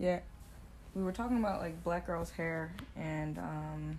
Yeah, 0.00 0.20
we 0.94 1.02
were 1.02 1.12
talking 1.12 1.38
about 1.38 1.60
like 1.60 1.84
black 1.84 2.06
girls' 2.06 2.30
hair, 2.30 2.72
and 2.96 3.36
um, 3.38 3.98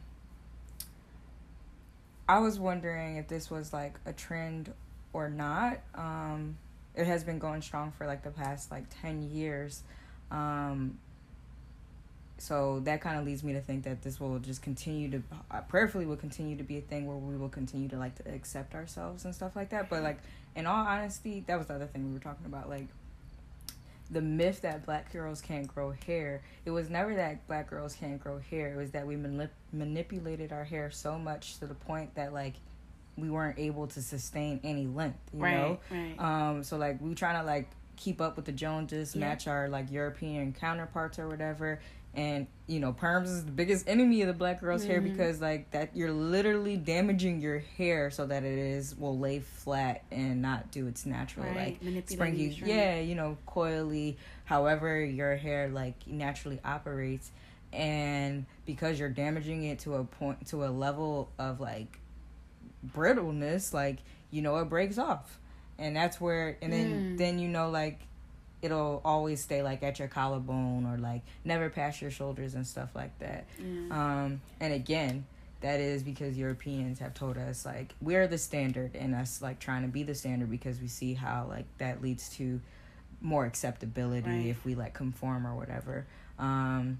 I 2.27 2.39
was 2.39 2.59
wondering 2.59 3.17
if 3.17 3.27
this 3.27 3.51
was 3.51 3.71
like 3.71 3.99
a 4.07 4.11
trend 4.11 4.73
or 5.13 5.29
not. 5.29 5.79
Um, 5.93 6.57
it 6.95 7.05
has 7.05 7.23
been 7.23 7.37
going 7.37 7.61
strong 7.61 7.91
for 7.91 8.07
like 8.07 8.23
the 8.23 8.31
past 8.31 8.71
like 8.71 8.85
ten 9.01 9.29
years. 9.29 9.83
Um, 10.31 10.97
so 12.39 12.79
that 12.85 13.01
kind 13.01 13.19
of 13.19 13.25
leads 13.25 13.43
me 13.43 13.53
to 13.53 13.61
think 13.61 13.83
that 13.83 14.01
this 14.01 14.19
will 14.19 14.39
just 14.39 14.63
continue 14.63 15.11
to 15.11 15.21
uh, 15.51 15.61
prayerfully 15.61 16.07
will 16.07 16.15
continue 16.15 16.57
to 16.57 16.63
be 16.63 16.79
a 16.79 16.81
thing 16.81 17.05
where 17.05 17.15
we 17.15 17.37
will 17.37 17.49
continue 17.49 17.87
to 17.89 17.97
like 17.97 18.15
to 18.15 18.33
accept 18.33 18.73
ourselves 18.73 19.25
and 19.25 19.35
stuff 19.35 19.55
like 19.55 19.69
that 19.69 19.91
but 19.91 20.01
like 20.01 20.17
in 20.55 20.65
all 20.65 20.83
honesty 20.83 21.43
that 21.45 21.59
was 21.59 21.67
the 21.67 21.75
other 21.75 21.85
thing 21.85 22.07
we 22.07 22.11
were 22.11 22.19
talking 22.19 22.47
about 22.47 22.67
like 22.67 22.87
the 24.11 24.21
myth 24.21 24.61
that 24.61 24.85
black 24.85 25.11
girls 25.13 25.39
can't 25.41 25.67
grow 25.67 25.93
hair 26.05 26.41
it 26.65 26.71
was 26.71 26.89
never 26.89 27.15
that 27.15 27.47
black 27.47 27.69
girls 27.69 27.95
can't 27.95 28.19
grow 28.21 28.39
hair 28.49 28.73
it 28.73 28.77
was 28.77 28.91
that 28.91 29.07
we 29.07 29.15
manip- 29.15 29.49
manipulated 29.71 30.51
our 30.51 30.63
hair 30.63 30.91
so 30.91 31.17
much 31.17 31.57
to 31.59 31.65
the 31.65 31.73
point 31.73 32.13
that 32.15 32.33
like 32.33 32.55
we 33.17 33.29
weren't 33.29 33.57
able 33.59 33.87
to 33.87 34.01
sustain 34.01 34.59
any 34.63 34.85
length 34.87 35.19
you 35.33 35.39
Right, 35.43 35.55
know 35.55 35.79
right. 35.91 36.19
um 36.19 36.63
so 36.63 36.77
like 36.77 36.99
we 37.01 37.09
were 37.09 37.15
trying 37.15 37.39
to 37.39 37.45
like 37.45 37.69
keep 37.97 38.19
up 38.21 38.35
with 38.35 38.45
the 38.45 38.51
joneses 38.51 39.15
Yeah. 39.15 39.21
match 39.27 39.47
our 39.47 39.69
like 39.69 39.91
european 39.91 40.53
counterparts 40.53 41.17
or 41.19 41.27
whatever 41.27 41.79
and 42.13 42.45
you 42.67 42.79
know 42.79 42.91
perms 42.91 43.25
is 43.25 43.45
the 43.45 43.51
biggest 43.51 43.87
enemy 43.87 44.21
of 44.21 44.27
the 44.27 44.33
black 44.33 44.59
girl's 44.59 44.83
hair 44.85 44.99
Mhm. 45.01 45.05
because 45.05 45.39
like 45.39 45.71
that 45.71 45.95
you're 45.95 46.11
literally 46.11 46.75
damaging 46.75 47.39
your 47.39 47.59
hair 47.59 48.11
so 48.11 48.25
that 48.25 48.43
it 48.43 48.57
is 48.59 48.97
will 48.97 49.17
lay 49.17 49.39
flat 49.39 50.03
and 50.11 50.41
not 50.41 50.71
do 50.71 50.87
its 50.87 51.05
natural 51.05 51.45
Right, 51.45 51.55
like 51.81 51.81
springy 52.09 52.47
yeah 52.67 52.99
you 52.99 53.15
know 53.15 53.37
coily. 53.47 54.15
However 54.45 54.99
your 55.03 55.35
hair 55.37 55.69
like 55.69 55.95
naturally 56.07 56.59
operates. 56.65 57.31
And 57.73 58.45
because 58.65 58.99
you're 58.99 59.07
damaging 59.07 59.63
it 59.63 59.79
to 59.79 59.95
a 59.95 60.03
point 60.03 60.47
to 60.47 60.65
a 60.65 60.67
level 60.67 61.29
of 61.39 61.61
like 61.61 61.99
brittleness 62.83 63.73
like 63.73 63.99
you 64.31 64.41
know 64.41 64.57
it 64.57 64.65
breaks 64.65 64.97
off. 64.97 65.39
And 65.77 65.95
that's 65.95 66.19
where 66.21 66.57
and 66.61 66.71
then 66.73 66.87
Mm. 67.15 67.17
then 67.17 67.39
you 67.39 67.47
know 67.47 67.69
like 67.69 67.99
it'll 68.61 69.01
always 69.03 69.41
stay 69.41 69.61
like 69.63 69.81
at 69.83 69.97
your 69.99 70.07
collarbone 70.07 70.85
or 70.85 70.97
like 70.97 71.21
never 71.43 71.69
past 71.69 72.01
your 72.01 72.11
shoulders 72.11 72.53
and 72.55 72.65
stuff 72.67 72.89
like 72.95 73.17
that 73.19 73.45
Yeah. 73.59 73.89
um 74.23 74.41
and 74.59 74.73
again 74.73 75.25
that 75.61 75.79
is 75.79 76.03
because 76.03 76.37
europeans 76.37 76.99
have 76.99 77.13
told 77.13 77.37
us 77.37 77.65
like 77.65 77.93
we're 78.01 78.27
the 78.27 78.37
standard 78.37 78.95
and 78.95 79.13
us 79.15 79.41
like 79.41 79.59
trying 79.59 79.81
to 79.83 79.87
be 79.87 80.03
the 80.03 80.15
standard 80.15 80.49
because 80.49 80.79
we 80.79 80.87
see 80.87 81.13
how 81.13 81.45
like 81.49 81.65
that 81.77 82.01
leads 82.01 82.29
to 82.29 82.59
more 83.21 83.45
acceptability 83.45 84.27
Right. 84.29 84.45
if 84.47 84.65
we 84.65 84.75
like 84.75 84.93
conform 84.93 85.45
or 85.45 85.55
whatever 85.55 86.05
um 86.39 86.99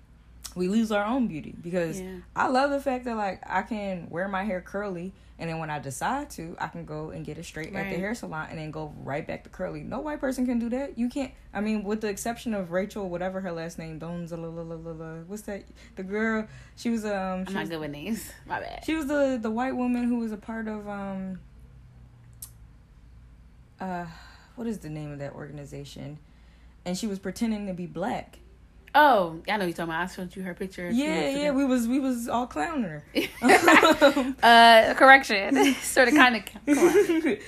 we 0.56 0.68
lose 0.68 0.92
our 0.92 1.06
own 1.06 1.28
beauty 1.28 1.56
because 1.62 2.00
Yeah. 2.02 2.18
I 2.36 2.48
love 2.48 2.72
the 2.72 2.80
fact 2.82 3.06
that 3.06 3.16
like 3.16 3.42
I 3.48 3.62
can 3.62 4.10
wear 4.10 4.28
my 4.28 4.44
hair 4.44 4.62
curly 4.62 5.14
and 5.40 5.50
then 5.50 5.58
when 5.58 5.72
I 5.72 5.80
decide 5.80 6.30
to, 6.32 6.56
I 6.60 6.68
can 6.68 6.86
go 6.86 7.10
and 7.10 7.26
get 7.26 7.40
it 7.40 7.46
straight 7.46 7.74
at 7.74 7.90
the 7.90 7.96
hair 7.98 8.14
salon 8.14 8.48
and 8.52 8.60
then 8.60 8.70
go 8.70 8.94
right 9.04 9.26
back 9.26 9.44
to 9.46 9.50
curly. 9.50 9.82
No 9.82 10.00
white 10.00 10.20
person 10.20 10.46
can 10.46 10.60
do 10.60 10.70
that. 10.70 11.00
You 11.00 11.10
can't. 11.10 11.32
I 11.52 11.62
mean, 11.62 11.84
with 11.84 12.02
the 12.02 12.10
exception 12.10 12.54
of 12.54 12.72
Rachel, 12.72 13.10
whatever 13.10 13.42
her 13.42 13.52
last 13.52 13.80
name, 13.80 14.00
Donza, 14.00 14.34
la, 14.38 14.50
la, 14.50 14.62
la, 14.62 14.76
la, 14.76 14.92
la. 14.92 15.14
what's 15.26 15.42
that? 15.44 15.64
The 15.96 16.04
girl. 16.04 16.48
She 16.76 16.92
was 16.92 17.06
um. 17.06 17.12
I'm 17.40 17.46
She 17.48 17.54
not 17.56 17.60
was, 17.62 17.70
good 17.70 17.80
with 17.80 17.90
names. 17.90 18.32
My 18.46 18.60
bad. 18.60 18.84
she 18.86 18.94
was 18.94 19.08
the 19.08 19.40
the 19.42 19.50
white 19.50 19.76
woman 19.76 20.04
who 20.04 20.20
was 20.20 20.32
a 20.32 20.38
part 20.38 20.68
of 20.68 20.88
um. 20.88 21.40
Uh, 23.80 24.06
what 24.56 24.68
is 24.68 24.78
the 24.80 24.90
name 24.90 25.12
of 25.12 25.18
that 25.20 25.34
organization? 25.34 26.20
And 26.86 26.96
she 26.98 27.08
was 27.08 27.18
pretending 27.18 27.66
to 27.66 27.74
be 27.74 27.88
black. 27.88 28.38
Oh, 28.94 29.42
I 29.48 29.58
know 29.58 29.66
you're 29.66 29.74
talking 29.74 29.86
about. 29.86 30.04
I 30.04 30.06
showed 30.08 30.36
you 30.36 30.44
her 30.44 30.54
picture. 30.54 30.90
Yeah, 30.90 31.30
yeah, 31.30 31.50
ago. 31.50 31.54
we 31.58 31.66
was 31.66 31.88
we 31.88 32.00
was 32.00 32.28
all 32.28 32.48
clowning 32.48 32.84
her. 32.84 33.04
uh, 34.44 34.94
correction. 34.96 35.74
sort 35.82 36.10
of, 36.10 36.14
kind 36.16 36.36
of. 36.36 36.44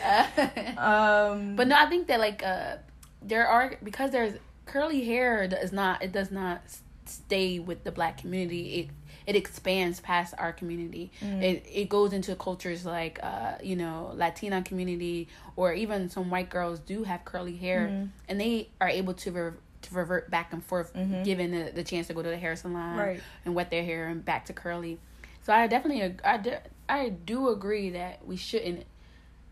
Uh, 0.04 0.80
um, 0.80 1.56
but 1.56 1.68
no, 1.68 1.76
I 1.76 1.88
think 1.88 2.08
that 2.08 2.20
like 2.20 2.44
uh, 2.44 2.78
there 3.22 3.48
are 3.48 3.76
because 3.84 4.12
there's 4.12 4.36
curly 4.66 5.04
hair 5.04 5.48
does 5.48 5.74
not 5.74 6.02
it 6.02 6.14
does 6.14 6.31
not 6.31 6.62
stay 7.06 7.60
with 7.60 7.84
the 7.84 7.92
black 7.92 8.20
community. 8.20 8.80
It 8.80 8.90
it 9.25 9.36
expands 9.36 10.00
past 10.00 10.34
our 10.38 10.54
community. 10.54 11.12
It 11.22 11.66
it 11.70 11.90
goes 11.90 12.14
into 12.14 12.36
cultures 12.38 12.86
like 12.86 13.20
uh 13.22 13.56
you 13.62 13.75
know 13.75 14.14
Latina 14.16 14.62
community 14.62 15.28
or 15.58 15.74
even 15.74 16.10
some 16.10 16.30
white 16.30 16.50
girls 16.50 16.80
do 16.80 17.04
have 17.04 17.25
curly 17.25 17.58
hair 17.58 18.10
and 18.30 18.40
they 18.40 18.70
are 18.80 18.88
able 18.90 19.14
to. 19.16 19.31
Re- 19.31 19.52
to 19.84 19.96
revert 19.96 20.30
back 20.30 20.54
and 20.54 20.64
forth, 20.64 20.94
given 21.24 21.52
the, 21.52 21.72
the 21.74 21.84
chance 21.84 22.08
to 22.08 22.14
go 22.14 22.22
to 22.22 22.30
the 22.30 22.38
hair 22.38 22.56
salon 22.56 22.98
Right. 22.98 23.22
and 23.46 23.54
wet 23.56 23.70
their 23.70 23.84
hair 23.84 24.08
and 24.08 24.24
back 24.24 24.46
to 24.46 24.54
curly. 24.54 25.00
So 25.44 25.54
I 25.54 25.68
definitely, 25.68 26.16
I, 26.24 26.38
de- 26.38 26.62
I 26.90 27.10
do 27.10 27.50
agree 27.50 27.92
that 27.92 28.26
we 28.26 28.36
shouldn't, 28.38 28.86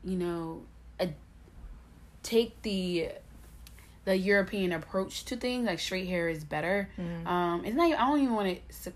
you 0.04 0.18
know, 0.18 0.64
take 2.24 2.62
the 2.62 3.10
the 4.06 4.16
European 4.18 4.72
approach 4.72 5.26
to 5.26 5.36
things. 5.36 5.66
Like 5.68 5.80
straight 5.80 6.08
hair 6.08 6.28
is 6.30 6.44
better. 6.44 6.90
Um, 7.26 7.66
it's 7.66 7.76
not. 7.76 7.92
I 7.92 8.08
don't 8.08 8.20
even 8.22 8.34
want 8.36 8.60
to. 8.84 8.94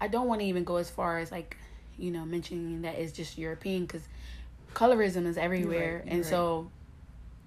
I 0.00 0.08
don't 0.08 0.28
want 0.28 0.40
to 0.40 0.46
even 0.46 0.64
go 0.64 0.76
as 0.76 0.90
far 0.90 1.18
as 1.18 1.30
like, 1.32 1.56
you 1.98 2.10
know, 2.10 2.24
mentioning 2.24 2.82
that 2.82 2.96
it's 2.96 3.12
just 3.12 3.38
European 3.38 3.86
because 3.86 4.02
colorism 4.74 5.26
is 5.26 5.38
everywhere, 5.38 6.02
you're 6.04 6.12
and 6.12 6.18
right. 6.18 6.26
so 6.26 6.70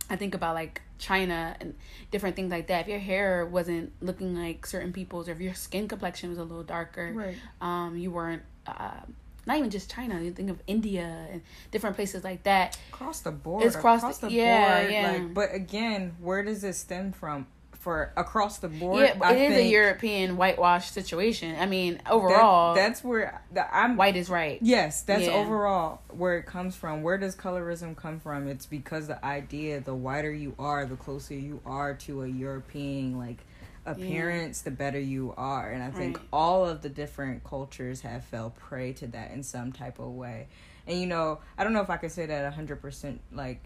I 0.09 0.15
think 0.15 0.33
about 0.33 0.55
like 0.55 0.81
China 0.99 1.55
and 1.59 1.73
different 2.11 2.35
things 2.35 2.51
like 2.51 2.67
that. 2.67 2.81
If 2.81 2.87
your 2.89 2.99
hair 2.99 3.45
wasn't 3.45 3.91
looking 4.01 4.35
like 4.35 4.65
certain 4.67 4.93
people's, 4.93 5.27
or 5.27 5.31
if 5.31 5.39
your 5.39 5.53
skin 5.55 5.87
complexion 5.87 6.29
was 6.29 6.37
a 6.37 6.43
little 6.43 6.63
darker, 6.63 7.11
Right. 7.15 7.35
um, 7.61 7.97
you 7.97 8.11
weren't. 8.11 8.43
Uh, 8.67 8.91
not 9.47 9.57
even 9.57 9.71
just 9.71 9.89
China. 9.89 10.21
You 10.21 10.31
think 10.31 10.51
of 10.51 10.61
India 10.67 11.25
and 11.31 11.41
different 11.71 11.95
places 11.95 12.23
like 12.23 12.43
that. 12.43 12.77
across 12.93 13.21
the 13.21 13.31
board. 13.31 13.63
It's 13.63 13.75
cross 13.75 14.01
across 14.01 14.19
the- 14.19 14.27
the 14.27 14.33
yeah, 14.33 14.81
board. 14.81 14.91
yeah. 14.93 15.11
Like, 15.13 15.33
but 15.33 15.55
again, 15.55 16.15
where 16.19 16.43
does 16.43 16.63
it 16.63 16.73
stem 16.75 17.11
from? 17.13 17.47
For 17.89 18.13
across 18.15 18.59
the 18.59 18.67
board, 18.67 18.99
yeah, 19.03 19.15
but 19.17 19.35
it 19.35 19.51
is 19.51 19.57
a 19.57 19.63
European 19.67 20.37
whitewash 20.37 20.91
situation. 20.91 21.55
I 21.59 21.65
mean, 21.65 21.95
that- 21.95 22.11
overall, 22.11 22.75
that's 22.75 23.03
where 23.03 23.41
the, 23.51 23.65
I'm. 23.75 23.95
white 23.97 24.15
is 24.15 24.29
right. 24.29 24.59
Yes, 24.61 25.01
that's 25.01 25.23
Yeah. 25.23 25.31
overall 25.31 26.01
where 26.11 26.37
it 26.37 26.45
comes 26.45 26.75
from. 26.75 27.01
Where 27.01 27.17
does 27.17 27.35
colorism 27.35 27.95
come 27.97 28.19
from? 28.19 28.47
It's 28.47 28.67
because 28.67 29.07
the 29.07 29.25
idea 29.25 29.79
the 29.79 29.95
whiter 29.95 30.31
you 30.31 30.53
are, 30.59 30.85
the 30.85 30.97
closer 30.97 31.33
you 31.33 31.61
are 31.65 31.95
to 31.95 32.21
a 32.21 32.27
European 32.27 33.17
like 33.17 33.39
appearance, 33.87 34.61
the 34.61 34.69
better 34.69 34.99
you 34.99 35.33
are. 35.35 35.71
And 35.71 35.81
I 35.81 35.89
think 35.89 36.17
Right. 36.19 36.27
all 36.31 36.67
of 36.67 36.83
the 36.83 36.89
different 36.89 37.43
cultures 37.43 38.01
have 38.01 38.23
fell 38.23 38.51
prey 38.51 38.93
to 38.93 39.07
that 39.07 39.31
in 39.31 39.41
some 39.41 39.71
type 39.71 39.97
of 39.97 40.09
way. 40.09 40.45
And 40.85 40.99
you 41.01 41.07
know, 41.07 41.39
I 41.57 41.63
don't 41.63 41.73
know 41.73 41.81
if 41.81 41.89
I 41.89 41.97
could 41.97 42.11
say 42.11 42.27
that 42.27 42.53
hundred 42.53 42.83
percent 42.83 43.21
like 43.31 43.63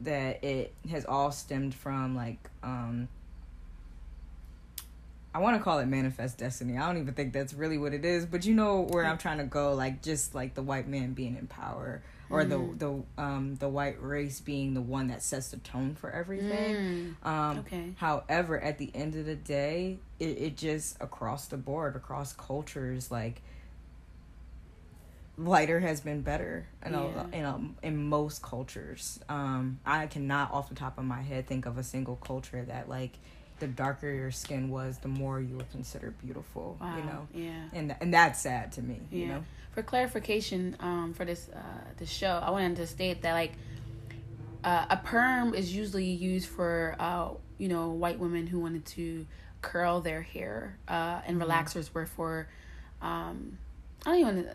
that 0.00 0.42
it 0.42 0.74
has 0.90 1.04
all 1.04 1.30
stemmed 1.30 1.74
from 1.76 2.16
like 2.16 2.50
um 2.64 3.06
I 5.32 5.38
want 5.38 5.56
to 5.56 5.62
call 5.62 5.78
it 5.78 5.86
manifest 5.86 6.38
destiny. 6.38 6.76
I 6.76 6.86
don't 6.86 7.00
even 7.00 7.14
think 7.14 7.32
that's 7.32 7.54
really 7.54 7.78
what 7.78 7.94
it 7.94 8.04
is, 8.04 8.26
but 8.26 8.44
you 8.44 8.54
know 8.54 8.80
where 8.80 9.04
I'm 9.04 9.18
trying 9.18 9.38
to 9.38 9.44
go, 9.44 9.74
like 9.74 10.02
just 10.02 10.34
like 10.34 10.54
the 10.54 10.62
white 10.62 10.88
man 10.88 11.12
being 11.12 11.36
in 11.36 11.46
power, 11.46 12.02
or 12.30 12.44
Mm-hmm. 12.44 12.78
the 12.78 13.04
the 13.16 13.22
um 13.22 13.54
the 13.56 13.68
white 13.68 14.02
race 14.02 14.40
being 14.40 14.74
the 14.74 14.80
one 14.80 15.06
that 15.08 15.22
sets 15.22 15.50
the 15.50 15.58
tone 15.58 15.94
for 15.94 16.10
everything. 16.10 16.74
Mm, 16.76 17.26
Um, 17.26 17.58
okay. 17.60 17.94
However, 17.96 18.58
at 18.60 18.78
the 18.78 18.90
end 18.94 19.14
of 19.14 19.24
the 19.26 19.36
day, 19.36 19.98
it, 20.18 20.24
it 20.38 20.56
just 20.56 20.96
across 21.00 21.46
the 21.46 21.56
board, 21.56 21.94
across 21.94 22.32
cultures, 22.32 23.10
like 23.10 23.40
lighter 25.36 25.80
has 25.80 26.00
been 26.00 26.22
better 26.22 26.66
in 26.84 26.94
a, 26.94 27.04
Yeah. 27.06 27.26
in 27.32 27.44
a, 27.44 27.60
in 27.86 27.96
most 28.08 28.42
cultures. 28.42 29.20
Um, 29.28 29.80
I 29.86 30.06
cannot 30.06 30.52
off 30.52 30.68
the 30.68 30.74
top 30.74 30.98
of 30.98 31.04
my 31.04 31.22
head 31.22 31.46
think 31.46 31.66
of 31.66 31.78
a 31.78 31.82
single 31.82 32.16
culture 32.16 32.64
that 32.64 32.88
like 32.88 33.18
the 33.60 33.68
darker 33.68 34.10
your 34.10 34.30
skin 34.30 34.68
was, 34.70 34.98
the 34.98 35.08
more 35.08 35.40
you 35.40 35.56
were 35.56 35.64
considered 35.64 36.18
beautiful. 36.20 36.76
Wow. 36.80 36.96
You 36.96 37.02
know, 37.04 37.28
Yeah. 37.34 37.62
and 37.72 37.96
and 38.00 38.12
that's 38.14 38.40
sad 38.40 38.72
to 38.72 38.82
me. 38.82 39.00
Yeah. 39.10 39.18
You 39.18 39.26
know, 39.26 39.44
For 39.72 39.82
clarification, 39.82 40.76
um, 40.80 41.14
for 41.14 41.24
this 41.24 41.48
uh 41.54 41.60
this 41.98 42.10
show, 42.10 42.40
I 42.42 42.50
wanted 42.50 42.76
to 42.76 42.86
state 42.86 43.22
that 43.22 43.32
like 43.34 43.52
uh, 44.64 44.86
a 44.90 44.96
perm 44.98 45.54
is 45.54 45.74
usually 45.74 46.04
used 46.10 46.48
for 46.48 46.94
uh 46.98 47.30
you 47.58 47.68
know 47.68 47.90
white 47.90 48.18
women 48.18 48.46
who 48.46 48.58
wanted 48.60 48.84
to 48.86 49.26
curl 49.62 50.00
their 50.00 50.22
hair, 50.22 50.78
uh, 50.88 51.20
and 51.26 51.40
Mm-hmm. 51.40 51.50
relaxers 51.50 51.92
were 51.94 52.06
for 52.06 52.48
um 53.02 53.58
I 54.06 54.10
don't 54.10 54.20
even. 54.20 54.50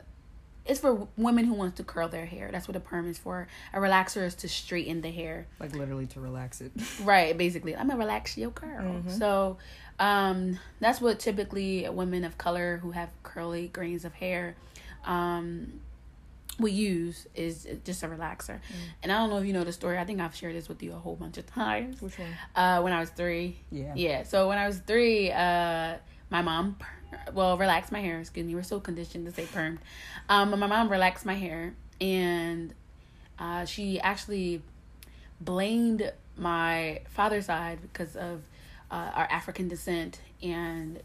It's 0.66 0.80
for 0.80 1.08
women 1.16 1.46
who 1.46 1.54
wants 1.54 1.78
to 1.78 1.84
curl 1.84 2.08
their 2.08 2.26
hair. 2.26 2.50
That's 2.52 2.68
what 2.68 2.76
a 2.76 2.80
perm 2.80 3.08
is 3.08 3.18
for. 3.18 3.48
A 3.74 3.78
relaxer 3.78 4.26
is 4.26 4.36
to 4.36 4.50
straighten 4.50 5.02
the 5.02 5.12
hair. 5.12 5.48
like 5.60 5.76
literally 5.76 6.08
to 6.08 6.20
relax 6.20 6.62
it. 6.62 6.72
Right, 7.04 7.38
basically. 7.38 7.76
I'm 7.76 7.88
gonna 7.88 8.00
relax 8.00 8.38
your 8.38 8.52
curl. 8.52 8.84
Mm-hmm. 8.84 9.10
So 9.10 9.58
um 10.00 10.60
that's 10.80 11.00
what 11.00 11.20
typically 11.20 11.88
women 11.90 12.24
of 12.26 12.38
color 12.38 12.78
who 12.78 12.92
have 12.92 13.10
curly 13.24 13.70
grains 13.70 14.04
of 14.04 14.14
hair 14.14 14.56
um 15.06 15.80
we 16.60 16.72
use 16.72 17.28
is 17.36 17.68
just 17.84 18.04
a 18.04 18.08
relaxer. 18.08 18.60
And 19.04 19.12
I 19.12 19.18
don't 19.18 19.30
know 19.30 19.38
if 19.38 19.46
you 19.46 19.54
know 19.54 19.64
the 19.64 19.74
story. 19.74 19.98
I 19.98 20.06
think 20.06 20.22
I've 20.22 20.36
shared 20.36 20.56
this 20.56 20.70
with 20.70 20.82
you 20.82 20.94
a 20.94 20.98
whole 20.98 21.16
bunch 21.16 21.38
of 21.38 21.46
times. 21.46 22.02
Which 22.02 22.18
one? 22.18 22.30
Uh, 22.56 22.82
when 22.82 22.94
I 22.94 23.00
was 23.00 23.10
three. 23.10 23.58
Yeah. 23.72 23.94
Yeah. 23.96 24.24
So 24.24 24.48
when 24.48 24.58
I 24.58 24.68
was 24.68 24.78
three, 24.80 25.32
uh, 25.32 25.96
my 26.30 26.42
mom, 26.42 26.78
well, 27.34 27.58
relaxed 27.58 27.92
my 27.92 28.02
hair. 28.02 28.20
Excuse 28.20 28.46
me. 28.46 28.56
We're 28.56 28.64
so 28.64 28.80
conditioned 28.80 29.26
to 29.26 29.32
say 29.32 29.46
permed. 29.46 29.80
Um, 30.30 30.58
my 30.60 30.68
mom 30.68 30.90
relaxed 30.90 31.26
my 31.26 31.36
hair, 31.36 31.74
and 32.00 32.74
uh, 33.40 33.66
she 33.66 34.00
actually 34.00 34.62
blamed 35.42 36.12
my 36.38 37.02
father's 37.10 37.46
side 37.46 37.80
because 37.82 38.16
of 38.16 38.42
uh, 38.92 39.12
our 39.14 39.28
African 39.30 39.68
descent, 39.68 40.20
and 40.42 41.02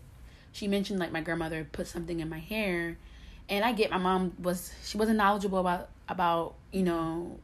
she 0.53 0.69
mentioned 0.69 0.99
like 0.99 1.13
my 1.13 1.21
grandmother 1.21 1.67
put 1.71 1.87
something 1.87 2.21
in 2.21 2.29
my 2.29 2.39
hair, 2.39 2.97
and 3.49 3.65
I 3.65 3.73
get 3.73 3.91
my 3.91 3.99
mom 3.99 4.33
was 4.41 4.73
she 4.85 4.99
wasn't 4.99 5.19
knowledgeable 5.19 5.59
about 5.59 5.89
about 6.09 6.55
you 6.73 6.83
know 6.83 7.39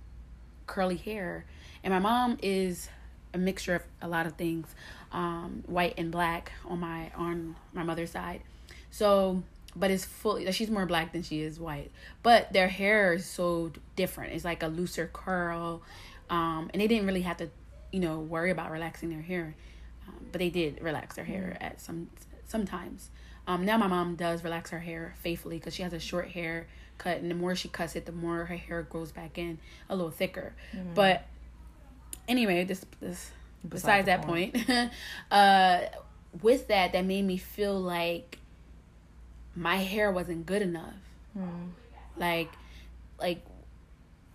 curly 0.66 0.96
hair, 0.96 1.44
and 1.82 1.92
my 1.92 2.00
mom 2.00 2.38
is 2.42 2.88
a 3.34 3.38
mixture 3.38 3.76
of 3.76 3.82
a 4.02 4.08
lot 4.08 4.26
of 4.26 4.34
things, 4.34 4.66
um, 5.12 5.62
white 5.66 5.94
and 5.98 6.10
black 6.10 6.52
on 6.68 6.80
my 6.80 7.10
on 7.16 7.56
my 7.72 7.82
mother's 7.82 8.10
side, 8.10 8.42
so 8.96 9.42
but 9.78 9.90
it's 9.90 10.06
fully 10.06 10.50
she's 10.52 10.70
more 10.70 10.86
black 10.86 11.12
than 11.12 11.22
she 11.22 11.42
is 11.42 11.60
white, 11.60 11.90
but 12.22 12.50
their 12.52 12.68
hair 12.68 13.12
is 13.12 13.26
so 13.26 13.70
different. 13.94 14.32
It's 14.32 14.44
like 14.44 14.62
a 14.62 14.68
looser 14.68 15.10
curl, 15.12 15.82
um, 16.30 16.70
and 16.72 16.80
they 16.80 16.86
didn't 16.86 17.06
really 17.06 17.20
have 17.20 17.36
to 17.38 17.50
you 17.92 18.00
know 18.00 18.18
worry 18.20 18.50
about 18.50 18.70
relaxing 18.70 19.10
their 19.10 19.20
hair, 19.20 19.54
um, 20.08 20.14
but 20.32 20.38
they 20.38 20.48
did 20.48 20.82
relax 20.82 21.16
their 21.16 21.26
hair 21.26 21.58
at 21.60 21.80
some 21.80 22.08
sometimes. 22.46 23.10
Um, 23.46 23.66
now 23.66 23.76
my 23.76 23.86
mom 23.86 24.16
does 24.16 24.42
relax 24.42 24.70
her 24.70 24.80
hair 24.80 25.14
faithfully 25.20 25.58
because 25.58 25.74
she 25.74 25.82
has 25.82 25.92
a 25.92 26.00
short 26.00 26.30
hair 26.30 26.66
cut, 26.96 27.18
and 27.18 27.30
the 27.30 27.34
more 27.34 27.54
she 27.54 27.68
cuts 27.68 27.96
it, 27.96 28.06
the 28.06 28.12
more 28.12 28.46
her 28.46 28.56
hair 28.56 28.82
grows 28.82 29.12
back 29.12 29.36
in 29.36 29.58
a 29.90 29.94
little 29.94 30.10
thicker. 30.10 30.54
But 30.94 31.26
anyway, 32.26 32.64
this 32.64 32.82
this 33.00 33.30
besides 33.68 34.06
the 34.06 34.12
that 34.12 34.22
point, 34.22 34.56
uh, 35.30 35.80
with 36.40 36.68
that, 36.68 36.92
that 36.94 37.04
made 37.04 37.26
me 37.26 37.36
feel 37.36 37.78
like 37.78 38.38
my 39.56 39.76
hair 39.76 40.12
wasn't 40.12 40.46
good 40.46 40.62
enough. 40.62 40.94
Like, 42.16 42.52
like 43.18 43.44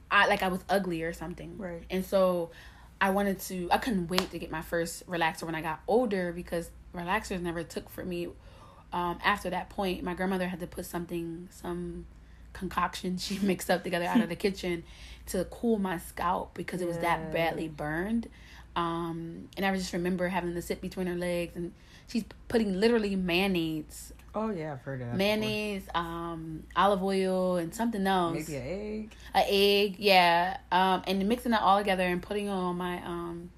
I 0.10 0.28
like 0.28 0.44
I 0.44 0.50
was 0.50 0.60
ugly 0.70 1.04
or 1.04 1.14
something. 1.14 1.58
Right. 1.58 1.84
And 1.90 2.06
so 2.06 2.52
I 3.00 3.12
wanted 3.12 3.40
to 3.42 3.70
I 3.72 3.78
couldn't 3.78 4.08
wait 4.08 4.32
to 4.32 4.40
get 4.40 4.52
my 4.52 4.62
first 4.62 5.08
relaxer 5.08 5.44
when 5.44 5.56
I 5.56 5.62
got 5.62 5.82
older 5.88 6.34
because 6.34 6.70
relaxers 6.94 7.42
never 7.42 7.64
took 7.64 7.90
for 7.90 8.04
me. 8.04 8.28
Um, 8.94 9.20
after 9.24 9.50
that 9.52 9.70
point, 9.70 10.04
my 10.04 10.14
grandmother 10.14 10.48
had 10.48 10.60
to 10.60 10.68
put 10.68 10.86
something, 10.86 11.48
some 11.50 12.06
concoction 12.54 13.18
she 13.18 13.40
mixed 13.40 13.70
up 13.70 13.84
together 13.84 14.06
out 14.06 14.20
of 14.20 14.28
the 14.28 14.36
kitchen 14.36 14.84
to 15.28 15.46
cool 15.46 15.80
my 15.80 15.98
scalp 15.98 16.54
because 16.54 16.82
it 16.82 16.88
was 16.88 16.98
that 16.98 17.32
badly 17.32 17.68
burned. 17.68 18.28
Um, 18.76 19.50
and 19.58 19.66
I 19.66 19.76
just 19.76 19.94
remember 19.94 20.28
having 20.30 20.54
to 20.54 20.62
sit 20.62 20.82
between 20.82 21.08
her 21.08 21.16
legs 21.16 21.56
and 21.56 21.74
she's 22.08 22.24
putting 22.48 22.80
literally 22.80 23.16
mayonnaise, 23.16 24.14
Oh 24.34 24.50
yeah, 24.50 24.74
I've 24.74 24.82
heard 24.82 25.02
of 25.02 25.08
that. 25.08 25.16
mayonnaise, 25.18 25.84
um, 25.94 26.64
olive 26.76 27.04
oil, 27.04 27.58
and 27.58 27.76
something 27.76 28.06
else. 28.08 28.48
Maybe 28.48 28.56
an 28.56 28.68
egg. 28.68 29.16
an 29.34 29.44
egg, 29.48 29.96
yeah, 30.00 30.58
um, 30.72 31.04
and 31.06 31.28
mixing 31.28 31.52
it 31.54 31.62
all 31.62 31.78
together 31.80 32.04
and 32.04 32.22
putting 32.22 32.48
it 32.48 32.52
on 32.52 32.78
my 32.78 32.98
um, 33.06 33.50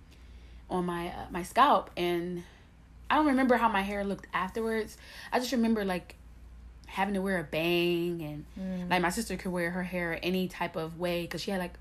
on 0.70 0.86
my 0.86 1.10
uh, 1.10 1.25
my 1.30 1.44
scalp, 1.44 1.92
and 1.96 2.44
I 3.10 3.16
don't 3.16 3.28
remember 3.28 3.58
how 3.58 3.70
my 3.70 3.81
hair 3.81 4.04
looked 4.04 4.25
afterwards. 4.34 4.98
I 5.31 5.40
just 5.40 5.52
remember 5.52 5.86
like 5.86 6.16
having 6.88 7.14
to 7.14 7.22
wear 7.22 7.40
a 7.40 7.44
bang, 7.44 8.22
and 8.58 8.90
like 8.90 9.02
my 9.02 9.10
sister 9.10 9.38
could 9.38 9.52
wear 9.52 9.70
her 9.72 9.84
hair 9.84 10.20
any 10.24 10.48
type 10.48 10.75
of 10.75 10.98
way 11.00 11.22
because 11.22 11.42
she 11.42 11.52
had 11.52 11.60
like 11.60 11.75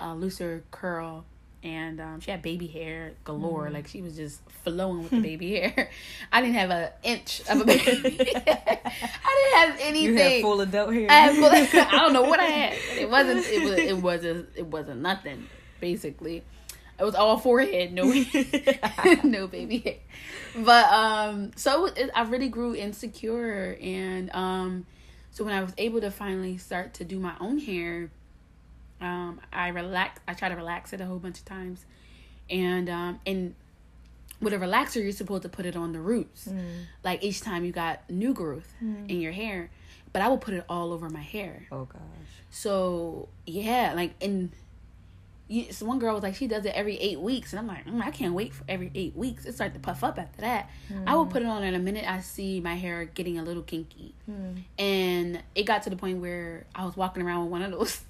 a 0.00 0.14
looser 0.14 0.64
curl. 0.72 1.24
And 1.64 1.98
um, 1.98 2.20
she 2.20 2.30
had 2.30 2.42
baby 2.42 2.66
hair 2.66 3.14
galore, 3.24 3.70
like 3.70 3.88
she 3.88 4.02
was 4.02 4.14
just 4.14 4.40
flowing 4.64 5.02
with 5.02 5.10
the 5.10 5.20
baby 5.22 5.54
hair. 5.58 5.90
I 6.32 6.42
didn't 6.42 6.56
have 6.56 6.70
an 6.70 6.90
inch 7.02 7.40
of 7.48 7.62
a 7.62 7.64
baby. 7.64 7.82
Hair. 8.34 8.82
I 8.84 9.60
didn't 9.64 9.70
have 9.70 9.80
anything. 9.80 10.04
You 10.04 10.16
had 10.16 10.42
full 10.42 10.60
adult 10.60 10.92
hair. 10.92 11.06
I, 11.10 11.14
have, 11.14 11.36
full. 11.36 11.80
I 11.80 11.90
don't 11.90 12.12
know 12.12 12.22
what 12.22 12.38
I 12.38 12.44
had. 12.44 12.78
It 12.98 13.08
wasn't. 13.08 13.46
It 13.46 13.64
was. 13.64 13.78
It 13.78 13.96
wasn't. 13.96 14.48
It 14.54 14.66
wasn't 14.66 15.00
nothing. 15.00 15.46
Basically, 15.80 16.44
it 16.98 17.04
was 17.04 17.14
all 17.14 17.38
forehead. 17.38 17.94
No, 17.94 18.12
no 19.24 19.46
baby 19.46 19.78
hair. 19.78 19.96
But 20.62 20.92
um, 20.92 21.52
so 21.56 21.86
it, 21.86 22.10
I 22.14 22.24
really 22.24 22.48
grew 22.48 22.74
insecure, 22.74 23.78
and 23.80 24.30
um, 24.34 24.86
so 25.30 25.44
when 25.44 25.54
I 25.54 25.62
was 25.62 25.72
able 25.78 26.00
to 26.02 26.10
finally 26.10 26.58
start 26.58 26.94
to 26.94 27.04
do 27.04 27.18
my 27.18 27.34
own 27.40 27.58
hair, 27.58 28.10
um, 29.00 29.40
I 29.52 29.68
relax. 29.68 30.20
I 30.28 30.34
try 30.34 30.48
to 30.48 30.54
relax 30.56 30.92
it 30.92 31.00
a 31.00 31.06
whole 31.06 31.18
bunch 31.18 31.38
of 31.38 31.44
times, 31.44 31.84
and 32.50 32.88
um, 32.88 33.20
and 33.26 33.54
with 34.40 34.52
a 34.52 34.58
relaxer, 34.58 35.02
you're 35.02 35.12
supposed 35.12 35.42
to 35.42 35.48
put 35.48 35.64
it 35.66 35.76
on 35.76 35.92
the 35.92 36.00
roots. 36.00 36.48
Like 37.02 37.22
each 37.22 37.40
time 37.40 37.64
you 37.64 37.72
got 37.72 38.08
new 38.10 38.32
growth 38.34 38.72
in 38.80 39.20
your 39.20 39.32
hair, 39.32 39.70
but 40.12 40.22
I 40.22 40.28
will 40.28 40.38
put 40.38 40.54
it 40.54 40.64
all 40.68 40.92
over 40.92 41.08
my 41.10 41.22
hair. 41.22 41.66
oh 41.72 41.84
gosh. 41.86 42.00
So 42.50 43.28
yeah, 43.46 43.92
like 43.94 44.12
and 44.22 44.50
you, 45.46 45.72
so 45.72 45.84
one 45.84 45.98
girl 45.98 46.14
was 46.14 46.22
like 46.22 46.34
she 46.36 46.46
does 46.46 46.64
it 46.64 46.72
every 46.74 46.96
eight 46.96 47.20
weeks, 47.20 47.52
and 47.52 47.60
I'm 47.60 47.66
like 47.66 47.84
mm, 47.86 48.00
I 48.02 48.10
can't 48.10 48.32
wait 48.32 48.54
for 48.54 48.64
every 48.68 48.90
eight 48.94 49.14
weeks. 49.16 49.44
It 49.44 49.54
started 49.54 49.74
to 49.74 49.80
puff 49.80 50.02
up 50.02 50.18
after 50.18 50.40
that. 50.40 50.70
I 51.06 51.14
will 51.16 51.26
put 51.26 51.42
it 51.42 51.48
on 51.48 51.62
in 51.64 51.74
a 51.74 51.78
minute. 51.78 52.08
I 52.10 52.20
see 52.20 52.60
my 52.60 52.74
hair 52.76 53.04
getting 53.04 53.38
a 53.38 53.42
little 53.42 53.62
kinky, 53.62 54.14
and 54.78 55.42
it 55.54 55.64
got 55.64 55.82
to 55.82 55.90
the 55.90 55.96
point 55.96 56.18
where 56.20 56.64
I 56.74 56.84
was 56.86 56.96
walking 56.96 57.22
around 57.22 57.42
with 57.44 57.50
one 57.52 57.62
of 57.62 57.72
those. 57.72 58.00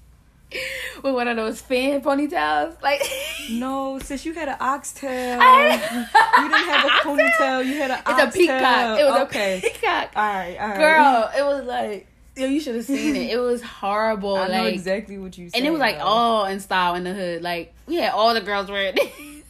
With 1.03 1.13
one 1.13 1.27
of 1.27 1.35
those 1.35 1.59
fan 1.61 2.01
ponytails, 2.01 2.81
like 2.81 3.01
No, 3.51 3.99
since 3.99 4.25
you 4.25 4.33
had 4.33 4.47
an 4.49 4.57
oxtail. 4.59 5.39
I- 5.41 6.07
you 6.37 6.49
didn't 6.49 6.69
have 6.69 6.85
a 6.85 6.89
ponytail. 7.07 7.65
You 7.65 7.77
had 7.77 7.91
an 7.91 7.99
it's 7.99 8.07
oxtail. 8.09 8.27
a 8.27 8.31
peacock. 8.31 8.99
It 8.99 9.03
was 9.03 9.21
okay. 9.27 9.57
a 9.57 9.61
peacock. 9.61 10.11
All 10.15 10.23
right, 10.23 10.57
all 10.59 10.67
right. 10.69 10.77
Girl, 10.77 11.31
it 11.37 11.43
was 11.45 11.65
like 11.65 12.07
yo, 12.37 12.47
you 12.47 12.59
should 12.59 12.75
have 12.75 12.85
seen 12.85 13.15
it. 13.15 13.31
It 13.31 13.37
was 13.37 13.61
horrible. 13.61 14.35
I 14.35 14.47
know 14.47 14.65
exactly 14.65 15.17
what 15.17 15.37
you 15.37 15.49
said. 15.49 15.57
and 15.57 15.67
it 15.67 15.71
was 15.71 15.79
like 15.79 15.97
all 15.99 16.45
in 16.45 16.59
style 16.59 16.95
in 16.95 17.03
the 17.03 17.13
hood. 17.13 17.41
Like 17.41 17.73
we 17.87 17.95
had 17.95 18.11
all 18.11 18.33
the 18.33 18.41
girls 18.41 18.69
wearing 18.69 18.93
it. 18.97 19.43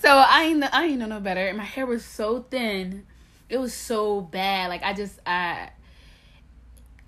so 0.00 0.08
I 0.10 0.44
ain't 0.44 0.74
I 0.74 0.84
ain't 0.86 0.98
know 0.98 1.06
no 1.06 1.20
better. 1.20 1.46
And 1.46 1.56
my 1.58 1.64
hair 1.64 1.86
was 1.86 2.04
so 2.04 2.42
thin. 2.50 3.06
It 3.48 3.58
was 3.58 3.72
so 3.72 4.20
bad. 4.20 4.68
Like 4.68 4.82
I 4.82 4.92
just 4.92 5.18
I 5.26 5.70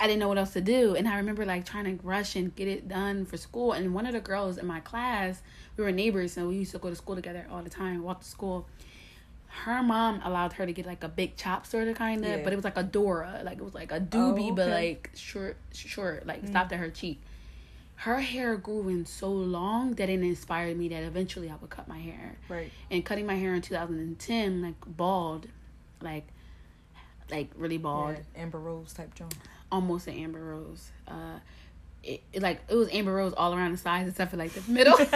I 0.00 0.06
didn't 0.06 0.20
know 0.20 0.28
what 0.28 0.38
else 0.38 0.52
to 0.52 0.60
do. 0.60 0.94
And 0.94 1.08
I 1.08 1.16
remember 1.16 1.44
like 1.44 1.64
trying 1.64 1.84
to 1.84 2.06
rush 2.06 2.36
and 2.36 2.54
get 2.54 2.68
it 2.68 2.88
done 2.88 3.24
for 3.24 3.36
school. 3.36 3.72
And 3.72 3.94
one 3.94 4.06
of 4.06 4.12
the 4.12 4.20
girls 4.20 4.58
in 4.58 4.66
my 4.66 4.80
class, 4.80 5.42
we 5.76 5.84
were 5.84 5.92
neighbors, 5.92 6.32
so 6.32 6.48
we 6.48 6.56
used 6.56 6.72
to 6.72 6.78
go 6.78 6.90
to 6.90 6.96
school 6.96 7.16
together 7.16 7.46
all 7.50 7.62
the 7.62 7.70
time, 7.70 8.02
walk 8.02 8.20
to 8.20 8.28
school. 8.28 8.66
Her 9.46 9.82
mom 9.82 10.20
allowed 10.22 10.52
her 10.54 10.66
to 10.66 10.72
get 10.72 10.86
like 10.86 11.02
a 11.02 11.08
big 11.08 11.36
chop 11.36 11.66
sort 11.66 11.88
of 11.88 11.96
kind 11.96 12.24
of, 12.24 12.30
Yeah. 12.30 12.44
but 12.44 12.52
it 12.52 12.56
was 12.56 12.64
like 12.64 12.76
a 12.76 12.82
Dora, 12.82 13.40
like 13.44 13.58
it 13.58 13.64
was 13.64 13.74
like 13.74 13.90
a 13.90 13.98
doobie, 13.98 14.50
oh, 14.50 14.54
but 14.54 14.68
okay. 14.68 14.88
like 14.88 15.10
short, 15.14 15.56
short, 15.72 16.26
like 16.26 16.42
mm. 16.42 16.48
stopped 16.48 16.72
at 16.72 16.78
her 16.78 16.90
cheek 16.90 17.20
her 17.98 18.20
hair 18.20 18.56
grew 18.56 18.88
in 18.88 19.04
so 19.04 19.28
long 19.28 19.92
that 19.94 20.08
it 20.08 20.22
inspired 20.22 20.76
me 20.76 20.88
that 20.88 21.02
eventually 21.02 21.50
I 21.50 21.56
would 21.56 21.68
cut 21.68 21.88
my 21.88 21.98
hair. 21.98 22.38
Right. 22.48 22.70
And 22.92 23.04
cutting 23.04 23.26
my 23.26 23.34
hair 23.34 23.54
in 23.54 23.60
2010, 23.60 24.62
like 24.62 24.74
bald, 24.86 25.48
like 26.00 26.28
like 27.28 27.50
really 27.56 27.76
bald, 27.76 28.16
Yeah, 28.16 28.42
Amber 28.42 28.60
Rose 28.60 28.92
type 28.92 29.14
Joan. 29.14 29.30
Almost 29.70 30.06
an 30.06 30.14
amber 30.14 30.40
rose. 30.40 30.90
Uh, 31.06 31.38
it, 32.02 32.22
it 32.32 32.42
like 32.42 32.60
it 32.68 32.74
was 32.74 32.88
amber 32.92 33.12
rose 33.12 33.34
all 33.36 33.54
around 33.54 33.72
the 33.72 33.78
sides 33.78 34.08
except 34.08 34.30
for 34.30 34.36
like 34.36 34.52
the 34.52 34.70
middle. 34.70 34.96
Don't 34.96 35.10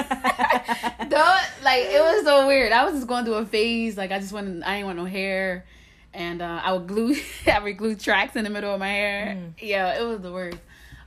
like 1.63 1.85
it 1.85 2.01
was 2.01 2.25
so 2.25 2.47
weird. 2.47 2.73
I 2.73 2.85
was 2.85 2.95
just 2.95 3.07
going 3.07 3.25
through 3.25 3.35
a 3.35 3.47
phase. 3.47 3.97
Like 3.97 4.11
I 4.13 4.19
just 4.19 4.33
wanted, 4.33 4.63
I 4.63 4.77
didn't 4.77 4.87
want 4.87 4.99
no 4.99 5.05
hair, 5.05 5.65
and 6.13 6.43
uh, 6.43 6.61
I 6.63 6.73
would 6.73 6.87
glue, 6.87 7.15
I 7.47 7.59
would 7.61 7.77
glue 7.77 7.95
tracks 7.95 8.37
in 8.37 8.45
the 8.45 8.51
middle 8.51 8.73
of 8.73 8.81
my 8.81 8.89
hair. 8.89 9.39
Yeah, 9.59 10.01
it 10.01 10.05
was 10.05 10.21
the 10.21 10.33
worst. 10.33 10.59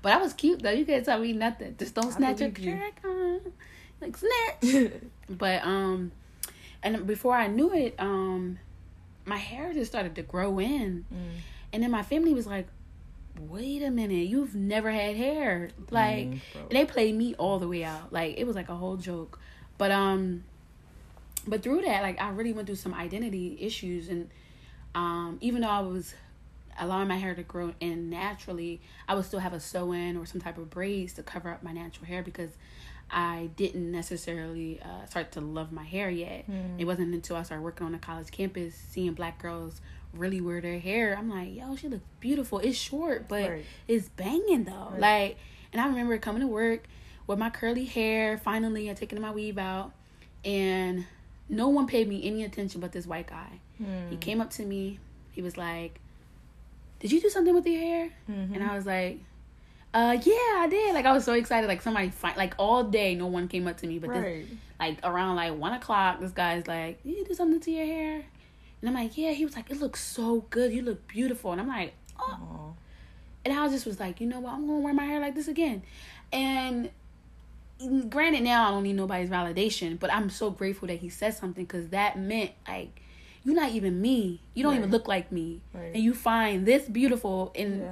But 0.02 0.14
I 0.14 0.18
was 0.18 0.34
cute 0.34 0.62
though. 0.62 0.72
You 0.72 0.86
can't 0.86 1.06
tell 1.06 1.20
me 1.20 1.34
nothing. 1.34 1.76
Just 1.78 1.96
don't 1.96 2.12
snatch 2.12 2.40
your 2.40 2.50
you. 2.50 2.78
track 2.78 3.02
on, 3.04 3.42
like 4.02 4.16
snatch. 4.18 4.92
but 5.30 5.64
um, 5.64 6.12
and 6.84 7.06
before 7.06 7.36
I 7.36 7.48
knew 7.48 7.74
it, 7.74 7.96
um, 8.00 8.60
my 9.26 9.38
hair 9.38 9.74
just 9.74 9.92
started 9.92 10.16
to 10.16 10.22
grow 10.22 10.60
in, 10.60 11.06
and 11.74 11.84
then 11.84 11.92
my 11.92 12.04
family 12.04 12.34
was 12.34 12.48
like, 12.48 12.68
"Wait 13.40 13.84
a 13.84 13.92
minute, 13.92 14.28
you've 14.28 14.56
never 14.56 14.92
had 14.92 15.16
hair." 15.16 15.70
Like 15.92 16.28
Mm, 16.28 16.40
and 16.62 16.72
they 16.72 16.86
played 16.86 17.16
me 17.16 17.36
all 17.36 17.60
the 17.60 17.68
way 17.68 17.84
out. 17.84 18.12
Like 18.12 18.38
it 18.38 18.46
was 18.46 18.56
like 18.56 18.70
a 18.70 18.76
whole 18.76 18.98
joke. 18.98 19.40
But 19.78 19.92
um, 19.92 20.44
but 21.48 21.62
through 21.64 21.82
that, 21.84 22.02
like 22.02 22.20
I 22.22 22.30
really 22.30 22.54
went 22.54 22.68
through 22.68 22.76
some 22.76 22.94
identity 22.94 23.58
issues, 23.60 24.10
and 24.10 24.30
um, 24.94 25.38
even 25.42 25.62
though 25.62 25.70
I 25.70 25.82
was 25.82 26.14
allowing 26.80 27.08
my 27.08 27.18
hair 27.18 27.34
to 27.36 27.44
grow 27.44 27.74
in 27.80 28.10
naturally, 28.10 28.82
I 29.08 29.16
would 29.16 29.26
still 29.26 29.40
have 29.40 29.54
a 29.54 29.60
sew 29.60 29.92
in 29.94 30.18
or 30.18 30.26
some 30.26 30.42
type 30.42 30.58
of 30.58 30.70
braids 30.70 31.14
to 31.14 31.24
cover 31.24 31.50
up 31.50 31.64
my 31.64 31.72
natural 31.72 32.06
hair 32.06 32.22
because 32.24 32.50
I 33.10 33.50
didn't 33.56 33.92
necessarily 33.92 34.82
uh, 34.82 35.06
start 35.06 35.32
to 35.34 35.42
love 35.42 35.72
my 35.72 35.84
hair 35.84 36.10
yet. 36.10 36.46
It 36.80 36.86
wasn't 36.86 37.14
until 37.14 37.36
I 37.38 37.44
started 37.44 37.64
working 37.64 37.86
on 37.86 37.94
a 37.96 38.00
college 38.00 38.32
campus, 38.32 38.76
seeing 38.76 39.14
black 39.14 39.42
girls 39.42 39.80
really 40.18 40.42
wear 40.42 40.62
their 40.62 40.80
hair. 40.80 41.16
I'm 41.18 41.30
like, 41.30 41.56
yo, 41.56 41.76
she 41.76 41.88
looks 41.88 42.04
beautiful. 42.20 42.60
It's 42.60 42.78
short, 42.78 43.28
but 43.28 43.50
Right. 43.50 43.66
it's 43.88 44.10
banging 44.10 44.64
though. 44.66 44.94
Like, 44.98 45.38
And 45.72 45.82
I 45.82 45.88
remember 45.88 46.18
coming 46.18 46.42
to 46.42 46.48
work 46.48 46.86
with 47.28 47.38
my 47.38 47.50
curly 47.50 47.86
hair. 47.86 48.38
Finally, 48.38 48.90
I 48.90 48.94
taken 48.94 49.20
my 49.22 49.32
weave 49.32 49.58
out, 49.58 49.92
and 50.46 51.06
no 51.50 51.68
one 51.68 51.86
paid 51.88 52.08
me 52.08 52.26
any 52.26 52.44
attention 52.44 52.80
but 52.82 52.92
this 52.94 53.06
white 53.06 53.28
guy. 53.28 53.60
Hmm. 53.78 54.10
He 54.10 54.16
came 54.18 54.40
up 54.42 54.52
to 54.52 54.64
me. 54.66 55.00
He 55.32 55.42
was 55.42 55.58
like, 55.58 56.00
"Did 57.00 57.12
you 57.12 57.20
do 57.20 57.30
something 57.30 57.54
with 57.54 57.68
your 57.68 57.82
hair?" 57.82 58.10
Mhm. 58.30 58.56
And 58.56 58.64
I 58.64 58.76
was 58.76 58.86
like, 58.86 59.20
"Uh, 59.94 60.18
yeah, 60.24 60.34
I 60.64 60.68
did." 60.70 60.94
Like 60.94 61.06
I 61.06 61.12
was 61.12 61.26
so 61.26 61.34
excited. 61.34 61.68
Like 61.68 61.82
somebody, 61.82 62.12
like 62.38 62.56
all 62.58 62.84
day, 62.86 63.16
no 63.16 63.28
one 63.28 63.48
came 63.50 63.68
up 63.68 63.78
to 63.80 63.88
me. 63.88 64.00
But 64.00 64.12
this, 64.14 64.48
like 64.80 65.00
around 65.04 65.36
like 65.36 65.58
one 65.58 65.74
o'clock, 65.74 66.22
this 66.22 66.32
guy's 66.32 66.68
like, 66.68 67.04
"Did 67.04 67.18
you 67.18 67.26
do 67.26 67.34
something 67.34 67.60
to 67.60 67.72
your 67.72 67.86
hair?" 67.86 68.24
And 68.86 68.96
I'm 68.96 69.04
like, 69.04 69.18
"Yeah." 69.18 69.32
He 69.32 69.46
was 69.46 69.56
like, 69.56 69.72
"It 69.72 69.80
looks 69.80 70.00
so 70.04 70.46
good. 70.52 70.72
You 70.72 70.84
look 70.84 71.08
beautiful." 71.08 71.52
And 71.52 71.60
I'm 71.60 71.68
like, 71.68 71.94
"Oh." 72.20 72.38
Aw. 72.42 72.72
And 73.46 73.60
I 73.60 73.68
just 73.70 73.86
was 73.86 74.00
like, 74.00 74.20
you 74.22 74.28
know 74.28 74.40
what? 74.40 74.54
I'm 74.54 74.66
gonna 74.66 74.80
wear 74.80 74.94
my 74.94 75.06
hair 75.06 75.20
like 75.20 75.36
this 75.36 75.48
again. 75.48 75.84
And 76.34 76.90
granted, 78.10 78.44
now 78.44 78.68
I 78.68 78.72
don't 78.72 78.84
need 78.84 78.94
nobody's 78.96 79.30
validation, 79.30 80.00
but 80.00 80.12
I'm 80.12 80.30
so 80.30 80.50
grateful 80.50 80.88
that 80.88 81.00
he 81.00 81.10
said 81.10 81.36
something 81.36 81.64
because 81.66 81.90
that 81.90 82.18
meant 82.18 82.52
like 82.68 83.02
you're 83.44 83.56
not 83.56 83.72
even 83.72 84.02
me. 84.02 84.40
You 84.56 84.64
don't 84.64 84.76
even 84.76 84.90
look 84.90 85.08
like 85.08 85.32
me, 85.32 85.62
Right. 85.74 85.92
and 85.94 86.04
you 86.04 86.16
find 86.16 86.66
this 86.66 86.88
beautiful. 86.88 87.52
And 87.56 87.88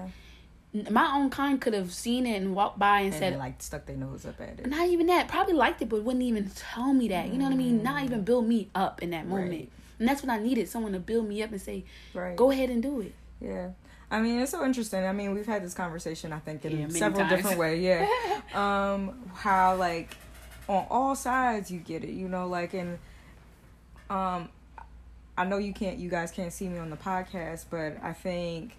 Yeah. 0.74 0.90
my 0.90 1.16
own 1.16 1.30
kind 1.30 1.62
could 1.62 1.76
have 1.76 1.94
seen 1.94 2.26
it 2.26 2.42
and 2.42 2.56
walked 2.56 2.80
by 2.80 3.02
and, 3.02 3.14
And 3.14 3.16
said, 3.16 3.38
like 3.38 3.62
stuck 3.62 3.86
their 3.86 3.96
nose 3.96 4.26
up 4.26 4.42
at 4.42 4.60
it. 4.60 4.66
not 4.66 4.88
even 4.90 5.06
that. 5.08 5.28
Probably 5.28 5.54
liked 5.54 5.84
it, 5.84 5.90
but 5.90 6.02
wouldn't 6.02 6.24
even 6.24 6.50
tell 6.56 6.94
me 6.94 7.10
that. 7.10 7.28
You 7.28 7.38
know 7.38 7.46
what 7.46 7.54
I 7.54 7.58
mean? 7.58 7.84
Not 7.84 8.04
even 8.04 8.22
mm. 8.22 8.26
build 8.26 8.48
me 8.48 8.70
up 8.74 9.04
in 9.04 9.12
that 9.12 9.28
moment. 9.28 9.52
Right. 9.52 9.70
And 10.04 10.10
that's 10.10 10.22
what 10.22 10.30
I 10.30 10.38
needed 10.38 10.68
someone 10.68 10.92
to 10.92 11.00
build 11.00 11.30
me 11.30 11.42
up 11.44 11.52
and 11.54 11.62
say, 11.62 11.86
Right. 12.14 12.36
go 12.36 12.52
ahead 12.52 12.70
and 12.70 12.84
do 12.84 13.00
it. 13.00 13.14
Yeah. 13.40 13.70
I 14.12 14.20
mean, 14.22 14.42
it's 14.42 14.52
so 14.52 14.66
interesting. 14.66 15.06
I 15.06 15.14
mean, 15.14 15.34
we've 15.34 15.46
had 15.46 15.64
this 15.64 15.74
conversation, 15.74 16.34
I 16.34 16.40
think, 16.40 16.66
in 16.66 16.78
Yeah, 16.78 16.88
several 16.90 17.22
times. 17.22 17.32
different 17.32 17.58
ways. 17.58 17.82
Yeah. 17.82 18.06
um, 18.54 19.18
how, 19.34 19.78
like, 19.78 20.18
on 20.68 20.86
all 20.90 21.16
sides 21.16 21.72
you 21.72 21.80
get 21.80 22.04
it, 22.04 22.10
you 22.10 22.28
know, 22.28 22.50
like, 22.50 22.74
and, 22.74 23.00
um, 24.10 24.50
I 25.38 25.46
know 25.46 25.58
you 25.58 25.72
can't, 25.72 25.98
you 25.98 26.10
guys 26.10 26.32
can't 26.32 26.52
see 26.52 26.68
me 26.68 26.80
on 26.80 26.90
the 26.90 26.98
podcast, 26.98 27.68
but 27.70 27.96
I 28.04 28.12
think 28.12 28.76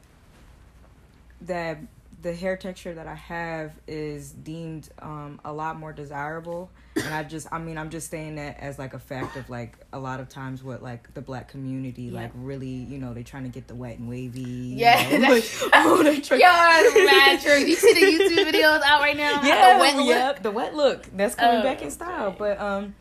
that 1.40 1.78
the 2.24 2.34
hair 2.34 2.56
texture 2.56 2.94
that 2.94 3.06
I 3.06 3.14
have 3.14 3.70
is 3.86 4.32
deemed 4.32 4.88
um, 5.00 5.38
a 5.44 5.52
lot 5.52 5.78
more 5.78 5.92
desirable, 5.92 6.70
and 6.96 7.12
I 7.14 7.22
just, 7.22 7.46
I 7.52 7.58
mean, 7.58 7.76
I'm 7.78 7.90
just 7.90 8.10
saying 8.10 8.36
that 8.36 8.58
as 8.58 8.78
like 8.78 8.94
a 8.94 8.98
fact 8.98 9.36
of 9.36 9.48
like 9.50 9.76
a 9.92 9.98
lot 9.98 10.20
of 10.20 10.28
times 10.30 10.62
what 10.64 10.82
like 10.82 11.12
the 11.14 11.20
black 11.20 11.48
community 11.48 12.04
Yeah. 12.04 12.22
like 12.22 12.30
really, 12.34 12.66
you 12.68 12.98
know, 12.98 13.12
they're 13.14 13.22
trying 13.22 13.42
to 13.44 13.50
get 13.50 13.68
the 13.68 13.74
wet 13.74 13.98
and 13.98 14.08
wavy. 14.08 14.40
you 14.40 14.76
Yeah, 14.78 15.18
know, 15.18 15.28
like, 15.34 15.44
oh, 15.74 16.02
they 16.02 16.20
try- 16.20 16.38
Yo, 16.38 16.46
that's 16.48 16.94
mad. 17.44 17.68
You 17.68 17.76
see 17.76 17.92
the 17.92 18.00
YouTube 18.24 18.50
videos 18.52 18.80
out 18.82 19.00
right 19.00 19.16
now? 19.16 19.42
yeah, 19.44 19.74
The 19.74 19.80
wet 19.80 19.96
look? 19.96 20.06
yep, 20.06 20.42
the 20.42 20.50
wet 20.50 20.74
look 20.74 21.04
that's 21.16 21.34
coming 21.34 21.60
Oh, 21.60 21.62
back 21.62 21.82
in 21.82 21.90
style. 21.90 22.28
okay. 22.28 22.36
But 22.38 22.60
um, 22.60 22.94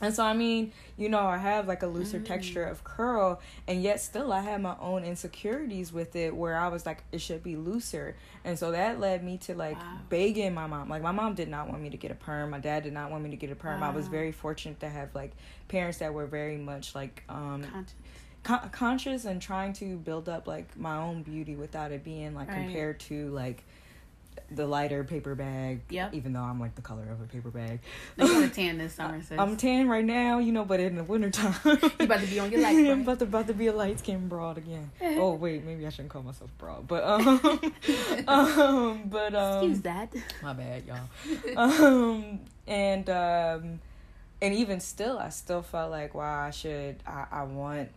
and 0.00 0.14
so 0.14 0.24
I 0.24 0.32
mean, 0.32 0.72
you 0.96 1.08
know, 1.08 1.20
I 1.20 1.36
have 1.38 1.66
like 1.68 1.82
a 1.82 1.86
looser 1.86 2.18
Mm. 2.20 2.24
texture 2.26 2.64
of 2.64 2.84
curl, 2.84 3.40
and 3.66 3.82
yet 3.82 4.00
still 4.00 4.32
I 4.32 4.40
had 4.40 4.60
my 4.62 4.76
own 4.80 5.04
insecurities 5.04 5.92
with 5.92 6.14
it, 6.16 6.34
where 6.34 6.56
I 6.56 6.68
was 6.68 6.86
like, 6.86 7.02
it 7.12 7.20
should 7.20 7.42
be 7.42 7.56
looser, 7.56 8.16
and 8.44 8.58
so 8.58 8.70
that 8.72 9.00
led 9.00 9.24
me 9.24 9.38
to 9.38 9.54
like 9.54 9.76
Wow. 9.78 9.98
begging 10.08 10.54
my 10.54 10.66
mom. 10.66 10.88
Like 10.88 11.02
my 11.02 11.12
mom 11.12 11.34
did 11.34 11.48
not 11.48 11.68
want 11.68 11.82
me 11.82 11.90
to 11.90 11.96
get 11.96 12.10
a 12.10 12.14
perm. 12.14 12.50
My 12.50 12.58
dad 12.60 12.82
did 12.84 12.92
not 12.92 13.10
want 13.10 13.24
me 13.24 13.30
to 13.30 13.36
get 13.36 13.50
a 13.50 13.56
perm. 13.56 13.82
I 13.82 13.90
was 13.90 14.08
very 14.08 14.32
fortunate 14.32 14.80
to 14.80 14.88
have 14.88 15.14
like 15.14 15.32
parents 15.68 15.98
that 15.98 16.14
were 16.14 16.26
very 16.26 16.56
much 16.56 16.94
like 16.94 17.22
um 17.28 17.62
Conscious. 17.64 17.94
con- 18.42 18.70
conscious 18.70 19.24
and 19.24 19.42
trying 19.42 19.72
to 19.74 19.96
build 19.96 20.28
up 20.28 20.46
like 20.46 20.76
my 20.76 20.96
own 20.96 21.22
beauty 21.22 21.56
without 21.56 21.92
it 21.92 22.04
being 22.04 22.34
like 22.34 22.48
Right. 22.48 22.64
compared 22.64 23.00
to 23.00 23.28
like 23.30 23.64
the 24.50 24.66
lighter 24.66 25.04
paper 25.04 25.34
bag. 25.34 25.80
Yep. 25.90 26.14
Even 26.14 26.32
though 26.32 26.40
I'm 26.40 26.60
like 26.60 26.74
the 26.74 26.82
color 26.82 27.04
of 27.10 27.20
a 27.20 27.24
paper 27.24 27.50
bag. 27.50 27.80
Gonna 28.18 28.48
tan 28.48 28.78
this 28.78 28.94
summer, 28.94 29.22
sis. 29.28 29.38
I'm 29.38 29.56
tan 29.56 29.88
right 29.88 30.04
now, 30.04 30.38
you 30.38 30.52
know, 30.52 30.64
but 30.64 30.80
in 30.80 30.96
the 30.96 31.04
wintertime. 31.04 31.54
You 31.98 32.04
about 32.04 32.20
to 32.20 32.26
be 32.26 32.38
on 32.38 32.50
your 32.50 32.60
light, 32.60 32.76
I'm 32.90 33.02
about 33.02 33.18
to, 33.20 33.24
about 33.24 33.46
to 33.48 33.54
be 33.54 33.66
a 33.66 33.72
light 33.72 33.98
skinned 33.98 34.28
broad 34.28 34.58
again. 34.58 34.90
oh 35.02 35.34
wait, 35.34 35.64
maybe 35.64 35.86
I 35.86 35.90
shouldn't 35.90 36.10
call 36.10 36.22
myself 36.22 36.50
broad, 36.58 36.86
but 36.86 37.04
um, 37.04 37.40
um, 38.28 39.02
but 39.06 39.34
um, 39.34 39.58
Excuse 39.58 39.80
that. 39.82 40.12
my 40.42 40.52
bad, 40.52 40.84
y'all. 40.86 41.58
um, 41.58 42.40
and 42.66 43.10
um, 43.10 43.80
and 44.40 44.54
even 44.54 44.80
still, 44.80 45.18
I 45.18 45.30
still 45.30 45.62
felt 45.62 45.90
like, 45.90 46.14
wow, 46.14 46.44
I 46.44 46.50
should, 46.50 46.96
I, 47.06 47.26
I 47.30 47.42
want, 47.44 47.88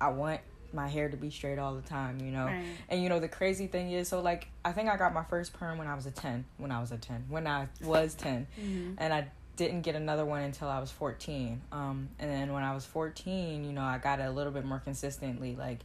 I 0.00 0.08
want 0.08 0.40
my 0.74 0.88
hair 0.88 1.08
to 1.08 1.16
be 1.16 1.30
straight 1.30 1.58
all 1.58 1.74
the 1.74 1.82
time, 1.82 2.20
you 2.20 2.30
know. 2.30 2.46
Right. 2.46 2.64
And 2.88 3.02
you 3.02 3.08
know 3.08 3.20
the 3.20 3.28
crazy 3.28 3.66
thing 3.66 3.90
is, 3.92 4.08
so 4.08 4.20
like 4.20 4.48
I 4.64 4.72
think 4.72 4.88
I 4.88 4.96
got 4.96 5.12
my 5.12 5.24
first 5.24 5.52
perm 5.52 5.78
when 5.78 5.86
I 5.88 5.94
was 5.94 6.06
a 6.06 6.10
ten. 6.10 6.44
When 6.58 6.70
I 6.72 6.80
was 6.80 6.92
a 6.92 6.98
ten. 6.98 7.24
When 7.28 7.46
I 7.46 7.68
was 7.82 8.14
10 8.14 8.46
Mhm. 8.60 8.94
and 8.98 9.12
I 9.12 9.28
didn't 9.56 9.82
get 9.82 9.94
another 9.94 10.24
one 10.24 10.42
until 10.42 10.68
I 10.68 10.78
was 10.80 10.90
fourteen. 10.90 11.60
Um, 11.70 12.08
and 12.18 12.30
then 12.30 12.52
when 12.52 12.62
I 12.62 12.74
was 12.74 12.86
fourteen, 12.86 13.64
you 13.64 13.72
know, 13.72 13.82
I 13.82 13.98
got 13.98 14.18
it 14.20 14.24
a 14.24 14.30
little 14.30 14.52
bit 14.52 14.64
more 14.64 14.78
consistently, 14.78 15.54
like 15.54 15.80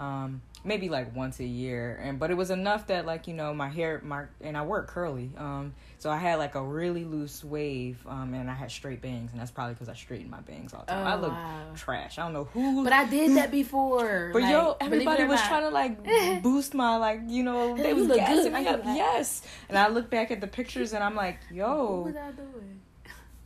um, 0.00 0.40
maybe 0.64 0.88
like 0.88 1.14
once 1.14 1.38
a 1.40 1.44
year. 1.44 2.00
And 2.02 2.18
but 2.18 2.30
it 2.30 2.36
was 2.36 2.50
enough 2.50 2.86
that 2.88 3.06
like 3.06 3.28
you 3.28 3.34
know 3.34 3.54
my 3.54 3.68
hair, 3.68 4.00
my 4.02 4.24
and 4.40 4.56
I 4.56 4.62
work 4.62 4.88
curly. 4.88 5.30
Um, 5.36 5.74
so 5.98 6.10
I 6.10 6.16
had 6.16 6.38
like 6.38 6.54
a 6.54 6.62
really 6.62 7.04
loose 7.04 7.44
wave. 7.44 8.04
Um, 8.08 8.34
and 8.34 8.50
I 8.50 8.54
had 8.54 8.70
straight 8.70 9.02
bangs, 9.02 9.30
and 9.32 9.40
that's 9.40 9.50
probably 9.50 9.74
because 9.74 9.88
I 9.88 9.94
straightened 9.94 10.30
my 10.30 10.40
bangs 10.40 10.72
all 10.72 10.80
the 10.80 10.92
time. 10.92 11.06
Oh, 11.06 11.10
I 11.10 11.14
look 11.16 11.32
wow. 11.32 11.66
trash. 11.76 12.18
I 12.18 12.22
don't 12.22 12.32
know 12.32 12.44
who. 12.44 12.82
But 12.82 12.92
I 12.92 13.08
did 13.08 13.36
that 13.36 13.50
before. 13.50 14.30
But 14.32 14.42
Like, 14.42 14.52
yo, 14.52 14.76
everybody 14.80 15.24
was 15.24 15.40
not. 15.40 15.48
trying 15.48 15.62
to 15.64 15.70
like 15.70 16.42
boost 16.42 16.74
my 16.74 16.96
like 16.96 17.20
you 17.28 17.42
know 17.42 17.76
they 17.76 17.92
was 17.92 18.08
gassing 18.08 18.52
me 18.52 18.66
I 18.66 18.72
up. 18.72 18.82
Yes, 18.84 19.42
and 19.68 19.76
I 19.78 19.88
look 19.88 20.10
back 20.10 20.30
at 20.30 20.40
the 20.40 20.46
pictures 20.46 20.92
and 20.94 21.04
I'm 21.04 21.14
like, 21.14 21.38
What 21.50 21.56
yo, 21.56 22.00
was 22.06 22.16
I 22.16 22.30
doing? 22.32 22.80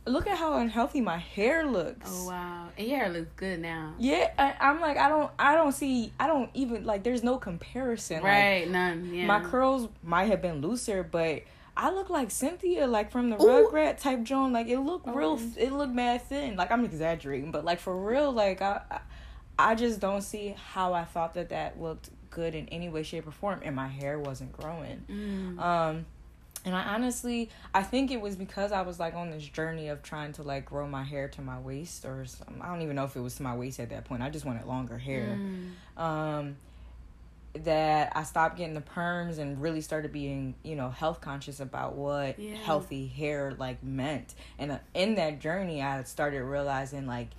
Look 0.05 0.27
at 0.27 0.37
how 0.37 0.57
unhealthy 0.57 1.01
my 1.01 1.17
hair 1.17 1.65
looks. 1.65 2.09
Oh 2.13 2.27
wow, 2.27 2.67
and 2.77 2.87
your 2.87 2.97
hair 2.99 3.09
looks 3.09 3.31
good 3.35 3.59
now. 3.59 3.93
Yeah, 3.97 4.31
I, 4.37 4.55
I'm 4.59 4.79
like 4.81 4.97
I 4.97 5.09
don't 5.09 5.31
I 5.39 5.55
don't 5.55 5.71
see 5.71 6.11
I 6.19 6.27
don't 6.27 6.49
even 6.53 6.85
like 6.85 7.03
there's 7.03 7.23
no 7.23 7.37
comparison. 7.37 8.17
Like, 8.17 8.23
Right, 8.23 8.69
none. 8.69 9.13
Yeah. 9.13 9.25
my 9.25 9.41
curls 9.41 9.89
might 10.03 10.25
have 10.25 10.41
been 10.41 10.61
looser, 10.61 11.03
but 11.03 11.41
I 11.77 11.91
look 11.91 12.09
like 12.09 12.31
Cynthia, 12.31 12.87
like 12.87 13.11
from 13.11 13.29
the 13.29 13.35
Ooh. 13.41 13.69
Rugrat 13.69 13.99
type 13.99 14.23
Joan. 14.23 14.53
Like 14.53 14.67
it 14.67 14.79
looked 14.79 15.07
real, 15.07 15.39
it 15.57 15.71
looked 15.73 15.93
mad 15.93 16.21
thin. 16.23 16.55
Like 16.55 16.71
I'm 16.71 16.85
exaggerating, 16.85 17.51
but 17.51 17.65
like 17.65 17.79
for 17.79 17.95
real, 17.95 18.31
like 18.31 18.61
I, 18.61 18.81
I- 18.89 18.99
I 19.57 19.73
just 19.75 20.01
don't 20.01 20.21
see 20.21 20.53
how 20.73 20.91
I 20.91 21.05
thought 21.05 21.35
that 21.35 21.47
that 21.49 21.79
looked 21.81 22.09
good 22.29 22.55
in 22.55 22.67
any 22.67 22.89
way, 22.89 23.03
shape, 23.03 23.25
or 23.25 23.31
form, 23.31 23.61
and 23.63 23.73
my 23.73 23.87
hair 23.87 24.19
wasn't 24.19 24.51
growing. 24.51 25.05
Mm. 25.09 25.57
Um, 25.57 26.05
and 26.65 26.75
I 26.75 26.83
honestly, 26.95 27.49
I 27.73 27.83
think 27.83 28.11
it 28.11 28.19
was 28.19 28.35
because 28.35 28.71
I 28.71 28.81
was 28.81 28.99
like 28.99 29.13
on 29.13 29.29
this 29.29 29.47
journey 29.47 29.87
of 29.89 30.01
trying 30.03 30.33
to 30.33 30.43
like 30.43 30.65
grow 30.65 30.87
my 30.87 31.03
hair 31.03 31.27
to 31.29 31.41
my 31.41 31.59
waist, 31.59 32.03
or 32.05 32.25
some, 32.25 32.59
I 32.61 32.67
don't 32.69 32.81
even 32.81 32.95
know 32.95 33.05
if 33.05 33.15
it 33.15 33.21
was 33.21 33.35
to 33.35 33.43
my 33.43 33.55
waist 33.55 33.79
at 33.79 33.89
that 33.91 34.05
point. 34.05 34.21
I 34.23 34.29
just 34.29 34.45
wanted 34.45 34.65
longer 34.65 34.97
hair 34.97 35.39
Mm. 35.97 36.01
um 36.01 36.55
that 37.63 38.11
I 38.13 38.23
stopped 38.23 38.57
getting 38.57 38.73
the 38.73 38.81
perms 38.81 39.37
and 39.37 39.61
really 39.61 39.79
started 39.79 40.11
being, 40.11 40.55
you 40.61 40.75
know, 40.75 40.89
health 40.89 41.21
conscious 41.21 41.61
about 41.61 41.95
what 41.95 42.37
Yeah. 42.37 42.55
healthy 42.55 43.07
hair 43.07 43.53
like 43.57 43.81
meant. 43.81 44.35
And 44.59 44.73
uh, 44.73 44.79
in 44.93 45.15
that 45.15 45.39
journey, 45.39 45.81
I 45.81 46.03
started 46.03 46.43
realizing 46.43 47.07
like 47.07 47.29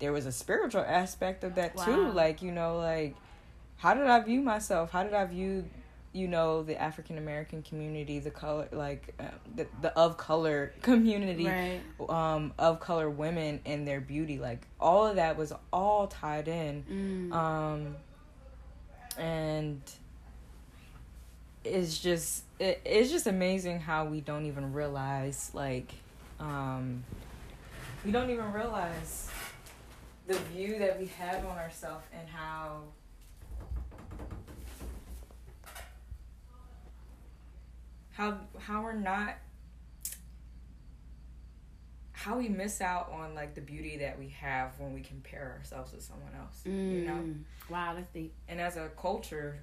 there 0.00 0.12
was 0.12 0.26
a 0.26 0.32
spiritual 0.32 0.80
aspect 0.86 1.44
of 1.44 1.54
that 1.54 1.76
too. 1.76 2.10
Like, 2.10 2.42
you 2.42 2.50
know, 2.50 2.78
like 2.78 3.14
how 3.76 3.94
did 3.94 4.08
I 4.08 4.18
view 4.20 4.40
myself? 4.40 4.90
How 4.90 5.04
did 5.04 5.14
I 5.14 5.24
view 5.26 5.64
you 6.14 6.28
know 6.28 6.62
the 6.62 6.80
African 6.80 7.16
American 7.18 7.62
community, 7.62 8.18
the 8.18 8.30
color, 8.30 8.68
like 8.72 9.14
uh, 9.18 9.24
the 9.54 9.66
the 9.80 9.96
of 9.98 10.16
color 10.18 10.72
community, 10.82 11.46
Right. 11.46 11.80
um, 12.08 12.52
of 12.58 12.80
color 12.80 13.08
women 13.08 13.60
and 13.64 13.86
their 13.88 14.00
beauty, 14.00 14.38
like 14.38 14.66
all 14.80 15.06
of 15.06 15.16
that 15.16 15.36
was 15.38 15.52
all 15.72 16.06
tied 16.08 16.48
in 16.48 16.84
Mm. 16.90 17.32
um 17.34 17.96
and 19.18 19.80
it's 21.64 21.98
just 21.98 22.44
it, 22.58 22.80
it's 22.84 23.10
just 23.10 23.26
amazing 23.26 23.78
how 23.80 24.04
we 24.04 24.20
don't 24.20 24.46
even 24.46 24.72
realize 24.72 25.50
like 25.54 25.92
um 26.40 27.04
we 28.04 28.10
don't 28.10 28.30
even 28.30 28.52
realize 28.52 29.28
the 30.26 30.34
view 30.54 30.78
that 30.78 30.98
we 30.98 31.06
have 31.06 31.44
on 31.46 31.58
ourselves 31.58 32.04
and 32.18 32.28
how 32.28 32.80
how 38.12 38.38
how 38.58 38.82
we're 38.82 38.92
not 38.92 39.34
how 42.12 42.36
we 42.38 42.48
miss 42.48 42.80
out 42.80 43.10
on 43.12 43.34
like 43.34 43.54
the 43.54 43.60
beauty 43.60 43.96
that 43.98 44.18
we 44.18 44.28
have 44.28 44.78
when 44.78 44.92
we 44.92 45.00
compare 45.00 45.56
ourselves 45.58 45.92
with 45.92 46.02
someone 46.02 46.32
else 46.38 46.60
you 46.64 47.04
know 47.06 47.12
Mm. 47.14 47.42
Wow, 47.68 47.94
that's 47.94 48.08
deep. 48.10 48.32
and 48.48 48.60
as 48.60 48.76
a 48.76 48.88
culture 49.00 49.58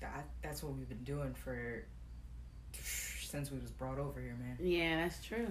that 0.00 0.24
that's 0.42 0.62
what 0.62 0.74
we've 0.74 0.88
been 0.88 1.04
doing 1.04 1.34
for 1.34 1.84
since 2.72 3.50
we 3.50 3.58
was 3.58 3.70
brought 3.70 3.98
over 3.98 4.20
here 4.20 4.36
man 4.38 4.56
Yeah, 4.60 4.96
that's 5.02 5.24
true. 5.24 5.46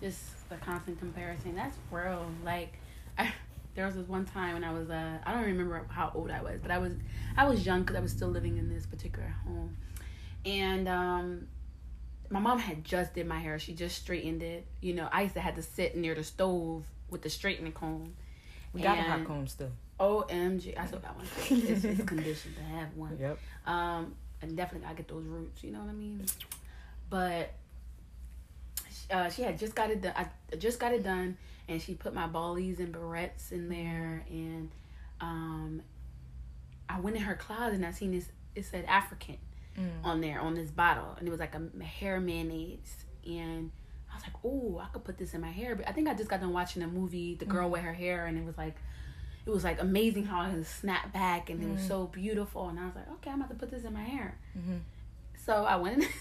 Just 0.00 0.48
the 0.48 0.56
constant 0.56 0.98
comparison. 0.98 1.54
That's 1.54 1.76
real. 1.90 2.26
Like, 2.44 2.76
I, 3.16 3.32
there 3.76 3.86
was 3.86 3.94
this 3.94 4.08
one 4.08 4.24
time 4.24 4.54
when 4.54 4.64
I 4.64 4.72
was 4.72 4.90
uh, 4.90 5.18
I 5.24 5.32
don't 5.32 5.44
remember 5.44 5.84
how 5.88 6.10
old 6.14 6.30
I 6.30 6.42
was, 6.42 6.60
but 6.60 6.70
I 6.70 6.78
was 6.78 6.92
I 7.36 7.46
was 7.48 7.64
young 7.64 7.80
because 7.82 7.96
I 7.96 8.00
was 8.00 8.10
still 8.12 8.28
living 8.28 8.56
in 8.58 8.68
this 8.68 8.84
particular 8.86 9.28
home, 9.44 9.76
and 10.44 10.88
um, 10.88 11.46
my 12.30 12.40
mom 12.40 12.58
had 12.58 12.84
just 12.84 13.14
did 13.14 13.26
my 13.26 13.38
hair. 13.38 13.58
She 13.58 13.74
just 13.74 13.98
straightened 13.98 14.42
it. 14.42 14.66
You 14.80 14.94
know, 14.94 15.08
I 15.12 15.22
used 15.22 15.34
to 15.34 15.40
have 15.40 15.54
to 15.56 15.62
sit 15.62 15.96
near 15.96 16.14
the 16.14 16.24
stove 16.24 16.84
with 17.10 17.22
the 17.22 17.30
straightening 17.30 17.72
comb. 17.72 18.14
We 18.72 18.80
got 18.80 18.98
a 18.98 19.02
hot 19.02 19.24
comb 19.24 19.46
still. 19.46 19.70
OMG, 20.00 20.78
I 20.78 20.86
still 20.86 20.98
got 20.98 21.16
one. 21.16 21.26
it's, 21.50 21.84
it's 21.84 22.04
conditioned 22.04 22.56
to 22.56 22.62
have 22.62 22.96
one. 22.96 23.16
Yep. 23.20 23.38
Um, 23.66 24.14
and 24.40 24.56
definitely 24.56 24.86
gotta 24.86 24.96
get 24.96 25.08
those 25.08 25.24
roots. 25.24 25.62
You 25.62 25.72
know 25.72 25.80
what 25.80 25.90
I 25.90 25.92
mean? 25.92 26.24
But 27.08 27.52
uh, 29.10 29.28
she 29.28 29.42
had 29.42 29.58
just 29.58 29.74
got 29.74 29.90
it 29.90 30.02
done. 30.02 30.14
I 30.16 30.56
just 30.56 30.80
got 30.80 30.92
it 30.92 31.04
done, 31.04 31.36
and 31.68 31.80
she 31.80 31.94
put 31.94 32.14
my 32.14 32.26
ballies 32.26 32.80
and 32.80 32.92
barrettes 32.92 33.52
in 33.52 33.68
there, 33.68 34.24
and 34.28 34.70
um, 35.20 35.82
I 36.88 36.98
went 36.98 37.16
in 37.16 37.22
her 37.22 37.34
closet 37.34 37.74
and 37.74 37.86
I 37.86 37.92
seen 37.92 38.12
this. 38.12 38.28
It 38.54 38.64
said 38.64 38.84
African 38.86 39.38
mm. 39.78 40.04
on 40.04 40.20
there 40.20 40.40
on 40.40 40.54
this 40.54 40.70
bottle, 40.70 41.14
and 41.18 41.26
it 41.26 41.30
was 41.30 41.40
like 41.40 41.54
a 41.54 41.84
hair 41.84 42.20
mayonnaise, 42.20 43.04
and 43.26 43.70
I 44.10 44.16
was 44.16 44.24
like, 44.24 44.34
oh, 44.44 44.80
I 44.82 44.88
could 44.92 45.04
put 45.04 45.18
this 45.18 45.34
in 45.34 45.40
my 45.40 45.50
hair. 45.50 45.74
But 45.74 45.88
I 45.88 45.92
think 45.92 46.08
I 46.08 46.14
just 46.14 46.28
got 46.28 46.40
done 46.40 46.52
watching 46.52 46.82
a 46.82 46.86
movie, 46.86 47.34
The 47.34 47.46
Girl 47.46 47.68
mm. 47.68 47.72
with 47.72 47.82
Her 47.82 47.92
Hair, 47.92 48.26
and 48.26 48.38
it 48.38 48.44
was 48.44 48.58
like, 48.58 48.76
it 49.46 49.50
was 49.50 49.64
like 49.64 49.80
amazing 49.80 50.26
how 50.26 50.42
it 50.44 50.66
snapped 50.66 51.12
back 51.12 51.50
and 51.50 51.60
mm. 51.60 51.64
it 51.64 51.72
was 51.72 51.80
mm. 51.82 51.88
so 51.88 52.06
beautiful. 52.06 52.68
And 52.68 52.78
I 52.78 52.86
was 52.86 52.94
like, 52.94 53.10
okay, 53.14 53.30
I'm 53.30 53.40
about 53.40 53.50
to 53.50 53.56
put 53.56 53.70
this 53.70 53.84
in 53.84 53.92
my 53.92 54.02
hair. 54.02 54.38
Mm-hmm. 54.56 54.76
So 55.44 55.64
I 55.64 55.76
went. 55.76 56.02
In, 56.02 56.08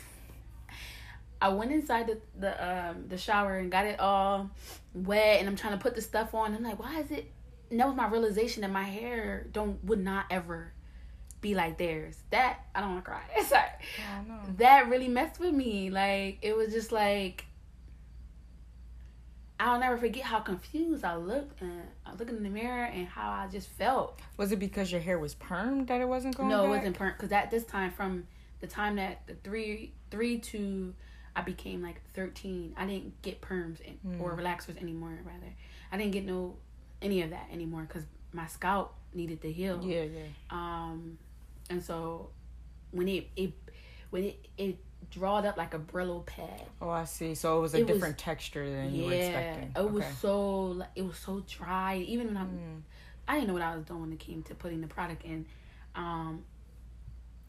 I 1.44 1.50
went 1.50 1.72
inside 1.72 2.06
the 2.06 2.20
the 2.40 2.70
um 2.70 3.08
the 3.08 3.18
shower 3.18 3.58
and 3.58 3.72
got 3.72 3.86
it 3.86 4.00
all 4.00 4.52
wet, 4.94 5.40
and 5.40 5.50
I'm 5.50 5.56
trying 5.56 5.74
to 5.74 5.80
put 5.80 5.96
the 5.96 6.02
stuff 6.02 6.36
on. 6.36 6.54
I'm 6.54 6.64
like, 6.64 6.80
why 6.80 7.00
is 7.00 7.10
it? 7.10 7.32
And 7.72 7.80
that 7.80 7.88
was 7.88 7.96
my 7.96 8.08
realization 8.08 8.62
that 8.62 8.70
my 8.70 8.84
hair 8.84 9.48
don't 9.52 9.84
would 9.84 10.04
not 10.04 10.26
ever 10.30 10.74
be 11.42 11.56
like 11.56 11.78
theirs. 11.78 12.18
That 12.30 12.60
I 12.74 12.82
don't 12.82 12.92
want 12.94 13.06
to 13.06 13.12
cry. 13.12 13.22
Sorry. 13.46 13.64
Oh, 14.00 14.24
no. 14.28 14.40
That 14.58 14.90
really 14.90 15.08
messed 15.08 15.40
with 15.40 15.54
me. 15.54 15.90
Like 15.90 16.38
it 16.42 16.56
was 16.56 16.72
just 16.72 16.92
like 16.92 17.46
I'll 19.62 19.80
never 19.80 19.96
forget 19.96 20.24
how 20.24 20.40
confused 20.40 21.06
I 21.06 21.16
looked 21.18 21.62
and 21.62 21.84
I 22.04 22.14
looked 22.14 22.32
in 22.32 22.42
the 22.42 22.50
mirror 22.50 22.86
and 22.86 23.08
how 23.08 23.30
I 23.30 23.48
just 23.48 23.70
felt. 23.70 24.20
Was 24.36 24.52
it 24.52 24.58
because 24.58 24.92
your 24.92 25.02
hair 25.02 25.20
was 25.20 25.36
permed 25.36 25.88
that 25.88 26.02
it 26.02 26.08
wasn't 26.08 26.36
going? 26.36 26.50
No, 26.50 26.64
back? 26.64 26.66
it 26.66 26.70
wasn't 26.70 26.98
permed 26.98 27.18
because 27.18 27.32
at 27.32 27.52
this 27.52 27.64
time, 27.64 27.92
from 27.92 28.26
the 28.60 28.68
time 28.68 28.96
that 28.96 29.28
the 29.28 29.36
three 29.36 29.94
three 30.10 30.40
to 30.40 30.96
I 31.36 31.42
became 31.42 31.84
like 31.84 32.02
thirteen, 32.16 32.74
I 32.76 32.88
didn't 32.88 33.22
get 33.22 33.40
perms 33.42 33.80
in, 33.82 34.00
mm. 34.06 34.20
or 34.20 34.36
relaxers 34.36 34.82
anymore. 34.82 35.20
Rather, 35.24 35.54
I 35.92 35.98
didn't 35.98 36.14
get 36.14 36.26
no 36.26 36.56
any 37.00 37.22
of 37.22 37.30
that 37.30 37.48
anymore 37.52 37.86
because 37.88 38.06
my 38.34 38.48
scalp 38.48 38.96
needed 39.14 39.44
to 39.44 39.52
heal. 39.52 39.80
Yeah, 39.84 40.04
yeah. 40.04 40.24
Um, 40.50 41.20
and 41.72 41.82
so 41.84 42.30
when 42.92 43.08
it 43.08 43.28
it 43.36 43.54
when 44.10 44.26
it 44.26 44.46
it 44.58 44.78
drawed 45.10 45.46
up 45.46 45.58
like 45.58 45.74
a 45.74 45.80
Brillo 45.80 46.26
pad. 46.26 46.64
Oh, 46.82 46.90
I 46.90 47.06
see. 47.06 47.36
So 47.36 47.58
it 47.58 47.62
was 47.62 47.74
a 47.74 47.80
it 47.80 47.88
different 47.88 48.16
was, 48.16 48.24
texture 48.24 48.70
than 48.70 48.94
yeah, 48.94 49.02
you 49.02 49.06
were 49.06 49.14
expecting. 49.14 49.72
It 49.76 49.92
was 49.92 50.06
so 50.20 50.62
like, 50.62 50.90
it 50.96 51.06
was 51.06 51.18
so 51.18 51.44
dry. 51.48 51.98
Even 52.08 52.28
when 52.28 52.38
I 52.38 52.44
mm. 52.44 52.82
I 53.28 53.36
didn't 53.36 53.48
know 53.48 53.54
what 53.54 53.64
I 53.64 53.76
was 53.76 53.86
doing 53.86 54.02
when 54.02 54.14
it 54.14 54.20
came 54.20 54.44
to 54.44 54.56
putting 54.56 54.82
the 54.82 54.88
product 54.88 55.24
in. 55.24 55.46
Um, 55.96 56.44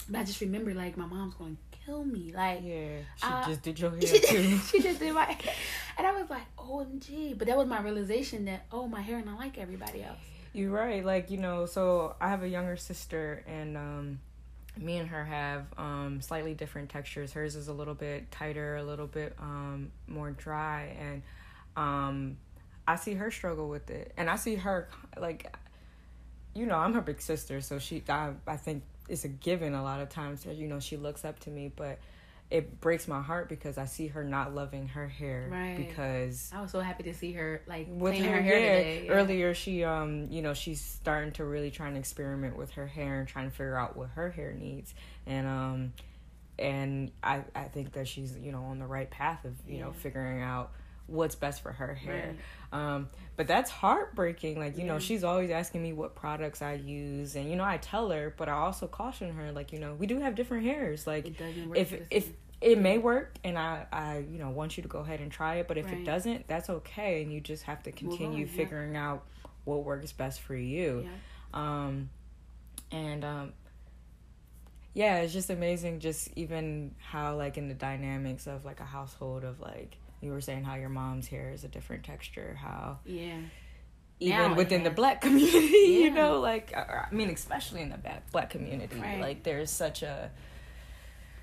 but 0.08 0.20
I 0.20 0.24
just 0.24 0.40
remember 0.40 0.74
like 0.74 0.96
my 0.96 1.06
mom's 1.06 1.34
going 1.34 1.56
to 1.56 1.78
kill 1.78 2.04
me. 2.04 2.32
Like 2.34 2.60
yeah, 2.62 2.98
she 3.16 3.26
uh, 3.26 3.46
just 3.46 3.62
did 3.62 3.78
your 3.78 3.90
hair 3.90 4.00
too. 4.00 4.58
she 4.58 4.80
just 4.80 4.98
did 4.98 5.14
my, 5.14 5.26
and 5.98 6.06
I 6.06 6.12
was 6.12 6.28
like, 6.30 6.56
OMG! 6.56 7.38
But 7.38 7.48
that 7.48 7.56
was 7.56 7.66
my 7.66 7.80
realization 7.80 8.44
that 8.46 8.66
oh, 8.72 8.86
my 8.86 9.00
hair 9.00 9.22
not 9.24 9.38
like 9.38 9.58
everybody 9.58 10.02
else. 10.02 10.18
You're 10.52 10.70
right. 10.70 11.04
Like 11.04 11.30
you 11.30 11.38
know, 11.38 11.66
so 11.66 12.14
I 12.20 12.28
have 12.28 12.42
a 12.42 12.48
younger 12.48 12.76
sister, 12.76 13.42
and 13.46 13.76
um, 13.76 14.20
me 14.76 14.98
and 14.98 15.08
her 15.08 15.24
have 15.24 15.64
um, 15.78 16.20
slightly 16.20 16.54
different 16.54 16.90
textures. 16.90 17.32
Hers 17.32 17.56
is 17.56 17.68
a 17.68 17.72
little 17.72 17.94
bit 17.94 18.30
tighter, 18.30 18.76
a 18.76 18.82
little 18.82 19.06
bit 19.06 19.34
um, 19.38 19.92
more 20.06 20.30
dry, 20.30 20.94
and 21.00 21.22
um, 21.76 22.36
I 22.86 22.96
see 22.96 23.14
her 23.14 23.30
struggle 23.30 23.68
with 23.68 23.90
it, 23.90 24.12
and 24.16 24.28
I 24.28 24.36
see 24.36 24.56
her 24.56 24.88
like, 25.18 25.54
you 26.54 26.66
know, 26.66 26.76
I'm 26.76 26.92
her 26.94 27.00
big 27.00 27.22
sister, 27.22 27.62
so 27.62 27.78
she, 27.78 28.02
I, 28.08 28.32
I 28.46 28.56
think 28.58 28.82
it's 29.08 29.24
a 29.24 29.28
given 29.28 29.74
a 29.74 29.82
lot 29.82 30.00
of 30.00 30.08
times 30.10 30.46
you 30.46 30.68
know 30.68 30.80
she 30.80 30.96
looks 30.96 31.24
up 31.24 31.38
to 31.40 31.50
me, 31.50 31.72
but 31.74 31.98
it 32.52 32.82
breaks 32.82 33.08
my 33.08 33.22
heart 33.22 33.48
because 33.48 33.78
I 33.78 33.86
see 33.86 34.08
her 34.08 34.22
not 34.22 34.54
loving 34.54 34.86
her 34.88 35.08
hair 35.08 35.48
right. 35.50 35.74
because 35.78 36.50
I 36.54 36.60
was 36.60 36.70
so 36.70 36.80
happy 36.80 37.04
to 37.04 37.14
see 37.14 37.32
her 37.32 37.62
like 37.66 37.86
with 37.88 38.14
her, 38.16 38.30
her, 38.30 38.42
hair 38.42 38.54
today. 38.54 39.04
Yeah. 39.06 39.12
Earlier, 39.12 39.54
she 39.54 39.84
um 39.84 40.28
you 40.30 40.42
know 40.42 40.52
she's 40.52 40.80
starting 40.80 41.32
to 41.32 41.46
really 41.46 41.70
try 41.70 41.88
and 41.88 41.96
experiment 41.96 42.58
with 42.58 42.72
her 42.72 42.86
hair 42.86 43.20
and 43.20 43.26
trying 43.26 43.50
to 43.50 43.56
figure 43.56 43.76
out 43.76 43.96
what 43.96 44.10
her 44.10 44.30
hair 44.30 44.52
needs 44.52 44.92
and 45.26 45.46
um 45.46 45.92
and 46.58 47.10
I 47.22 47.42
I 47.54 47.64
think 47.64 47.92
that 47.92 48.06
she's 48.06 48.36
you 48.36 48.52
know 48.52 48.64
on 48.64 48.78
the 48.78 48.86
right 48.86 49.10
path 49.10 49.46
of 49.46 49.54
you 49.66 49.78
yeah. 49.78 49.84
know 49.84 49.92
figuring 49.92 50.42
out 50.42 50.72
what's 51.12 51.34
best 51.34 51.62
for 51.62 51.72
her 51.72 51.94
hair. 51.94 52.34
Right. 52.72 52.94
Um, 52.94 53.10
but 53.36 53.46
that's 53.46 53.70
heartbreaking. 53.70 54.58
Like, 54.58 54.76
you 54.76 54.84
yeah. 54.84 54.92
know, 54.92 54.98
she's 54.98 55.24
always 55.24 55.50
asking 55.50 55.82
me 55.82 55.92
what 55.92 56.14
products 56.14 56.62
I 56.62 56.74
use 56.74 57.36
and 57.36 57.48
you 57.48 57.56
know, 57.56 57.64
I 57.64 57.76
tell 57.76 58.10
her, 58.10 58.34
but 58.36 58.48
I 58.48 58.52
also 58.52 58.86
caution 58.86 59.34
her 59.34 59.52
like, 59.52 59.72
you 59.72 59.78
know, 59.78 59.94
we 59.94 60.06
do 60.06 60.18
have 60.20 60.34
different 60.34 60.64
hairs. 60.64 61.06
Like 61.06 61.32
if 61.74 61.94
if 62.10 62.30
it 62.62 62.78
may 62.78 62.96
work 62.96 63.34
and 63.42 63.58
I, 63.58 63.86
I 63.92 64.18
you 64.18 64.38
know 64.38 64.50
want 64.50 64.76
you 64.76 64.84
to 64.84 64.88
go 64.88 65.00
ahead 65.00 65.20
and 65.20 65.30
try 65.30 65.56
it 65.56 65.68
but 65.68 65.78
if 65.78 65.86
right. 65.86 65.98
it 65.98 66.04
doesn't 66.04 66.46
that's 66.46 66.70
okay 66.70 67.22
and 67.22 67.32
you 67.32 67.40
just 67.40 67.64
have 67.64 67.82
to 67.82 67.92
continue 67.92 68.44
on, 68.44 68.48
figuring 68.48 68.94
yeah. 68.94 69.10
out 69.10 69.26
what 69.64 69.84
works 69.84 70.12
best 70.12 70.40
for 70.40 70.54
you 70.54 71.04
yeah. 71.04 71.10
um 71.52 72.08
and 72.92 73.24
um 73.24 73.52
yeah 74.94 75.18
it's 75.18 75.32
just 75.32 75.50
amazing 75.50 75.98
just 75.98 76.30
even 76.36 76.94
how 76.98 77.36
like 77.36 77.58
in 77.58 77.68
the 77.68 77.74
dynamics 77.74 78.46
of 78.46 78.64
like 78.64 78.80
a 78.80 78.84
household 78.84 79.42
of 79.44 79.60
like 79.60 79.96
you 80.22 80.30
were 80.30 80.40
saying 80.40 80.64
how 80.64 80.76
your 80.76 80.88
mom's 80.88 81.26
hair 81.28 81.50
is 81.50 81.64
a 81.64 81.68
different 81.68 82.04
texture 82.04 82.58
how 82.60 82.98
yeah 83.04 83.38
even 84.20 84.38
now, 84.38 84.54
within 84.54 84.84
the 84.84 84.90
black 84.90 85.20
community 85.20 85.58
yeah. 85.72 85.98
you 86.04 86.10
know 86.10 86.40
like 86.40 86.74
i 86.76 87.06
mean 87.10 87.28
especially 87.30 87.82
in 87.82 87.90
the 87.90 87.98
black 87.98 88.30
black 88.30 88.50
community 88.50 89.00
right. 89.00 89.20
like 89.20 89.42
there's 89.42 89.70
such 89.70 90.02
a 90.02 90.30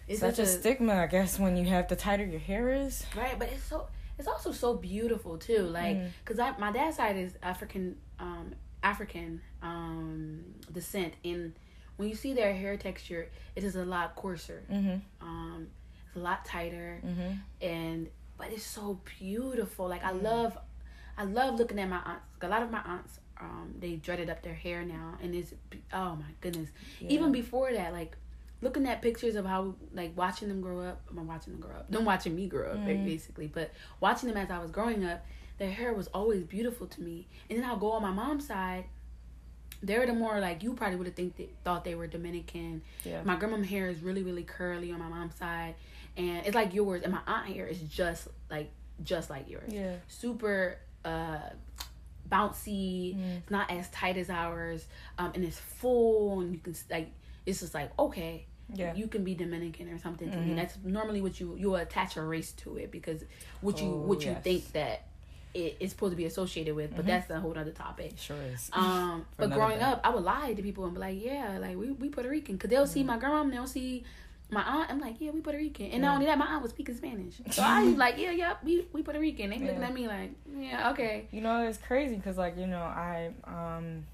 it's 0.09 0.21
such 0.21 0.39
a, 0.39 0.41
a, 0.41 0.45
stigma, 0.47 0.95
I 0.95 1.05
guess, 1.07 1.39
when 1.39 1.55
you 1.55 1.65
have 1.65 1.87
the 1.87 1.95
tighter 1.95 2.25
your 2.25 2.39
hair 2.39 2.73
is. 2.73 3.05
Right, 3.15 3.37
but 3.37 3.49
it's 3.49 3.63
so 3.63 3.87
it's 4.17 4.27
also 4.27 4.51
so 4.51 4.73
beautiful 4.73 5.37
too. 5.37 5.61
Like, 5.61 5.97
mm. 5.97 6.09
cause 6.25 6.39
I 6.39 6.57
my 6.57 6.71
dad's 6.71 6.97
side 6.97 7.15
is 7.15 7.37
African, 7.43 7.95
um, 8.19 8.55
African 8.81 9.39
um 9.61 10.43
descent, 10.71 11.13
and 11.23 11.53
when 11.97 12.09
you 12.09 12.15
see 12.15 12.33
their 12.33 12.53
hair 12.53 12.75
texture, 12.75 13.29
it 13.55 13.63
is 13.63 13.75
a 13.75 13.85
lot 13.85 14.15
coarser. 14.15 14.63
Mm-hmm. 14.71 14.97
Um, 15.21 15.67
it's 16.07 16.15
a 16.15 16.19
lot 16.19 16.43
tighter, 16.43 17.01
mm-hmm. 17.05 17.33
and 17.61 18.09
but 18.39 18.51
it's 18.51 18.65
so 18.65 18.99
beautiful. 19.19 19.87
Like 19.87 20.03
I 20.03 20.13
mm. 20.13 20.23
love, 20.23 20.57
I 21.17 21.25
love 21.25 21.59
looking 21.59 21.77
at 21.79 21.89
my 21.89 21.97
aunts. 21.97 22.23
A 22.41 22.47
lot 22.47 22.63
of 22.63 22.71
my 22.71 22.81
aunts, 22.85 23.19
um, 23.39 23.75
they 23.79 23.97
dreaded 23.97 24.29
up 24.29 24.41
their 24.41 24.55
hair 24.55 24.83
now, 24.83 25.17
and 25.21 25.35
it's 25.35 25.53
oh 25.93 26.15
my 26.15 26.31
goodness. 26.41 26.69
Yeah. 26.99 27.09
Even 27.09 27.31
before 27.31 27.71
that, 27.73 27.93
like 27.93 28.15
looking 28.61 28.87
at 28.87 29.01
pictures 29.01 29.35
of 29.35 29.45
how 29.45 29.75
like 29.93 30.11
watching 30.17 30.47
them 30.47 30.61
grow 30.61 30.81
up 30.81 31.01
i'm 31.09 31.27
watching 31.27 31.53
them 31.53 31.61
grow 31.61 31.75
up 31.75 31.89
them 31.89 32.05
watching 32.05 32.35
me 32.35 32.47
grow 32.47 32.71
up 32.71 32.77
mm. 32.77 33.05
basically 33.05 33.47
but 33.47 33.71
watching 33.99 34.27
them 34.27 34.37
as 34.37 34.51
i 34.51 34.59
was 34.59 34.71
growing 34.71 35.05
up 35.05 35.25
their 35.59 35.71
hair 35.71 35.93
was 35.93 36.07
always 36.07 36.43
beautiful 36.43 36.87
to 36.87 37.01
me 37.01 37.27
and 37.49 37.57
then 37.57 37.65
i'll 37.65 37.77
go 37.77 37.91
on 37.91 38.01
my 38.01 38.11
mom's 38.11 38.47
side 38.47 38.85
they're 39.81 40.05
the 40.05 40.13
more 40.13 40.39
like 40.39 40.61
you 40.61 40.73
probably 40.73 40.97
would 40.97 41.07
have 41.07 41.15
think 41.15 41.37
that, 41.37 41.49
thought 41.63 41.85
they 41.85 41.95
were 41.95 42.07
dominican 42.07 42.81
yeah. 43.05 43.21
my 43.23 43.35
grandma's 43.35 43.67
hair 43.67 43.87
is 43.87 44.01
really 44.01 44.23
really 44.23 44.43
curly 44.43 44.91
on 44.91 44.99
my 44.99 45.07
mom's 45.07 45.35
side 45.35 45.75
and 46.19 46.45
it's 46.45 46.55
like 46.55 46.73
yours 46.73 47.01
and 47.03 47.13
my 47.13 47.21
aunt 47.25 47.47
here 47.47 47.65
is 47.65 47.79
just 47.79 48.27
like 48.51 48.69
just 49.03 49.29
like 49.29 49.49
yours 49.49 49.71
yeah 49.73 49.93
super 50.07 50.77
uh 51.05 51.39
bouncy 52.29 53.15
mm. 53.15 53.37
it's 53.37 53.49
not 53.49 53.71
as 53.71 53.89
tight 53.89 54.17
as 54.17 54.29
ours 54.29 54.85
um 55.17 55.31
and 55.33 55.43
it's 55.43 55.57
full 55.57 56.41
and 56.41 56.53
you 56.53 56.59
can 56.59 56.75
like 56.91 57.09
it's 57.45 57.61
just 57.61 57.73
like 57.73 57.91
okay 57.97 58.45
yeah. 58.73 58.93
you 58.93 59.07
can 59.07 59.23
be 59.23 59.33
Dominican 59.33 59.89
or 59.89 59.97
something. 59.97 60.29
Mm-hmm. 60.29 60.55
That's 60.55 60.77
normally 60.83 61.21
what 61.21 61.39
you 61.39 61.55
you 61.57 61.75
attach 61.75 62.17
a 62.17 62.21
race 62.21 62.51
to 62.53 62.77
it 62.77 62.91
because 62.91 63.23
what 63.61 63.81
you 63.81 63.87
oh, 63.87 64.07
what 64.07 64.21
you 64.21 64.31
yes. 64.31 64.43
think 64.43 64.71
that 64.73 65.07
it 65.53 65.77
is 65.79 65.91
supposed 65.91 66.11
to 66.11 66.15
be 66.15 66.25
associated 66.25 66.75
with, 66.75 66.91
but 66.91 66.99
mm-hmm. 66.99 67.07
that's 67.07 67.29
a 67.31 67.39
whole 67.39 67.57
other 67.57 67.71
topic. 67.71 68.13
Sure 68.17 68.37
is. 68.53 68.69
Um, 68.73 69.25
but 69.37 69.49
growing 69.51 69.79
day. 69.79 69.85
up, 69.85 70.01
I 70.03 70.09
would 70.09 70.23
lie 70.23 70.53
to 70.53 70.61
people 70.61 70.85
and 70.85 70.93
be 70.93 70.99
like, 70.99 71.23
"Yeah, 71.23 71.57
like 71.59 71.77
we 71.77 71.91
we 71.91 72.09
Puerto 72.09 72.29
Rican," 72.29 72.55
because 72.55 72.69
they'll 72.69 72.83
mm-hmm. 72.83 72.93
see 72.93 73.03
my 73.03 73.17
grandma, 73.17 73.49
they'll 73.49 73.67
see 73.67 74.03
my 74.49 74.61
aunt. 74.61 74.89
I'm 74.89 74.99
like, 74.99 75.15
"Yeah, 75.19 75.31
we 75.31 75.41
Puerto 75.41 75.57
Rican," 75.57 75.87
and 75.87 76.01
not 76.01 76.15
only 76.15 76.25
that, 76.25 76.37
my 76.37 76.47
aunt 76.47 76.61
was 76.63 76.71
speaking 76.71 76.95
Spanish, 76.95 77.41
so 77.51 77.61
I 77.61 77.83
was 77.83 77.95
like, 77.97 78.17
"Yeah, 78.17 78.31
yeah, 78.31 78.55
we 78.63 78.87
we 78.91 79.03
Puerto 79.03 79.19
Rican." 79.19 79.49
They 79.49 79.57
yeah. 79.57 79.67
looking 79.67 79.83
at 79.83 79.93
me 79.93 80.07
like, 80.07 80.31
"Yeah, 80.57 80.91
okay." 80.91 81.27
You 81.31 81.41
know, 81.41 81.67
it's 81.67 81.77
crazy 81.77 82.15
because 82.15 82.37
like 82.37 82.57
you 82.57 82.67
know 82.67 82.81
I 82.81 83.31
um 83.45 84.05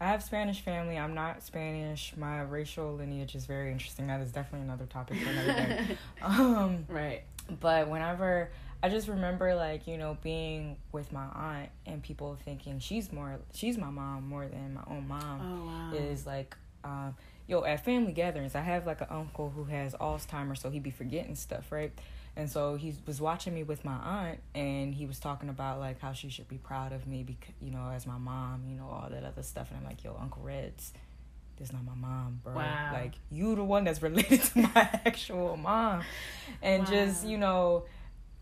I 0.00 0.08
have 0.08 0.22
Spanish 0.22 0.60
family. 0.60 0.98
I'm 0.98 1.14
not 1.14 1.42
Spanish. 1.42 2.14
My 2.16 2.42
racial 2.42 2.94
lineage 2.94 3.34
is 3.34 3.46
very 3.46 3.72
interesting. 3.72 4.06
That 4.08 4.20
is 4.20 4.32
definitely 4.32 4.66
another 4.66 4.86
topic 4.86 5.18
for 5.18 5.30
another 5.30 5.52
day. 5.54 5.98
um, 6.22 6.84
right. 6.88 7.22
But 7.60 7.88
whenever 7.88 8.50
I 8.82 8.88
just 8.88 9.08
remember, 9.08 9.54
like 9.54 9.86
you 9.86 9.96
know, 9.96 10.18
being 10.22 10.76
with 10.92 11.12
my 11.12 11.24
aunt 11.34 11.70
and 11.86 12.02
people 12.02 12.36
thinking 12.44 12.80
she's 12.80 13.12
more, 13.12 13.38
she's 13.54 13.78
my 13.78 13.90
mom 13.90 14.28
more 14.28 14.46
than 14.46 14.74
my 14.74 14.82
own 14.94 15.08
mom. 15.08 15.40
Oh 15.40 15.96
wow. 15.96 16.04
Is 16.06 16.26
like, 16.26 16.56
um, 16.84 17.16
yo, 17.46 17.64
at 17.64 17.84
family 17.84 18.12
gatherings, 18.12 18.54
I 18.54 18.60
have 18.60 18.86
like 18.86 19.00
an 19.00 19.08
uncle 19.10 19.50
who 19.50 19.64
has 19.64 19.94
Alzheimer's, 19.94 20.60
so 20.60 20.70
he'd 20.70 20.82
be 20.82 20.90
forgetting 20.90 21.34
stuff, 21.34 21.70
right? 21.70 21.92
And 22.36 22.50
so 22.50 22.74
he 22.74 22.94
was 23.06 23.20
watching 23.20 23.54
me 23.54 23.62
with 23.62 23.84
my 23.84 23.94
aunt, 23.94 24.40
and 24.54 24.94
he 24.94 25.06
was 25.06 25.20
talking 25.20 25.48
about 25.48 25.78
like 25.78 26.00
how 26.00 26.12
she 26.12 26.30
should 26.30 26.48
be 26.48 26.58
proud 26.58 26.92
of 26.92 27.06
me, 27.06 27.22
because 27.22 27.54
you 27.60 27.70
know, 27.70 27.90
as 27.94 28.06
my 28.06 28.18
mom, 28.18 28.64
you 28.68 28.74
know, 28.76 28.88
all 28.88 29.08
that 29.10 29.24
other 29.24 29.42
stuff. 29.42 29.68
And 29.70 29.78
I'm 29.78 29.84
like, 29.84 30.02
yo, 30.02 30.16
Uncle 30.20 30.42
Reds, 30.42 30.92
this 31.58 31.72
not 31.72 31.84
my 31.84 31.94
mom, 31.94 32.40
bro. 32.42 32.54
Wow. 32.54 32.90
Like 32.92 33.14
you, 33.30 33.54
the 33.54 33.62
one 33.62 33.84
that's 33.84 34.02
related 34.02 34.42
to 34.42 34.58
my 34.62 34.70
actual 35.06 35.56
mom, 35.56 36.02
and 36.62 36.82
Wow. 36.84 36.90
just 36.90 37.24
you 37.26 37.38
know, 37.38 37.84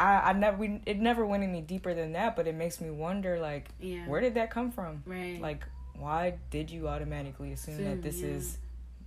I 0.00 0.30
I 0.30 0.32
never 0.32 0.56
we, 0.56 0.80
it 0.86 0.98
never 0.98 1.26
went 1.26 1.42
any 1.42 1.60
deeper 1.60 1.92
than 1.92 2.12
that, 2.12 2.34
but 2.34 2.46
it 2.46 2.54
makes 2.54 2.80
me 2.80 2.88
wonder 2.90 3.38
like 3.38 3.68
Yeah. 3.78 4.06
where 4.06 4.22
did 4.22 4.34
that 4.34 4.50
come 4.50 4.70
from? 4.70 5.02
Right. 5.04 5.38
Like 5.40 5.64
why 5.94 6.38
did 6.50 6.70
you 6.70 6.88
automatically 6.88 7.52
assume 7.52 7.84
that 7.84 8.00
this 8.02 8.20
yeah. 8.20 8.28
is 8.28 8.56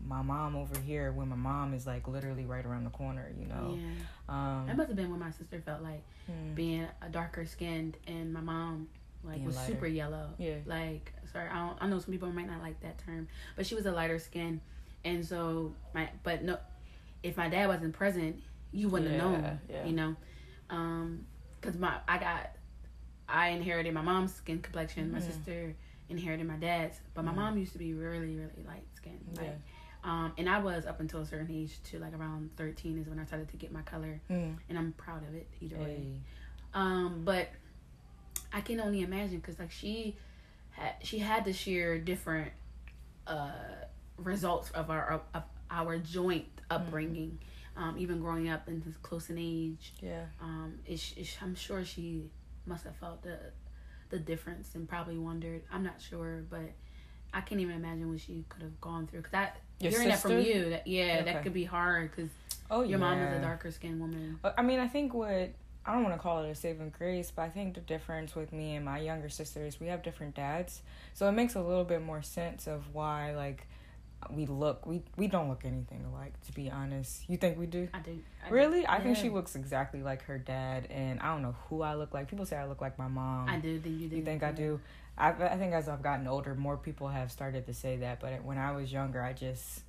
my 0.08 0.22
mom 0.22 0.56
over 0.56 0.80
here 0.80 1.12
when 1.12 1.30
my 1.30 1.36
mom 1.36 1.74
is 1.74 1.86
like 1.88 2.08
literally 2.08 2.46
right 2.46 2.66
around 2.66 2.84
the 2.84 2.90
corner? 2.92 3.32
You 3.40 3.48
know. 3.48 3.78
Yeah. 3.80 3.86
Um, 4.30 4.68
That 4.68 4.78
must 4.78 4.88
have 4.90 4.96
been 4.98 5.10
what 5.10 5.20
my 5.20 5.32
sister 5.32 5.62
felt 5.62 5.82
like 5.82 6.04
hmm. 6.28 6.54
being 6.54 6.88
a 7.02 7.10
darker 7.10 7.46
skinned 7.46 7.98
and 8.08 8.34
my 8.34 8.42
mom 8.42 8.88
like 9.24 9.44
was 9.46 9.56
lighter. 9.56 9.74
super 9.74 9.88
yellow. 9.88 10.30
Yeah. 10.38 10.56
Like 10.66 11.14
sorry, 11.32 11.50
I 11.50 11.68
don't, 11.68 11.78
I 11.82 11.88
know 11.88 12.00
some 12.00 12.12
people 12.12 12.32
might 12.32 12.48
not 12.48 12.62
like 12.62 12.80
that 12.82 12.98
term, 13.00 13.28
but 13.56 13.66
she 13.66 13.76
was 13.76 13.86
a 13.86 13.92
lighter 13.92 14.20
skin, 14.20 14.62
and 15.04 15.26
so 15.26 15.74
my 15.94 16.10
but 16.24 16.44
no, 16.44 16.58
if 17.24 17.36
my 17.38 17.50
dad 17.50 17.68
wasn't 17.68 17.94
present, 17.94 18.42
you 18.72 18.90
wouldn't 18.90 19.12
have 19.12 19.20
known. 19.20 19.42
Yeah, 19.42 19.58
yeah. 19.78 19.86
You 19.86 19.94
know, 19.94 20.16
um, 20.70 21.26
cause 21.62 21.76
my 21.78 21.96
I 22.08 22.18
got 22.18 22.52
I 23.28 23.50
inherited 23.50 23.94
my 23.94 24.02
mom's 24.02 24.34
skin 24.36 24.60
complexion. 24.60 25.12
My 25.12 25.18
Mhm. 25.20 25.24
sister 25.24 25.76
inherited 26.10 26.46
my 26.46 26.58
dad's, 26.58 27.00
but 27.16 27.26
my 27.26 27.32
Mhm. 27.32 27.36
mom 27.36 27.58
used 27.58 27.74
to 27.74 27.80
be 27.80 27.94
really 27.94 28.36
really 28.36 28.64
light 28.68 28.86
skinned. 28.94 29.26
Like, 29.36 29.48
Yeah. 29.48 29.54
Um, 30.06 30.32
and 30.38 30.48
I 30.50 30.60
was 30.60 30.86
up 30.86 31.00
until 31.02 31.20
a 31.22 31.26
certain 31.26 31.50
age 31.52 31.82
to 31.92 32.00
like 32.00 32.14
around 32.14 32.52
thirteen 32.56 32.98
is 33.00 33.08
when 33.10 33.20
I 33.20 33.26
started 33.26 33.50
to 33.50 33.58
get 33.58 33.72
my 33.74 33.82
color, 33.82 34.22
Mm. 34.30 34.56
and 34.70 34.78
I'm 34.78 34.94
proud 34.94 35.28
of 35.28 35.34
it 35.36 35.48
either 35.60 35.78
way. 35.78 36.06
Um, 36.74 37.24
but 37.26 37.50
I 38.54 38.62
can 38.62 38.80
only 38.80 39.02
imagine 39.02 39.40
because 39.40 39.60
like 39.60 39.72
she 39.72 40.16
had 40.72 40.94
she 41.02 41.20
had 41.20 41.44
to 41.46 41.54
share 41.54 41.98
different 41.98 42.52
uh 43.28 43.50
results 44.18 44.72
of 44.72 44.90
our 44.90 45.22
of 45.34 45.44
our 45.72 45.98
joint 45.98 46.46
upbringing. 46.70 47.40
Um, 47.78 47.96
even 47.98 48.22
growing 48.22 48.48
up 48.48 48.70
in 48.70 48.82
this 48.86 48.96
close 49.02 49.30
in 49.30 49.38
age, 49.38 49.92
Yeah. 50.02 50.28
um, 50.42 50.76
it's, 50.86 51.14
it's, 51.18 51.36
I'm 51.42 51.56
sure 51.56 51.84
she 51.84 52.30
must 52.66 52.86
have 52.86 52.96
felt 52.96 53.22
the 53.24 53.38
the 54.12 54.18
difference 54.20 54.76
and 54.76 54.88
probably 54.88 55.18
wondered. 55.18 55.62
I'm 55.70 55.84
not 55.84 56.00
sure, 56.02 56.46
but 56.50 56.72
I 57.34 57.42
can't 57.42 57.60
even 57.60 57.76
imagine 57.76 58.10
what 58.10 58.22
she 58.22 58.46
could 58.48 58.62
have 58.62 58.80
gone 58.80 59.08
through. 59.08 59.24
Cause 59.24 59.32
that 59.34 59.58
Your 59.80 59.92
hearing 59.92 60.10
that 60.10 60.20
from 60.20 60.40
you, 60.40 60.70
that 60.72 60.88
yeah, 60.88 61.18
Okay. 61.22 61.34
that 61.34 61.44
could 61.44 61.54
be 61.54 61.66
hard. 61.66 62.16
Cause 62.16 62.30
Oh, 62.72 62.82
your 62.82 62.98
mom 62.98 63.20
is 63.22 63.38
a 63.38 63.42
darker 63.42 63.70
skinned 63.72 64.00
woman. 64.02 64.40
I 64.58 64.62
mean, 64.64 64.80
I 64.80 64.88
think 64.88 65.14
what 65.14 65.30
I 65.88 65.94
don't 65.94 66.02
want 66.04 66.16
to 66.16 66.20
call 66.20 66.44
it 66.44 66.50
a 66.50 66.56
saving 66.56 66.90
grace, 66.98 67.32
but 67.36 67.44
I 67.44 67.50
think 67.50 67.76
the 67.76 67.82
difference 67.82 68.34
with 68.36 68.52
me 68.52 68.76
and 68.76 68.84
my 68.84 68.98
younger 69.00 69.30
sister 69.30 69.64
is 69.66 69.80
we 69.80 69.88
have 69.88 70.02
different 70.02 70.34
dads, 70.36 70.82
so 71.14 71.30
it 71.30 71.34
makes 71.34 71.54
a 71.56 71.62
little 71.62 71.84
bit 71.84 72.02
more 72.02 72.24
sense 72.24 72.66
of 72.68 72.94
why 72.94 73.36
like 73.36 73.68
we 74.32 74.48
look 74.48 74.84
we 74.88 75.04
we 75.18 75.28
don't 75.28 75.48
look 75.50 75.64
anything 75.64 76.04
alike. 76.12 76.34
To 76.48 76.52
be 76.54 76.72
honest, 76.72 77.30
you 77.30 77.38
think 77.38 77.60
we 77.60 77.68
do? 77.68 77.88
I 77.94 78.00
do. 78.00 78.18
I 78.44 78.48
do. 78.50 78.54
Really, 78.56 78.88
I 78.88 79.00
think 79.02 79.16
Yeah. 79.18 79.24
she 79.24 79.30
looks 79.30 79.56
exactly 79.56 80.02
like 80.02 80.24
her 80.24 80.40
dad, 80.40 80.88
and 80.90 81.20
I 81.20 81.28
don't 81.32 81.44
know 81.44 81.56
who 81.70 81.84
I 81.84 81.94
look 81.94 82.16
like. 82.16 82.28
People 82.30 82.48
say 82.48 82.56
I 82.58 82.66
look 82.66 82.82
like 82.82 82.98
my 82.98 83.08
mom. 83.08 83.48
I 83.48 83.58
do 83.60 83.80
think 83.80 84.02
you 84.02 84.08
do. 84.10 84.16
You 84.16 84.24
think 84.24 84.42
I 84.42 84.52
do? 84.52 84.80
I 85.18 85.30
I 85.32 85.58
think 85.58 85.74
as 85.74 85.88
I've 85.88 86.02
gotten 86.02 86.28
older, 86.28 86.56
more 86.56 86.78
people 86.78 87.08
have 87.08 87.32
started 87.32 87.66
to 87.68 87.74
say 87.74 87.98
that. 87.98 88.20
But 88.20 88.44
when 88.44 88.58
I 88.58 88.72
was 88.72 88.92
younger, 88.92 89.22
I 89.22 89.34
just 89.34 89.82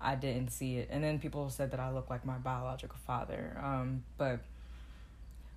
I 0.00 0.14
didn't 0.14 0.50
see 0.50 0.78
it. 0.78 0.88
And 0.90 1.02
then 1.02 1.18
people 1.18 1.48
said 1.50 1.70
that 1.70 1.80
I 1.80 1.90
look 1.90 2.10
like 2.10 2.24
my 2.24 2.38
biological 2.38 2.98
father. 3.06 3.58
Um, 3.62 4.02
but 4.18 4.40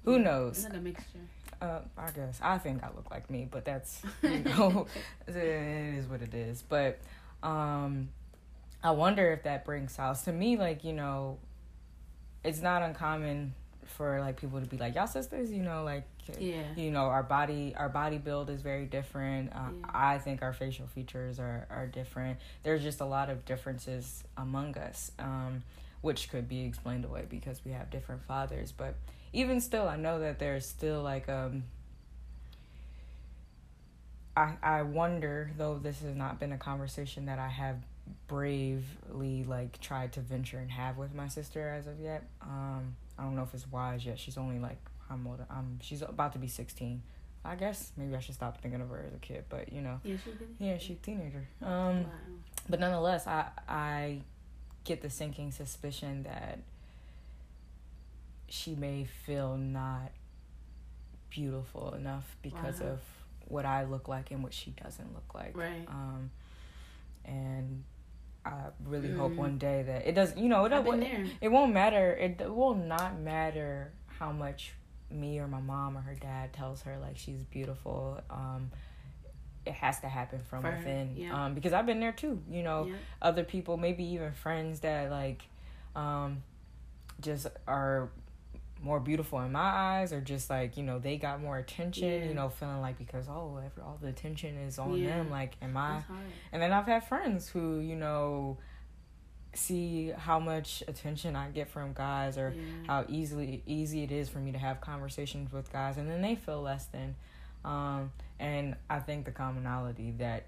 who 0.04 0.20
knows? 0.20 0.64
like 0.64 0.74
a 0.74 0.78
mixture. 0.78 1.20
Uh, 1.62 1.80
I 1.98 2.12
guess 2.12 2.40
I 2.42 2.58
think 2.58 2.84
I 2.84 2.90
look 2.96 3.10
like 3.10 3.30
me, 3.30 3.48
but 3.50 3.66
that's 3.66 4.02
you 4.22 4.40
know 4.44 4.88
it 5.28 5.36
is 5.36 6.06
what 6.08 6.22
it 6.22 6.34
is. 6.34 6.62
But 6.62 7.00
um, 7.42 8.10
I 8.84 8.92
wonder 8.92 9.32
if 9.32 9.44
that 9.44 9.66
brings 9.66 9.94
solace 9.94 10.24
to 10.24 10.32
me. 10.32 10.58
Like 10.58 10.84
you 10.84 10.94
know, 10.94 11.40
it's 12.44 12.62
not 12.62 12.84
uncommon 12.84 13.56
for 13.86 14.20
like 14.20 14.40
people 14.40 14.60
to 14.60 14.66
be 14.66 14.78
like 14.78 14.96
y'all 14.96 15.08
sisters. 15.08 15.52
You 15.52 15.62
know, 15.64 15.84
like 15.84 16.04
Yeah. 16.40 16.64
you 16.76 16.90
know 16.92 17.04
our 17.06 17.22
body 17.24 17.74
our 17.78 17.88
body 17.90 18.18
build 18.18 18.50
is 18.50 18.62
very 18.62 18.86
different 18.86 19.54
uh, 19.54 19.70
Yeah. 19.72 19.92
i 19.94 20.18
think 20.18 20.42
our 20.42 20.54
facial 20.54 20.88
features 20.88 21.40
are, 21.40 21.68
are 21.70 21.86
different 21.86 22.40
there's 22.64 22.82
just 22.82 23.00
a 23.00 23.06
lot 23.06 23.30
of 23.30 23.46
differences 23.46 24.24
among 24.36 24.76
us 24.76 25.12
um, 25.20 25.62
which 26.02 26.30
could 26.32 26.48
be 26.50 26.66
explained 26.66 27.06
away 27.06 27.26
because 27.30 27.64
we 27.64 27.72
have 27.74 27.92
different 27.92 28.24
fathers 28.24 28.72
but 28.72 28.96
even 29.34 29.62
still 29.62 29.88
i 29.88 29.96
know 29.96 30.20
that 30.20 30.40
there's 30.40 30.66
still 30.66 31.04
like 31.04 31.30
um 31.30 31.64
i 34.36 34.54
i 34.64 34.82
wonder 34.82 35.52
though 35.58 35.78
this 35.78 36.02
has 36.02 36.16
not 36.16 36.40
been 36.40 36.52
a 36.52 36.58
conversation 36.58 37.26
that 37.28 37.38
i 37.40 37.50
have 37.50 37.78
bravely 38.28 39.44
like 39.44 39.80
tried 39.80 40.12
to 40.14 40.22
venture 40.22 40.58
and 40.58 40.72
have 40.72 40.98
with 40.98 41.14
my 41.14 41.28
sister 41.28 41.70
as 41.70 41.86
of 41.88 42.00
yet 42.00 42.24
um 42.42 42.96
i 43.18 43.24
don't 43.24 43.36
know 43.36 43.44
if 43.44 43.54
it's 43.54 43.70
wise 43.72 44.06
yet. 44.06 44.20
She's 44.20 44.38
only 44.38 44.60
like 44.60 44.78
i'm 45.10 45.26
older 45.28 45.46
um 45.50 45.78
she's 45.82 46.02
about 46.02 46.34
to 46.34 46.40
be 46.40 46.48
16 46.48 47.02
i 47.46 47.56
guess 47.56 47.92
maybe 47.96 48.16
i 48.16 48.20
should 48.20 48.34
stop 48.36 48.60
thinking 48.62 48.82
of 48.82 48.90
her 48.90 49.04
as 49.08 49.14
a 49.14 49.18
kid 49.20 49.46
but 49.50 49.72
you 49.72 49.82
know. 49.82 50.00
Yeah, 50.04 50.18
yeah 50.60 50.78
she's 50.78 50.98
a 50.98 51.02
teenager. 51.02 51.48
Um 51.62 52.04
Wow. 52.04 52.10
but 52.70 52.80
nonetheless 52.80 53.28
i 53.28 53.48
i 53.70 54.22
get 54.84 55.02
the 55.02 55.10
sinking 55.10 55.52
suspicion 55.52 56.24
that 56.24 56.60
she 58.48 58.76
may 58.76 59.06
feel 59.26 59.58
not 59.58 60.12
beautiful 61.30 61.94
enough 61.94 62.36
because 62.42 62.80
Wow. 62.82 62.88
of 62.94 63.00
what 63.48 63.66
i 63.66 63.84
look 63.84 64.08
like 64.08 64.32
and 64.32 64.42
what 64.44 64.54
she 64.54 64.72
doesn't 64.72 65.14
look 65.14 65.34
like. 65.36 65.56
Right. 65.56 65.86
um 65.88 66.32
and 67.26 67.84
i 68.46 68.52
really 68.86 69.12
hope 69.12 69.32
Mm. 69.34 69.38
one 69.38 69.58
day 69.58 69.84
that 69.84 70.06
it 70.08 70.14
does 70.14 70.36
you 70.38 70.48
know 70.48 70.66
it, 70.66 70.72
I've 70.74 70.84
been 70.84 71.00
won't- 71.00 71.02
there. 71.02 71.26
it 71.42 71.48
won't 71.50 71.74
matter 71.74 72.14
it 72.16 72.40
will 72.54 72.76
not 72.76 73.18
matter 73.20 73.92
how 74.20 74.32
much 74.32 74.74
me 75.10 75.40
or 75.40 75.48
my 75.48 75.60
mom 75.60 75.98
or 75.98 76.02
her 76.02 76.16
dad 76.16 76.54
tells 76.54 76.82
her 76.84 76.98
like 77.00 77.18
she's 77.18 77.44
beautiful 77.44 78.20
um 78.30 78.72
it 79.66 79.74
has 79.74 80.00
to 80.02 80.08
happen 80.08 80.42
from 80.44 80.62
For 80.62 80.72
within 80.72 81.14
yeah. 81.18 81.46
um 81.46 81.54
because 81.56 81.74
i've 81.74 81.86
been 81.88 82.00
there 82.00 82.12
too 82.12 82.42
you 82.50 82.62
know 82.64 82.86
Yeah. 82.88 82.96
other 83.22 83.44
people 83.44 83.78
maybe 83.78 84.04
even 84.14 84.32
friends 84.34 84.82
that 84.82 85.10
like 85.10 85.42
um 85.96 86.44
just 87.22 87.48
are 87.68 88.10
more 88.82 89.00
beautiful 89.00 89.40
in 89.42 89.52
my 89.52 89.60
eyes 89.62 90.12
or 90.14 90.22
just 90.22 90.50
like 90.50 90.78
you 90.78 90.84
know 90.84 91.00
they 91.00 91.18
got 91.18 91.42
more 91.42 91.58
attention 91.58 92.08
Yeah. 92.08 92.26
you 92.26 92.34
know 92.34 92.50
feeling 92.50 92.82
like 92.82 92.98
because 93.00 93.28
oh 93.28 93.58
every, 93.64 93.82
all 93.84 93.98
the 94.02 94.08
attention 94.10 94.58
is 94.58 94.78
on 94.78 94.98
Yeah. 95.00 95.18
them 95.18 95.32
like 95.32 95.56
am 95.62 95.76
i 95.78 96.02
and 96.52 96.62
then 96.62 96.72
I've 96.72 96.86
had 96.86 97.04
friends 97.08 97.48
who, 97.50 97.80
you 97.80 97.96
know, 97.96 98.58
see 99.54 100.12
how 100.12 100.40
much 100.40 100.84
attention 100.88 101.36
I 101.36 101.50
get 101.50 101.70
from 101.70 101.94
guys 101.94 102.38
or 102.38 102.54
Yeah. 102.56 102.62
how 102.88 103.06
easily 103.08 103.64
easy 103.66 104.04
it 104.04 104.12
is 104.12 104.28
for 104.28 104.40
me 104.40 104.52
to 104.52 104.58
have 104.58 104.82
conversations 104.82 105.52
with 105.54 105.72
guys 105.72 105.98
and 105.98 106.10
then 106.10 106.22
they 106.22 106.36
feel 106.36 106.62
less 106.62 106.86
than. 106.88 107.16
Um, 107.64 108.12
and 108.40 108.76
I 108.90 109.00
think 109.00 109.26
the 109.26 109.32
commonality 109.32 110.12
that 110.20 110.46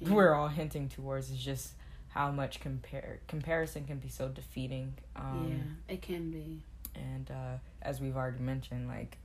we're 0.00 0.34
all 0.34 0.48
hinting 0.48 0.88
towards 0.88 1.30
is 1.30 1.38
just 1.38 1.72
how 2.08 2.30
much 2.32 2.58
compare 2.60 3.20
comparison 3.28 3.84
can 3.84 3.98
be 3.98 4.08
so 4.08 4.28
defeating. 4.28 4.94
Um 5.14 5.76
yeah, 5.88 5.94
it 5.94 6.02
can 6.02 6.30
be. 6.30 6.62
And 6.98 7.30
uh 7.30 7.56
as 7.82 8.00
we've 8.00 8.16
already 8.16 8.40
mentioned, 8.40 8.88
like 8.88 9.16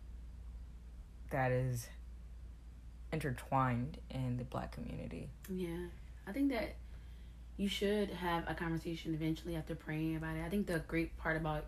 that 1.31 1.51
is 1.51 1.88
intertwined 3.12 3.97
in 4.09 4.38
the 4.38 4.43
black 4.43 4.71
community. 4.71 5.29
Yeah, 5.49 5.88
I 6.27 6.31
think 6.31 6.51
that 6.51 6.75
you 7.57 7.67
should 7.67 8.09
have 8.09 8.43
a 8.47 8.55
conversation 8.55 9.13
eventually 9.13 9.55
after 9.55 9.75
praying 9.75 10.15
about 10.15 10.36
it. 10.36 10.43
I 10.45 10.49
think 10.49 10.67
the 10.67 10.79
great 10.79 11.15
part 11.17 11.38
about 11.38 11.65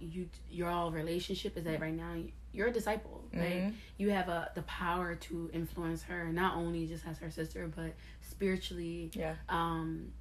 you 0.00 0.28
your 0.50 0.68
all 0.68 0.90
relationship 0.90 1.56
is 1.56 1.64
that 1.64 1.80
right 1.80 1.94
now 1.94 2.14
you're 2.52 2.68
a 2.68 2.72
disciple, 2.72 3.24
right? 3.32 3.62
Mhm. 3.62 3.74
You 3.96 4.10
have 4.10 4.28
a 4.28 4.50
the 4.54 4.62
power 4.62 5.14
to 5.14 5.50
influence 5.54 6.02
her, 6.04 6.30
not 6.30 6.56
only 6.56 6.86
just 6.86 7.06
as 7.06 7.18
her 7.18 7.30
sister, 7.30 7.68
but 7.74 7.94
spiritually. 8.20 9.10
Yeah. 9.14 9.36
Um, 9.48 10.12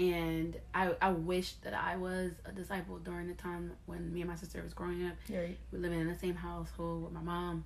and 0.00 0.56
I 0.74 0.94
I 1.02 1.10
wish 1.10 1.52
that 1.62 1.74
I 1.74 1.96
was 1.96 2.32
a 2.46 2.52
disciple 2.52 2.96
during 2.98 3.28
the 3.28 3.34
time 3.34 3.72
when 3.86 4.12
me 4.12 4.22
and 4.22 4.30
my 4.30 4.36
sister 4.36 4.62
was 4.62 4.72
growing 4.72 5.06
up. 5.06 5.14
Yeah. 5.28 5.42
we 5.72 5.78
living 5.78 6.00
in 6.00 6.08
the 6.08 6.18
same 6.18 6.34
household 6.36 7.04
with 7.04 7.12
my 7.12 7.20
mom 7.20 7.64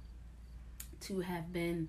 to 1.03 1.21
have 1.21 1.53
been 1.53 1.89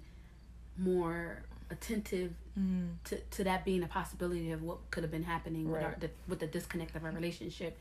more 0.77 1.43
attentive 1.69 2.33
Mm. 2.57 2.91
to, 3.03 3.17
to 3.31 3.43
that 3.43 3.65
being 3.65 3.83
a 3.83 3.87
possibility 3.87 4.51
of 4.51 4.63
what 4.63 4.77
could 4.89 5.03
have 5.03 5.11
been 5.11 5.23
happening 5.23 5.69
with, 5.69 5.83
our, 5.83 5.93
the, 5.99 6.09
with 6.29 6.39
the 6.39 6.47
disconnect 6.47 6.95
of 6.95 7.03
our 7.03 7.11
relationship 7.11 7.77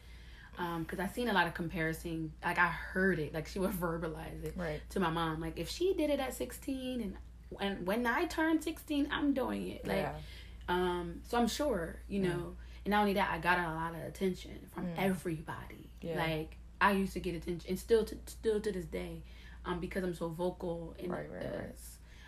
because 0.81 0.99
i 0.99 1.07
seen 1.07 1.29
a 1.29 1.33
lot 1.33 1.47
of 1.47 1.55
comparison 1.55 2.33
like 2.45 2.59
i 2.59 2.67
heard 2.67 3.21
it 3.21 3.33
like 3.33 3.47
she 3.47 3.61
would 3.61 3.71
verbalize 3.85 4.43
it 4.43 4.53
Right. 4.57 4.81
to 4.91 4.99
my 4.99 5.11
mom 5.11 5.41
like 5.41 5.61
if 5.61 5.69
she 5.69 5.95
did 5.95 6.11
it 6.11 6.19
at 6.19 6.35
16 6.35 7.01
and 7.03 7.17
and 7.61 7.87
when 7.87 8.05
i 8.05 8.25
turned 8.25 8.65
16 8.65 9.09
i'm 9.13 9.33
doing 9.33 9.69
it 9.71 9.87
like 9.87 9.99
yeah. 9.99 10.13
Um, 10.69 11.21
so 11.25 11.39
I'm 11.39 11.49
sure, 11.49 11.97
you 12.09 12.21
Mm. 12.21 12.25
know, 12.25 12.57
and 12.85 12.91
not 12.93 13.01
only 13.01 13.15
that, 13.15 13.31
I 13.31 13.39
got 13.39 13.59
a 13.59 13.75
lot 13.75 13.95
of 13.95 14.01
attention 14.03 14.69
from 14.73 14.87
Mm. 14.87 14.95
everybody. 14.99 15.91
Yeah. 16.01 16.17
Like 16.19 16.57
I 16.81 16.93
used 16.93 17.13
to 17.15 17.21
get 17.21 17.35
attention, 17.35 17.69
and 17.71 17.79
still, 17.79 18.05
to, 18.05 18.17
still 18.27 18.61
to 18.61 18.73
this 18.73 18.85
day, 18.87 19.23
um, 19.65 19.81
because 19.81 20.05
I'm 20.05 20.15
so 20.15 20.29
vocal 20.29 20.95
and 20.99 21.11
Right, 21.11 21.31
right, 21.31 21.47
uh, 21.47 21.59
right. 21.59 21.77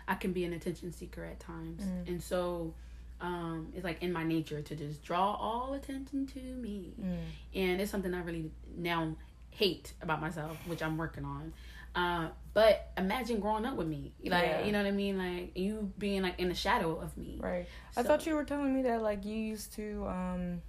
I 0.07 0.15
can 0.15 0.33
be 0.33 0.45
an 0.45 0.53
attention 0.53 0.91
seeker 0.93 1.23
at 1.25 1.39
times, 1.39 1.83
Mm. 1.83 2.07
and 2.07 2.23
so. 2.23 2.73
Um, 3.19 3.73
it's 3.73 3.83
like 3.83 4.03
in 4.03 4.13
my 4.13 4.23
nature 4.23 4.61
to 4.61 4.75
just 4.75 5.03
draw 5.03 5.33
all 5.33 5.73
attention 5.73 6.27
to 6.27 6.39
me, 6.39 6.93
Mm. 7.01 7.17
and 7.55 7.81
it's 7.81 7.89
something 7.89 8.13
I 8.13 8.21
really 8.21 8.51
now 8.75 9.15
hate 9.49 9.93
about 10.03 10.21
myself, 10.21 10.55
which 10.67 10.83
I'm 10.83 10.97
working 10.97 11.25
on. 11.25 11.51
Uh, 11.97 12.27
but 12.53 12.91
imagine 12.97 13.39
growing 13.39 13.65
up 13.65 13.75
with 13.75 13.87
me, 13.87 14.13
like 14.25 14.43
Yeah. 14.43 14.65
you 14.65 14.71
know 14.71 14.77
what 14.79 14.87
I 14.87 14.91
mean, 14.91 15.17
like 15.17 15.57
you 15.57 15.91
being 15.97 16.21
like 16.21 16.39
in 16.39 16.47
the 16.49 16.55
shadow 16.55 16.95
of 16.99 17.17
me. 17.17 17.39
Right. 17.41 17.67
I 17.97 18.03
thought 18.03 18.25
you 18.27 18.35
were 18.35 18.43
telling 18.43 18.73
me 18.75 18.83
that 18.83 19.01
like 19.01 19.25
you 19.25 19.35
used 19.35 19.73
to 19.73 20.05
um 20.07 20.61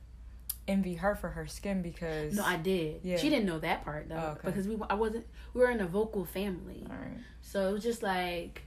envy 0.67 0.95
her 0.95 1.14
for 1.14 1.29
her 1.31 1.47
skin 1.47 1.81
because 1.83 2.35
No, 2.35 2.45
I 2.45 2.57
did. 2.57 3.01
Yeah. 3.03 3.17
She 3.19 3.29
didn't 3.31 3.47
know 3.47 3.59
that 3.59 3.85
part 3.85 4.09
though, 4.09 4.17
Oh, 4.17 4.31
okay. 4.33 4.41
because 4.45 4.67
we 4.69 4.77
I 4.88 4.95
wasn't 4.95 5.27
we 5.55 5.61
were 5.61 5.71
in 5.71 5.81
a 5.81 5.87
vocal 5.87 6.25
family, 6.25 6.87
All 6.91 6.97
right. 6.97 7.19
so 7.43 7.69
it 7.69 7.73
was 7.73 7.83
just 7.83 8.03
like 8.03 8.62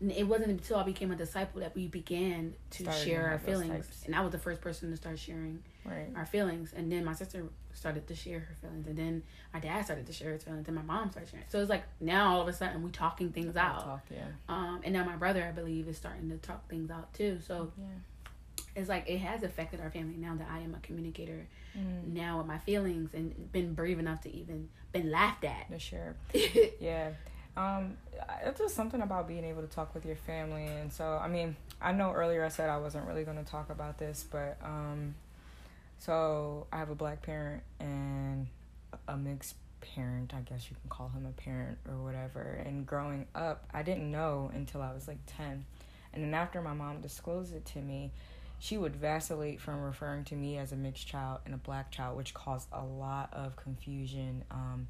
it 0.00 0.24
wasn't 0.24 0.50
until 0.50 0.76
I 0.76 0.82
became 0.82 1.10
a 1.10 1.16
disciple 1.16 1.60
that 1.60 1.74
we 1.74 1.86
began 1.88 2.54
to 2.70 2.82
Started 2.82 3.00
share 3.04 3.28
our 3.30 3.38
feelings, 3.38 4.02
and 4.04 4.14
I 4.14 4.20
was 4.20 4.30
the 4.32 4.38
first 4.38 4.60
person 4.60 4.90
to 4.90 4.96
start 4.96 5.18
sharing 5.18 5.62
Right. 5.84 6.08
our 6.16 6.26
feelings, 6.26 6.72
and 6.76 6.90
then 6.92 7.04
my 7.04 7.14
sister 7.14 7.44
started 7.72 8.06
to 8.08 8.14
share 8.14 8.40
her 8.40 8.54
feelings, 8.60 8.86
and 8.86 8.96
then 8.96 9.22
my 9.54 9.60
dad 9.60 9.84
started 9.84 10.06
to 10.06 10.12
share 10.12 10.32
his 10.32 10.42
feelings, 10.42 10.66
and 10.66 10.76
my 10.76 10.82
mom 10.82 11.10
started 11.10 11.30
sharing. 11.30 11.46
So 11.48 11.60
it's 11.60 11.70
like 11.70 11.84
now 12.00 12.34
all 12.34 12.40
of 12.42 12.48
a 12.48 12.52
sudden 12.52 12.82
we 12.82 12.90
talking 12.90 13.30
things 13.32 13.56
out, 13.56 13.84
Talk, 13.84 14.00
yeah. 14.10 14.24
um, 14.48 14.80
and 14.84 14.92
now 14.92 15.04
my 15.04 15.16
brother 15.16 15.44
I 15.44 15.52
believe 15.52 15.86
is 15.88 15.96
starting 15.96 16.28
to 16.30 16.36
talk 16.38 16.68
things 16.68 16.90
out 16.90 17.14
too. 17.14 17.38
So 17.46 17.72
Yeah. 17.78 17.84
it's 18.74 18.88
like 18.88 19.08
it 19.08 19.18
has 19.18 19.42
affected 19.42 19.80
our 19.80 19.90
family 19.90 20.16
now 20.16 20.34
that 20.34 20.48
I 20.50 20.58
am 20.60 20.74
a 20.74 20.80
communicator 20.80 21.46
Mm. 21.78 22.14
now 22.14 22.38
with 22.38 22.46
my 22.46 22.56
feelings 22.58 23.12
and 23.12 23.52
been 23.52 23.74
brave 23.74 23.98
enough 23.98 24.22
to 24.22 24.34
even 24.34 24.68
been 24.92 25.10
laughed 25.10 25.44
at. 25.44 25.66
The 25.70 25.78
share. 25.78 26.16
Yeah. 26.80 27.10
Um, 27.56 27.96
it's 28.44 28.58
just 28.58 28.74
something 28.74 29.00
about 29.00 29.26
being 29.26 29.44
able 29.44 29.62
to 29.62 29.68
talk 29.68 29.94
with 29.94 30.04
your 30.04 30.16
family, 30.16 30.66
and 30.66 30.92
so 30.92 31.18
I 31.22 31.28
mean, 31.28 31.56
I 31.80 31.92
know 31.92 32.12
earlier 32.12 32.44
I 32.44 32.48
said 32.48 32.68
I 32.68 32.78
wasn't 32.78 33.06
really 33.06 33.24
going 33.24 33.42
to 33.42 33.50
talk 33.50 33.70
about 33.70 33.98
this, 33.98 34.26
but 34.30 34.58
um, 34.62 35.14
so 35.98 36.66
I 36.70 36.78
have 36.78 36.90
a 36.90 36.94
black 36.94 37.22
parent 37.22 37.62
and 37.80 38.48
a 39.08 39.16
mixed 39.16 39.54
parent. 39.80 40.34
I 40.34 40.40
guess 40.40 40.68
you 40.70 40.76
can 40.80 40.90
call 40.90 41.08
him 41.08 41.24
a 41.26 41.40
parent 41.40 41.78
or 41.88 41.96
whatever. 42.04 42.62
And 42.64 42.86
growing 42.86 43.26
up, 43.34 43.64
I 43.72 43.82
didn't 43.82 44.10
know 44.10 44.50
until 44.54 44.82
I 44.82 44.92
was 44.92 45.08
like 45.08 45.18
ten, 45.26 45.64
and 46.12 46.22
then 46.22 46.34
after 46.34 46.60
my 46.60 46.74
mom 46.74 47.00
disclosed 47.00 47.54
it 47.54 47.64
to 47.66 47.78
me. 47.78 48.12
She 48.58 48.78
would 48.78 48.96
vacillate 48.96 49.60
from 49.60 49.82
referring 49.82 50.24
to 50.24 50.34
me 50.34 50.56
as 50.56 50.72
a 50.72 50.76
mixed 50.76 51.06
child 51.06 51.40
and 51.44 51.54
a 51.54 51.58
black 51.58 51.90
child, 51.90 52.16
which 52.16 52.32
caused 52.32 52.68
a 52.72 52.82
lot 52.82 53.28
of 53.34 53.54
confusion. 53.54 54.44
Um, 54.50 54.88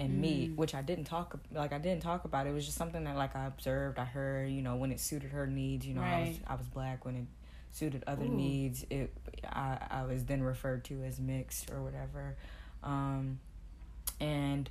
and 0.00 0.20
me, 0.20 0.48
Mm. 0.48 0.56
which 0.56 0.74
I 0.74 0.82
didn't 0.82 1.04
talk 1.04 1.38
like 1.52 1.72
I 1.72 1.78
didn't 1.78 2.02
talk 2.02 2.24
about. 2.24 2.46
It 2.46 2.52
was 2.52 2.64
just 2.64 2.78
something 2.78 3.04
that 3.04 3.16
like 3.16 3.36
I 3.36 3.46
observed, 3.46 3.98
I 3.98 4.04
heard, 4.04 4.48
you 4.50 4.62
know, 4.62 4.76
when 4.76 4.90
it 4.92 4.98
suited 5.00 5.30
her 5.32 5.46
needs. 5.46 5.86
You 5.86 5.94
know, 5.94 6.02
I 6.02 6.20
was 6.20 6.38
I 6.46 6.54
was 6.54 6.66
black 6.66 7.04
when 7.04 7.16
it 7.16 7.24
suited 7.72 8.02
other 8.06 8.24
Ooh. 8.24 8.28
needs. 8.28 8.84
It 8.90 9.12
I 9.46 9.78
I 9.90 10.02
was 10.04 10.24
then 10.24 10.42
referred 10.42 10.84
to 10.84 11.02
as 11.04 11.20
mixed 11.20 11.70
or 11.70 11.82
whatever, 11.82 12.36
um, 12.82 13.38
and 14.20 14.70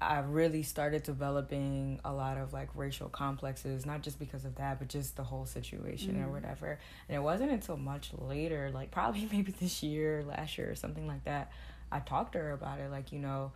I 0.00 0.20
really 0.20 0.62
started 0.62 1.02
developing 1.02 1.98
a 2.04 2.12
lot 2.12 2.36
of 2.36 2.52
like 2.52 2.68
racial 2.76 3.08
complexes, 3.08 3.84
not 3.84 4.02
just 4.02 4.18
because 4.18 4.44
of 4.44 4.54
that, 4.56 4.78
but 4.78 4.88
just 4.88 5.16
the 5.16 5.24
whole 5.24 5.44
situation 5.46 6.22
or 6.22 6.28
Mm. 6.28 6.32
whatever. 6.32 6.78
And 7.08 7.16
it 7.16 7.20
wasn't 7.20 7.50
until 7.50 7.76
much 7.76 8.12
later, 8.16 8.70
like 8.72 8.90
probably 8.92 9.26
maybe 9.32 9.52
this 9.52 9.82
year, 9.82 10.22
last 10.24 10.56
year, 10.58 10.70
or 10.70 10.74
something 10.76 11.08
like 11.08 11.24
that, 11.24 11.50
I 11.90 11.98
talked 12.00 12.32
to 12.34 12.38
her 12.38 12.52
about 12.52 12.78
it. 12.78 12.90
Like, 12.92 13.10
you 13.10 13.18
know, 13.18 13.50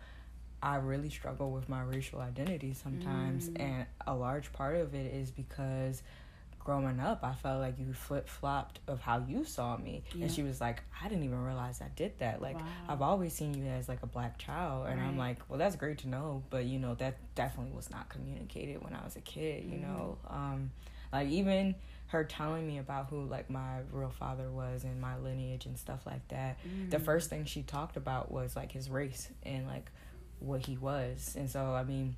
I 0.62 0.77
really 0.77 1.11
struggle 1.11 1.51
with 1.51 1.68
my 1.68 1.83
racial 1.83 2.20
identity 2.20 2.72
sometimes, 2.75 3.48
Mm. 3.51 3.61
and 3.61 3.87
a 4.07 4.14
large 4.14 4.53
part 4.53 4.77
of 4.77 4.94
it 4.94 5.12
is 5.12 5.31
because 5.31 6.03
growing 6.61 7.01
up, 7.01 7.25
I 7.25 7.35
felt 7.35 7.61
like 7.61 7.77
you 7.81 7.92
flip 7.92 8.29
flopped 8.29 8.79
of 8.87 9.01
how 9.01 9.18
you 9.27 9.44
saw 9.44 9.77
me. 9.77 10.05
Yeah. 10.14 10.22
And 10.27 10.33
she 10.33 10.44
was 10.44 10.61
like, 10.61 10.81
I 11.03 11.09
didn't 11.09 11.25
even 11.25 11.42
realize 11.42 11.81
I 11.83 11.88
did 11.96 12.16
that. 12.20 12.40
Like, 12.40 12.55
Wow. 12.55 12.62
I've 12.90 13.03
always 13.03 13.33
seen 13.33 13.55
you 13.55 13.64
as 13.66 13.88
like 13.88 14.05
a 14.05 14.07
black 14.07 14.38
child. 14.38 14.87
And 14.87 15.01
I'm 15.01 15.18
like, 15.18 15.38
well, 15.48 15.59
that's 15.59 15.75
great 15.75 15.98
to 15.98 16.09
know. 16.09 16.44
But, 16.51 16.66
you 16.66 16.79
know, 16.79 16.94
that 16.96 17.16
definitely 17.35 17.72
was 17.75 17.90
not 17.90 18.09
communicated 18.09 18.81
when 18.85 18.94
I 18.94 19.03
was 19.05 19.16
a 19.16 19.20
kid, 19.20 19.64
you 19.64 19.79
Mhm. 19.79 19.83
know? 19.83 20.18
Um, 20.29 20.70
like, 21.12 21.29
even 21.31 21.75
her 22.07 22.22
telling 22.22 22.64
me 22.68 22.79
about 22.79 23.09
who 23.09 23.25
like 23.25 23.51
my 23.51 23.81
real 23.90 24.11
father 24.11 24.48
was 24.51 24.85
and 24.85 25.01
my 25.01 25.16
lineage 25.16 25.64
and 25.66 25.79
stuff 25.79 26.05
like 26.05 26.29
that 26.29 26.59
the 26.90 26.98
Mm. 26.98 27.05
first 27.07 27.31
thing 27.31 27.46
she 27.46 27.62
talked 27.62 27.96
about 27.96 28.31
was 28.31 28.55
like 28.55 28.70
his 28.70 28.90
race 28.90 29.31
and 29.44 29.66
like 29.66 29.90
what 30.42 30.66
he 30.66 30.76
was. 30.76 31.35
And 31.38 31.48
so 31.50 31.72
i 31.74 31.83
mean 31.85 32.16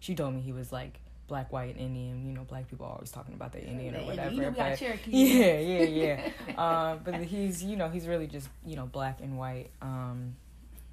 she 0.00 0.14
told 0.14 0.34
me 0.34 0.40
he 0.40 0.52
was 0.52 0.70
like 0.72 1.00
black 1.28 1.52
white 1.52 1.76
indian. 1.76 2.24
You 2.26 2.32
know 2.32 2.44
black 2.44 2.68
people 2.70 2.86
are 2.86 2.92
always 2.92 3.10
talking 3.10 3.34
about 3.34 3.52
the 3.52 3.62
indian 3.64 3.94
or 3.94 3.98
And 3.98 4.06
whatever 4.06 4.34
you 4.34 4.42
know 4.42 4.50
but 4.56 4.78
Cherokee. 4.78 5.10
yeah 5.12 5.58
yeah 5.58 6.30
yeah. 6.48 6.92
Um 6.92 7.00
but 7.04 7.14
he's 7.22 7.62
you 7.64 7.76
know 7.76 7.88
he's 7.88 8.06
really 8.06 8.26
just 8.28 8.48
you 8.64 8.76
know 8.76 8.86
black 8.86 9.20
and 9.20 9.36
white. 9.38 9.70
Um 9.82 10.36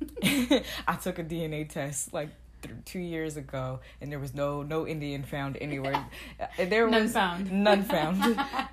i 0.23 0.95
took 1.01 1.19
a 1.19 1.23
dna 1.23 1.69
test 1.69 2.13
like 2.13 2.29
th- 2.61 2.75
two 2.83 2.99
years 2.99 3.37
ago 3.37 3.79
and 4.01 4.11
there 4.11 4.19
was 4.19 4.33
no 4.33 4.61
no 4.63 4.85
indian 4.87 5.23
found 5.23 5.57
anywhere. 5.61 6.05
Uh, 6.39 6.65
there 6.65 6.89
None 6.89 7.03
was 7.03 7.13
found. 7.13 7.51
none 7.51 7.83
found. 7.83 8.19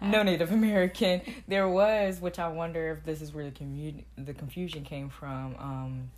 No 0.03 0.23
native 0.23 0.51
american. 0.51 1.21
There 1.47 1.69
was 1.69 2.21
which 2.21 2.39
i 2.39 2.49
wonder 2.49 2.91
if 2.97 3.05
this 3.05 3.21
is 3.21 3.33
where 3.35 3.45
the 3.45 3.51
commu- 3.53 4.05
the 4.17 4.33
confusion 4.35 4.83
came 4.85 5.09
from. 5.11 5.55
Um 5.59 6.11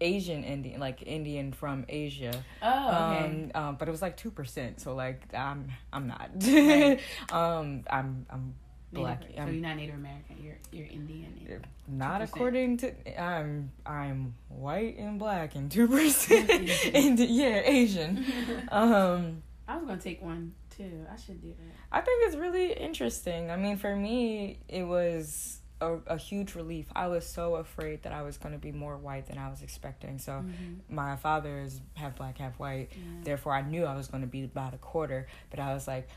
asian 0.00 0.44
indian 0.44 0.78
like 0.80 1.02
indian 1.06 1.52
from 1.52 1.84
asia 1.88 2.32
Oh, 2.62 2.88
okay. 2.88 3.50
um, 3.54 3.62
um, 3.68 3.76
but 3.76 3.88
it 3.88 3.90
was 3.90 4.02
like 4.02 4.16
two 4.16 4.30
percent. 4.30 4.80
So 4.80 4.94
like 4.94 5.22
I'm 5.34 5.70
I'm 5.92 6.06
not. 6.06 6.30
Right. 6.40 7.00
um, 7.32 7.84
I'm 7.90 8.26
I'm 8.30 8.54
black. 8.92 9.20
Native, 9.20 9.36
so 9.36 9.42
I'm 9.42 9.52
you're 9.52 9.62
not 9.62 9.76
Native 9.76 9.94
American. 9.96 10.36
You're 10.42 10.58
you're 10.72 10.86
Indian. 10.86 11.62
not 11.88 12.20
2%. 12.20 12.24
according 12.24 12.76
to 12.78 13.20
I'm 13.20 13.70
I'm 13.86 14.34
white 14.48 14.98
and 14.98 15.18
black 15.18 15.54
and 15.54 15.70
two 15.70 15.88
percent 15.88 16.50
and 16.94 17.18
yeah 17.18 17.60
Asian. 17.64 18.24
Um, 18.70 19.42
I 19.66 19.76
was 19.76 19.86
gonna 19.86 20.00
take 20.00 20.22
one 20.22 20.54
too. 20.76 21.06
I 21.12 21.16
should 21.16 21.40
do 21.42 21.48
that. 21.48 21.74
I 21.92 22.00
think 22.00 22.26
it's 22.26 22.36
really 22.36 22.72
interesting. 22.72 23.50
I 23.50 23.56
mean, 23.56 23.76
for 23.76 23.94
me, 23.96 24.60
it 24.68 24.84
was 24.84 25.60
a, 25.80 25.98
a 26.08 26.16
huge 26.16 26.54
relief. 26.54 26.86
I 26.96 27.06
was 27.08 27.24
so 27.26 27.54
afraid 27.56 28.02
that 28.02 28.12
I 28.12 28.22
was 28.22 28.36
going 28.36 28.52
to 28.52 28.58
be 28.58 28.72
more 28.72 28.96
white 28.96 29.26
than 29.26 29.38
I 29.38 29.48
was 29.48 29.62
expecting. 29.62 30.18
So 30.18 30.32
Mhm. 30.44 30.78
my 30.88 31.16
father 31.16 31.60
is 31.60 31.80
half 31.94 32.16
black, 32.16 32.38
half 32.38 32.58
white. 32.58 32.88
Yeah. 32.92 33.02
Therefore, 33.22 33.52
I 33.54 33.62
knew 33.62 33.84
I 33.84 33.94
was 33.96 34.08
going 34.08 34.22
to 34.22 34.26
be 34.28 34.44
about 34.44 34.74
a 34.74 34.78
quarter. 34.78 35.26
But 35.50 35.60
I 35.60 35.72
was 35.74 35.86
like, 35.86 36.08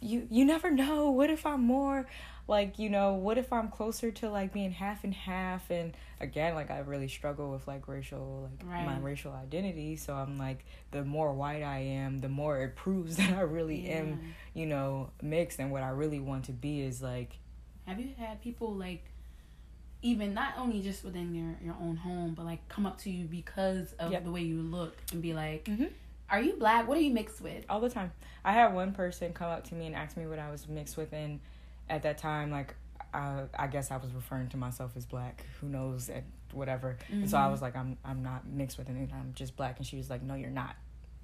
you 0.00 0.26
you 0.30 0.44
never 0.44 0.70
know. 0.70 1.10
What 1.10 1.30
if 1.30 1.46
I'm 1.46 1.62
more 1.62 2.06
like 2.46 2.78
you 2.78 2.90
know? 2.90 3.14
What 3.14 3.38
if 3.38 3.50
I'm 3.50 3.68
closer 3.70 4.10
to 4.10 4.28
like 4.28 4.52
being 4.52 4.70
half 4.72 5.04
and 5.04 5.14
half? 5.14 5.70
And 5.70 5.96
again, 6.20 6.54
like 6.54 6.70
I 6.70 6.80
really 6.80 7.08
struggle 7.08 7.50
with 7.50 7.66
like 7.66 7.88
racial 7.88 8.50
like 8.50 8.84
my 8.84 8.98
racial 8.98 9.32
identity. 9.32 9.96
So 9.96 10.14
I'm 10.14 10.36
like, 10.36 10.66
the 10.90 11.02
more 11.02 11.32
white 11.32 11.62
I 11.62 11.78
am, 11.78 12.18
the 12.18 12.28
more 12.28 12.60
it 12.62 12.76
proves 12.76 13.16
that 13.20 13.32
I 13.34 13.40
really 13.40 13.88
am 13.88 14.34
you 14.52 14.66
know 14.66 15.10
mixed. 15.22 15.58
And 15.60 15.70
what 15.72 15.82
I 15.82 15.88
really 15.88 16.20
want 16.20 16.44
to 16.44 16.52
be 16.52 16.82
is 16.82 17.00
like 17.02 17.38
Have 17.86 18.00
you 18.00 18.10
had 18.18 18.40
people 18.42 18.72
like, 18.74 19.04
even 20.02 20.34
not 20.34 20.54
only 20.58 20.82
just 20.82 21.04
within 21.04 21.34
your 21.34 21.56
your 21.64 21.76
own 21.80 21.96
home, 21.96 22.34
but 22.34 22.44
like 22.44 22.66
come 22.68 22.86
up 22.86 22.98
to 22.98 23.10
you 23.10 23.24
because 23.26 23.92
of 23.94 24.12
Yep. 24.12 24.24
the 24.24 24.30
way 24.30 24.42
you 24.42 24.60
look 24.60 24.96
and 25.12 25.22
be 25.22 25.32
like, 25.34 25.64
Mhm. 25.64 25.90
"Are 26.30 26.40
you 26.40 26.54
black? 26.58 26.86
What 26.86 26.98
are 26.98 27.00
you 27.00 27.12
mixed 27.12 27.40
with?" 27.40 27.64
all 27.68 27.80
the 27.80 27.90
time. 27.90 28.12
I 28.44 28.52
had 28.52 28.74
one 28.74 28.92
person 28.92 29.32
come 29.32 29.50
up 29.50 29.64
to 29.64 29.74
me 29.74 29.86
and 29.86 29.94
ask 29.96 30.16
me 30.16 30.26
what 30.26 30.38
I 30.38 30.50
was 30.50 30.68
mixed 30.68 30.96
with, 30.96 31.12
and 31.12 31.40
at 31.88 32.02
that 32.02 32.18
time, 32.18 32.50
like, 32.50 32.74
I, 33.14 33.44
I 33.58 33.66
guess 33.68 33.90
I 33.90 33.96
was 33.96 34.10
referring 34.12 34.48
to 34.50 34.56
myself 34.56 34.92
as 34.96 35.06
black. 35.06 35.44
Who 35.60 35.68
knows? 35.68 36.08
And 36.10 36.24
whatever. 36.52 36.96
And 37.10 37.28
so 37.30 37.38
I 37.38 37.42
Mhm. 37.46 37.50
was 37.52 37.62
like, 37.62 37.74
I'm 37.76 37.96
I'm 38.04 38.22
not 38.22 38.46
mixed 38.46 38.78
with 38.78 38.88
anything. 38.90 39.12
I'm 39.14 39.32
just 39.34 39.56
black. 39.56 39.78
And 39.78 39.86
she 39.86 39.96
was 39.96 40.10
like, 40.10 40.22
No, 40.22 40.34
you're 40.34 40.50
not. 40.50 40.76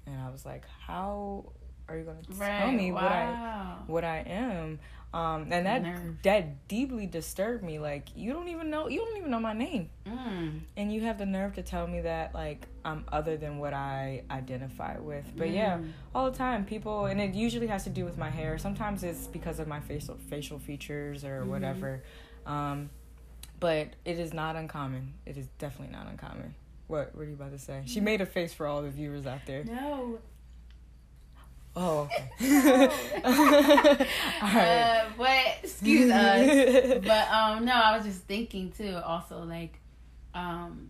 And 0.05 0.19
I 0.19 0.29
was 0.29 0.45
like, 0.45 0.65
How 0.67 1.45
are 1.87 1.97
you 1.97 2.03
gonna 2.03 2.21
tell 2.23 2.71
me 2.71 2.91
what 2.91 3.03
I 3.03 3.77
what 3.87 4.03
I 4.03 4.19
am? 4.19 4.79
Um, 5.13 5.49
and 5.51 5.67
that 5.67 5.83
Nerve. 5.83 6.15
that 6.23 6.67
deeply 6.67 7.05
disturbed 7.05 7.63
me. 7.63 7.77
Like, 7.77 8.07
you 8.15 8.33
don't 8.33 8.47
even 8.47 8.71
know 8.71 8.87
you 8.87 8.99
don't 8.99 9.17
even 9.17 9.29
know 9.29 9.39
my 9.39 9.53
name. 9.53 9.89
Mm. 10.07 10.61
and 10.75 10.91
you 10.93 11.01
have 11.01 11.17
the 11.17 11.25
nerve 11.25 11.53
to 11.55 11.61
tell 11.61 11.85
me 11.87 12.01
that 12.01 12.33
like 12.33 12.67
I'm 12.83 13.05
other 13.11 13.37
than 13.37 13.59
what 13.59 13.73
I 13.73 14.23
identify 14.31 14.97
with. 14.97 15.25
But 15.37 15.49
yeah, 15.51 15.77
Mm. 15.77 15.91
all 16.15 16.31
the 16.31 16.37
time 16.37 16.65
people 16.65 17.05
and 17.05 17.21
it 17.21 17.35
usually 17.35 17.67
has 17.67 17.83
to 17.83 17.89
do 17.91 18.05
with 18.05 18.17
my 18.17 18.29
hair. 18.29 18.57
Sometimes 18.57 19.03
it's 19.03 19.27
because 19.27 19.59
of 19.59 19.67
my 19.67 19.79
facial 19.81 20.17
facial 20.29 20.57
features 20.59 21.23
or 21.23 21.41
Mhm. 21.43 21.47
whatever. 21.47 22.01
Um 22.45 22.89
but 23.59 23.89
it 24.03 24.19
is 24.19 24.33
not 24.33 24.55
uncommon. 24.55 25.13
It 25.25 25.37
is 25.37 25.47
definitely 25.59 25.95
not 25.95 26.07
uncommon. 26.07 26.55
What 26.87 27.15
what 27.15 27.21
are 27.23 27.29
you 27.29 27.35
about 27.35 27.51
to 27.51 27.59
say? 27.59 27.83
She 27.85 28.01
made 28.01 28.19
a 28.21 28.25
face 28.25 28.53
for 28.53 28.65
all 28.67 28.81
the 28.81 28.89
viewers 28.89 29.25
out 29.27 29.41
there. 29.45 29.63
No. 29.63 30.17
Oh, 31.75 32.07
okay. 32.39 32.87
uh, 34.41 35.05
but 35.17 35.39
excuse 35.63 36.11
us. 36.11 36.99
But 37.05 37.27
um, 37.31 37.65
no, 37.65 37.73
I 37.73 37.97
was 37.97 38.05
just 38.05 38.21
thinking 38.23 38.71
too. 38.71 38.95
Also, 39.03 39.43
like, 39.43 39.79
um, 40.33 40.89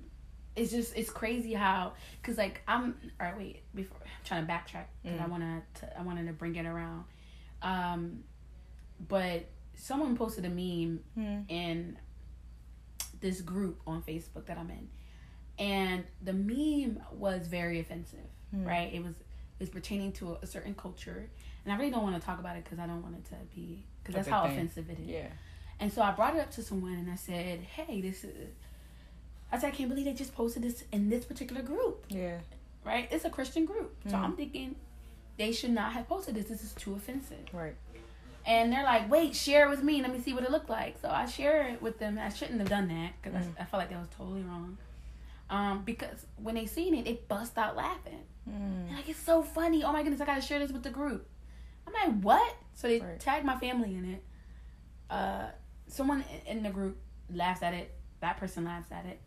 it's 0.56 0.72
just 0.72 0.96
it's 0.98 1.10
crazy 1.10 1.54
how 1.54 1.94
because 2.22 2.38
like 2.38 2.62
I'm 2.68 2.96
all 3.20 3.28
right. 3.28 3.38
Wait, 3.38 3.64
before 3.74 3.98
I'm 4.04 4.10
trying 4.26 4.46
to 4.46 4.52
backtrack 4.52 4.86
because 5.02 5.20
I 5.20 5.24
Mm. 5.24 5.30
wanna 5.30 5.62
to, 5.76 6.00
I 6.00 6.02
wanted 6.04 6.28
to 6.28 6.34
bring 6.34 6.56
it 6.56 6.66
around. 6.66 7.06
Um, 7.62 8.24
but 9.08 9.46
someone 9.76 10.16
posted 10.18 10.46
a 10.46 10.50
meme 10.50 11.00
Hmm. 11.16 11.42
in 11.48 11.98
this 13.22 13.42
group 13.42 13.82
on 13.88 14.02
Facebook 14.04 14.46
that 14.48 14.58
I'm 14.58 14.70
in, 14.70 14.90
and 15.58 16.04
the 16.22 16.34
meme 16.34 17.02
was 17.14 17.48
very 17.48 17.80
offensive. 17.80 18.20
Hmm. 18.52 18.66
Right? 18.66 18.94
It 18.94 19.02
was 19.04 19.16
was 19.60 19.70
pertaining 19.70 20.12
to 20.14 20.34
a, 20.34 20.38
a 20.44 20.48
certain 20.48 20.74
culture, 20.76 21.30
and 21.64 21.74
I 21.74 21.78
really 21.78 21.92
don't 21.92 22.04
want 22.04 22.20
to 22.20 22.26
talk 22.26 22.40
about 22.40 22.58
it 22.58 22.64
because 22.64 22.80
I 22.80 22.88
don't 22.88 23.02
want 23.02 23.16
it 23.16 23.26
to 23.30 23.36
be 23.56 23.84
because 24.02 24.16
that's 24.16 24.28
how 24.28 24.44
thing. 24.44 24.54
offensive 24.54 24.90
it 24.90 25.00
is. 25.00 25.08
Yeah. 25.08 25.28
And 25.80 25.92
so 25.92 26.02
I 26.02 26.12
brought 26.12 26.36
it 26.36 26.40
up 26.42 26.52
to 26.52 26.64
someone 26.64 26.94
and 26.94 27.10
I 27.10 27.16
said, 27.16 27.60
"Hey, 27.62 28.02
this 28.02 28.24
is." 28.24 28.54
I 29.52 29.58
said, 29.60 29.68
"I 29.68 29.72
can't 29.72 29.90
believe 29.90 30.06
they 30.06 30.14
just 30.14 30.34
posted 30.36 30.64
this 30.64 30.84
in 30.92 31.10
this 31.10 31.26
particular 31.26 31.62
group, 31.62 32.06
Yeah. 32.10 32.40
right? 32.86 33.08
It's 33.12 33.26
a 33.26 33.30
Christian 33.30 33.66
group, 33.66 33.96
so 34.08 34.16
Mhm. 34.16 34.24
I'm 34.24 34.36
thinking 34.36 34.76
they 35.38 35.52
should 35.52 35.72
not 35.72 35.94
have 35.94 36.08
posted 36.08 36.36
this. 36.36 36.46
This 36.46 36.64
is 36.64 36.74
too 36.74 36.94
offensive." 36.96 37.46
Right. 37.54 37.76
And 38.46 38.74
they're 38.74 38.84
like, 38.84 39.10
"Wait, 39.10 39.36
share 39.36 39.68
it 39.68 39.70
with 39.70 39.84
me. 39.84 40.02
Let 40.02 40.12
me 40.12 40.20
see 40.20 40.34
what 40.34 40.44
it 40.44 40.52
looked 40.52 40.70
like." 40.70 40.98
So 41.02 41.10
I 41.10 41.26
share 41.26 41.68
it 41.70 41.82
with 41.82 41.98
them. 42.00 42.18
I 42.20 42.30
shouldn't 42.30 42.60
have 42.60 42.70
done 42.70 42.88
that 42.90 43.14
because 43.22 43.46
Mm. 43.46 43.54
I, 43.58 43.62
I 43.62 43.66
felt 43.66 43.80
like 43.82 43.90
that 43.90 44.00
was 44.00 44.10
totally 44.18 44.42
wrong. 44.44 44.78
Um, 45.54 45.84
because 45.86 46.26
when 46.38 46.56
they 46.56 46.66
seen 46.66 46.96
it, 46.96 47.06
they 47.06 47.20
bust 47.28 47.58
out 47.58 47.76
laughing. 47.76 48.22
Mm. 48.50 48.96
Like, 48.96 49.08
it's 49.08 49.20
so 49.20 49.44
funny. 49.44 49.84
Oh 49.84 49.92
my 49.94 50.02
goodness, 50.02 50.20
I 50.20 50.26
gotta 50.26 50.42
share 50.42 50.58
this 50.60 50.72
with 50.72 50.82
the 50.84 50.90
group. 50.90 51.28
I'm 51.86 51.94
like, 51.94 52.22
what? 52.24 52.56
So 52.74 52.88
they 52.88 53.00
Right. 53.00 53.20
tagged 53.20 53.46
my 53.46 53.58
family 53.60 53.94
in 53.96 54.06
it. 54.14 54.24
Uh, 55.10 55.50
someone 55.88 56.24
in 56.48 56.64
the 56.64 56.70
group 56.72 56.98
laughs 57.32 57.62
at 57.62 57.74
it. 57.76 57.94
That 58.22 58.38
person 58.38 58.66
laughs 58.66 58.92
at 58.92 59.06
it, 59.06 59.20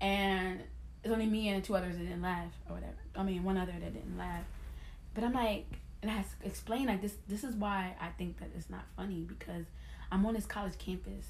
and 0.00 0.60
it's 1.02 1.12
only 1.12 1.26
me 1.26 1.48
and 1.48 1.62
two 1.64 1.74
others 1.76 1.96
that 1.96 2.02
didn't 2.04 2.22
laugh 2.22 2.52
or 2.68 2.74
whatever. 2.74 2.96
I 3.16 3.22
mean, 3.22 3.42
one 3.44 3.56
other 3.56 3.72
that 3.72 3.92
didn't 3.94 4.18
laugh. 4.18 4.44
But 5.14 5.24
I'm 5.24 5.32
like, 5.32 5.64
and 6.02 6.10
I 6.10 6.18
s- 6.18 6.34
explain 6.44 6.86
like 6.86 7.00
this. 7.00 7.14
This 7.28 7.44
is 7.44 7.54
why 7.54 7.94
I 8.00 8.08
think 8.18 8.38
that 8.40 8.50
it's 8.56 8.68
not 8.68 8.84
funny 8.96 9.24
because 9.26 9.64
I'm 10.10 10.26
on 10.26 10.34
this 10.34 10.44
college 10.46 10.76
campus, 10.78 11.26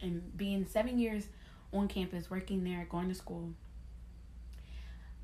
and 0.00 0.34
being 0.36 0.64
seven 0.66 0.98
years 0.98 1.24
on 1.72 1.88
campus, 1.88 2.30
working 2.30 2.62
there, 2.64 2.86
going 2.88 3.08
to 3.08 3.14
school. 3.14 3.52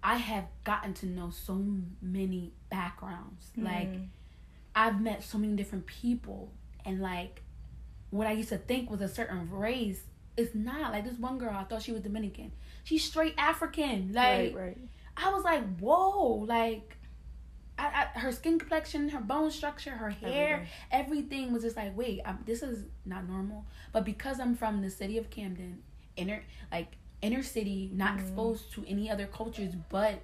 I 0.03 0.17
have 0.17 0.47
gotten 0.65 0.95
to 0.95 1.07
know 1.07 1.31
so 1.31 1.65
many 2.01 2.53
backgrounds. 2.71 3.51
Like 3.57 3.89
Mm. 3.89 4.07
I've 4.75 5.01
met 5.01 5.23
so 5.23 5.37
many 5.37 5.55
different 5.55 5.87
people 5.87 6.53
and 6.85 7.01
like 7.01 7.43
what 8.11 8.27
I 8.27 8.33
used 8.33 8.49
to 8.51 8.59
think 8.59 8.91
was 8.91 9.01
a 9.01 9.09
certain 9.09 9.51
race 9.51 10.03
is 10.37 10.55
not. 10.55 10.93
Like 10.93 11.05
this 11.05 11.19
one 11.19 11.39
girl, 11.39 11.55
I 11.55 11.65
thought 11.65 11.83
she 11.83 11.93
was 11.93 12.03
Dominican. 12.03 12.53
She's 12.85 13.05
straight 13.05 13.35
African. 13.39 14.13
Like 14.13 14.55
right. 14.55 14.55
Right. 14.55 14.79
I 15.17 15.31
was 15.31 15.45
like, 15.45 15.79
whoa, 15.79 16.45
like 16.47 16.97
I, 17.79 18.09
I, 18.15 18.19
her 18.19 18.33
skin 18.33 18.59
complexion, 18.59 19.09
her 19.11 19.21
bone 19.21 19.51
structure, 19.51 19.91
her 19.91 20.11
hair, 20.11 20.67
everything, 20.91 21.53
was 21.53 21.63
just 21.63 21.77
like, 21.77 21.97
wait, 21.97 22.21
i 22.25 22.35
this 22.45 22.63
is 22.63 22.85
not 23.07 23.29
normal. 23.29 23.65
But 23.93 24.05
because 24.05 24.39
I'm 24.41 24.55
from 24.55 24.83
the 24.83 24.91
city 24.91 25.19
of 25.19 25.31
Camden, 25.31 25.83
inner 26.17 26.43
like 26.73 26.97
inner 27.23 27.43
city, 27.43 27.91
not 27.93 28.17
Mhm. 28.17 28.21
exposed 28.21 28.73
to 28.73 28.85
any 28.87 29.11
other 29.11 29.27
cultures 29.27 29.75
but 29.89 30.21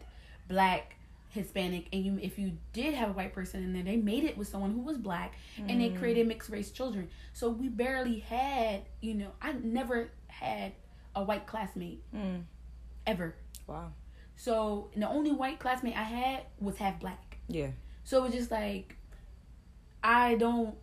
black, 0.48 0.96
Hispanic, 1.30 1.88
and 1.92 2.04
you 2.04 2.18
if 2.22 2.38
you 2.38 2.56
did 2.72 2.94
have 2.94 3.10
a 3.10 3.12
white 3.12 3.32
person 3.34 3.62
in 3.62 3.72
there, 3.74 3.82
they 3.82 3.96
made 3.96 4.24
it 4.24 4.38
with 4.38 4.48
someone 4.48 4.72
who 4.72 4.80
was 4.80 4.96
black, 4.96 5.34
and 5.58 5.80
they 5.80 5.90
created 5.90 6.26
mixed 6.26 6.48
race 6.50 6.70
children. 6.70 7.08
So 7.34 7.50
we 7.50 7.68
barely 7.68 8.20
had, 8.20 8.82
you 9.00 9.14
know, 9.14 9.32
I 9.42 9.52
never 9.52 10.10
had 10.28 10.72
a 11.14 11.22
white 11.22 11.46
classmate 11.46 12.02
Mm. 12.14 12.44
ever. 13.06 13.34
Wow. 13.66 13.92
So 14.36 14.90
the 14.96 15.08
only 15.08 15.32
white 15.32 15.58
classmate 15.58 15.96
I 15.96 16.02
had 16.04 16.44
was 16.58 16.76
half 16.78 17.00
black. 17.00 17.38
Yeah. 17.48 17.70
So 18.04 18.20
it 18.20 18.28
was 18.28 18.34
just 18.34 18.50
like 18.50 18.96
I 20.02 20.36
don't 20.36 20.76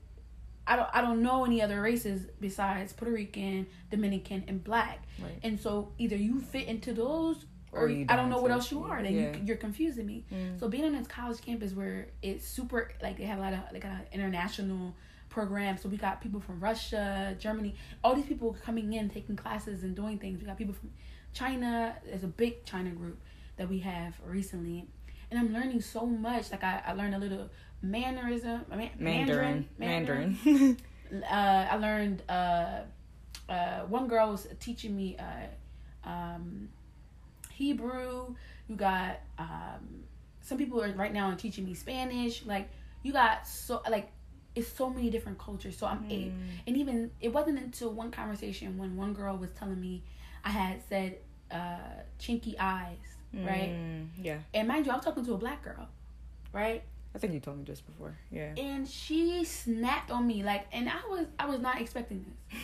I 0.66 0.76
don't 0.76 0.90
I 0.94 1.02
don't 1.02 1.22
know 1.22 1.46
any 1.46 1.62
other 1.62 1.82
races 1.82 2.26
besides 2.40 2.94
Puerto 2.94 3.14
Rican, 3.14 3.68
Dominican, 3.92 4.44
and 4.48 4.64
black. 4.64 5.04
Right. 5.22 5.38
And 5.44 5.60
so 5.60 5.92
either 5.98 6.16
you 6.16 6.40
fit 6.40 6.68
into 6.68 6.94
those 6.94 7.46
or, 7.72 7.86
Or 7.86 7.90
you 7.90 8.06
I 8.08 8.16
don't 8.16 8.30
know 8.30 8.40
what 8.42 8.52
else 8.52 8.72
you 8.72 8.84
are. 8.84 9.02
Then 9.02 9.14
Yeah. 9.16 9.36
you, 9.38 9.42
you're 9.46 9.58
confusing 9.58 10.06
me. 10.06 10.26
Mm. 10.32 10.60
So 10.60 10.70
being 10.70 10.86
on 10.86 10.94
this 10.94 11.08
college 11.08 11.42
campus 11.42 11.74
where 11.74 12.08
it's 12.22 12.48
super 12.48 12.92
like 13.02 13.18
they 13.18 13.24
have 13.26 13.40
a 13.40 13.42
lot 13.42 13.54
of 13.54 13.60
like 13.74 13.84
an 13.84 14.02
international 14.12 14.96
program. 15.30 15.78
So 15.78 15.90
we 15.90 15.98
got 15.98 16.22
people 16.22 16.40
from 16.40 16.60
Russia, 16.60 17.36
Germany, 17.40 17.76
all 18.04 18.14
these 18.16 18.26
people 18.28 18.56
coming 18.64 18.94
in, 18.94 19.10
taking 19.10 19.36
classes 19.36 19.84
and 19.84 19.96
doing 19.96 20.20
things. 20.20 20.40
We 20.40 20.46
got 20.46 20.58
people 20.58 20.76
from 20.76 20.92
China. 21.34 21.96
There's 22.06 22.24
a 22.24 22.28
big 22.28 22.64
China 22.66 22.92
group 22.92 23.20
that 23.58 23.68
we 23.68 23.80
have 23.80 24.14
recently. 24.26 24.86
And 25.32 25.40
I'm 25.40 25.52
learning 25.52 25.82
so 25.82 26.06
much. 26.06 26.52
Like 26.52 26.64
I, 26.64 26.84
I 26.86 26.94
learned 26.94 27.16
a 27.16 27.18
little 27.18 27.50
mannerism, 27.84 28.66
man, 28.70 28.90
Mandarin. 28.98 29.68
Mandarin. 29.78 30.38
Mandarin. 30.44 30.78
Uh, 31.14 31.68
I 31.70 31.76
learned 31.76 32.24
uh, 32.28 32.80
uh, 33.48 33.82
one 33.82 34.08
girl 34.08 34.32
was 34.32 34.48
teaching 34.60 34.96
me 34.96 35.16
uh, 35.18 36.10
um, 36.10 36.70
Hebrew. 37.52 38.34
You 38.68 38.76
got 38.76 39.20
um, 39.38 40.06
some 40.42 40.58
people 40.58 40.82
are 40.82 40.92
right 40.94 41.14
now 41.14 41.30
are 41.30 41.36
teaching 41.36 41.66
me 41.66 41.76
Spanish. 41.76 42.44
Like 42.48 42.68
you 43.04 43.14
got 43.14 43.48
so 43.48 43.84
like 43.92 44.12
it's 44.56 44.68
so 44.68 44.90
many 44.90 45.12
different 45.12 45.38
cultures. 45.38 45.78
So 45.78 45.86
I'm 45.86 46.00
Mm. 46.00 46.32
and 46.66 46.78
even 46.78 47.12
it 47.22 47.32
wasn't 47.32 47.60
until 47.60 47.92
one 47.92 48.10
conversation 48.10 48.76
when 48.80 48.96
one 48.98 49.14
girl 49.14 49.38
was 49.38 49.52
telling 49.52 49.80
me 49.80 50.02
I 50.44 50.50
had 50.50 50.82
said 50.90 51.18
uh, 51.52 51.78
chinky 52.20 52.56
eyes, 52.60 52.98
right? 53.34 53.70
Mm. 53.72 54.08
Yeah. 54.20 54.40
And 54.54 54.68
mind 54.68 54.88
you, 54.88 54.92
I 54.92 54.96
was 54.96 55.06
talking 55.06 55.26
to 55.26 55.34
a 55.34 55.38
black 55.38 55.64
girl, 55.64 55.88
right? 56.52 56.82
I 57.16 57.20
think 57.20 57.34
you 57.34 57.40
told 57.40 57.58
me 57.60 57.64
just 57.64 57.86
before. 57.86 58.18
Yeah. 58.32 58.54
and 58.58 58.88
she 58.88 59.44
snapped 59.44 60.10
on 60.12 60.26
me 60.26 60.44
like 60.44 60.66
and 60.72 60.90
i 60.90 61.00
was 61.10 61.28
i 61.40 61.46
was 61.46 61.60
not 61.60 61.80
expecting 61.80 62.26
this 62.52 62.60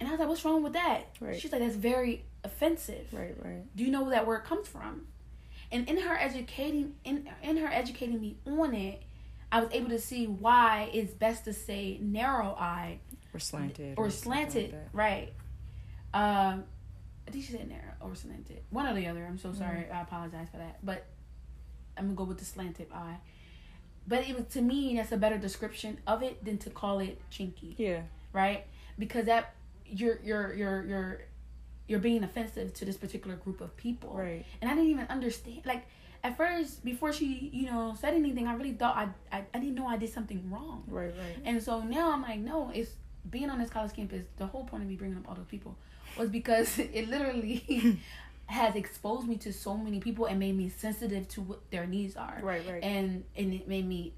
and 0.00 0.08
i 0.08 0.10
was 0.12 0.18
like 0.20 0.28
what's 0.28 0.44
wrong 0.44 0.62
with 0.62 0.72
that 0.74 1.06
Right. 1.20 1.38
she's 1.40 1.52
like 1.52 1.60
that's 1.60 1.76
very 1.76 2.24
offensive 2.42 3.06
Right. 3.12 3.34
Right. 3.42 3.76
do 3.76 3.84
you 3.84 3.90
know 3.90 4.02
where 4.02 4.10
that 4.12 4.26
word 4.26 4.44
comes 4.44 4.66
from 4.68 5.06
and 5.72 5.88
in 5.88 5.98
her 5.98 6.14
educating 6.16 6.94
in 7.04 7.28
in 7.42 7.56
her 7.58 7.68
educating 7.68 8.20
me 8.20 8.36
on 8.46 8.74
it 8.74 9.02
i 9.52 9.60
was 9.60 9.68
able 9.72 9.88
to 9.90 9.98
see 10.00 10.26
why 10.26 10.90
it's 10.92 11.14
best 11.14 11.44
to 11.44 11.52
say 11.52 11.98
narrow-eyed 12.02 12.98
Or 13.32 13.38
slanted. 13.40 13.94
or 13.96 14.04
like 14.06 14.12
slanted 14.12 14.72
that. 14.72 14.88
right 14.92 15.32
um 16.12 16.64
i 17.26 17.30
think 17.30 17.44
she 17.44 17.52
said 17.52 17.68
narrow 17.68 17.92
or 18.00 18.14
slanted 18.14 18.60
one 18.70 18.86
or 18.86 18.94
the 18.94 19.06
other 19.06 19.24
i'm 19.24 19.38
so 19.38 19.50
Mm. 19.50 19.58
sorry 19.58 19.86
i 19.90 20.00
apologize 20.02 20.48
for 20.50 20.58
that 20.58 20.78
but 20.84 21.06
i'm 21.96 22.06
gonna 22.06 22.16
go 22.16 22.24
with 22.24 22.38
the 22.38 22.44
slanted 22.44 22.88
eye 22.92 23.16
but 24.06 24.28
it 24.28 24.36
was 24.36 24.46
to 24.52 24.60
me 24.62 24.96
that's 24.96 25.12
a 25.12 25.16
better 25.16 25.38
description 25.38 25.98
of 26.06 26.22
it 26.22 26.44
than 26.44 26.58
to 26.58 26.70
call 26.70 26.98
it 27.00 27.20
chinky 27.30 27.74
Yeah. 27.78 28.02
right 28.32 28.66
because 28.98 29.26
that 29.26 29.54
you're 29.86 30.18
you're 30.22 30.52
you're 30.54 30.84
you're 30.86 31.20
you're 31.88 31.98
being 32.00 32.24
offensive 32.24 32.72
to 32.74 32.84
this 32.84 32.96
particular 32.96 33.36
group 33.36 33.60
of 33.60 33.76
people 33.76 34.14
Right. 34.14 34.44
and 34.60 34.70
i 34.70 34.74
didn't 34.74 34.90
even 34.90 35.06
understand 35.08 35.62
like 35.64 35.84
at 36.22 36.36
first 36.36 36.84
before 36.84 37.12
she 37.12 37.50
you 37.52 37.66
know 37.66 37.94
said 38.00 38.14
anything 38.14 38.46
i 38.48 38.54
really 38.54 38.72
thought 38.72 38.96
i 38.96 39.08
i, 39.36 39.44
I 39.54 39.58
didn't 39.58 39.74
know 39.74 39.86
i 39.86 39.96
did 39.98 40.12
something 40.12 40.50
wrong 40.50 40.84
Right. 40.88 41.12
Right. 41.16 41.36
and 41.44 41.62
so 41.62 41.82
now 41.82 42.12
I'm 42.12 42.22
like, 42.22 42.40
no, 42.40 42.70
it's 42.74 42.90
being 43.30 43.48
on 43.48 43.58
this 43.58 43.70
college 43.70 43.94
campus. 43.94 44.24
The 44.36 44.46
whole 44.46 44.64
point 44.64 44.82
of 44.82 44.88
me 44.88 44.96
bringing 44.96 45.16
up 45.16 45.26
all 45.28 45.34
those 45.34 45.46
people 45.46 45.76
was 46.18 46.28
because 46.28 46.78
it 46.98 47.08
literally 47.08 47.98
has 48.46 48.74
exposed 48.74 49.26
me 49.26 49.36
to 49.38 49.52
so 49.52 49.76
many 49.76 50.00
people 50.00 50.26
and 50.26 50.38
made 50.38 50.56
me 50.56 50.68
sensitive 50.68 51.26
to 51.28 51.40
what 51.40 51.70
their 51.70 51.86
needs 51.86 52.14
are, 52.16 52.38
Right. 52.42 52.62
Right. 52.68 52.82
and 52.82 53.24
and 53.36 53.54
it 53.54 53.66
made 53.68 53.86
me 53.86 54.14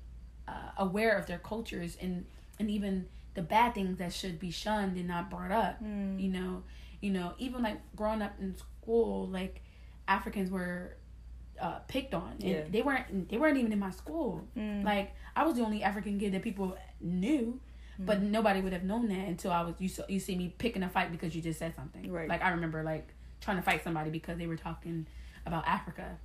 uh, 0.49 0.71
aware 0.79 1.17
of 1.17 1.27
their 1.27 1.39
cultures 1.39 1.97
and 2.01 2.27
and 2.59 2.71
even 2.71 3.07
the 3.35 3.43
bad 3.43 3.75
things 3.75 3.99
that 3.99 4.13
should 4.13 4.39
be 4.41 4.51
shunned 4.51 4.97
and 4.97 5.07
not 5.09 5.29
brought 5.31 5.51
up. 5.53 5.83
Mm. 5.83 6.21
You 6.21 6.29
know, 6.31 6.63
you 7.01 7.11
know, 7.11 7.35
even 7.39 7.63
like 7.63 7.79
growing 7.95 8.23
up 8.23 8.33
in 8.41 8.57
school, 8.57 9.29
like 9.29 9.63
Africans 10.09 10.51
were 10.51 10.97
uh, 11.61 11.79
picked 11.89 12.15
on, 12.15 12.33
and 12.41 12.43
Yeah. 12.43 12.63
they 12.71 12.83
weren't 12.83 13.29
they 13.29 13.37
weren't 13.39 13.57
even 13.59 13.73
in 13.73 13.79
my 13.79 13.91
school. 13.91 14.47
Mm. 14.57 14.85
Like 14.85 15.15
I 15.35 15.45
was 15.45 15.57
the 15.57 15.63
only 15.63 15.83
African 15.83 16.19
kid 16.19 16.33
that 16.33 16.43
people 16.43 16.77
knew, 17.01 17.61
but 17.99 18.21
Mm. 18.21 18.31
nobody 18.31 18.61
would 18.61 18.73
have 18.73 18.85
known 18.85 19.09
that 19.09 19.29
until 19.29 19.53
I 19.53 19.63
was 19.63 19.75
you 19.79 19.89
saw, 19.89 20.03
you 20.09 20.19
see 20.21 20.37
me 20.37 20.55
picking 20.59 20.83
a 20.83 20.89
fight 20.89 21.13
because 21.13 21.35
you 21.37 21.43
just 21.43 21.59
said 21.59 21.75
something. 21.77 22.11
Right. 22.11 22.29
Like 22.29 22.43
I 22.43 22.51
remember 22.51 22.83
like 22.83 23.09
trying 23.41 23.57
to 23.57 23.63
fight 23.63 23.83
somebody 23.85 24.11
because 24.11 24.39
they 24.39 24.47
were 24.47 24.57
talking 24.57 25.07
about 25.45 25.67
Africa. 25.67 26.19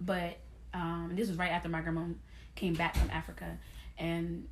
But 0.00 0.38
um 0.74 1.12
this 1.14 1.28
was 1.28 1.38
right 1.38 1.50
after 1.50 1.68
my 1.68 1.80
grandma 1.80 2.04
came 2.54 2.74
back 2.74 2.96
from 2.96 3.10
Africa 3.10 3.58
and 3.98 4.48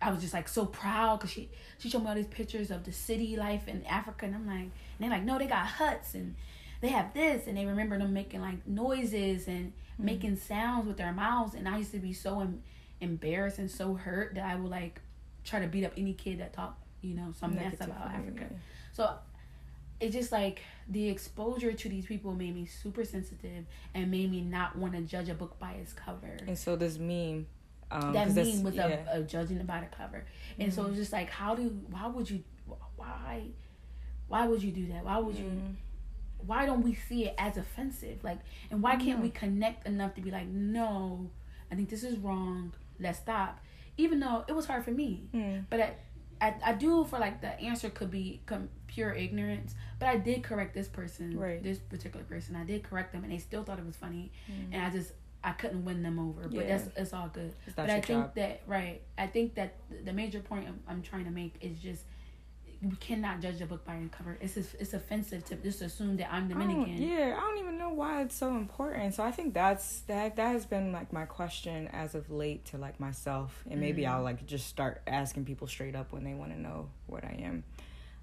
I 0.00 0.10
was 0.10 0.20
just 0.20 0.34
like 0.34 0.48
so 0.48 0.66
proud 0.66 1.18
because 1.20 1.30
she 1.30 1.50
she 1.78 1.88
showed 1.88 2.02
me 2.02 2.08
all 2.08 2.14
these 2.14 2.26
pictures 2.26 2.70
of 2.70 2.84
the 2.84 2.92
city 2.92 3.36
life 3.36 3.68
in 3.68 3.84
Africa 3.86 4.26
and 4.26 4.34
I'm 4.34 4.46
like 4.46 4.56
and 4.56 4.70
they're 4.98 5.10
like 5.10 5.22
no 5.24 5.38
they 5.38 5.46
got 5.46 5.66
huts 5.66 6.14
and 6.14 6.34
they 6.80 6.88
have 6.88 7.14
this 7.14 7.46
and 7.46 7.56
they 7.56 7.64
remember 7.64 7.96
them 7.98 8.12
making 8.12 8.40
like 8.40 8.66
noises 8.66 9.46
and 9.46 9.72
making 9.98 10.36
sounds 10.36 10.86
with 10.86 10.96
their 10.96 11.12
mouths, 11.12 11.54
and 11.54 11.68
I 11.68 11.78
used 11.78 11.92
to 11.92 11.98
be 11.98 12.12
so 12.12 12.40
em- 12.40 12.62
embarrassed 13.00 13.58
and 13.58 13.70
so 13.70 13.94
hurt 13.94 14.34
that 14.34 14.44
I 14.44 14.56
would 14.56 14.70
like 14.70 15.00
try 15.44 15.60
to 15.60 15.66
beat 15.66 15.84
up 15.84 15.92
any 15.96 16.12
kid 16.12 16.40
that 16.40 16.52
talked, 16.52 16.82
you 17.02 17.14
know, 17.14 17.32
some 17.38 17.54
mess 17.54 17.74
about 17.80 18.08
Africa. 18.08 18.46
yeah. 18.50 18.56
So 18.92 19.14
it's 20.02 20.14
just 20.14 20.32
like 20.32 20.60
the 20.88 21.08
exposure 21.08 21.72
to 21.72 21.88
these 21.88 22.04
people 22.06 22.34
made 22.34 22.54
me 22.54 22.66
super 22.66 23.04
sensitive 23.04 23.64
and 23.94 24.10
made 24.10 24.30
me 24.30 24.40
not 24.40 24.76
want 24.76 24.92
to 24.94 25.00
judge 25.02 25.28
a 25.28 25.34
book 25.34 25.58
by 25.58 25.72
its 25.72 25.92
cover. 25.92 26.36
And 26.46 26.58
so 26.58 26.76
this 26.76 26.98
meme, 26.98 27.46
um, 27.90 28.12
that 28.12 28.34
meme 28.34 28.62
was 28.62 28.74
yeah. 28.74 28.88
Mm-hmm. 28.88 29.08
a, 29.08 29.20
a 29.20 29.22
judging 29.22 29.64
by 29.64 29.80
the 29.80 29.96
cover, 29.96 30.24
and 30.58 30.72
so 30.74 30.86
it's 30.86 30.96
just 30.96 31.12
like, 31.12 31.30
how 31.30 31.54
do, 31.54 31.64
why 31.90 32.06
would 32.08 32.28
you, 32.28 32.42
why, 32.96 33.42
why 34.28 34.46
would 34.46 34.62
you 34.62 34.72
do 34.72 34.86
that? 34.88 35.04
Why 35.04 35.18
would 35.18 35.36
you? 35.38 35.44
Mhm. 35.44 35.74
Why 36.44 36.66
don't 36.66 36.82
we 36.82 36.94
see 36.94 37.26
it 37.26 37.36
as 37.38 37.56
offensive? 37.56 38.24
Like, 38.24 38.40
and 38.70 38.82
why 38.82 38.96
can't 38.96 39.20
we 39.20 39.30
connect 39.30 39.86
enough 39.86 40.14
to 40.16 40.20
be 40.20 40.32
like, 40.32 40.48
no, 40.48 41.30
I 41.70 41.76
think 41.76 41.88
this 41.88 42.02
is 42.02 42.18
wrong. 42.18 42.72
Let's 42.98 43.20
stop. 43.20 43.60
Even 43.96 44.18
though 44.18 44.44
it 44.48 44.52
was 44.52 44.66
hard 44.66 44.84
for 44.84 44.90
me, 44.90 45.28
Mm. 45.32 45.66
but 45.70 45.80
I, 45.80 45.94
I, 46.42 46.54
I 46.64 46.72
do 46.72 47.04
for 47.04 47.20
like 47.20 47.40
the 47.40 47.58
answer 47.60 47.88
could 47.88 48.10
be 48.10 48.40
com- 48.46 48.68
pure 48.88 49.12
ignorance. 49.12 49.74
But 50.00 50.08
I 50.08 50.16
did 50.16 50.42
correct 50.42 50.74
this 50.74 50.88
person, 50.88 51.38
Right. 51.38 51.62
this 51.62 51.78
particular 51.78 52.24
person. 52.24 52.56
I 52.56 52.64
did 52.64 52.82
correct 52.82 53.12
them, 53.12 53.22
and 53.22 53.32
they 53.32 53.38
still 53.38 53.62
thought 53.62 53.78
it 53.78 53.86
was 53.86 53.96
funny, 53.96 54.32
mm. 54.50 54.66
and 54.72 54.82
I 54.82 54.90
just 54.90 55.12
I 55.44 55.52
couldn't 55.52 55.84
win 55.84 56.02
them 56.02 56.18
over. 56.18 56.48
But. 56.48 56.66
Yeah. 56.66 56.78
that's 56.78 56.88
it's 56.96 57.12
all 57.12 57.28
good. 57.32 57.54
It's 57.66 57.76
but 57.76 57.88
I 57.88 58.00
think 58.00 58.24
job. 58.24 58.34
that 58.34 58.62
right. 58.66 59.00
I 59.16 59.28
think 59.28 59.54
that 59.54 59.76
the 60.04 60.12
major 60.12 60.40
point 60.40 60.66
I'm, 60.66 60.80
I'm 60.88 61.02
trying 61.02 61.24
to 61.26 61.30
make 61.30 61.54
is 61.60 61.78
just 61.78 62.02
we 62.82 62.96
cannot 62.96 63.40
judge 63.40 63.60
a 63.60 63.66
book 63.66 63.84
by 63.84 63.94
its 63.94 64.14
cover. 64.14 64.36
It's 64.40 64.56
it's 64.56 64.92
offensive 64.92 65.44
to 65.46 65.54
just 65.56 65.82
assume 65.82 66.16
that 66.16 66.32
I'm 66.32 66.46
I 66.46 66.48
don't- 66.48 66.58
Dominican. 66.58 67.02
yeah, 67.02 67.36
I 67.38 67.40
don't 67.40 67.58
even 67.58 67.78
know 67.78 67.90
why 67.90 68.22
it's 68.22 68.34
so 68.34 68.56
important. 68.56 69.14
So 69.14 69.22
I 69.22 69.30
think 69.30 69.54
that's 69.54 70.00
that 70.02 70.36
that 70.36 70.48
has 70.48 70.66
been 70.66 70.90
like 70.92 71.12
my 71.12 71.24
question 71.24 71.88
as 71.88 72.14
of 72.14 72.30
late 72.30 72.64
to 72.66 72.78
like 72.78 72.98
myself, 72.98 73.62
and 73.70 73.80
maybe 73.80 74.02
Mhm. 74.02 74.08
I'll 74.10 74.22
like 74.22 74.44
just 74.46 74.66
start 74.66 75.00
asking 75.06 75.44
people 75.44 75.66
straight 75.68 75.94
up 75.94 76.12
when 76.12 76.24
they 76.24 76.34
want 76.34 76.52
to 76.52 76.58
know 76.60 76.88
what 77.06 77.24
I 77.24 77.36
am. 77.42 77.64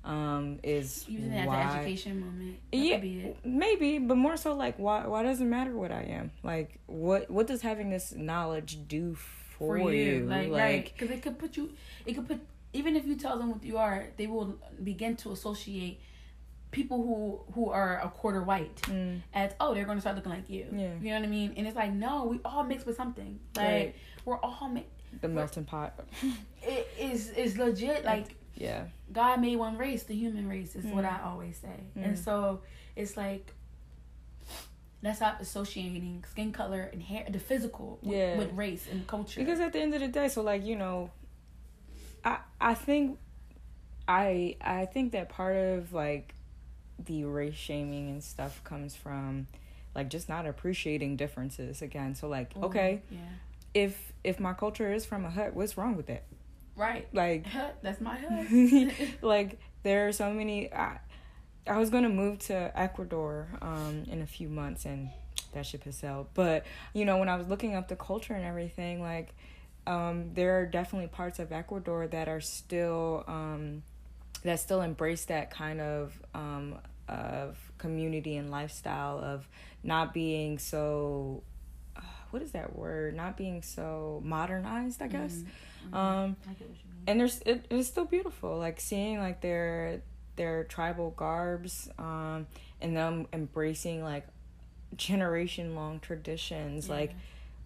Um, 0.03 0.60
is 0.64 1.07
Using 1.10 1.34
as 1.34 1.45
why 1.47 1.62
an 1.62 1.78
education 1.80 2.20
moment. 2.22 2.57
That 2.72 2.78
yeah, 3.03 3.28
maybe, 3.43 3.99
but 3.99 4.16
more 4.16 4.38
so 4.38 4.55
like 4.55 4.78
why 4.78 5.05
why 5.07 5.24
does 5.24 5.39
it 5.41 5.45
matter 5.45 5.76
what 5.76 5.91
I 5.91 6.03
am? 6.03 6.32
Like 6.43 6.80
what 6.86 7.30
what 7.30 7.47
does 7.47 7.62
having 7.62 7.89
this 7.89 8.14
knowledge 8.14 8.80
do 8.88 9.16
for, 9.16 9.78
for 9.78 9.93
you, 9.93 10.30
you? 10.30 10.49
like? 10.51 10.93
Because 10.97 11.12
it 11.12 11.22
could 11.22 11.38
put 11.38 11.57
you. 11.57 11.72
It 12.05 12.14
could 12.16 12.28
put 12.28 12.39
even 12.74 12.95
if 12.95 13.05
you 13.05 13.15
tell 13.15 13.38
them 13.39 13.49
what 13.51 13.63
you 13.63 13.78
are, 13.78 14.07
they 14.17 14.28
will 14.28 14.57
begin 14.84 15.15
to 15.17 15.32
associate 15.32 15.99
people 16.72 16.97
who 17.01 17.53
who 17.53 17.70
are 17.72 17.99
a 18.01 18.09
quarter 18.09 18.43
white 18.43 18.76
Mm, 18.84 19.22
as 19.34 19.53
oh 19.59 19.74
they're 19.74 19.86
going 19.86 19.97
to 19.97 20.01
start 20.01 20.15
looking 20.15 20.32
like 20.32 20.49
you. 20.49 20.67
Yeah. 20.72 20.93
You 21.01 21.09
know 21.09 21.20
what 21.20 21.24
I 21.24 21.28
mean? 21.28 21.53
And 21.57 21.65
it's 21.65 21.76
like 21.76 21.91
no, 21.93 22.26
we 22.26 22.39
all 22.45 22.63
mixed 22.63 22.86
with 22.86 22.95
something. 22.95 23.39
Like 23.55 23.65
Right. 23.65 23.95
we're 24.26 24.38
all 24.38 24.70
mixed. 24.70 24.91
the 25.22 25.28
melting 25.28 25.65
pot. 25.65 25.99
It 26.61 26.88
is 26.99 27.30
is 27.32 27.57
legit. 27.57 28.05
Like 28.05 28.36
Yeah. 28.55 28.86
God 29.11 29.41
made 29.41 29.55
one 29.55 29.78
race, 29.78 30.03
the 30.03 30.13
human 30.13 30.47
race 30.47 30.76
is 30.76 30.86
what 30.86 31.05
Mm. 31.05 31.20
I 31.20 31.24
always 31.30 31.57
say. 31.57 31.80
Mm. 31.97 32.05
And 32.05 32.20
so 32.20 32.61
it's 32.95 33.17
like 33.17 33.51
let's 35.01 35.17
stop 35.17 35.39
associating 35.41 36.24
skin 36.30 36.51
color 36.51 36.82
and 36.91 37.01
hair, 37.01 37.26
the 37.30 37.39
physical, 37.39 37.97
with, 38.03 38.17
Yeah. 38.17 38.38
with 38.38 38.51
race 38.53 38.86
and 38.91 39.07
culture. 39.07 39.39
Because 39.39 39.59
at 39.61 39.72
the 39.74 39.80
end 39.80 39.93
of 39.93 40.01
the 40.01 40.09
day, 40.09 40.28
so 40.28 40.41
like 40.43 40.63
you 40.65 40.76
know, 40.76 41.09
I 42.24 42.38
I 42.59 42.74
think 42.74 43.20
I 44.07 44.55
I 44.61 44.86
think 44.86 45.11
that 45.13 45.30
part 45.30 45.55
of 45.55 45.93
like 45.93 46.34
the 47.03 47.24
race 47.24 47.55
shaming 47.55 48.09
and 48.09 48.24
stuff 48.24 48.63
comes 48.63 48.95
from 48.95 49.47
like 49.95 50.09
just 50.09 50.30
not 50.30 50.45
appreciating 50.45 51.15
differences 51.15 51.82
again. 51.82 52.15
So 52.15 52.28
like 52.28 52.55
Ooh, 52.57 52.65
okay, 52.65 53.01
yeah, 53.09 53.20
if 53.74 54.13
if 54.24 54.39
my 54.39 54.53
culture 54.53 54.91
is 54.91 55.05
from 55.05 55.26
a 55.26 55.30
hut, 55.30 55.53
what's 55.53 55.78
wrong 55.78 55.95
with 55.95 56.07
that? 56.07 56.24
right. 56.76 57.07
Like 57.13 57.45
That's 57.82 58.01
my 58.01 58.17
hut. 58.17 58.93
like 59.22 59.59
there 59.84 60.07
are 60.07 60.11
so 60.11 60.32
many 60.32 60.72
I, 60.74 60.99
I 61.67 61.78
was 61.78 61.89
gonna 61.89 62.09
move 62.09 62.39
to 62.47 62.72
Ecuador 62.78 63.47
um 63.61 64.05
in 64.07 64.22
a 64.22 64.28
few 64.28 64.49
months 64.49 64.86
and 64.86 65.09
that 65.53 65.65
ship 65.65 65.84
has 65.84 65.95
sailed. 65.95 66.28
But 66.34 66.65
you 66.93 67.05
know, 67.05 67.17
when 67.17 67.30
I 67.30 67.36
was 67.36 67.47
looking 67.47 67.76
up 67.76 67.88
the 67.88 67.95
culture 67.95 68.34
and 68.34 68.45
everything, 68.45 69.01
like 69.01 69.34
um 69.89 70.31
there 70.35 70.59
are 70.59 70.65
definitely 70.65 71.07
parts 71.07 71.39
of 71.39 71.51
Ecuador 71.51 72.07
that 72.07 72.27
are 72.29 72.41
still 72.41 73.23
um 73.27 73.83
that 74.43 74.59
still 74.59 74.81
embrace 74.81 75.25
that 75.25 75.49
kind 75.51 75.81
of 75.81 76.13
um 76.33 76.75
of 77.09 77.57
community 77.79 78.37
and 78.37 78.51
lifestyle 78.51 79.17
of 79.19 79.47
not 79.83 80.13
being 80.13 80.59
so 80.59 81.41
uh, 81.97 82.01
what 82.31 82.41
is 82.43 82.51
that 82.51 82.75
word? 82.75 83.15
Not 83.15 83.35
being 83.35 83.61
so 83.63 84.21
modernized, 84.23 85.01
I 85.01 85.07
guess. 85.07 85.35
Mhm. 85.91 85.95
Um 85.95 86.35
I 86.47 86.53
get 86.53 86.67
what 86.69 86.77
you 86.77 86.89
mean. 86.93 87.03
and 87.07 87.19
there's 87.19 87.41
it, 87.45 87.65
it's 87.71 87.87
still 87.87 88.05
beautiful 88.05 88.57
like 88.59 88.79
seeing 88.79 89.17
like 89.19 89.41
their 89.41 90.01
their 90.35 90.63
tribal 90.65 91.09
garbs 91.17 91.89
um 91.97 92.45
and 92.79 92.95
them 92.95 93.27
embracing 93.33 94.03
like 94.03 94.25
generation 94.95 95.75
long 95.75 95.99
traditions 95.99 96.87
Yeah. 96.87 96.93
like 96.95 97.11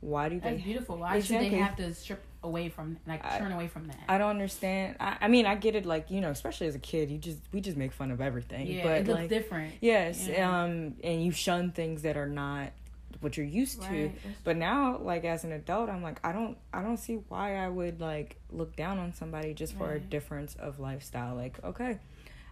why 0.04 0.30
do 0.30 0.39
they? 0.39 0.51
That's 0.51 0.64
beautiful. 0.64 0.97
Why 0.97 1.14
should 1.20 1.36
Exactly. 1.38 1.49
they 1.49 1.58
have 1.58 1.76
to 1.78 1.93
strip 1.93 2.24
away 2.43 2.68
from 2.70 2.97
like 3.08 3.24
I- 3.26 3.38
turn 3.39 3.54
away 3.54 3.68
from 3.68 3.88
that? 3.88 3.99
i 4.10 4.18
don't 4.18 4.32
understand 4.32 4.97
I, 4.99 5.16
I 5.22 5.28
mean 5.30 5.45
i 5.45 5.56
get 5.56 5.76
it 5.76 5.86
like 5.86 6.12
you 6.12 6.20
know 6.20 6.30
especially 6.30 6.68
as 6.68 6.76
a 6.76 6.80
kid 6.80 7.10
you 7.10 7.18
just 7.18 7.39
we 7.54 7.62
just 7.62 7.78
make 7.78 7.93
fun 7.93 8.12
of 8.12 8.20
everything 8.20 8.68
yeah, 8.68 8.84
but 8.84 8.91
it 8.97 9.08
looks 9.08 9.20
like 9.22 9.30
different. 9.30 9.74
yes 9.80 10.28
Yeah. 10.28 10.64
um 10.64 10.95
and 11.06 11.24
you 11.24 11.32
shun 11.32 11.72
things 11.72 12.01
that 12.01 12.18
are 12.18 12.28
not 12.28 12.74
what 13.22 13.38
you're 13.38 13.45
used 13.45 13.82
to 13.84 13.88
That's- 13.88 14.12
But 14.43 14.58
now, 14.58 14.97
like 14.97 15.24
as 15.24 15.45
an 15.45 15.54
adult, 15.54 15.89
I'm 15.89 16.01
like, 16.04 16.20
I 16.26 16.34
don't, 16.34 16.58
I 16.74 16.82
don't 16.82 16.97
see 16.97 17.20
why 17.30 17.56
I 17.56 17.70
would 17.70 18.01
like 18.01 18.36
look 18.51 18.76
down 18.76 18.97
on 18.97 19.14
somebody 19.14 19.54
just 19.54 19.78
for 19.78 19.93
a 19.93 19.99
difference 19.99 20.56
of 20.56 20.80
lifestyle. 20.82 21.36
Like, 21.36 21.64
okay, 21.64 21.99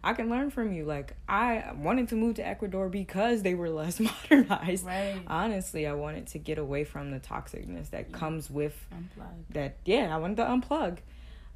I 0.04 0.14
can 0.14 0.30
learn 0.30 0.50
from 0.50 0.74
you. 0.74 0.84
Like, 0.86 1.14
I 1.30 1.74
wanted 1.78 2.10
to 2.10 2.16
move 2.16 2.36
to 2.36 2.48
Ecuador 2.48 2.90
because 2.90 3.44
they 3.44 3.54
were 3.54 3.70
less 3.82 4.00
modernized. 4.00 4.86
Right. 4.86 5.22
Honestly, 5.28 5.86
I 5.86 5.94
wanted 5.94 6.28
to 6.28 6.40
get 6.40 6.58
away 6.58 6.84
from 6.84 7.12
the 7.12 7.20
toxicness 7.20 7.92
that 7.92 8.10
Yeah. 8.10 8.18
comes 8.18 8.50
with 8.50 8.76
Unplugged. 8.92 9.54
that. 9.54 9.78
Yeah, 9.86 10.14
I 10.14 10.18
wanted 10.18 10.38
to 10.38 10.46
unplug. 10.46 10.98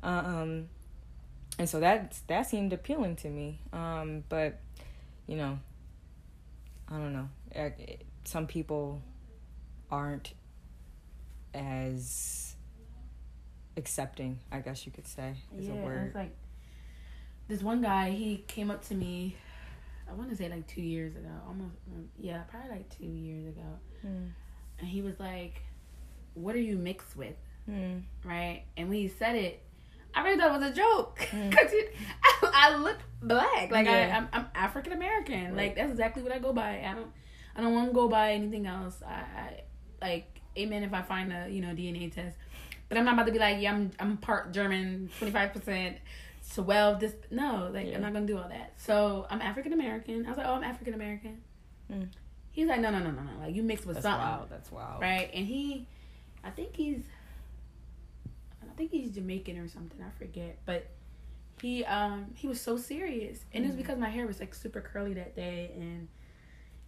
Um, 0.04 0.70
and 1.58 1.68
so 1.70 1.80
that 1.80 2.18
that 2.28 2.44
seemed 2.48 2.74
appealing 2.74 3.16
to 3.18 3.30
me. 3.30 3.60
Um, 3.74 4.24
but 4.30 4.60
you 5.26 5.38
know, 5.38 5.58
I 6.90 6.98
don't 6.98 7.14
know. 7.14 7.30
Some 8.26 8.46
people 8.46 9.02
aren't 9.90 10.34
as 11.54 12.56
accepting, 13.78 14.40
I 14.52 14.60
guess 14.60 14.86
you 14.86 14.92
could 14.92 15.08
say, 15.08 15.36
is 15.58 15.68
yeah, 15.68 15.74
a 15.74 15.76
word. 15.78 16.06
It's 16.08 16.16
like 16.16 16.36
this 17.48 17.62
one 17.62 17.82
guy. 17.82 18.12
He 18.12 18.44
came 18.48 18.72
up 18.72 18.84
to 18.88 18.96
me. 18.96 19.36
I 20.10 20.14
want 20.14 20.30
to 20.30 20.36
say 20.36 20.50
like 20.50 20.68
two 20.68 20.82
years 20.82 21.16
ago, 21.16 21.30
almost. 21.48 21.76
mm, 21.92 22.06
Yeah, 22.20 22.42
probably 22.44 22.70
like 22.70 22.90
two 22.98 23.06
years 23.06 23.48
ago, 23.48 23.80
Mm. 24.06 24.30
and 24.80 24.88
he 24.88 25.02
was 25.02 25.20
like, 25.20 25.62
"What 26.36 26.56
are 26.56 26.60
you 26.62 26.78
mixed 26.78 27.16
with?" 27.18 27.36
Mm. 27.70 28.04
Right? 28.24 28.64
And 28.78 28.90
when 28.90 28.98
he 29.00 29.08
said 29.08 29.36
it, 29.36 29.64
I 30.14 30.24
really 30.24 30.38
thought 30.38 30.56
it 30.56 30.60
was 30.60 30.72
a 30.72 30.74
joke 30.74 31.20
Mm. 31.32 31.50
because 31.50 31.72
I, 32.24 32.52
I 32.72 32.76
look 32.78 32.98
black. 33.22 33.72
Like 33.72 33.88
I, 33.88 34.00
Yeah. 34.08 34.18
I'm, 34.18 34.30
I'm 34.32 34.48
African 34.54 34.94
American. 34.94 35.46
Right. 35.46 35.56
Like 35.68 35.76
that's 35.76 35.92
exactly 35.92 36.22
what 36.22 36.32
I 36.32 36.38
go 36.40 36.54
by. 36.54 36.82
I 36.88 36.94
don't, 36.94 37.12
I 37.56 37.62
don't 37.62 37.74
want 37.74 37.90
to 37.90 37.94
go 37.94 38.08
by 38.08 38.34
anything 38.34 38.68
else. 38.68 39.02
I, 39.06 39.14
I 39.14 39.64
like, 40.02 40.40
amen. 40.58 40.84
If 40.84 40.94
I 40.94 41.02
find 41.02 41.34
a 41.34 41.50
you 41.50 41.62
know 41.62 41.70
DNA 41.70 42.14
test, 42.14 42.38
but 42.90 42.98
I'm 43.00 43.06
not 43.06 43.16
about 43.16 43.26
to 43.26 43.32
be 43.32 43.40
like, 43.40 43.60
yeah, 43.60 43.74
I'm, 43.74 43.90
I'm 44.00 44.18
part 44.18 44.54
German, 44.54 45.10
twenty 45.18 45.34
five 45.34 45.52
percent. 45.52 45.98
So 46.48 46.62
well, 46.62 46.96
this 46.96 47.14
no, 47.32 47.70
like 47.74 47.88
Yeah. 47.88 47.96
I'm 47.96 48.02
not 48.02 48.14
gonna 48.14 48.26
do 48.28 48.38
all 48.38 48.48
that. 48.50 48.74
So 48.78 49.26
I'm 49.30 49.42
African 49.42 49.74
American. 49.74 50.26
I 50.26 50.30
was 50.30 50.38
like, 50.38 50.48
oh, 50.48 50.54
I'm 50.54 50.64
African 50.64 50.94
American. 50.94 51.42
Mm. 51.92 52.08
He's 52.52 52.68
like, 52.68 52.80
no, 52.80 52.90
no, 52.92 53.00
no, 53.00 53.12
no, 53.12 53.22
no. 53.24 53.32
Like 53.42 53.54
you 53.56 53.64
mixed 53.64 53.86
with 53.86 53.96
That's 53.96 54.04
something 54.06 54.22
wild. 54.26 54.50
That's 54.50 54.72
wild. 54.72 55.02
right? 55.02 55.30
And 55.34 55.46
he, 55.46 55.86
I 56.44 56.50
think 56.52 56.76
he's, 56.76 57.02
I 58.64 58.74
think 58.78 58.92
he's 58.92 59.12
Jamaican 59.12 59.58
or 59.58 59.68
something. 59.68 60.00
I 60.02 60.10
forget, 60.18 60.58
but 60.66 60.88
he 61.62 61.84
um 61.86 62.28
he 62.36 62.48
was 62.48 62.62
so 62.62 62.78
serious, 62.78 63.40
and 63.54 63.64
it 63.64 63.68
was 63.68 63.76
Mhm. 63.76 63.80
because 63.80 63.98
my 63.98 64.10
hair 64.10 64.28
was 64.28 64.40
like 64.40 64.54
super 64.54 64.82
curly 64.82 65.14
that 65.16 65.36
day, 65.36 65.72
and 65.76 66.08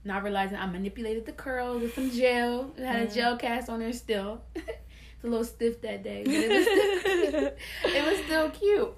not 0.04 0.24
realizing 0.24 0.58
I 0.58 0.66
manipulated 0.68 1.26
the 1.26 1.32
curls 1.34 1.82
with 1.82 1.96
some 1.96 2.12
gel. 2.12 2.74
It 2.78 2.86
had 2.86 3.02
a 3.02 3.08
Mhm. 3.08 3.14
gel 3.14 3.38
cast 3.38 3.70
on 3.70 3.80
there 3.80 3.92
still. 3.94 4.42
it's 4.56 5.24
a 5.24 5.28
little 5.28 5.44
stiff 5.46 5.82
that 5.82 6.04
day, 6.04 6.24
but 6.26 6.34
it 6.34 6.52
was 6.52 6.66
still, 6.66 7.52
it 7.96 8.06
was 8.06 8.26
still 8.26 8.50
cute. 8.52 8.94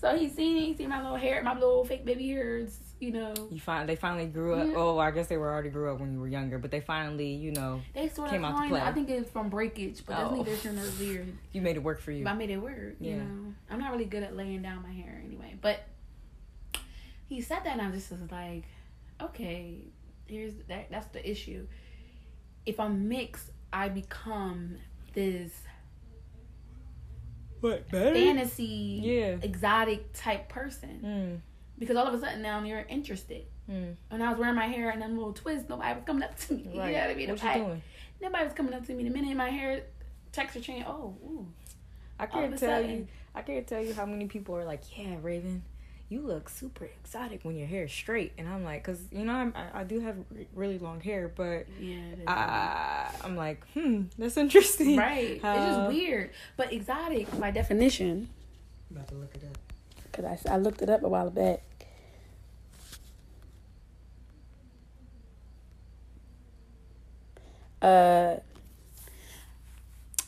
So 0.00 0.16
he 0.16 0.30
seen 0.30 0.56
he 0.56 0.74
seen 0.74 0.88
my 0.88 1.02
little 1.02 1.18
hair, 1.18 1.42
my 1.42 1.52
little 1.52 1.84
fake 1.84 2.06
baby 2.06 2.26
hairs, 2.28 2.78
you 3.00 3.12
know. 3.12 3.34
You 3.50 3.60
find 3.60 3.86
they 3.86 3.96
finally 3.96 4.24
grew 4.24 4.54
up. 4.54 4.66
Yeah. 4.68 4.72
Oh, 4.76 4.98
I 4.98 5.10
guess 5.10 5.26
they 5.26 5.36
were 5.36 5.52
already 5.52 5.68
grew 5.68 5.92
up 5.92 6.00
when 6.00 6.14
you 6.14 6.18
were 6.20 6.26
younger, 6.28 6.58
but 6.58 6.70
they 6.70 6.80
finally, 6.80 7.28
you 7.34 7.52
know, 7.52 7.82
They 7.92 8.08
sort 8.08 8.30
Came 8.30 8.42
of 8.46 8.54
out 8.54 8.62
to 8.62 8.68
play. 8.70 8.80
I 8.80 8.92
think 8.92 9.10
it's 9.10 9.28
from 9.30 9.50
breakage, 9.50 10.02
but 10.06 10.16
that's 10.16 10.30
Oh. 10.32 10.36
neither 10.36 10.54
here 10.56 10.72
nor 10.72 10.86
there. 10.86 11.26
you 11.52 11.60
made 11.60 11.76
it 11.76 11.82
work 11.82 12.00
for 12.00 12.12
you. 12.12 12.24
But 12.24 12.30
I 12.30 12.34
made 12.34 12.48
it 12.48 12.56
work, 12.56 12.94
you 12.98 13.10
Yeah. 13.10 13.16
know. 13.24 13.52
I'm 13.68 13.78
not 13.78 13.92
really 13.92 14.06
good 14.06 14.22
at 14.22 14.34
laying 14.34 14.62
down 14.62 14.82
my 14.82 14.90
hair 14.92 15.20
anyway. 15.22 15.54
But 15.60 15.80
he 17.28 17.42
said 17.42 17.60
that 17.64 17.72
and 17.78 17.82
I 17.82 17.90
just 17.90 18.10
was 18.10 18.20
like, 18.30 18.64
okay, 19.20 19.82
here's 20.26 20.54
that 20.68 20.90
that's 20.90 21.08
the 21.08 21.30
issue. 21.30 21.66
If 22.64 22.80
I'm 22.80 23.06
mixed, 23.06 23.50
I 23.70 23.90
become 23.90 24.76
this 25.12 25.52
What 27.60 27.88
better? 27.90 28.14
fantasy, 28.14 29.00
Yeah. 29.02 29.36
exotic 29.42 30.12
type 30.12 30.48
person. 30.48 31.00
Mm, 31.04 31.40
Because 31.78 31.96
all 31.96 32.06
of 32.06 32.14
a 32.14 32.20
sudden 32.20 32.42
now 32.42 32.62
you're 32.62 32.80
interested. 32.88 33.44
mm. 33.70 33.94
When 34.08 34.22
I 34.22 34.30
was 34.30 34.38
wearing 34.38 34.54
my 34.54 34.66
hair 34.66 34.90
and 34.90 35.00
then 35.02 35.10
a 35.10 35.14
little 35.14 35.32
twist, 35.32 35.68
nobody 35.68 35.94
was 35.94 36.04
coming 36.04 36.22
up 36.22 36.36
to 36.40 36.54
me. 36.54 36.64
Right. 36.74 36.88
You 36.88 36.92
know 36.96 37.00
what 37.00 37.10
I 37.10 37.14
mean? 37.14 37.28
What 37.30 37.38
If 37.38 37.44
you 37.44 37.52
doing? 37.64 37.82
Nobody 38.22 38.44
was 38.44 38.52
coming 38.54 38.74
up 38.74 38.86
to 38.86 38.92
me. 38.94 39.04
The 39.04 39.10
minute 39.10 39.36
my 39.36 39.48
hair 39.50 39.82
texture 40.32 40.60
changed, 40.60 40.86
oh, 40.88 41.16
ooh. 41.24 41.46
I 42.18 42.26
can't 42.26 42.50
tell 42.58 42.82
sudden. 42.82 42.90
you. 42.90 43.08
I 43.34 43.42
can't 43.42 43.66
tell 43.66 43.82
you 43.82 43.94
how 43.94 44.04
many 44.04 44.26
people 44.26 44.56
are 44.56 44.64
like, 44.64 44.82
"Yeah, 44.98 45.16
Raven, 45.22 45.62
you 46.10 46.20
look 46.20 46.48
super 46.48 46.84
exotic 46.84 47.40
when 47.44 47.56
your 47.56 47.66
hair 47.68 47.84
is 47.84 47.92
straight," 47.92 48.32
and 48.36 48.48
I'm 48.48 48.64
like, 48.64 48.82
"Cause 48.84 49.00
you 49.12 49.24
know 49.24 49.32
I'm, 49.32 49.54
I, 49.56 49.80
I 49.80 49.84
do 49.84 50.00
have 50.00 50.16
re- 50.30 50.46
really 50.54 50.78
long 50.78 51.00
hair, 51.00 51.30
but 51.34 51.66
Yeah. 51.80 52.00
I, 52.26 53.10
I'm 53.24 53.36
like, 53.36 53.64
hmm, 53.72 54.02
that's 54.18 54.36
interesting, 54.36 54.96
right. 54.96 55.40
it's 55.42 55.64
just 55.66 55.80
weird. 55.88 56.30
But 56.56 56.72
exotic, 56.72 57.26
by 57.40 57.50
definition, 57.50 58.28
About 58.90 59.08
to 59.08 59.14
look 59.14 59.34
it 59.34 59.44
up. 59.44 59.56
because 60.10 60.46
I, 60.46 60.54
I 60.54 60.56
looked 60.58 60.82
it 60.82 60.90
up 60.90 61.02
a 61.02 61.08
while 61.08 61.30
back. 61.30 61.62
Uh, 67.82 68.36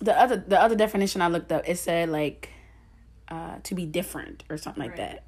the 0.00 0.18
other 0.18 0.36
the 0.36 0.60
other 0.60 0.74
definition 0.74 1.20
I 1.22 1.28
looked 1.28 1.52
up 1.52 1.68
it 1.68 1.78
said 1.78 2.08
like 2.08 2.48
uh 3.28 3.56
to 3.62 3.74
be 3.74 3.86
different 3.86 4.42
or 4.50 4.56
something 4.56 4.82
like 4.82 4.92
Right. 4.92 4.98
that. 4.98 5.24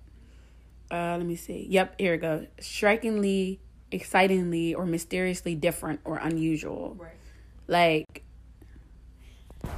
Uh, 0.90 1.16
let 1.16 1.26
me 1.26 1.36
see. 1.36 1.66
Yep, 1.70 1.94
here 1.98 2.14
it 2.14 2.18
goes. 2.18 2.46
Strikingly, 2.60 3.60
excitingly, 3.90 4.74
or 4.74 4.84
mysteriously 4.86 5.54
different 5.54 6.00
or 6.04 6.16
unusual. 6.18 6.96
Right. 6.98 7.12
Like, 7.66 8.24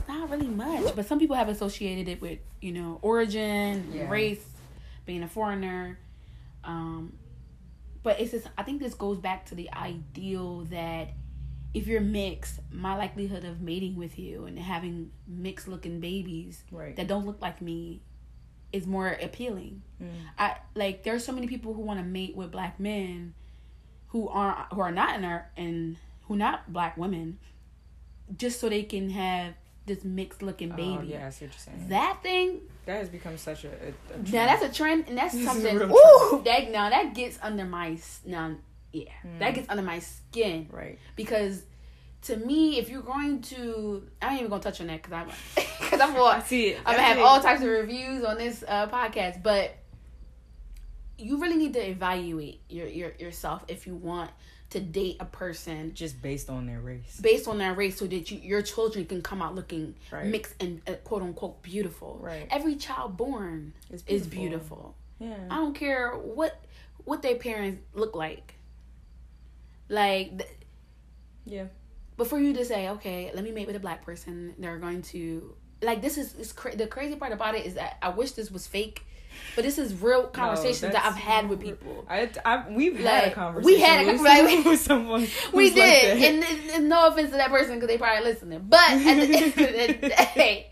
not 0.09 0.31
really 0.31 0.49
much, 0.49 0.95
but 0.97 1.07
some 1.07 1.19
people 1.19 1.37
have 1.37 1.49
associated 1.49 2.09
it 2.09 2.21
with 2.21 2.39
you 2.61 2.73
know 2.73 2.99
origin, 3.03 3.91
Yeah. 3.95 4.11
race, 4.11 4.45
being 5.05 5.23
a 5.23 5.29
foreigner. 5.29 5.99
Um, 6.65 7.13
but 8.03 8.21
it's 8.21 8.33
just 8.33 8.49
I 8.59 8.63
think 8.65 8.81
this 8.83 8.95
goes 8.95 9.19
back 9.19 9.47
to 9.47 9.55
the 9.55 9.73
ideal 9.73 10.63
that 10.71 11.11
if 11.75 11.87
you're 11.87 12.01
mixed, 12.01 12.61
my 12.73 12.97
likelihood 12.97 13.45
of 13.45 13.61
mating 13.61 13.97
with 13.97 14.19
you 14.19 14.47
and 14.47 14.59
having 14.59 15.11
mixed 15.29 15.69
looking 15.69 16.01
babies 16.01 16.65
Right. 16.73 16.97
that 16.97 17.07
don't 17.07 17.27
look 17.27 17.41
like 17.43 17.61
me 17.61 18.03
is 18.73 18.87
more 18.87 19.09
appealing. 19.23 19.83
Mm. 20.03 20.09
I 20.39 20.57
like 20.75 21.03
there's 21.05 21.25
so 21.25 21.33
many 21.33 21.47
people 21.47 21.75
who 21.75 21.83
want 21.83 21.99
to 22.01 22.05
mate 22.05 22.37
with 22.37 22.51
black 22.53 22.79
men 22.81 23.35
who 24.09 24.29
are 24.29 24.67
who 24.73 24.81
are 24.81 24.93
not 24.93 25.17
in 25.17 25.25
our 25.25 25.51
and 25.57 25.97
who 26.23 26.37
not 26.37 26.73
black 26.73 26.97
women 26.97 27.39
just 28.37 28.61
so 28.61 28.69
they 28.69 28.83
can 28.83 29.11
have 29.11 29.55
this 29.87 30.03
mixed 30.05 30.43
looking 30.43 30.71
baby. 30.71 30.99
Oh, 30.99 31.03
yeah, 31.03 31.27
I 31.29 31.31
see 31.31 31.45
what 31.47 31.55
you're 31.55 31.59
saying. 31.61 31.89
That 31.89 32.19
thing 32.23 32.61
that 32.87 32.99
has 32.99 33.09
become 33.09 33.37
such 33.39 33.65
a. 33.65 33.69
a, 33.69 34.15
a 34.15 34.19
now 34.19 34.47
that's 34.47 34.63
a 34.65 34.69
trend 34.73 35.05
and 35.09 35.17
that's 35.17 35.41
something 35.45 35.77
ooh 35.81 36.43
that 36.45 36.71
now 36.73 36.91
that 36.91 37.15
gets 37.15 37.39
under 37.43 37.65
my 37.65 37.97
now 38.25 38.57
yeah 38.93 39.05
that 39.39 39.53
Mm. 39.53 39.55
gets 39.55 39.69
under 39.69 39.83
my 39.83 39.99
skin 40.01 40.69
right. 40.73 40.99
because 41.17 41.63
to 42.27 42.37
me 42.37 42.79
if 42.79 42.89
you're 42.89 43.03
going 43.03 43.41
to 43.43 44.03
I 44.23 44.31
ain't 44.33 44.39
even 44.41 44.51
gonna 44.51 44.63
touch 44.63 44.81
on 44.81 44.87
that 44.89 45.03
because 45.03 45.13
I'm 45.13 45.29
because 45.81 46.01
I'm 46.01 46.17
I 46.17 46.41
see 46.43 46.69
it. 46.69 46.81
I'm 46.85 46.95
gonna 46.97 47.07
have 47.07 47.19
all 47.19 47.41
types 47.41 47.63
of 47.63 47.69
reviews 47.69 48.25
on 48.25 48.39
this 48.39 48.65
uh, 48.67 48.87
podcast, 48.89 49.43
but 49.43 49.75
you 51.19 51.39
really 51.41 51.57
need 51.57 51.73
to 51.75 51.89
evaluate 51.89 52.61
your, 52.69 52.87
your 52.87 53.13
yourself 53.19 53.65
if 53.69 53.87
you 53.87 53.95
want 53.95 54.31
to 54.69 54.81
date 54.81 55.17
a 55.21 55.25
person 55.25 55.95
just 55.95 56.21
based 56.21 56.51
on 56.51 56.67
their 56.67 56.81
race. 56.81 57.21
based 57.21 57.47
on 57.47 57.57
their 57.59 57.73
race, 57.73 57.99
so 57.99 58.07
that 58.07 58.31
you 58.31 58.39
your 58.39 58.63
children 58.63 59.07
can 59.07 59.23
come 59.23 59.41
out 59.41 59.55
looking 59.55 59.95
Right. 60.11 60.27
mixed 60.27 60.55
and 60.61 60.83
uh, 60.89 60.95
quote 61.05 61.23
unquote 61.23 61.63
beautiful. 61.63 62.19
Right. 62.21 62.47
Every 62.51 62.75
child 62.77 63.17
born 63.17 63.73
It's 63.91 64.03
is 64.07 64.27
beautiful. 64.27 64.95
Yeah. 65.21 65.35
I 65.51 65.57
don't 65.57 65.75
care 65.75 66.11
what 66.13 66.61
what 67.05 67.23
their 67.23 67.37
parents 67.37 67.81
look 67.95 68.17
like. 68.17 68.55
Like, 69.89 70.39
th- 70.39 70.51
Yeah. 71.45 71.65
But 72.17 72.27
for 72.27 72.39
you 72.39 72.55
to 72.55 72.65
say, 72.65 72.89
okay, 72.91 73.31
let 73.35 73.45
me 73.45 73.51
mate 73.51 73.67
with 73.67 73.77
a 73.77 73.81
black 73.81 74.05
person, 74.05 74.55
they're 74.59 74.79
going 74.79 75.03
to 75.03 75.55
like 75.83 76.01
this 76.01 76.19
is, 76.19 76.35
is 76.35 76.53
cra- 76.53 76.77
the 76.77 76.87
crazy 76.87 77.17
part 77.17 77.33
about 77.33 77.55
it 77.55 77.67
is 77.67 77.75
that 77.75 77.99
I 78.01 78.09
wish 78.09 78.33
this 78.33 78.51
was 78.51 78.67
fake, 78.67 79.05
but 79.55 79.65
this 79.65 79.79
is 79.79 79.95
real 80.01 80.27
conversations 80.27 80.93
that 80.93 81.05
I've 81.05 81.17
had 81.17 81.49
with 81.49 81.61
people. 81.61 82.07
I, 82.09 82.31
I 82.45 82.65
we've 82.71 82.99
had 82.99 83.29
a 83.29 83.31
conversation. 83.31 83.67
we 83.67 83.81
had 83.81 84.07
a 84.07 84.13
with, 84.13 84.23
like, 84.23 84.65
with 84.65 84.81
someone. 84.81 85.27
We 85.53 85.67
like 85.67 85.75
did, 85.75 86.23
and, 86.23 86.45
and, 86.45 86.71
and 86.71 86.89
no 86.89 87.09
offense 87.09 87.31
to 87.31 87.37
that 87.37 87.51
person 87.51 87.75
because 87.75 87.89
they 87.89 87.99
probably 87.99 88.25
listening, 88.25 88.65
but 88.67 88.91
at 88.91 88.99
the 88.99 89.11
end 89.11 89.23
of 89.23 89.55
the 90.01 90.09
day, 90.35 90.71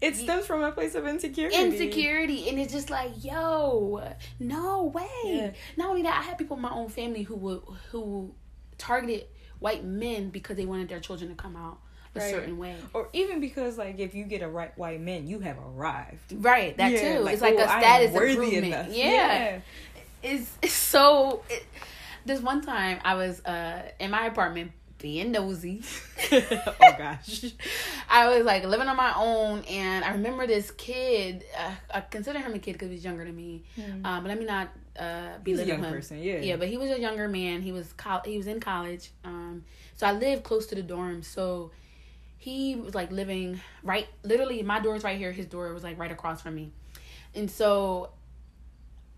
it 0.00 0.16
stems 0.16 0.46
from 0.46 0.62
a 0.62 0.70
place 0.70 0.94
of 0.94 1.06
insecurity. 1.06 1.56
insecurity, 1.56 2.48
and 2.48 2.58
it's 2.58 2.72
just 2.72 2.90
like, 2.90 3.10
yo, 3.24 4.02
no 4.38 4.84
way. 4.84 5.08
Yeah. 5.24 5.50
Not 5.76 5.90
only 5.90 6.02
that, 6.02 6.20
I 6.20 6.22
had 6.22 6.38
people 6.38 6.56
in 6.56 6.62
my 6.62 6.70
own 6.70 6.88
family 6.88 7.22
who 7.22 7.34
would 7.36 7.62
who 7.90 8.34
targeted 8.78 9.26
white 9.60 9.84
men 9.84 10.30
because 10.30 10.56
they 10.56 10.66
wanted 10.66 10.88
their 10.88 11.00
children 11.00 11.30
to 11.30 11.36
come 11.36 11.56
out 11.56 11.78
a 12.14 12.20
Right. 12.20 12.30
certain 12.30 12.58
way. 12.58 12.76
Or 12.92 13.08
even 13.12 13.40
because, 13.40 13.76
like, 13.76 13.98
if 13.98 14.14
you 14.14 14.24
get 14.24 14.40
a 14.42 14.48
right 14.48 14.76
white 14.78 15.00
man, 15.00 15.26
you 15.26 15.40
have 15.40 15.56
arrived. 15.58 16.32
Right, 16.32 16.76
that 16.76 16.92
Yeah, 16.92 17.18
too. 17.18 17.26
it's 17.26 17.42
like 17.42 17.54
oh, 17.58 17.64
a 17.64 17.68
status 17.68 18.12
worthy 18.12 18.32
improvement. 18.32 18.66
enough. 18.66 18.88
Yeah. 18.90 19.60
It's, 20.22 20.50
it's 20.62 20.72
so. 20.72 21.42
It, 21.50 21.64
this 22.24 22.40
one 22.40 22.62
time, 22.62 23.00
I 23.04 23.14
was 23.16 23.44
uh 23.44 23.82
in 24.00 24.10
my 24.10 24.26
apartment 24.26 24.72
being 25.04 25.32
nosy. 25.32 25.82
oh 26.32 26.94
gosh. 26.98 27.44
I 28.08 28.34
was 28.34 28.46
like 28.46 28.64
living 28.64 28.88
on 28.88 28.96
my 28.96 29.12
own, 29.14 29.60
and 29.68 30.02
I 30.02 30.12
remember 30.12 30.46
this 30.46 30.70
kid. 30.70 31.44
Uh, 31.58 31.72
I 31.92 32.00
consider 32.00 32.38
him 32.38 32.54
a 32.54 32.58
kid 32.58 32.72
because 32.72 32.88
he's 32.90 33.04
younger 33.04 33.22
than 33.26 33.36
me. 33.36 33.64
Um, 34.02 34.22
but 34.22 34.24
let 34.24 34.38
me 34.38 34.46
not 34.46 34.70
uh. 34.98 35.28
He's 35.44 35.60
a 35.60 35.66
young 35.66 35.84
him. 35.84 35.92
person, 35.92 36.22
yeah. 36.22 36.38
Yeah, 36.38 36.56
but 36.56 36.68
he 36.68 36.78
was 36.78 36.90
a 36.90 36.98
younger 36.98 37.28
man. 37.28 37.60
He 37.60 37.70
was 37.70 37.92
col- 37.92 38.22
he 38.24 38.38
was 38.38 38.46
in 38.46 38.60
college. 38.60 39.10
Um, 39.24 39.64
so 39.94 40.06
I 40.06 40.12
lived 40.12 40.42
close 40.42 40.66
to 40.68 40.74
the 40.74 40.82
dorm. 40.82 41.22
So 41.22 41.70
he 42.38 42.76
was 42.76 42.94
like 42.94 43.12
living 43.12 43.60
right, 43.82 44.06
literally. 44.22 44.62
My 44.62 44.80
door 44.80 44.96
is 44.96 45.04
right 45.04 45.18
here. 45.18 45.32
His 45.32 45.44
door 45.46 45.70
was 45.74 45.84
like 45.84 45.98
right 45.98 46.10
across 46.12 46.40
from 46.40 46.54
me, 46.54 46.72
and 47.34 47.50
so 47.50 48.08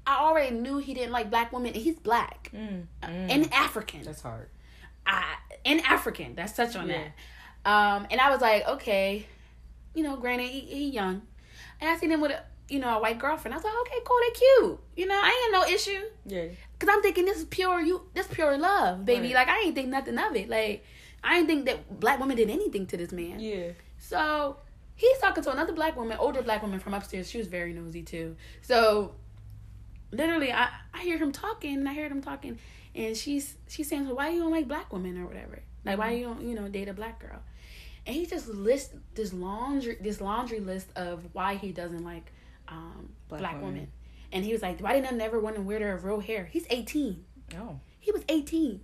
I 0.04 0.18
already 0.18 0.56
knew 0.56 0.78
he 0.78 0.94
didn't 0.94 1.12
like 1.12 1.30
black 1.30 1.52
women. 1.52 1.74
He's 1.74 1.96
black 2.00 2.50
Mm, 2.52 2.86
uh, 3.04 3.06
mm. 3.06 3.30
and 3.30 3.52
African. 3.52 4.02
That's 4.02 4.22
hard. 4.22 4.48
I 5.08 5.34
and 5.66 5.80
African. 5.82 6.34
That's 6.34 6.52
touch 6.52 6.74
on 6.76 6.88
Yeah. 6.88 7.02
that. 7.64 7.70
Um, 7.70 8.06
and 8.10 8.20
I 8.20 8.30
was 8.30 8.40
like, 8.40 8.66
okay, 8.66 9.26
you 9.94 10.02
know, 10.02 10.16
granted 10.16 10.46
he, 10.48 10.60
he 10.60 10.88
young, 10.90 11.22
and 11.80 11.90
I 11.90 11.96
seen 11.98 12.10
him 12.12 12.20
with 12.20 12.30
a 12.30 12.42
you 12.68 12.78
know 12.78 12.96
a 12.96 13.00
white 13.00 13.18
girlfriend. 13.18 13.54
I 13.54 13.58
was 13.58 13.64
like, 13.64 13.74
okay, 13.82 13.98
cool, 14.04 14.16
they 14.24 14.38
cute. 14.38 14.80
You 14.96 15.06
know, 15.06 15.20
I 15.22 15.42
ain't 15.44 15.52
no 15.52 15.74
issue. 15.74 16.02
Yeah. 16.24 16.46
Cause 16.78 16.88
I'm 16.92 17.02
thinking 17.02 17.24
this 17.24 17.38
is 17.38 17.44
pure 17.46 17.80
you, 17.80 18.02
this 18.14 18.26
pure 18.26 18.56
love, 18.58 19.04
baby. 19.04 19.28
Right. 19.28 19.34
Like 19.36 19.48
I 19.48 19.60
ain't 19.60 19.74
think 19.74 19.88
nothing 19.88 20.18
of 20.18 20.34
it. 20.36 20.48
Like 20.48 20.84
I 21.24 21.38
ain't 21.38 21.46
think 21.46 21.66
that 21.66 21.98
black 22.00 22.20
women 22.20 22.36
did 22.36 22.50
anything 22.50 22.86
to 22.88 22.96
this 22.96 23.12
man. 23.12 23.40
Yeah. 23.40 23.70
So 23.98 24.58
he's 24.94 25.18
talking 25.18 25.42
to 25.44 25.50
another 25.52 25.72
black 25.72 25.96
woman, 25.96 26.16
older 26.18 26.42
black 26.42 26.62
woman 26.62 26.78
from 26.78 26.94
upstairs. 26.94 27.30
She 27.30 27.38
was 27.38 27.46
very 27.48 27.72
nosy 27.72 28.02
too. 28.02 28.36
So 28.62 29.14
literally, 30.12 30.52
I 30.52 30.68
I 30.94 31.02
hear 31.02 31.18
him 31.18 31.32
talking, 31.32 31.74
and 31.78 31.88
I 31.88 31.94
heard 31.94 32.12
him 32.12 32.20
talking, 32.22 32.58
and 32.96 33.16
she's 33.16 33.54
she's 33.68 33.88
saying, 33.88 34.06
"So 34.06 34.14
why 34.14 34.30
you 34.30 34.40
don't 34.40 34.50
like 34.50 34.66
black 34.68 34.92
women 34.92 35.18
or 35.18 35.26
whatever? 35.26 35.60
Like 35.84 35.98
why 35.98 36.10
you 36.12 36.24
don't 36.24 36.42
you 36.42 36.54
know 36.54 36.68
date 36.68 36.88
a 36.88 36.92
black 36.94 37.20
girl?" 37.20 37.40
And 38.06 38.14
he 38.16 38.24
just 38.26 38.48
lists 38.48 38.94
this 39.14 39.32
laundry 39.32 39.96
this 40.00 40.20
laundry 40.20 40.60
list 40.60 40.88
of 40.96 41.24
why 41.32 41.54
he 41.56 41.72
doesn't 41.72 42.04
like 42.04 42.32
um, 42.68 43.10
Black 43.28 43.40
black, 43.40 43.54
women. 43.54 43.66
women. 43.72 43.88
And 44.32 44.44
he 44.44 44.52
was 44.52 44.62
like, 44.62 44.80
"Why 44.80 44.92
didn't 44.94 45.12
I 45.12 45.16
never 45.16 45.38
want 45.38 45.56
to 45.56 45.62
wear 45.62 45.78
their 45.78 45.96
real 45.98 46.20
hair?" 46.20 46.48
He's 46.50 46.66
eighteen. 46.70 47.24
Oh. 47.56 47.78
He 48.00 48.12
was 48.12 48.22
18. 48.28 48.80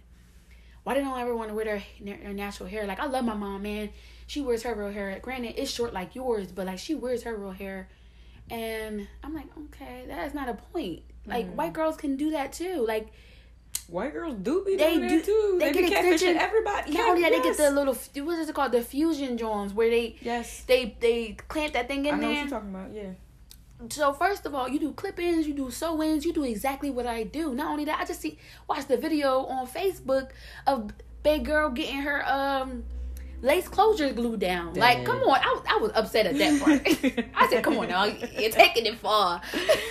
Why 0.83 0.95
didn't 0.95 1.11
I 1.11 1.23
ever 1.23 1.37
want 1.37 1.51
to 1.51 1.55
wear 1.55 1.65
their, 1.65 1.83
their 2.01 2.33
natural 2.33 2.69
hair? 2.69 2.87
Like, 2.89 2.99
I 2.99 3.07
love 3.07 3.25
my 3.25 3.35
mom, 3.35 3.63
man. 3.63 3.91
She 4.27 4.41
wears 4.41 4.65
her 4.65 4.75
real 4.75 4.91
hair. 4.91 5.17
Granted, 5.23 5.55
it's 5.57 5.71
short 5.71 5.93
like 5.93 6.17
yours, 6.17 6.51
but 6.51 6.67
like, 6.67 6.81
she 6.81 6.97
wears 6.97 7.23
her 7.23 7.37
real 7.37 7.53
hair. 7.53 7.89
And 8.51 9.07
I'm 9.23 9.33
like, 9.33 9.47
okay, 9.67 10.05
that 10.09 10.27
is 10.27 10.35
not 10.35 10.49
a 10.49 10.55
point. 10.55 11.03
Like, 11.25 11.47
Mm. 11.47 11.55
white 11.55 11.73
girls 11.73 11.97
can 11.97 12.17
do 12.17 12.33
that 12.33 12.53
too. 12.53 12.85
Like, 12.85 13.13
White 13.89 14.13
girls 14.15 14.37
do 14.41 14.65
be 14.65 14.77
They 14.77 14.97
doing 14.97 15.09
do- 15.09 15.17
that 15.19 15.25
too. 15.27 15.57
they 15.61 15.73
They, 15.73 15.81
get 15.89 16.05
extension- 16.05 16.37
everybody. 16.39 16.93
not 16.93 17.09
only 17.11 17.23
that, 17.23 17.33
they 17.33 17.43
get 17.43 17.57
the 17.59 17.71
little, 17.71 17.95
what 18.25 18.39
is 18.39 18.49
it 18.49 18.55
called? 18.55 18.73
The 18.73 18.83
fusion 18.83 19.37
joints 19.37 19.75
where 19.75 19.91
they, 19.91 20.17
Yes. 20.23 20.63
they, 20.67 20.97
they 21.01 21.37
clamp 21.49 21.75
that 21.75 21.89
thing 21.89 22.05
in 22.05 22.05
there. 22.05 22.15
I 22.15 22.17
know 22.17 22.21
there. 22.21 22.29
what 22.31 22.41
you're 22.51 22.61
talking 22.61 22.75
about. 22.75 22.93
Yeah. 22.95 23.11
So 23.91 24.13
first 24.13 24.47
of 24.47 24.55
all, 24.55 24.69
you 24.69 24.79
do 24.79 24.93
clip-ins, 24.93 25.47
you 25.47 25.55
do 25.55 25.71
sew-ins, 25.71 26.25
you 26.25 26.33
do 26.33 26.45
exactly 26.45 26.89
what 26.91 27.07
I 27.07 27.25
do. 27.25 27.53
Not 27.53 27.71
only 27.73 27.85
that, 27.87 27.99
I 28.01 28.05
just 28.05 28.21
see 28.21 28.39
watch 28.69 28.87
the 28.87 28.97
video 28.97 29.45
on 29.47 29.67
Facebook 29.67 30.31
of 30.67 30.93
big 31.23 31.45
girl 31.45 31.69
getting 31.71 31.97
her 32.03 32.25
um 32.31 32.85
lace 33.43 33.69
closures 33.69 34.15
glued 34.15 34.39
down. 34.39 34.75
Like, 34.75 35.05
come 35.05 35.19
on, 35.23 35.37
I 35.43 35.53
was 35.53 35.63
I 35.69 35.77
was 35.79 35.91
upset 35.97 36.27
at 36.27 36.39
that 36.39 36.61
part. 36.63 37.27
I 37.35 37.49
said, 37.51 37.65
come 37.65 37.77
on 37.79 37.89
now, 37.89 38.05
you're 38.05 38.51
taking 38.53 38.87
it 38.87 38.99
far. 38.99 39.43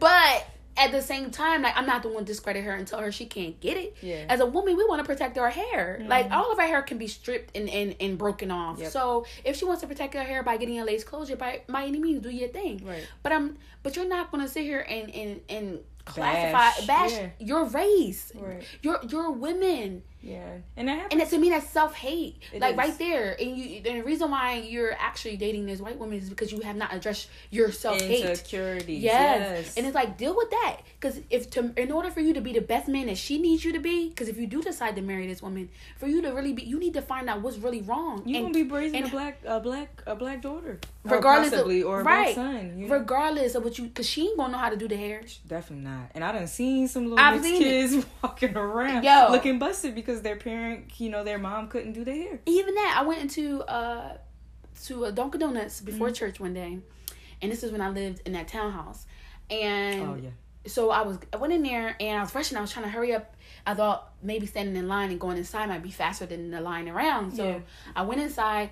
but 0.00 0.46
at 0.76 0.90
the 0.90 1.02
same 1.02 1.30
time, 1.30 1.62
like 1.62 1.76
I'm 1.76 1.86
not 1.86 2.02
the 2.02 2.08
one 2.08 2.24
to 2.24 2.32
discredit 2.32 2.64
her 2.64 2.74
and 2.74 2.86
tell 2.86 3.00
her 3.00 3.12
she 3.12 3.26
can't 3.26 3.58
get 3.60 3.76
it. 3.76 3.96
Yeah. 4.00 4.24
As 4.28 4.40
a 4.40 4.46
woman, 4.46 4.76
we 4.76 4.84
want 4.84 5.00
to 5.00 5.04
protect 5.04 5.36
our 5.38 5.50
hair. 5.50 5.98
Mm-hmm. 6.00 6.08
Like 6.08 6.30
all 6.30 6.50
of 6.50 6.58
our 6.58 6.66
hair 6.66 6.82
can 6.82 6.98
be 6.98 7.08
stripped 7.08 7.56
and, 7.56 7.68
and, 7.68 7.94
and 8.00 8.16
broken 8.16 8.50
off. 8.50 8.78
Yep. 8.78 8.90
So 8.90 9.26
if 9.44 9.56
she 9.56 9.64
wants 9.64 9.82
to 9.82 9.86
protect 9.86 10.14
her 10.14 10.22
hair 10.22 10.42
by 10.42 10.56
getting 10.56 10.78
a 10.80 10.84
lace 10.84 11.04
closure, 11.04 11.36
by 11.36 11.62
by 11.68 11.84
any 11.84 11.98
means, 11.98 12.22
do 12.22 12.30
your 12.30 12.48
thing. 12.48 12.82
Right. 12.84 13.06
But 13.22 13.32
I'm 13.32 13.58
but 13.82 13.96
you're 13.96 14.08
not 14.08 14.30
gonna 14.30 14.48
sit 14.48 14.62
here 14.62 14.80
and 14.80 15.10
and 15.14 15.40
and 15.48 15.80
classify 16.04 16.52
Bash, 16.52 16.86
bash, 16.86 17.12
yeah. 17.12 17.28
your 17.38 17.64
race. 17.66 18.32
Right. 18.34 18.64
You're 18.82 19.00
you're 19.08 19.30
women. 19.30 20.02
Yeah, 20.22 20.58
and 20.76 20.88
that 20.88 20.92
happens. 20.92 21.12
And 21.12 21.22
it, 21.22 21.30
to 21.30 21.38
me, 21.38 21.50
that's 21.50 21.68
self 21.68 21.94
hate. 21.94 22.42
Like 22.56 22.72
is. 22.72 22.78
right 22.78 22.98
there, 22.98 23.36
and 23.40 23.56
you. 23.56 23.82
And 23.84 24.00
the 24.00 24.04
reason 24.04 24.30
why 24.30 24.54
you're 24.58 24.94
actually 24.98 25.36
dating 25.36 25.66
this 25.66 25.80
white 25.80 25.98
woman 25.98 26.18
is 26.18 26.28
because 26.30 26.52
you 26.52 26.60
have 26.60 26.76
not 26.76 26.94
addressed 26.94 27.28
your 27.50 27.72
self 27.72 28.00
hate. 28.00 28.24
Insecurities. 28.24 29.02
Yes. 29.02 29.66
Yes. 29.66 29.76
and 29.76 29.86
it's 29.86 29.94
like 29.94 30.16
deal 30.16 30.36
with 30.36 30.50
that 30.50 30.78
because 30.98 31.20
if 31.30 31.50
to 31.50 31.72
in 31.76 31.90
order 31.90 32.10
for 32.10 32.20
you 32.20 32.32
to 32.34 32.40
be 32.40 32.52
the 32.52 32.60
best 32.60 32.88
man 32.88 33.06
that 33.06 33.18
she 33.18 33.38
needs 33.38 33.64
you 33.64 33.72
to 33.72 33.80
be, 33.80 34.08
because 34.08 34.28
if 34.28 34.38
you 34.38 34.46
do 34.46 34.62
decide 34.62 34.96
to 34.96 35.02
marry 35.02 35.26
this 35.26 35.42
woman, 35.42 35.68
for 35.96 36.06
you 36.06 36.22
to 36.22 36.30
really 36.30 36.52
be, 36.52 36.62
you 36.62 36.78
need 36.78 36.94
to 36.94 37.02
find 37.02 37.28
out 37.28 37.42
what's 37.42 37.58
really 37.58 37.82
wrong. 37.82 38.22
you 38.24 38.36
and, 38.36 38.46
gonna 38.46 38.64
be 38.64 38.70
raising 38.70 39.04
a 39.04 39.08
black, 39.08 39.40
a 39.44 39.60
black, 39.60 40.02
a 40.06 40.14
black 40.14 40.42
daughter, 40.42 40.78
regardless 41.04 41.52
or 41.52 41.56
possibly, 41.56 41.80
of 41.82 41.88
or 41.88 42.00
a 42.00 42.04
right, 42.04 42.34
son. 42.34 42.78
You 42.78 42.86
know? 42.86 42.94
regardless 42.94 43.54
of 43.54 43.64
what 43.64 43.78
you, 43.78 43.86
because 43.86 44.08
she 44.08 44.28
ain't 44.28 44.36
gonna 44.36 44.52
know 44.52 44.58
how 44.58 44.70
to 44.70 44.76
do 44.76 44.86
the 44.86 44.96
hair. 44.96 45.22
Definitely 45.46 45.84
not. 45.84 46.10
And 46.14 46.22
I 46.22 46.32
done 46.32 46.46
seen 46.46 46.88
some 46.88 47.10
little 47.10 47.42
seen 47.42 47.54
it. 47.54 47.64
kids 47.64 48.06
walking 48.22 48.56
around 48.56 49.04
Yo. 49.04 49.28
looking 49.30 49.58
busted 49.58 49.94
because 49.94 50.11
their 50.20 50.36
parent, 50.36 51.00
you 51.00 51.08
know, 51.08 51.24
their 51.24 51.38
mom 51.38 51.68
couldn't 51.68 51.94
do 51.94 52.04
their 52.04 52.14
hair. 52.14 52.40
even 52.44 52.74
that 52.74 52.96
i 53.00 53.06
went 53.06 53.22
into 53.22 53.62
uh 53.62 54.18
to 54.84 55.04
a 55.04 55.12
dunkin 55.12 55.40
donuts 55.40 55.80
before 55.80 56.08
Mm-hmm. 56.08 56.14
church 56.14 56.38
one 56.40 56.52
day 56.52 56.78
and 57.40 57.50
this 57.50 57.62
is 57.62 57.72
when 57.72 57.80
i 57.80 57.88
lived 57.88 58.20
in 58.26 58.32
that 58.32 58.48
townhouse 58.48 59.06
and 59.50 60.02
Oh 60.02 60.16
yeah. 60.22 60.30
so 60.66 60.90
i 60.90 61.02
was 61.02 61.18
i 61.32 61.36
went 61.36 61.52
in 61.52 61.62
there 61.62 61.96
and 62.00 62.18
i 62.18 62.22
was 62.22 62.34
rushing. 62.34 62.58
i 62.58 62.60
was 62.60 62.70
trying 62.72 62.84
to 62.84 62.90
hurry 62.90 63.14
up 63.14 63.34
i 63.66 63.74
thought 63.74 64.12
maybe 64.22 64.46
standing 64.46 64.76
in 64.76 64.88
line 64.88 65.10
and 65.10 65.20
going 65.20 65.36
inside 65.36 65.68
might 65.68 65.82
be 65.82 65.90
faster 65.90 66.26
than 66.26 66.50
the 66.50 66.60
line 66.60 66.88
around 66.88 67.32
so 67.36 67.44
Yeah. 67.44 67.58
i 67.96 68.02
went 68.02 68.20
inside 68.20 68.70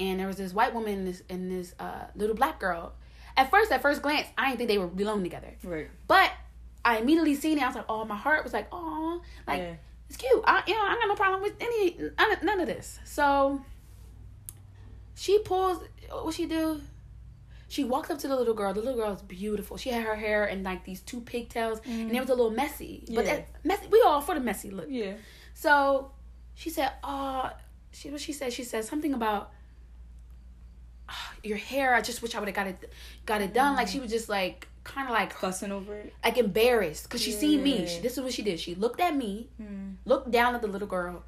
and 0.00 0.18
there 0.20 0.26
was 0.26 0.36
this 0.36 0.52
white 0.52 0.74
woman 0.74 0.98
and 0.98 1.06
this 1.06 1.22
and 1.30 1.50
this 1.50 1.74
uh 1.78 2.04
little 2.16 2.34
black 2.36 2.58
girl 2.58 2.92
at 3.36 3.50
first 3.50 3.70
at 3.72 3.82
first 3.82 4.02
glance 4.02 4.26
i 4.38 4.46
didn't 4.48 4.58
think 4.58 4.68
they 4.68 4.78
were 4.78 4.86
belong 4.86 5.22
together 5.22 5.54
Right. 5.62 5.88
but 6.08 6.30
i 6.84 6.96
immediately 6.98 7.34
seen 7.34 7.58
it 7.58 7.62
i 7.62 7.66
was 7.66 7.76
like 7.76 7.84
oh 7.88 8.04
my 8.04 8.16
heart 8.16 8.42
was 8.42 8.52
like 8.52 8.68
oh 8.72 9.20
like 9.46 9.58
Yeah. 9.60 9.74
It's 10.12 10.22
cute. 10.22 10.44
I 10.46 10.62
you 10.66 10.74
know 10.74 10.82
I 10.82 10.94
got 10.94 11.08
no 11.08 11.14
problem 11.14 11.42
with 11.42 11.54
any 11.60 11.96
none, 12.42 12.60
of 12.60 12.66
this. 12.66 13.00
So 13.04 13.64
she 15.14 15.38
pulls. 15.38 15.82
What 16.10 16.34
she 16.34 16.46
do? 16.46 16.82
She 17.68 17.84
walks 17.84 18.10
up 18.10 18.18
to 18.18 18.28
the 18.28 18.36
little 18.36 18.52
girl. 18.52 18.74
The 18.74 18.80
little 18.80 18.96
girl 18.96 19.14
is 19.14 19.22
beautiful. 19.22 19.78
She 19.78 19.88
had 19.88 20.04
her 20.04 20.14
hair 20.14 20.44
in 20.44 20.62
like 20.62 20.84
these 20.84 21.00
two 21.00 21.22
pigtails, 21.22 21.80
and 21.86 22.14
it 22.14 22.20
was 22.20 22.28
a 22.28 22.34
little 22.34 22.50
messy. 22.50 23.04
But 23.08 23.24
that 23.24 23.48
messy, 23.64 23.86
we 23.90 24.02
all 24.04 24.20
for 24.20 24.34
the 24.34 24.40
messy 24.40 24.70
look. 24.70 24.88
Yeah. 24.90 25.14
So 25.54 26.10
she 26.54 26.68
said, 26.68 26.92
"Oh, 27.02 27.50
she 27.92 28.10
what 28.10 28.20
she 28.20 28.34
said? 28.34 28.52
She 28.52 28.64
said 28.64 28.84
something 28.84 29.14
about 29.14 29.50
"Ah, 31.08 31.32
your 31.42 31.56
hair. 31.56 31.94
I 31.94 32.02
just 32.02 32.20
wish 32.20 32.34
I 32.34 32.38
would 32.38 32.48
have 32.48 32.54
got 32.54 32.66
it 32.66 32.92
got 33.24 33.40
it 33.40 33.54
done. 33.54 33.76
Like 33.76 33.88
she 33.88 33.98
was 33.98 34.10
just 34.10 34.28
like 34.28 34.68
kind 34.84 35.06
of 35.08 35.14
like 35.14 35.32
Fussing 35.32 35.70
over 35.70 35.94
it. 35.94 36.12
like 36.24 36.38
embarrassed 36.38 37.04
because 37.04 37.22
she 37.22 37.30
seen 37.30 37.62
me. 37.62 37.86
She, 37.86 38.00
this 38.00 38.14
is 38.18 38.20
what 38.24 38.32
she 38.32 38.42
did. 38.42 38.58
She 38.58 38.74
looked 38.74 39.00
at 39.00 39.14
me, 39.14 39.48
Mm. 39.62 39.94
looked 40.04 40.30
down 40.32 40.54
at 40.56 40.60
the 40.62 40.66
little 40.66 40.88
girl, 40.88 41.22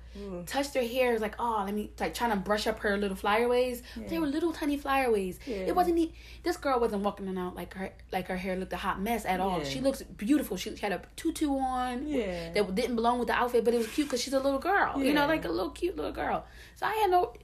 touched 0.46 0.74
her 0.74 0.82
hair. 0.82 1.12
Was 1.12 1.22
like, 1.22 1.36
oh, 1.38 1.62
let 1.64 1.72
me 1.74 1.90
like 2.00 2.14
trying 2.14 2.30
to 2.30 2.36
brush 2.36 2.66
up 2.66 2.80
her 2.80 2.96
little 2.96 3.16
flyaways. 3.16 3.82
They 4.08 4.18
were 4.18 4.26
little 4.26 4.52
tiny 4.52 4.76
flyaways. 4.76 5.38
Yeah. 5.46 5.68
It 5.68 5.76
wasn't. 5.76 5.98
e- 5.98 6.12
This 6.42 6.56
girl 6.56 6.80
wasn't 6.80 7.02
walking 7.02 7.36
out 7.38 7.54
like 7.54 7.74
her 7.74 7.90
like 8.12 8.26
her 8.26 8.36
hair 8.36 8.56
looked 8.56 8.72
a 8.72 8.76
hot 8.76 9.00
mess 9.00 9.24
at 9.24 9.38
all. 9.38 9.62
She 9.62 9.80
looks 9.80 10.02
beautiful. 10.02 10.56
She 10.56 10.74
had 10.76 10.92
a 10.92 11.02
tutu 11.14 11.50
on. 11.56 12.08
Yeah. 12.08 12.52
That 12.54 12.74
didn't 12.74 12.96
belong 12.96 13.18
with 13.20 13.28
the 13.28 13.34
outfit, 13.34 13.64
but 13.64 13.72
it 13.74 13.78
was 13.78 13.86
cute 13.88 14.08
because 14.08 14.20
she's 14.20 14.34
a 14.34 14.40
little 14.40 14.58
girl. 14.58 15.00
You 15.02 15.12
know, 15.12 15.26
like 15.26 15.44
a 15.44 15.48
little 15.48 15.70
cute 15.70 15.94
little 15.96 16.12
girl. 16.12 16.44
So 16.74 16.86
I 16.86 16.94
had 16.94 17.10
no. 17.10 17.34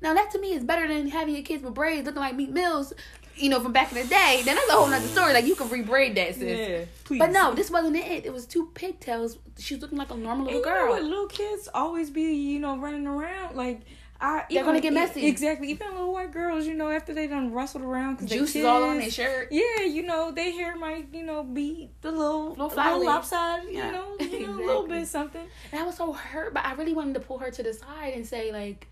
Now 0.00 0.14
that 0.14 0.32
to 0.32 0.40
me 0.40 0.52
is 0.52 0.64
better 0.64 0.88
than 0.88 1.08
having 1.08 1.34
your 1.34 1.44
kids 1.44 1.62
with 1.62 1.74
braids 1.74 2.04
looking 2.06 2.20
like 2.20 2.34
Meat 2.34 2.50
Mills, 2.50 2.92
you 3.36 3.48
know, 3.48 3.60
from 3.60 3.72
back 3.72 3.92
in 3.92 3.98
the 4.02 4.08
day. 4.08 4.42
Then 4.44 4.56
that's 4.56 4.68
a 4.68 4.72
whole 4.72 4.86
nother 4.88 5.06
story. 5.08 5.32
Like 5.32 5.46
you 5.46 5.54
can 5.54 5.68
rebraid 5.68 6.14
that, 6.16 6.34
sis. 6.34 6.68
Yeah. 6.68 6.84
Please. 7.04 7.18
But 7.18 7.30
no, 7.30 7.54
this 7.54 7.70
wasn't 7.70 7.96
it. 7.96 8.26
It 8.26 8.32
was 8.32 8.46
two 8.46 8.70
pigtails. 8.74 9.38
She 9.58 9.74
was 9.74 9.82
looking 9.82 9.98
like 9.98 10.10
a 10.10 10.16
normal 10.16 10.46
little 10.46 10.60
you 10.60 10.66
know 10.66 10.72
girl. 10.72 10.88
what? 10.90 11.02
Little 11.02 11.26
kids 11.26 11.68
always 11.74 12.10
be, 12.10 12.22
you 12.34 12.58
know, 12.58 12.78
running 12.78 13.06
around 13.06 13.56
like. 13.56 13.82
I, 14.24 14.44
They're 14.48 14.62
gonna 14.62 14.80
get 14.80 14.92
messy. 14.92 15.26
Exactly. 15.26 15.68
Even 15.70 15.90
little 15.90 16.12
white 16.12 16.32
girls, 16.32 16.64
you 16.64 16.74
know, 16.74 16.88
after 16.88 17.12
they 17.12 17.26
done 17.26 17.50
rustled 17.52 17.82
around 17.82 18.14
because 18.14 18.30
Juice 18.30 18.54
is 18.54 18.64
all 18.64 18.84
on 18.84 18.98
their 18.98 19.10
shirt. 19.10 19.48
Yeah, 19.50 19.82
you 19.82 20.04
know, 20.04 20.30
their 20.30 20.52
hair 20.52 20.76
might, 20.76 21.08
you 21.12 21.24
know, 21.24 21.42
be 21.42 21.90
the 22.02 22.12
little, 22.12 22.50
Little 22.50 22.66
a 22.66 22.70
little 22.70 23.04
lopsided, 23.04 23.72
Yeah. 23.72 23.86
you 23.86 23.92
know, 23.92 24.16
you 24.20 24.46
know, 24.46 24.54
a 24.54 24.64
little 24.64 24.86
bit 24.86 25.08
something. 25.08 25.44
And 25.72 25.80
I 25.80 25.84
was 25.84 25.96
so 25.96 26.12
hurt, 26.12 26.54
but 26.54 26.64
I 26.64 26.74
really 26.74 26.94
wanted 26.94 27.14
to 27.14 27.20
pull 27.20 27.38
her 27.38 27.50
to 27.50 27.62
the 27.64 27.74
side 27.74 28.12
and 28.14 28.24
say, 28.24 28.52
like, 28.52 28.86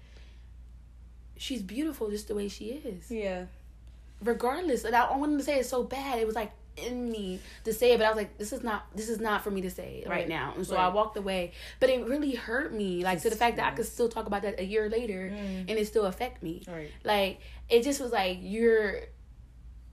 she's 1.36 1.62
beautiful 1.62 2.10
just 2.10 2.26
the 2.26 2.34
way 2.34 2.48
she 2.48 2.64
is. 2.66 3.08
Yeah. 3.08 3.44
Regardless. 4.22 4.84
And 4.84 4.94
I 4.94 5.04
I 5.04 5.16
wanted 5.16 5.38
to 5.38 5.44
say 5.44 5.58
it 5.58 5.66
so 5.66 5.82
bad. 5.82 6.18
It 6.18 6.26
was 6.26 6.36
like 6.36 6.52
in 6.76 7.10
me 7.10 7.40
to 7.64 7.72
say 7.74 7.92
it, 7.92 7.98
but 7.98 8.06
I 8.06 8.08
was 8.10 8.16
like, 8.16 8.38
this 8.38 8.52
is 8.52 8.62
not 8.62 8.84
this 8.96 9.08
is 9.08 9.20
not 9.20 9.42
for 9.42 9.50
me 9.50 9.60
to 9.62 9.70
say 9.70 10.02
right, 10.06 10.20
Right. 10.20 10.28
now. 10.28 10.54
And 10.56 10.66
so 10.66 10.76
Right. 10.76 10.84
I 10.84 10.88
walked 10.88 11.16
away. 11.16 11.52
But 11.80 11.90
it 11.90 12.06
really 12.06 12.34
hurt 12.34 12.72
me. 12.72 13.02
Like 13.04 13.20
to 13.22 13.30
the 13.30 13.36
fact 13.36 13.56
that 13.56 13.72
I 13.72 13.76
could 13.76 13.86
still 13.86 14.08
talk 14.08 14.26
about 14.26 14.42
that 14.42 14.60
a 14.60 14.64
year 14.64 14.88
later 14.88 15.30
Mm. 15.34 15.60
and 15.68 15.70
it 15.70 15.86
still 15.86 16.06
affect 16.06 16.42
me. 16.42 16.62
Right. 16.68 16.90
Like 17.04 17.40
it 17.68 17.82
just 17.82 18.00
was 18.00 18.12
like 18.12 18.38
you're 18.40 19.00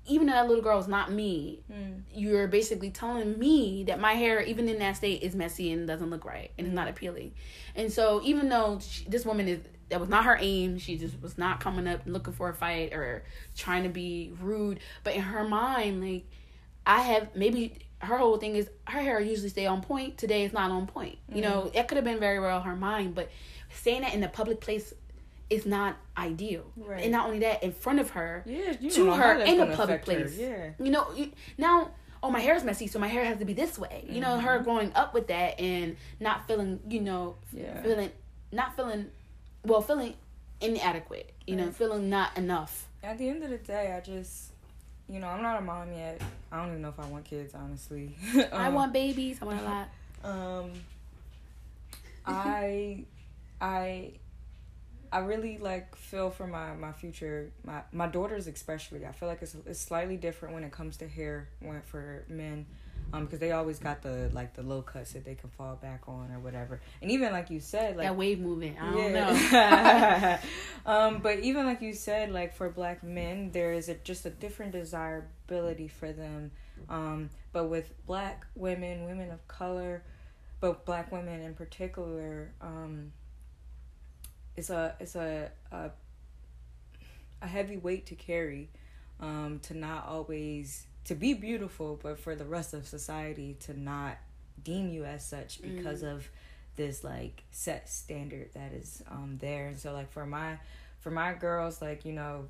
even 0.10 0.28
though 0.28 0.34
that 0.34 0.48
little 0.48 0.64
girl 0.64 0.80
is 0.80 0.88
not 0.88 1.12
me, 1.12 1.64
Mm. 1.70 2.04
you're 2.14 2.48
basically 2.48 2.90
telling 2.92 3.38
me 3.38 3.84
that 3.88 4.00
my 4.00 4.14
hair, 4.14 4.40
even 4.42 4.70
in 4.70 4.80
that 4.80 4.96
state, 4.96 5.22
is 5.22 5.36
messy 5.36 5.70
and 5.74 5.86
doesn't 5.86 6.10
look 6.10 6.24
right 6.24 6.52
and 6.58 6.66
is 6.66 6.72
not 6.72 6.88
appealing. 6.88 7.34
And 7.76 7.92
so, 7.92 8.22
even 8.24 8.48
though 8.48 8.80
she, 8.80 9.04
this 9.10 9.26
woman 9.26 9.50
is 9.50 9.60
that 9.90 10.00
was 10.00 10.10
not 10.10 10.26
her 10.26 10.38
aim, 10.40 10.78
she 10.78 10.98
just 10.98 11.22
was 11.22 11.38
not 11.38 11.60
coming 11.60 11.88
up 11.88 12.02
looking 12.06 12.34
for 12.34 12.50
a 12.50 12.54
fight 12.54 12.94
or 12.94 13.24
trying 13.56 13.84
to 13.84 13.90
be 13.90 14.34
rude. 14.42 14.80
But 15.04 15.16
in 15.16 15.22
her 15.22 15.48
mind, 15.48 16.02
like 16.02 16.26
I 16.86 17.02
have 17.02 17.36
maybe 17.36 17.80
her 18.00 18.18
whole 18.18 18.38
thing 18.38 18.56
is 18.56 18.70
her 18.86 19.02
hair 19.02 19.20
usually 19.20 19.50
stay 19.50 19.66
on 19.66 19.82
point. 19.82 20.18
Today 20.18 20.44
it's 20.44 20.54
not 20.54 20.72
on 20.72 20.88
point. 20.88 21.18
You 21.30 21.42
mm-hmm. 21.42 21.50
know, 21.50 21.72
that 21.74 21.88
could 21.88 21.96
have 21.96 22.06
been 22.06 22.20
very 22.20 22.40
well 22.40 22.62
her 22.62 22.76
mind, 22.76 23.16
but 23.16 23.30
saying 23.74 24.02
that 24.02 24.14
in 24.14 24.24
a 24.24 24.30
public 24.30 24.62
place 24.62 24.94
is 25.50 25.66
not 25.66 25.96
ideal. 26.18 26.66
Right. 26.76 27.04
And 27.04 27.12
not 27.12 27.26
only 27.26 27.40
that, 27.40 27.64
in 27.64 27.72
front 27.72 28.00
of 28.00 28.12
her, 28.12 28.44
Yeah. 28.46 28.74
To 28.74 28.90
don't 28.90 29.06
know 29.08 29.14
how 29.14 29.34
her 29.34 29.40
in 29.40 29.60
a 29.60 29.68
public 29.68 30.02
affect 30.02 30.08
her. 30.08 30.14
place. 30.22 30.38
Yeah. 30.38 30.72
You 30.80 30.92
know, 30.92 31.08
now 31.58 31.92
oh 32.24 32.32
my 32.32 32.40
hair 32.40 32.56
is 32.56 32.64
messy, 32.64 32.88
so 32.88 33.00
my 33.00 33.08
hair 33.08 33.24
has 33.24 33.38
to 33.40 33.46
be 33.46 33.54
this 33.54 33.78
way. 33.80 34.06
You 34.10 34.22
know, 34.22 34.40
her 34.40 34.56
mm-hmm. 34.56 34.64
growing 34.64 34.94
up 34.94 35.14
with 35.14 35.28
that 35.28 35.60
and 35.60 35.96
not 36.20 36.48
feeling, 36.48 36.80
you 36.90 37.02
know, 37.02 37.36
Yeah. 37.54 37.82
feeling 37.82 38.12
not 38.52 38.76
feeling 38.76 39.08
well, 39.68 39.82
feeling 39.82 40.14
inadequate. 40.62 41.32
You 41.46 41.56
know, 41.56 41.72
feeling 41.72 42.10
not 42.10 42.38
enough. 42.38 42.88
At 43.04 43.18
the 43.18 43.30
end 43.30 43.44
of 43.44 43.50
the 43.50 43.58
day, 43.58 43.94
I 43.96 44.00
just, 44.02 44.52
you 45.08 45.20
know, 45.20 45.28
I'm 45.28 45.42
not 45.42 45.60
a 45.60 45.62
mom 45.62 45.94
yet. 45.94 46.22
I 46.52 46.58
don't 46.58 46.70
even 46.70 46.82
know 46.82 46.90
if 46.90 47.00
I 47.00 47.06
want 47.08 47.26
kids, 47.26 47.54
honestly. 47.54 48.16
I 48.52 48.68
Um, 48.68 48.74
want 48.74 48.92
babies. 48.94 49.40
I 49.42 49.46
want 49.46 49.60
a 49.62 49.64
lot. 49.64 49.90
Um, 50.24 50.72
I, 52.26 53.04
I, 53.62 54.12
I 55.12 55.20
really 55.20 55.58
like 55.58 55.96
feel 55.96 56.30
for 56.32 56.48
my 56.48 56.74
my 56.76 56.92
future 56.92 57.52
my 57.64 57.82
my 57.94 58.08
daughters 58.08 58.48
especially. 58.48 59.06
I 59.06 59.12
feel 59.14 59.30
like 59.30 59.42
it's 59.42 59.56
it's 59.66 59.80
slightly 59.80 60.18
different 60.18 60.54
when 60.54 60.64
it 60.64 60.72
comes 60.72 60.98
to 60.98 61.08
hair 61.08 61.48
when 61.62 61.82
for 61.84 62.26
men. 62.28 62.66
Um, 63.14 63.26
because 63.26 63.40
they 63.40 63.52
always 63.52 63.80
got 63.80 64.02
the 64.02 64.30
like 64.34 64.54
the 64.54 64.64
low 64.64 64.82
cuts 64.82 65.14
that 65.14 65.24
they 65.24 65.36
can 65.36 65.50
fall 65.50 65.76
back 65.76 66.04
on 66.08 66.30
or 66.32 66.40
whatever, 66.40 66.82
and 67.02 67.10
even 67.10 67.32
like 67.32 67.50
you 67.50 67.62
said, 67.62 67.96
like 67.96 68.06
that 68.06 68.18
wave 68.18 68.40
movement. 68.40 68.78
I 68.82 68.92
don't 68.92 69.14
know. 69.14 70.38
um, 70.92 71.20
but 71.20 71.40
even 71.40 71.66
like 71.66 71.82
you 71.82 71.94
said, 71.94 72.32
like 72.32 72.54
for 72.54 72.70
black 72.70 73.04
men, 73.04 73.52
there 73.52 73.72
is 73.72 73.88
a, 73.88 73.96
just 73.96 74.26
a 74.26 74.30
different 74.30 74.74
desirability 74.74 75.88
for 75.88 76.12
them. 76.12 76.52
Um, 76.90 77.30
but 77.54 77.66
with 77.66 77.94
black 78.06 78.46
women, 78.56 79.06
women 79.06 79.32
of 79.32 79.48
color, 79.48 80.04
but 80.60 80.86
black 80.86 81.12
women 81.12 81.42
in 81.42 81.54
particular, 81.54 82.52
um, 82.60 83.14
it's 84.58 84.70
a 84.70 84.96
it's 85.00 85.16
a 85.16 85.50
a, 85.72 85.92
a 87.42 87.48
heavy 87.48 87.78
weight 87.78 88.06
to 88.08 88.16
carry. 88.16 88.70
Um, 89.20 89.60
to 89.64 89.74
not 89.74 90.06
always 90.08 90.87
to 91.08 91.16
be 91.16 91.34
beautiful, 91.34 92.00
but 92.02 92.20
for 92.20 92.36
the 92.36 92.46
rest 92.46 92.74
of 92.74 92.88
society 92.88 93.58
to 93.62 93.80
not 93.80 94.18
deem 94.64 94.90
you 94.90 95.06
as 95.06 95.26
such 95.26 95.62
because 95.62 96.04
of 96.04 96.28
this 96.76 97.04
like 97.04 97.44
set 97.52 97.90
standard 97.90 98.50
that 98.54 98.74
is 98.74 99.04
um 99.10 99.38
there. 99.40 99.68
And 99.68 99.78
so 99.78 99.94
like 99.94 100.12
for 100.12 100.26
my 100.26 100.58
for 101.00 101.12
my 101.12 101.34
girls 101.34 101.82
like 101.82 102.04
you 102.06 102.12
know 102.12 102.50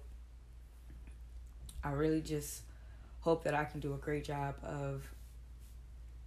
i 1.83 1.91
really 1.91 2.21
just 2.21 2.61
hope 3.19 3.43
that 3.43 3.53
i 3.53 3.63
can 3.65 3.79
do 3.79 3.93
a 3.93 3.97
great 3.97 4.23
job 4.23 4.55
of 4.63 5.03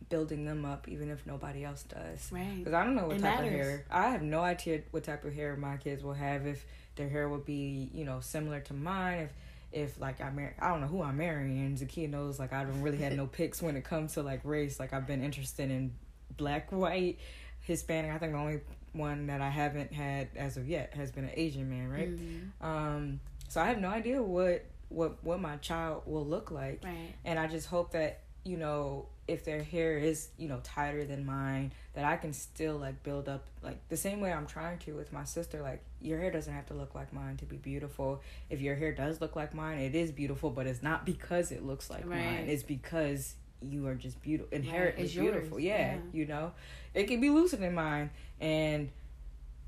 building 0.09 0.45
them 0.45 0.65
up 0.65 0.89
even 0.89 1.11
if 1.11 1.27
nobody 1.27 1.65
else 1.65 1.83
does. 1.85 2.31
Right. 2.33 2.59
because 2.59 2.75
i 2.75 2.85
don't 2.85 2.95
know 2.95 3.07
what 3.07 3.17
It 3.17 3.23
type 3.23 3.41
of 3.41 3.47
hair 3.47 3.85
i 3.91 4.11
have 4.11 4.23
no 4.23 4.41
idea 4.41 4.83
what 4.91 5.05
type 5.05 5.25
of 5.25 5.35
hair 5.35 5.57
my 5.57 5.77
kids 5.77 6.03
will 6.03 6.15
have 6.15 6.47
if 6.47 6.65
their 6.97 7.09
hair 7.09 7.29
will 7.29 7.39
be 7.39 7.91
you 7.93 8.05
know 8.05 8.21
similar 8.21 8.61
to 8.61 8.75
mine 8.75 9.19
if 9.21 9.33
if 9.73 9.99
like 10.01 10.21
I 10.21 10.31
marry, 10.31 10.53
I 10.59 10.69
don't 10.69 10.81
know 10.81 10.87
who 10.89 11.03
I'm 11.03 11.17
marrying. 11.17 11.77
Zakia 11.77 12.09
knows 12.11 12.39
like 12.39 12.53
I 12.53 12.65
don't 12.65 12.83
really 12.83 12.99
had 12.99 13.17
no 13.17 13.27
picks 13.39 13.63
when 13.63 13.77
it 13.77 13.85
comes 13.85 14.15
to 14.15 14.23
like 14.23 14.41
race. 14.45 14.81
Like 14.81 14.93
I've 14.93 15.07
been 15.07 15.23
interested 15.23 15.71
in 15.71 15.93
black, 16.37 16.71
white, 16.73 17.19
Hispanic. 17.61 18.13
I 18.13 18.19
think 18.19 18.33
the 18.33 18.39
only 18.39 18.61
one 18.93 19.29
that 19.29 19.41
I 19.41 19.49
haven't 19.51 19.93
had 19.93 20.29
as 20.37 20.57
of 20.57 20.69
yet 20.69 20.95
has 20.95 21.13
been 21.13 21.25
an 21.25 21.31
Asian 21.35 21.71
man, 21.71 21.89
right? 21.89 22.11
Mhm. 22.11 22.51
Um, 22.65 23.21
so 23.49 23.61
I 23.61 23.67
have 23.67 23.79
no 23.81 23.89
idea 23.89 24.23
what 24.23 24.65
what 24.89 25.23
what 25.23 25.41
my 25.41 25.57
child 25.59 26.03
will 26.07 26.27
look 26.27 26.51
like, 26.51 26.83
Right. 26.85 27.15
and 27.25 27.39
I 27.39 27.47
just 27.47 27.69
hope 27.69 27.93
that 27.93 28.21
you 28.45 28.57
know 28.57 29.07
if 29.29 29.45
their 29.45 29.63
hair 29.63 29.97
is 29.99 30.31
you 30.37 30.49
know 30.49 30.59
tighter 30.65 31.05
than 31.05 31.25
mine, 31.25 31.71
that 31.95 32.05
I 32.05 32.17
can 32.17 32.33
still 32.33 32.77
like 32.77 33.05
build 33.05 33.29
up 33.29 33.47
like 33.63 33.77
the 33.89 33.97
same 33.97 34.21
way 34.21 34.33
I'm 34.33 34.47
trying 34.47 34.79
to 34.79 34.95
with 34.95 35.13
my 35.13 35.23
sister. 35.25 35.63
Like 35.63 35.85
your 36.03 36.19
hair 36.19 36.31
doesn't 36.31 36.53
have 36.53 36.67
to 36.67 36.75
look 36.75 36.95
like 36.95 37.13
mine 37.13 37.37
to 37.39 37.45
be 37.45 37.57
beautiful. 37.57 38.21
If 38.49 38.61
your 38.61 38.75
hair 38.75 38.93
does 38.93 39.21
look 39.21 39.37
like 39.37 39.55
mine, 39.55 39.79
it 39.81 39.95
is 39.95 40.11
beautiful, 40.11 40.51
but 40.51 40.67
it's 40.67 40.83
not 40.83 41.05
because 41.05 41.53
it 41.53 41.65
looks 41.65 41.91
like 41.91 42.07
Right. 42.07 42.25
mine. 42.25 42.45
It's 42.49 42.63
because 42.63 43.35
you 43.63 43.87
are 43.87 43.95
just 43.95 44.21
beautiful, 44.23 44.49
Right, 44.53 44.65
inherently 44.65 45.03
yours, 45.07 45.15
beautiful. 45.33 45.61
Yeah, 45.61 45.95
yeah. 45.95 45.99
you 46.13 46.25
know, 46.27 46.53
it 46.95 47.05
can 47.05 47.21
be 47.21 47.29
looser 47.29 47.57
than 47.57 47.75
mine, 47.75 48.11
and 48.41 48.89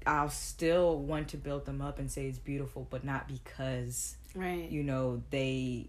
I'll 0.06 0.30
still 0.30 0.98
want 0.98 1.28
to 1.28 1.36
build 1.36 1.66
them 1.66 1.80
up 1.82 1.98
and 1.98 2.10
say 2.10 2.26
it's 2.26 2.38
beautiful, 2.38 2.86
but 2.90 3.04
not 3.04 3.28
because 3.28 4.16
Right. 4.34 4.70
you 4.70 4.82
know 4.82 5.22
they 5.30 5.88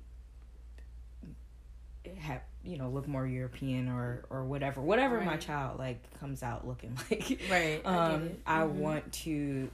have 2.19 2.41
you 2.65 2.77
know 2.77 2.89
look 2.89 3.07
more 3.07 3.25
European 3.25 3.87
or 3.87 4.25
or 4.29 4.43
whatever 4.43 4.81
whatever 4.81 5.21
my 5.21 5.37
child 5.37 5.79
like 5.79 6.01
comes 6.19 6.43
out 6.43 6.67
looking 6.67 6.97
like. 7.09 7.39
Right. 7.49 7.81
I 7.85 7.95
Um, 7.95 8.21
get 8.23 8.31
it. 8.31 8.39
I 8.45 8.63
want 8.65 9.11
to 9.13 9.69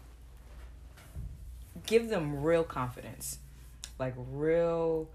give 1.85 2.09
them 2.09 2.41
real 2.41 2.63
confidence, 2.63 3.39
like 3.97 4.13
real 4.31 5.09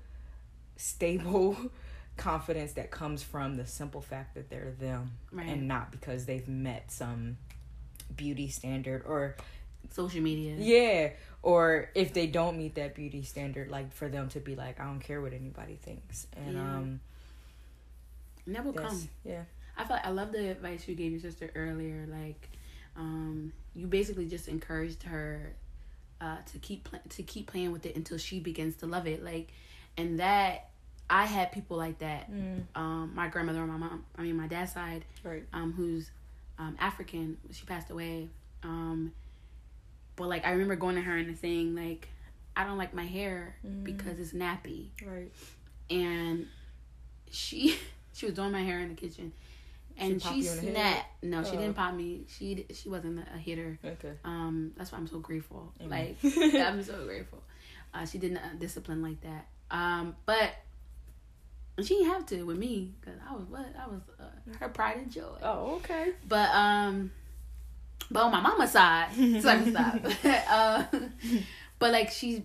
stable 0.77 1.57
confidence 2.17 2.73
that 2.75 2.91
comes 2.91 3.23
from 3.23 3.57
the 3.57 3.67
simple 3.67 4.01
fact 4.01 4.35
that 4.35 4.49
they're 4.51 4.73
them 4.79 5.13
Right. 5.33 5.49
and 5.49 5.67
not 5.69 5.91
because 5.91 6.27
they've 6.27 6.47
met 6.49 6.91
some 6.91 7.39
beauty 8.17 8.49
standard 8.49 9.03
or 9.07 9.37
social 9.91 10.21
media. 10.21 10.55
yeah 10.59 11.11
or 11.43 11.91
if 11.95 12.13
they 12.15 12.27
don't 12.27 12.57
meet 12.57 12.77
that 12.77 12.95
beauty 12.95 13.23
standard 13.23 13.69
like 13.71 13.93
for 13.93 14.09
them 14.09 14.29
to 14.31 14.41
be 14.41 14.55
like 14.57 14.81
i 14.81 14.85
don't 14.85 15.01
care 15.01 15.21
what 15.21 15.33
anybody 15.33 15.75
thinks 15.77 16.27
and 16.37 16.55
Yeah. 16.55 16.61
um 16.61 17.01
And 18.47 18.55
that 18.55 18.65
will 18.65 18.73
come. 18.73 19.09
yeah 19.25 19.43
I 19.77 19.85
feel 19.85 19.99
I 20.05 20.11
love 20.11 20.31
the 20.31 20.51
advice 20.51 20.87
you 20.87 20.95
gave 20.95 21.11
your 21.11 21.21
sister 21.21 21.51
earlier. 21.57 22.07
Like, 22.09 22.49
um, 22.97 23.53
you 23.75 23.89
basically 23.89 24.27
just 24.29 24.47
encouraged 24.47 25.03
her 25.03 25.53
uh, 26.21 26.37
to 26.53 26.59
keep 26.59 26.85
pl- 26.85 27.01
to 27.11 27.23
keep 27.23 27.47
playing 27.51 27.73
with 27.73 27.87
it 27.87 27.97
until 27.97 28.19
she 28.19 28.41
begins 28.41 28.77
to 28.77 28.87
love 28.87 29.07
it. 29.07 29.25
Like, 29.25 29.49
and 29.97 30.19
that 30.21 30.71
I 31.11 31.25
had 31.27 31.53
people 31.53 31.77
like 31.77 31.99
that. 31.99 32.29
Um, 32.75 33.13
my 33.15 33.29
grandmother 33.29 33.61
on 33.61 33.69
my 33.69 33.77
mom, 33.77 34.05
I 34.17 34.23
mean 34.23 34.37
my 34.37 34.47
dad's 34.47 34.73
side, 34.73 35.05
right 35.23 35.45
um, 35.53 35.73
who's 35.73 36.11
um, 36.59 36.77
African. 36.79 37.37
She 37.53 37.67
passed 37.67 37.91
away. 37.91 38.29
Um, 38.63 39.13
but 40.17 40.29
like 40.29 40.47
I 40.47 40.51
remember 40.53 40.77
going 40.77 40.95
to 40.97 41.03
her 41.03 41.17
and 41.17 41.37
saying 41.39 41.75
like, 41.75 42.09
I 42.57 42.65
don't 42.65 42.79
like 42.79 42.95
my 42.95 43.05
hair 43.05 43.57
because 43.83 44.19
it's 44.19 44.33
nappy 44.33 44.87
right 45.05 45.31
and 45.91 46.47
she 47.31 47.77
she 48.15 48.27
was 48.27 48.35
doing 48.35 48.53
my 48.53 48.63
hair 48.63 48.79
in 48.81 48.89
the 48.89 48.95
kitchen 48.95 49.33
and 49.99 50.21
she, 50.23 50.41
you 50.41 50.51
in 50.51 50.57
the 50.57 50.63
head? 50.63 50.73
snapped 50.73 51.23
no 51.25 51.45
she 51.45 51.57
Oh. 51.57 51.61
didn't 51.61 51.75
pop 51.75 51.95
me 51.95 52.25
she 52.29 52.67
she 52.75 52.89
wasn't 52.89 53.21
a 53.35 53.39
hitter 53.39 53.79
okay 53.85 54.13
um 54.25 54.73
that's 54.77 54.91
why 54.93 54.99
i'm 54.99 55.07
so 55.07 55.19
grateful 55.19 55.73
Amen. 55.81 56.17
like 56.23 56.35
i'm 56.55 56.83
so 56.83 57.05
grateful 57.05 57.43
uh 57.95 58.05
she 58.05 58.19
didn't 58.19 58.39
uh, 58.39 58.49
discipline 58.59 59.03
like 59.03 59.21
that 59.23 59.47
um 59.71 60.15
but 60.27 60.51
she 61.83 61.95
didn't 61.95 62.09
have 62.11 62.27
to 62.27 62.43
with 62.45 62.57
me 62.59 62.93
because 63.01 63.19
i 63.29 63.35
was 63.35 63.45
what 63.47 63.67
i 63.81 63.87
was 63.87 64.01
uh, 64.21 64.25
her 64.59 64.69
pride 64.69 64.97
and 64.99 65.11
joy 65.13 65.37
oh 65.43 65.77
okay 65.77 66.13
but 66.29 66.49
um, 66.51 67.11
but 68.11 68.23
on 68.25 68.33
my 68.33 68.41
mama's 68.41 68.71
side, 68.73 69.09
so 69.15 69.49
I 69.49 69.57
can 69.57 69.71
stop. 69.71 69.99
uh, 70.51 70.85
but 71.79 71.91
like 71.91 72.11
she, 72.11 72.45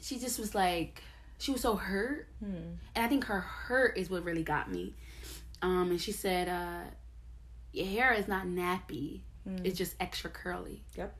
she 0.00 0.18
just 0.20 0.38
was 0.38 0.54
like 0.54 1.02
she 1.38 1.50
was 1.50 1.60
so 1.60 1.74
hurt, 1.74 2.28
Hmm. 2.38 2.54
and 2.94 3.04
I 3.04 3.08
think 3.08 3.24
her 3.24 3.40
hurt 3.40 3.96
is 3.98 4.08
what 4.08 4.22
really 4.24 4.44
got 4.44 4.70
me. 4.70 4.94
Um, 5.62 5.90
and 5.90 6.00
she 6.00 6.12
said, 6.12 6.48
uh, 6.48 6.82
"Your 7.72 7.86
hair 7.86 8.12
is 8.12 8.28
not 8.28 8.46
nappy; 8.46 9.20
it's 9.64 9.76
just 9.78 9.94
extra 10.00 10.30
curly." 10.30 10.82
Yep. 10.96 11.14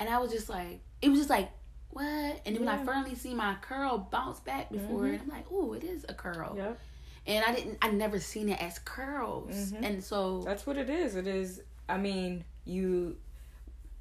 And 0.00 0.08
I 0.08 0.18
was 0.18 0.30
just 0.32 0.48
like, 0.48 0.80
it 1.02 1.08
was 1.08 1.18
just 1.20 1.30
like. 1.30 1.50
What? 1.90 2.02
And 2.04 2.56
then 2.56 2.64
when 2.64 2.68
I 2.68 2.84
finally 2.84 3.14
see 3.14 3.34
my 3.34 3.54
curl 3.60 3.98
bounce 4.10 4.40
back 4.40 4.68
before, 4.72 5.06
and 5.06 5.20
I'm 5.20 5.28
like, 5.28 5.46
"Oh, 5.52 5.74
it 5.74 5.84
is 5.84 6.04
a 6.08 6.12
curl." 6.14 6.54
yep 6.56 6.76
And 7.24 7.44
I 7.44 7.54
didn't, 7.54 7.78
I 7.80 7.90
never 7.92 8.18
seen 8.18 8.48
it 8.48 8.60
as 8.60 8.80
curls, 8.80 9.70
Mhm. 9.72 9.82
and 9.84 10.02
so 10.02 10.40
that's 10.42 10.66
what 10.66 10.76
it 10.76 10.90
is 10.90 11.14
it 11.14 11.28
is 11.28 11.62
i 11.88 11.96
mean 11.96 12.44
you 12.64 13.16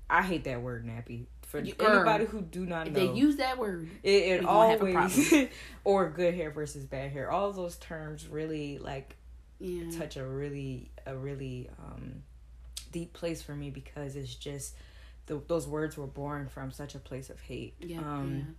i 0.09 0.21
hate 0.23 0.45
that 0.45 0.61
word 0.61 0.85
nappy 0.87 1.25
for 1.43 1.59
You- 1.59 1.75
anybody 1.79 2.25
who 2.25 2.41
do 2.41 2.65
not 2.65 2.87
if 2.87 2.93
know 2.93 2.99
they 2.99 3.13
use 3.13 3.35
that 3.35 3.59
word, 3.59 3.87
it, 4.01 4.09
it 4.09 4.39
we 4.41 4.47
have 4.47 4.81
a 4.81 4.95
always 4.97 5.33
or 5.83 6.09
good 6.09 6.33
hair 6.33 6.49
versus 6.49 6.85
bad 6.85 7.11
hair 7.11 7.29
all 7.29 7.49
of 7.49 7.55
those 7.55 7.75
terms 7.77 8.27
really 8.27 8.79
like 8.79 9.15
yeah, 9.59 9.89
touch 9.97 10.17
a 10.17 10.25
really 10.25 10.89
a 11.05 11.15
really 11.15 11.69
um 11.79 12.23
deep 12.91 13.13
place 13.13 13.41
for 13.41 13.55
me 13.55 13.69
because 13.69 14.15
it's 14.15 14.35
just 14.35 14.75
the, 15.25 15.41
those 15.47 15.67
words 15.67 15.97
were 15.97 16.07
born 16.07 16.47
from 16.47 16.71
such 16.71 16.95
a 16.95 16.99
place 16.99 17.29
of 17.29 17.39
hate. 17.41 17.73
Yeah, 17.79 17.99
um 17.99 18.55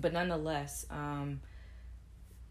but 0.00 0.12
nonetheless 0.12 0.84
um 0.90 1.40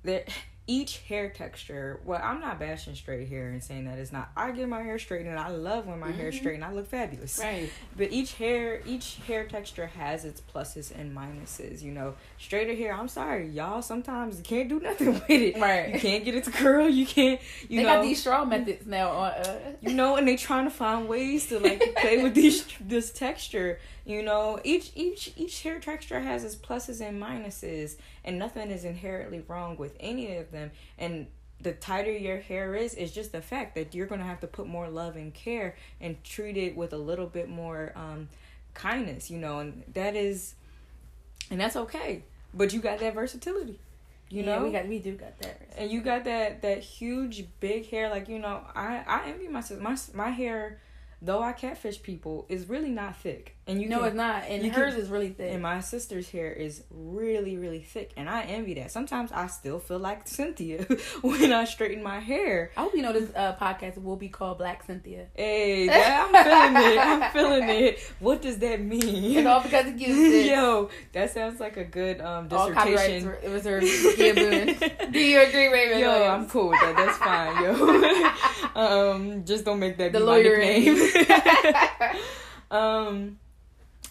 there 0.04 0.26
each 0.68 0.98
hair 1.08 1.30
texture 1.30 2.00
well 2.06 2.20
i'm 2.24 2.40
not 2.40 2.60
bashing 2.60 2.96
straight 2.96 3.28
hair 3.30 3.50
and 3.50 3.64
saying 3.64 3.86
that 3.86 4.00
it's 4.00 4.12
not. 4.12 4.32
I 4.36 4.50
get 4.52 4.68
my 4.68 4.82
hair 4.82 4.98
straightened 4.98 5.30
and 5.30 5.40
i 5.40 5.50
love 5.50 5.86
when 5.86 6.00
my 6.00 6.12
hair 6.12 6.32
Mhm. 6.32 6.38
straightened 6.40 6.66
i 6.66 6.72
look 6.72 6.88
fabulous. 6.88 7.38
Right, 7.40 7.70
but 7.96 8.12
each 8.12 8.34
hair 8.34 8.82
each 8.86 9.18
hair 9.28 9.46
texture 9.46 9.86
has 9.86 10.26
its 10.26 10.42
pluses 10.42 10.92
and 10.98 11.16
minuses 11.16 11.84
you 11.84 11.92
know. 11.92 12.16
Straighter 12.40 12.74
hair 12.74 12.94
i'm 12.94 13.08
sorry 13.08 13.48
y'all 13.48 13.84
sometimes 13.84 14.38
you 14.38 14.44
can't 14.44 14.68
do 14.68 14.80
nothing 14.80 15.14
with 15.14 15.30
it. 15.30 15.58
Right. 15.60 15.94
you 15.94 16.00
can't 16.00 16.26
get 16.26 16.34
it 16.34 16.46
to 16.46 16.52
curl 16.52 16.90
you 16.90 17.06
can't 17.06 17.40
you 17.70 17.78
they 17.78 17.84
know. 17.84 17.96
got 17.98 18.02
these 18.02 18.20
straw 18.22 18.44
methods 18.44 18.88
now 18.88 19.10
on. 19.12 19.32
Uh, 19.34 19.60
you 19.82 19.94
know 19.94 20.16
and 20.16 20.28
they 20.28 20.36
trying 20.36 20.66
to 20.66 20.72
find 20.72 21.08
ways 21.08 21.46
to 21.48 21.60
like 21.60 21.96
play 21.98 22.24
with 22.24 22.34
these 22.34 22.66
this 22.82 23.12
texture 23.12 23.80
you 24.06 24.22
know 24.22 24.60
each 24.64 24.92
each 24.96 25.34
each 25.36 25.62
hair 25.64 25.80
texture 25.80 26.20
has 26.20 26.44
its 26.44 26.56
pluses 26.56 27.02
and 27.02 27.22
minuses 27.22 27.98
and 28.24 28.38
nothing 28.38 28.70
is 28.70 28.86
inherently 28.86 29.44
wrong 29.48 29.78
with 29.78 29.96
any 30.00 30.38
of 30.38 30.52
them. 30.52 30.72
And 30.98 31.28
the 31.60 31.74
tighter 31.74 32.12
your 32.12 32.38
hair 32.40 32.76
is 32.76 32.94
is 32.94 33.12
just 33.12 33.32
the 33.32 33.42
fact 33.42 33.76
that 33.76 33.96
you're 33.96 34.08
going 34.08 34.22
to 34.22 34.28
have 34.28 34.42
to 34.42 34.48
put 34.48 34.68
more 34.68 34.90
love 34.90 35.16
and 35.16 35.34
care 35.34 35.76
and 36.00 36.24
treat 36.24 36.58
it 36.58 36.76
with 36.76 36.94
a 36.94 36.98
little 36.98 37.26
bit 37.26 37.50
more 37.50 37.92
um 37.96 38.30
kindness 38.74 39.32
you 39.32 39.38
know 39.38 39.60
and 39.60 39.84
that 39.94 40.16
is 40.16 40.54
and 41.50 41.60
that's 41.60 41.76
okay. 41.76 42.24
But 42.54 42.74
you 42.74 42.80
got 42.80 43.00
that 43.00 43.14
versatility 43.14 43.80
you 44.30 44.44
yeah, 44.44 44.58
know? 44.58 44.66
we 44.66 44.72
got 44.72 44.88
we 44.88 45.00
do 45.00 45.16
got 45.16 45.38
that. 45.40 45.62
and 45.78 45.92
you 45.92 46.02
got 46.02 46.26
that 46.26 46.62
that 46.62 46.80
huge 46.80 47.46
big 47.60 47.90
hair 47.90 48.10
like 48.10 48.28
you 48.28 48.40
know 48.40 48.62
i 48.76 49.04
i 49.08 49.30
envy 49.30 49.48
myself. 49.48 49.80
My 49.80 49.98
my 50.14 50.30
hair 50.30 50.80
though 51.22 51.42
i 51.42 51.54
catfish 51.54 52.02
people 52.02 52.46
is 52.50 52.68
really 52.68 52.90
not 52.90 53.16
thick 53.18 53.55
and 53.68 53.82
you 53.82 53.90
no, 53.90 53.98
can, 54.00 54.08
it's 54.10 54.16
not, 54.16 54.44
and 54.48 54.64
hers 54.74 54.94
can- 54.94 55.02
is 55.04 55.10
really 55.10 55.30
thick. 55.30 55.52
and 55.52 55.62
my 55.62 55.80
sister's 55.80 56.30
hair 56.30 56.52
is 56.54 56.84
really 56.92 57.58
really 57.58 57.82
thick 57.82 58.12
and 58.16 58.30
i 58.30 58.44
envy 58.44 58.76
that 58.76 58.92
sometimes 58.92 59.32
i 59.32 59.48
still 59.48 59.80
feel 59.80 59.98
like 59.98 60.28
cynthia 60.28 60.84
when 61.22 61.52
i 61.52 61.66
straighten 61.66 62.04
my 62.04 62.20
hair 62.20 62.70
I 62.78 62.82
hope 62.82 62.94
you 62.94 63.02
know 63.02 63.12
this 63.12 63.30
uh, 63.36 63.56
podcast 63.60 63.98
will 64.02 64.18
be 64.18 64.30
called 64.30 64.60
Black 64.60 64.84
Cynthia. 64.84 65.28
hey 65.36 65.88
that, 65.94 66.30
i'm 66.32 66.44
feeling 66.44 66.92
it 66.94 67.00
i'm 67.00 67.32
feeling 67.32 67.70
it 67.70 68.00
what 68.20 68.42
does 68.42 68.60
that 68.60 68.82
mean 68.82 69.38
It's 69.40 69.48
all 69.48 69.62
because 69.62 69.88
of 69.88 70.00
you. 70.00 70.14
yo 70.54 70.90
that 71.14 71.32
sounds 71.32 71.60
like 71.60 71.78
a 71.78 71.86
good 71.86 72.22
um 72.22 72.48
all 72.52 72.72
copyrights. 72.72 73.02
dissertation 73.02 73.28
were- 73.30 73.40
It 73.44 73.50
was 73.50 73.64
her. 73.64 73.80
Do 73.80 75.20
you 75.20 75.42
agree, 75.42 75.68
Raven? 75.68 76.00
Yo, 76.00 76.12
Williams? 76.12 76.32
I'm 76.44 76.50
cool 76.50 76.70
with 76.70 76.80
that. 76.82 76.96
That's 76.96 77.18
fine, 77.18 77.64
yo. 77.64 78.82
um, 78.82 79.46
just 79.46 79.66
don't 79.66 79.80
make 79.80 79.98
that 79.98 80.12
The 80.14 80.20
be 80.20 80.24
lawyer 80.26 80.58
my 80.58 80.78
nickname. 80.78 82.22
um, 82.72 83.40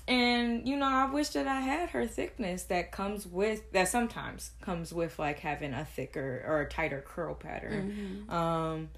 and 0.06 0.68
you 0.68 0.76
know, 0.76 0.86
I 0.88 1.06
wish 1.10 1.28
that 1.30 1.46
I 1.46 1.60
had 1.60 1.90
her 1.90 2.06
thickness 2.06 2.64
that 2.64 2.92
comes 2.92 3.26
with 3.26 3.70
that. 3.72 3.88
Sometimes 3.88 4.50
comes 4.60 4.92
with 4.92 5.18
like 5.18 5.38
having 5.38 5.72
a 5.72 5.84
thicker 5.84 6.44
or 6.46 6.60
a 6.62 6.68
tighter 6.68 7.02
curl 7.06 7.34
pattern. 7.34 8.26
Mhm. 8.28 8.32
Um, 8.32 8.90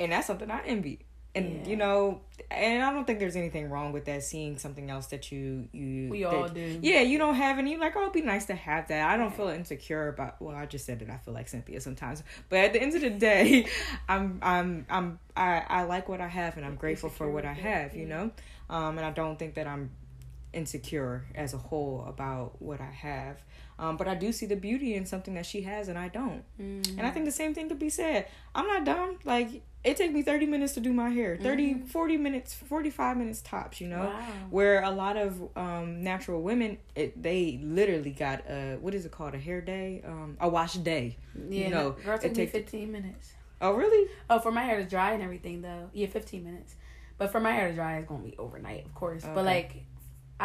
and 0.00 0.12
that's 0.12 0.26
something 0.26 0.50
I 0.50 0.62
envy. 0.64 1.00
And 1.36 1.64
Yeah. 1.66 1.70
you 1.70 1.76
know, 1.76 2.20
and 2.50 2.80
I 2.82 2.92
don't 2.92 3.04
think 3.08 3.18
there's 3.18 3.34
anything 3.34 3.68
wrong 3.68 3.90
with 3.92 4.04
that. 4.04 4.22
Seeing 4.22 4.56
something 4.56 4.88
else 4.88 5.08
that 5.08 5.32
you 5.32 5.68
you 5.72 6.08
We 6.08 6.22
that- 6.22 6.32
all 6.32 6.48
do. 6.48 6.78
yeah, 6.80 7.00
you 7.00 7.18
don't 7.18 7.34
have 7.34 7.58
any. 7.58 7.76
Like, 7.76 7.96
oh, 7.96 8.02
it'd 8.02 8.12
be 8.12 8.20
nice 8.22 8.46
to 8.46 8.54
have 8.54 8.86
that. 8.88 9.08
I 9.10 9.16
don't 9.16 9.34
feel 9.34 9.48
insecure 9.48 10.08
about. 10.08 10.40
Well, 10.40 10.54
I 10.54 10.64
just 10.66 10.86
said 10.86 11.02
it. 11.02 11.10
I 11.10 11.16
feel 11.18 11.34
like 11.34 11.48
Cynthia 11.48 11.80
sometimes, 11.80 12.22
but 12.48 12.60
at 12.60 12.72
the 12.72 12.80
end 12.80 12.94
of 12.94 13.00
the 13.00 13.10
day, 13.10 13.66
I'm, 14.08 14.38
I'm, 14.42 14.86
I'm, 14.88 15.18
I, 15.36 15.64
I 15.68 15.82
like 15.82 16.08
what 16.08 16.20
I 16.20 16.28
have, 16.28 16.56
and 16.56 16.64
I'm 16.64 16.76
grateful 16.76 17.10
for 17.10 17.28
what 17.28 17.44
I 17.44 17.52
have. 17.52 17.96
You 17.96 18.06
know, 18.06 18.30
um, 18.70 18.96
and 18.96 19.04
I 19.04 19.10
don't 19.10 19.36
think 19.36 19.54
that 19.54 19.66
I'm 19.66 19.90
insecure 20.54 21.24
as 21.34 21.54
a 21.54 21.58
whole 21.58 22.04
about 22.08 22.60
what 22.62 22.80
I 22.80 22.90
have. 22.90 23.42
Um, 23.78 23.96
but 23.96 24.06
I 24.06 24.14
do 24.14 24.30
see 24.32 24.46
the 24.46 24.54
beauty 24.56 24.94
in 24.94 25.04
something 25.04 25.34
that 25.34 25.46
she 25.46 25.62
has 25.62 25.88
and 25.88 25.98
I 25.98 26.08
don't. 26.08 26.44
Mm-hmm. 26.60 26.98
And 26.98 27.06
I 27.06 27.10
think 27.10 27.24
the 27.24 27.32
same 27.32 27.54
thing 27.54 27.68
could 27.68 27.78
be 27.78 27.90
said. 27.90 28.28
I'm 28.54 28.66
not 28.66 28.84
dumb. 28.84 29.18
Like 29.24 29.62
it 29.82 29.96
takes 29.96 30.14
me 30.14 30.22
30 30.22 30.46
minutes 30.46 30.74
to 30.74 30.80
do 30.80 30.92
my 30.92 31.10
hair. 31.10 31.36
30 31.36 31.74
Mhm. 31.74 31.88
40 31.88 32.16
minutes, 32.16 32.54
45 32.54 33.16
minutes 33.16 33.42
tops, 33.42 33.80
you 33.80 33.88
know. 33.88 34.04
Wow. 34.06 34.20
Where 34.50 34.82
a 34.82 34.90
lot 34.90 35.16
of 35.16 35.42
um, 35.56 36.02
natural 36.04 36.40
women, 36.40 36.78
it, 36.94 37.20
they 37.20 37.58
literally 37.62 38.12
got 38.12 38.48
a 38.48 38.76
what 38.80 38.94
is 38.94 39.04
it 39.06 39.12
called? 39.12 39.34
A 39.34 39.38
hair 39.38 39.60
day, 39.60 40.02
um, 40.06 40.36
a 40.40 40.48
wash 40.48 40.74
day. 40.74 41.16
Yeah, 41.48 41.68
know, 41.70 41.90
girl, 42.04 42.14
it 42.14 42.18
it 42.18 42.28
took 42.28 42.36
me 42.36 42.44
take- 42.44 42.50
15 42.52 42.92
minutes. 42.92 43.32
Oh, 43.60 43.72
really? 43.72 44.08
Oh, 44.30 44.38
for 44.38 44.52
my 44.52 44.62
hair 44.62 44.78
to 44.82 44.88
dry 44.88 45.12
and 45.12 45.22
everything 45.22 45.62
though, 45.62 45.88
yeah, 45.92 46.06
15 46.06 46.44
minutes. 46.44 46.76
But 47.18 47.30
for 47.32 47.40
my 47.40 47.52
hair 47.52 47.68
to 47.68 47.74
dry, 47.74 47.98
it's 47.98 48.08
gonna 48.08 48.22
be 48.24 48.36
overnight, 48.38 48.84
of 48.86 48.94
course. 48.94 49.24
Okay. 49.24 49.32
But 49.34 49.44
like, 49.44 49.84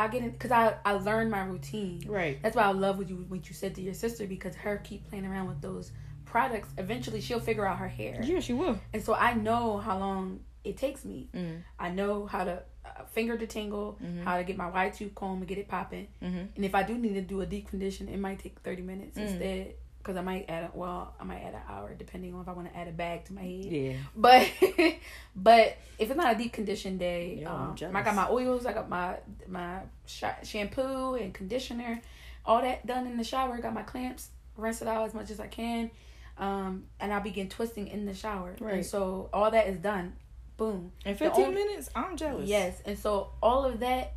I 0.03 0.07
get 0.07 0.21
in 0.23 0.31
because 0.31 0.51
I 0.51 0.75
I 0.85 0.93
learned 0.93 1.31
my 1.31 1.43
routine. 1.43 2.03
Right. 2.07 2.41
That's 2.41 2.55
why 2.55 2.63
I 2.63 2.71
love 2.71 2.97
what 2.97 3.09
you 3.09 3.25
what 3.27 3.47
you 3.49 3.53
said 3.55 3.75
to 3.75 3.81
your 3.81 3.93
sister 3.93 4.25
because 4.27 4.55
her 4.55 4.77
keep 4.77 5.07
playing 5.09 5.25
around 5.25 5.47
with 5.47 5.61
those 5.61 5.91
products. 6.25 6.69
Eventually, 6.77 7.21
she'll 7.21 7.39
figure 7.39 7.65
out 7.65 7.77
her 7.79 7.87
hair, 7.87 8.21
Yeah, 8.23 8.39
she 8.39 8.53
will. 8.53 8.79
and 8.93 9.01
so 9.03 9.13
I 9.13 9.33
know 9.33 9.77
how 9.77 9.97
long 9.97 10.41
it 10.63 10.77
takes 10.77 11.03
me. 11.05 11.29
Mm. 11.33 11.63
I 11.79 11.89
know 11.89 12.25
how 12.27 12.43
to 12.43 12.63
uh, 12.85 13.03
finger 13.11 13.37
detangle, 13.37 13.99
Mhm. 14.01 14.23
how 14.23 14.37
to 14.37 14.43
get 14.43 14.55
my 14.57 14.69
wide 14.69 14.93
tooth 14.93 15.13
comb 15.15 15.39
and 15.39 15.47
get 15.47 15.57
it 15.57 15.67
popping. 15.67 16.07
Mm-hmm. 16.23 16.43
And 16.55 16.65
if 16.65 16.73
I 16.75 16.83
do 16.83 16.97
need 16.97 17.13
to 17.15 17.21
do 17.21 17.41
a 17.41 17.45
deep 17.45 17.67
condition, 17.69 18.07
it 18.09 18.17
might 18.19 18.39
take 18.39 18.59
30 18.59 18.81
minutes 18.83 19.17
Mm. 19.17 19.21
instead. 19.27 19.73
Because 20.09 20.17
I 20.21 20.23
might 20.23 20.45
add, 20.49 20.63
a, 20.63 20.71
well, 20.73 21.13
I 21.19 21.23
might 21.23 21.41
add 21.43 21.53
an 21.53 21.61
hour 21.69 21.93
depending 21.93 22.33
on 22.33 22.41
if 22.41 22.47
I 22.47 22.53
want 22.53 22.67
to 22.73 22.75
add 22.75 22.87
a 22.87 22.91
bag 22.91 23.25
to 23.25 23.33
my 23.33 23.41
head. 23.43 23.65
Yeah. 23.65 23.93
But 24.15 24.49
but 25.35 25.77
if 25.99 26.09
it's 26.09 26.15
not 26.15 26.33
a 26.33 26.37
deep 26.37 26.51
condition 26.51 26.97
day, 26.97 27.37
Yo, 27.43 27.47
um. 27.47 27.75
I 27.93 28.01
got 28.01 28.15
my 28.15 28.27
oils, 28.27 28.65
I 28.65 28.73
got 28.73 28.89
my 28.89 29.17
my 29.47 29.81
sh- 30.07 30.23
shampoo 30.41 31.13
and 31.13 31.31
conditioner, 31.31 32.01
all 32.43 32.59
that 32.63 32.87
done 32.87 33.05
in 33.05 33.17
the 33.17 33.23
shower. 33.23 33.55
Got 33.59 33.75
my 33.75 33.83
clamps, 33.83 34.29
rinse 34.57 34.81
it 34.81 34.87
out 34.87 35.05
as 35.05 35.13
much 35.13 35.29
as 35.29 35.39
I 35.39 35.45
can, 35.45 35.91
um, 36.39 36.85
and 36.99 37.13
I 37.13 37.19
begin 37.19 37.47
twisting 37.47 37.87
in 37.87 38.05
the 38.07 38.15
shower. 38.15 38.55
And 38.57 38.61
Right. 38.61 38.83
so 38.85 39.29
all 39.31 39.51
that 39.51 39.67
is 39.67 39.77
done. 39.77 40.13
Boom. 40.57 40.91
In 41.05 41.13
15 41.15 41.45
only- 41.45 41.53
minutes, 41.63 41.91
I'm 41.95 42.17
jealous. 42.17 42.49
Yes, 42.49 42.81
and 42.83 42.97
so 42.97 43.29
all 43.43 43.63
of 43.63 43.79
that, 43.81 44.13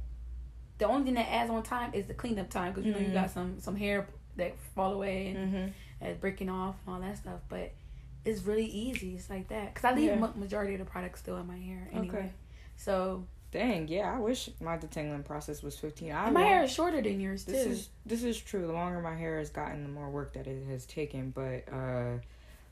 the 0.79 0.87
only 0.87 1.05
thing 1.05 1.15
that 1.15 1.29
adds 1.31 1.51
on 1.51 1.63
time 1.63 1.93
is 1.93 2.07
the 2.07 2.15
cleanup 2.15 2.49
time 2.49 2.73
because 2.73 2.87
you 2.87 2.93
know 2.93 2.99
you 2.99 3.09
Mhm. 3.09 3.13
got 3.15 3.31
some 3.31 3.61
some 3.61 3.77
hair 3.77 4.09
that 4.37 4.57
fall 4.75 4.93
away 4.95 5.29
and 5.29 5.53
Mm-hmm. 5.55 5.69
and 6.01 6.21
breaking 6.21 6.49
off 6.51 6.77
and 6.87 6.95
all 6.95 7.01
that 7.01 7.17
stuff. 7.19 7.41
But 7.49 7.73
it's 8.25 8.43
really 8.43 8.67
easy. 8.67 9.15
It's 9.15 9.29
like 9.31 9.49
that 9.49 9.75
because 9.75 9.85
I 9.91 9.95
leave 9.95 10.07
Yeah. 10.11 10.17
ma- 10.17 10.33
majority 10.37 10.75
of 10.75 10.79
the 10.81 10.85
products 10.87 11.21
still 11.21 11.37
in 11.37 11.47
my 11.47 11.59
hair 11.59 11.89
anyway. 11.93 12.09
Okay. 12.17 12.31
So 12.77 13.25
Dang, 13.51 13.87
yeah, 13.89 14.11
I 14.11 14.19
wish 14.19 14.49
my 14.63 14.79
detangling 14.79 15.27
process 15.27 15.63
was 15.63 15.79
15. 15.79 16.11
I 16.11 16.31
my 16.31 16.41
hair 16.43 16.63
is 16.65 16.73
shorter 16.73 17.03
than 17.03 17.21
yours 17.21 17.45
too. 17.45 17.53
This 17.53 17.67
is 17.67 17.89
this 18.07 18.23
is 18.25 18.41
true. 18.41 18.67
The 18.67 18.73
longer 18.73 18.99
my 19.03 19.15
hair 19.15 19.39
has 19.39 19.51
gotten, 19.51 19.83
the 19.83 19.91
more 19.91 20.09
work 20.09 20.33
that 20.33 20.47
it 20.47 20.67
has 20.69 20.87
taken. 20.87 21.31
But 21.33 21.65
uh, 21.71 22.13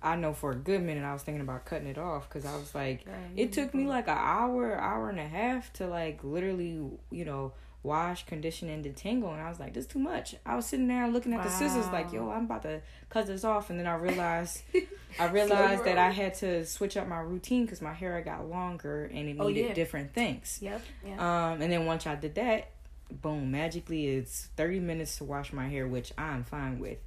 I 0.02 0.16
know 0.16 0.32
for 0.32 0.52
a 0.52 0.56
good 0.56 0.82
minute 0.82 1.04
I 1.04 1.12
was 1.12 1.22
thinking 1.22 1.42
about 1.42 1.66
cutting 1.66 1.86
it 1.86 1.98
off 1.98 2.26
because 2.30 2.46
I 2.46 2.56
was 2.56 2.74
like, 2.74 3.04
it 3.36 3.52
took 3.52 3.74
me 3.74 3.84
like 3.86 4.08
an 4.08 4.16
hour, 4.16 4.74
hour 4.80 5.10
and 5.10 5.20
a 5.20 5.28
half 5.28 5.70
to 5.74 5.86
like 5.86 6.24
literally, 6.24 6.80
you 7.10 7.24
know, 7.26 7.52
wash, 7.82 8.26
condition, 8.26 8.68
and 8.68 8.84
detangle. 8.84 9.32
And 9.32 9.40
I 9.40 9.48
was 9.48 9.58
like, 9.58 9.72
this 9.74 9.84
is 9.86 9.90
too 9.90 9.98
much. 9.98 10.34
I 10.44 10.54
was 10.56 10.66
sitting 10.66 10.88
there 10.88 11.08
looking 11.08 11.32
at 11.32 11.42
the 11.42 11.48
scissors 11.50 11.86
like, 11.88 12.12
yo, 12.12 12.30
I'm 12.30 12.44
about 12.44 12.62
to 12.62 12.80
cut 13.08 13.26
this 13.26 13.42
off. 13.44 13.70
And 13.70 13.78
then 13.80 13.86
I 13.86 13.94
realized, 13.94 14.62
I 15.18 15.26
realized 15.28 15.84
that 15.84 15.96
I 15.98 16.10
had 16.10 16.34
to 16.34 16.64
switch 16.66 16.96
up 16.96 17.08
my 17.08 17.20
routine 17.20 17.64
because 17.64 17.80
my 17.80 17.92
hair 17.94 18.20
got 18.22 18.48
longer 18.48 19.04
and 19.12 19.28
it 19.28 19.36
Oh, 19.40 19.48
needed 19.48 19.66
yeah. 19.68 19.72
different 19.74 20.12
things. 20.12 20.58
Yep. 20.60 20.82
Yeah. 21.06 21.14
Um, 21.52 21.62
and 21.62 21.72
then 21.72 21.86
once 21.86 22.06
I 22.06 22.14
did 22.16 22.34
that, 22.34 22.68
boom, 23.10 23.50
magically 23.50 24.06
it's 24.08 24.48
thirty 24.56 24.78
minutes 24.78 25.16
to 25.18 25.24
wash 25.24 25.52
my 25.52 25.68
hair, 25.68 25.88
which 25.88 26.12
I'm 26.18 26.44
fine 26.44 26.78
with. 26.78 26.98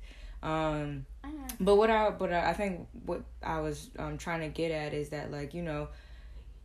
Um, 0.42 1.06
Ah, 1.24 1.30
but 1.62 1.76
what 1.78 1.90
I 1.90 2.10
but 2.10 2.34
I 2.34 2.50
I 2.50 2.54
think 2.54 2.86
what 3.06 3.22
I 3.42 3.62
was 3.62 3.90
um 3.98 4.18
trying 4.18 4.42
to 4.42 4.50
get 4.50 4.72
at 4.72 4.94
is 4.94 5.10
that 5.10 5.32
like 5.32 5.54
you 5.54 5.62
know, 5.64 5.88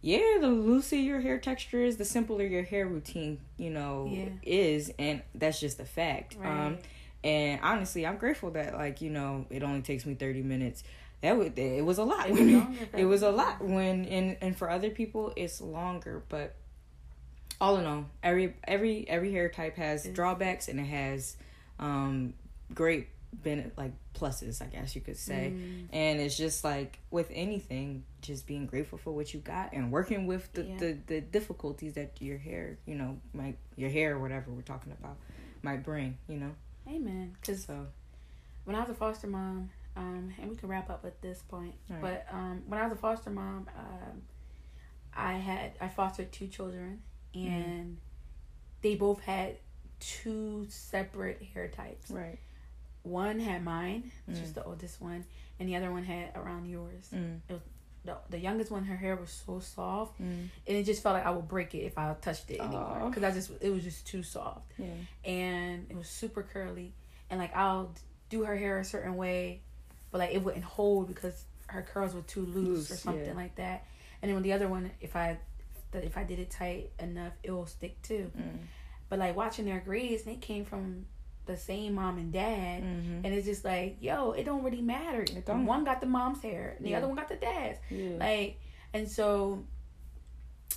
yeah, 0.01 0.39
the 0.41 0.49
looser 0.49 0.97
your 0.97 1.21
hair 1.21 1.39
texture 1.39 1.83
is, 1.83 1.97
the 1.97 2.05
simpler 2.05 2.45
your 2.45 2.63
hair 2.63 2.87
routine 2.87 3.41
you 3.57 3.71
know 3.71 4.11
Yeah. 4.13 4.29
is, 4.43 4.93
and 4.99 5.23
that's 5.35 5.59
just 5.61 5.81
a 5.81 5.85
fact. 5.85 6.37
Um, 6.45 6.79
and 7.25 7.61
honestly, 7.63 8.07
I'm 8.07 8.17
grateful 8.17 8.51
that 8.53 8.75
like 8.75 9.01
you 9.01 9.11
know 9.11 9.47
it 9.51 9.63
only 9.63 9.83
takes 9.83 10.07
me 10.07 10.15
thirty 10.15 10.43
minutes. 10.43 10.85
That 11.21 11.37
would 11.37 11.59
it 11.59 11.85
was 11.85 11.99
a 11.99 12.05
lot. 12.05 12.29
It 12.29 12.33
was 12.33 12.41
longer 12.53 12.89
it 12.97 13.05
was 13.07 13.23
a 13.23 13.31
lot 13.31 13.61
when 13.65 14.05
and 14.05 14.37
and 14.41 14.57
for 14.57 14.71
other 14.71 14.91
people 14.91 15.33
it's 15.37 15.61
longer, 15.61 16.23
but 16.29 16.55
all 17.61 17.77
in 17.79 17.87
all, 17.87 18.05
every 18.23 18.55
every 18.69 19.09
every 19.09 19.33
hair 19.33 19.49
type 19.49 19.77
has 19.77 20.07
drawbacks 20.07 20.69
and 20.69 20.79
it 20.79 20.85
has 20.85 21.37
um 21.81 22.35
great 22.73 23.09
ben 23.33 23.71
like 23.77 23.93
pluses, 24.15 24.63
I 24.63 24.67
guess 24.67 24.95
you 24.95 25.01
could 25.01 25.17
say. 25.17 25.53
Mm, 25.55 25.89
And 25.93 26.21
it's 26.21 26.37
just 26.37 26.65
like 26.65 26.99
with 27.11 27.31
anything, 27.33 28.05
just 28.23 28.47
being 28.47 28.67
grateful 28.67 28.99
for 28.99 29.11
what 29.13 29.33
you 29.35 29.41
got 29.41 29.73
and 29.73 29.93
working 29.93 30.27
with 30.27 30.53
the, 30.55 30.65
Yeah. 30.65 30.77
the, 30.79 30.99
the 31.07 31.21
difficulties 31.21 31.95
that 31.95 32.21
your 32.21 32.39
hair, 32.39 32.79
you 32.87 32.95
know, 32.95 33.19
might 33.35 33.59
your 33.77 33.91
hair 33.91 34.17
or 34.17 34.19
whatever 34.19 34.51
we're 34.51 34.63
talking 34.63 34.93
about 34.93 35.17
might 35.63 35.83
bring, 35.85 36.17
you 36.29 36.37
know. 36.39 36.53
amen. 36.89 37.37
Because 37.41 37.65
So 37.65 37.87
when 38.65 38.75
I 38.77 38.81
was 38.81 38.91
a 38.91 38.95
foster 38.95 39.27
mom, 39.27 39.71
um, 39.97 40.33
and 40.41 40.49
we 40.51 40.57
can 40.57 40.69
wrap 40.69 40.89
up 40.91 41.05
at 41.05 41.21
this 41.23 41.43
point. 41.49 41.75
Right. 41.91 42.01
But 42.01 42.27
um, 42.33 42.63
when 42.67 42.79
I 42.81 42.85
was 42.85 42.93
a 42.93 42.97
foster 43.01 43.31
mom, 43.31 43.67
um, 43.77 44.23
I 45.15 45.35
had 45.35 45.73
I 45.81 45.89
fostered 45.89 46.33
two 46.33 46.47
children, 46.47 47.03
Mm-hmm. 47.35 47.47
and 47.49 47.97
they 48.81 48.95
both 48.95 49.21
had 49.21 49.57
two 50.01 50.67
separate 50.71 51.43
hair 51.53 51.69
types. 51.69 52.11
right. 52.11 52.39
One 53.03 53.41
had 53.41 53.65
mine, 53.65 54.11
which 54.27 54.39
is 54.39 54.51
Mm. 54.51 54.55
the 54.55 54.65
oldest 54.65 55.01
one, 55.01 55.25
and 55.59 55.69
the 55.69 55.77
other 55.77 55.91
one 55.91 56.05
had 56.05 56.35
around 56.37 56.67
yours. 56.67 57.09
Mm. 57.15 57.41
The, 58.05 58.17
the 58.31 58.39
youngest 58.39 58.71
one, 58.71 58.85
her 58.85 58.97
hair 58.97 59.17
was 59.17 59.31
so 59.31 59.61
soft, 59.61 60.19
Mm. 60.21 60.49
and 60.67 60.77
it 60.77 60.85
just 60.85 61.03
felt 61.03 61.15
like 61.15 61.27
I 61.27 61.31
would 61.31 61.49
break 61.49 61.75
it 61.75 61.81
if 61.81 61.99
I 61.99 62.15
touched 62.21 62.51
it 62.51 62.61
anymore 62.61 63.05
because 63.09 63.23
I 63.23 63.31
just 63.33 63.51
it 63.61 63.71
was 63.71 63.83
just 63.85 64.07
too 64.07 64.23
soft 64.23 64.73
Yeah. 64.79 64.87
and 65.25 65.87
it 65.91 65.97
was 65.97 66.09
super 66.09 66.43
curly 66.43 66.95
and 67.29 67.39
like 67.41 67.55
I'll 67.55 67.93
do 68.31 68.45
her 68.45 68.57
hair 68.57 68.79
a 68.79 68.85
certain 68.85 69.17
way 69.17 69.63
but 70.11 70.19
like 70.19 70.33
it 70.33 70.43
wouldn't 70.43 70.65
hold 70.65 71.09
because 71.09 71.45
her 71.67 71.83
curls 71.83 72.15
were 72.15 72.23
too 72.23 72.47
loose, 72.47 72.91
or 72.91 72.97
something 72.97 73.27
yeah. 73.27 73.33
like 73.35 73.57
that 73.57 73.85
and 74.23 74.29
then 74.31 74.35
with 74.37 74.45
the 74.45 74.53
other 74.55 74.69
one 74.69 74.91
if 75.01 75.15
I 75.17 75.39
that 75.91 76.05
if 76.05 76.17
I 76.17 76.25
did 76.25 76.39
it 76.39 76.51
tight 76.51 76.91
enough 76.99 77.33
it 77.43 77.51
will 77.51 77.67
stick 77.67 78.01
too 78.03 78.31
Mm. 78.39 78.61
but 79.11 79.19
like 79.19 79.37
watching 79.37 79.65
their 79.67 79.81
grades 79.81 80.23
they 80.23 80.37
came 80.37 80.65
from 80.65 81.05
the 81.49 81.57
same 81.57 81.95
mom 81.95 82.17
and 82.19 82.33
dad 82.33 82.83
Mm-hmm. 82.85 83.25
and 83.25 83.35
it's 83.35 83.47
just 83.47 83.65
like 83.65 83.97
yo 84.01 84.31
it 84.33 84.45
don't 84.45 84.63
really 84.63 84.81
matter 84.83 85.25
don't. 85.45 85.67
one 85.67 85.83
got 85.85 86.01
the 86.01 86.07
mom's 86.07 86.41
hair 86.41 86.75
and 86.77 86.87
the 86.87 86.91
Yeah. 86.91 86.99
other 86.99 87.09
one 87.09 87.17
got 87.17 87.29
the 87.29 87.35
dad's 87.37 87.79
Yeah. 87.91 88.17
like 88.21 88.61
and 88.95 89.11
so 89.11 89.65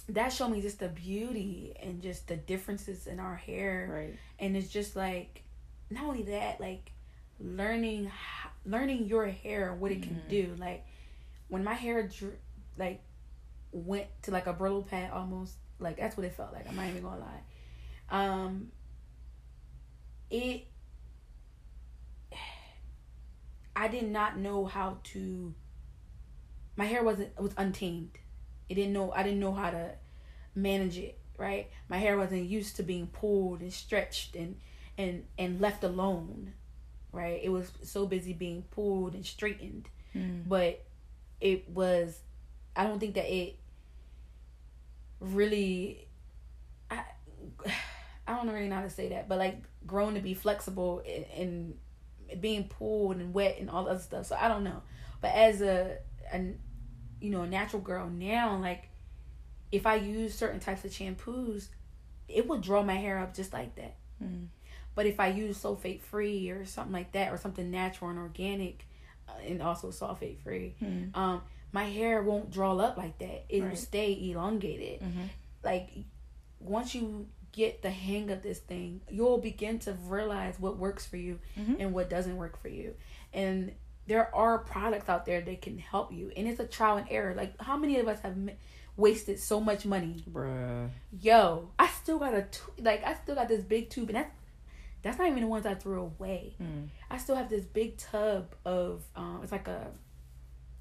that 0.10 0.30
showed 0.34 0.50
me 0.50 0.62
just 0.62 0.80
the 0.80 0.88
beauty 0.88 1.74
and 1.82 2.02
just 2.02 2.28
the 2.28 2.36
differences 2.36 3.06
in 3.08 3.20
our 3.20 3.36
hair 3.36 3.88
right. 3.92 4.16
and 4.40 4.58
it's 4.58 4.70
just 4.70 4.96
like 4.96 5.44
not 5.92 6.04
only 6.06 6.24
that 6.24 6.60
like 6.60 6.92
learning 7.40 8.10
learning 8.66 9.06
your 9.08 9.28
hair 9.28 9.72
and 9.72 9.80
what 9.82 9.92
it 9.92 10.02
can 10.04 10.16
Mhm. 10.16 10.30
do 10.30 10.56
like 10.58 10.86
when 11.50 11.64
my 11.64 11.74
hair 11.74 12.10
like 12.78 13.02
went 13.72 14.08
to 14.24 14.32
like 14.32 14.48
a 14.48 14.54
Brillo 14.54 14.86
pad 14.88 15.12
almost 15.12 15.54
like 15.80 15.98
that's 15.98 16.16
what 16.18 16.26
it 16.26 16.34
felt 16.34 16.54
like 16.54 16.68
i'm 16.70 16.76
not 16.76 16.88
even 16.88 17.02
gonna 17.04 17.20
lie 17.20 17.42
um 18.10 18.72
it 20.32 20.68
i 23.76 23.88
did 23.88 24.10
not 24.10 24.38
know 24.38 24.66
how 24.66 24.98
to 25.04 25.54
my 26.78 26.86
hair 26.86 27.04
wasn't 27.04 27.40
was 27.40 27.54
untamed. 27.58 28.18
It 28.70 28.76
didn't 28.76 28.94
know 28.94 29.12
i 29.12 29.24
didn't 29.24 29.40
know 29.40 29.54
how 29.54 29.70
to 29.72 29.92
manage 30.56 30.98
it 30.98 31.18
right? 31.38 31.70
My 31.90 31.98
hair 31.98 32.18
wasn't 32.18 32.44
used 32.50 32.76
to 32.76 32.84
being 32.84 33.08
pulled 33.08 33.62
and 33.62 33.74
stretched 33.74 34.36
and 34.36 34.58
and 34.98 35.26
and 35.38 35.60
left 35.60 35.84
alone 35.84 36.54
right? 37.12 37.42
It 37.44 37.50
was 37.50 37.72
so 37.84 38.06
busy 38.08 38.34
being 38.34 38.64
pulled 38.72 39.14
and 39.14 39.26
straightened. 39.26 39.90
Mm. 40.16 40.48
but 40.48 40.84
it 41.40 41.70
was 41.70 42.20
i 42.76 42.84
don't 42.84 43.00
think 43.00 43.16
that 43.16 43.34
it 43.34 43.58
really 45.22 46.08
i 46.90 47.04
i 48.32 48.36
don't 48.44 48.54
really 48.54 48.68
know 48.68 48.76
how 48.76 48.82
to 48.82 48.90
say 48.90 49.10
that 49.10 49.28
but 49.30 49.38
like 49.38 49.58
grown 49.86 50.14
to 50.16 50.20
be 50.22 50.34
flexible 50.34 51.02
and, 51.08 51.26
and 51.38 52.42
being 52.42 52.64
pulled 52.66 53.18
and 53.18 53.34
wet 53.34 53.58
and 53.60 53.70
all 53.70 53.84
the 53.86 53.92
other 53.92 54.00
stuff 54.00 54.26
so 54.26 54.36
i 54.40 54.48
don't 54.48 54.64
know 54.64 54.82
but 55.22 55.32
as 55.34 55.62
a, 55.62 55.98
a 56.34 56.40
you 57.20 57.30
know 57.30 57.42
a 57.42 57.48
natural 57.48 57.82
girl 57.82 58.08
now 58.10 58.58
like 58.58 58.90
if 59.72 59.86
i 59.86 59.96
use 59.96 60.34
certain 60.34 60.60
types 60.60 60.84
of 60.86 60.92
shampoos 60.92 61.68
it 62.28 62.48
would 62.48 62.62
draw 62.62 62.82
my 62.84 62.96
hair 62.96 63.18
up 63.20 63.34
just 63.36 63.54
like 63.54 63.76
that 63.76 63.96
Mm. 64.24 64.50
but 64.94 65.08
if 65.08 65.20
I 65.20 65.30
use 65.30 65.58
sulfate 65.58 66.00
free 66.02 66.52
or 66.52 66.64
something 66.64 66.94
like 66.94 67.12
that, 67.14 67.32
or 67.34 67.38
something 67.38 67.72
natural 67.72 68.12
and 68.12 68.20
organic, 68.20 68.86
uh, 69.28 69.32
and 69.48 69.60
also 69.60 69.90
sulfate 69.90 70.38
free, 70.44 70.76
Mm. 70.80 71.18
um, 71.18 71.42
my 71.72 71.86
hair 71.86 72.22
won't 72.22 72.52
draw 72.52 72.78
up 72.78 72.98
like 72.98 73.18
that. 73.18 73.46
It 73.50 73.62
will 73.62 73.70
Right. 73.70 73.78
stay 73.80 74.30
elongated. 74.30 75.02
Mm-hmm. 75.02 75.24
Like 75.64 75.90
once 76.60 76.94
you 76.94 77.26
get 77.52 77.82
the 77.82 77.90
hang 77.92 78.30
of 78.32 78.42
this 78.42 78.60
thing, 78.60 79.02
you'll 79.10 79.38
begin 79.38 79.80
to 79.80 79.94
realize 80.08 80.60
what 80.60 80.78
works 80.78 81.06
for 81.06 81.18
you 81.18 81.40
Mhm. 81.58 81.78
and 81.80 81.94
what 81.94 82.10
doesn't 82.10 82.38
work 82.38 82.58
for 82.58 82.70
you. 82.70 82.96
And 83.34 83.74
there 84.08 84.34
are 84.36 84.58
products 84.60 85.10
out 85.10 85.26
there 85.26 85.42
that 85.42 85.62
can 85.62 85.78
help 85.78 86.12
you, 86.14 86.32
and 86.36 86.48
it's 86.48 86.60
a 86.60 86.66
trial 86.68 86.98
and 86.98 87.08
error. 87.10 87.34
Like 87.36 87.60
how 87.62 87.78
many 87.78 87.98
of 88.00 88.08
us 88.08 88.20
have 88.22 88.34
m- 88.34 88.52
wasted 88.98 89.40
so 89.40 89.60
much 89.60 89.86
money? 89.86 90.24
Bruh. 90.30 90.90
Yo, 91.20 91.70
I 91.78 91.88
still 91.88 92.20
got 92.20 92.34
a 92.34 92.44
tu- 92.44 92.72
like 92.80 93.04
I 93.04 93.14
still 93.16 93.36
got 93.36 93.48
this 93.48 93.64
big 93.64 93.90
tube, 93.90 94.10
and 94.10 94.16
that's 94.18 94.32
that's 95.04 95.18
not 95.18 95.28
even 95.28 95.42
the 95.42 95.48
ones 95.48 95.66
I 95.66 95.74
threw 95.76 96.00
away. 96.02 96.56
Mm. 96.62 96.88
I 97.10 97.18
still 97.18 97.36
have 97.36 97.50
this 97.50 97.66
big 97.66 97.98
tub 97.98 98.54
of 98.66 99.04
um 99.16 99.40
it's 99.44 99.52
like 99.52 99.68
a 99.68 99.92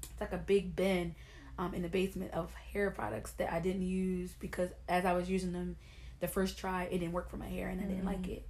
it's 0.03 0.21
like 0.21 0.33
a 0.33 0.37
big 0.37 0.75
bin 0.75 1.15
um 1.57 1.73
in 1.73 1.81
the 1.81 1.89
basement 1.89 2.31
of 2.33 2.53
hair 2.53 2.91
products 2.91 3.31
that 3.33 3.51
I 3.53 3.59
didn't 3.59 3.81
use 3.83 4.33
because 4.39 4.69
as 4.87 5.05
I 5.05 5.13
was 5.13 5.29
using 5.29 5.53
them 5.53 5.75
the 6.21 6.27
first 6.27 6.57
try 6.57 6.83
it 6.85 6.99
didn't 6.99 7.11
work 7.11 7.29
for 7.29 7.37
my 7.37 7.47
hair 7.49 7.67
and 7.67 7.81
I 7.81 7.83
didn't 7.83 8.05
like 8.05 8.27
it. 8.29 8.47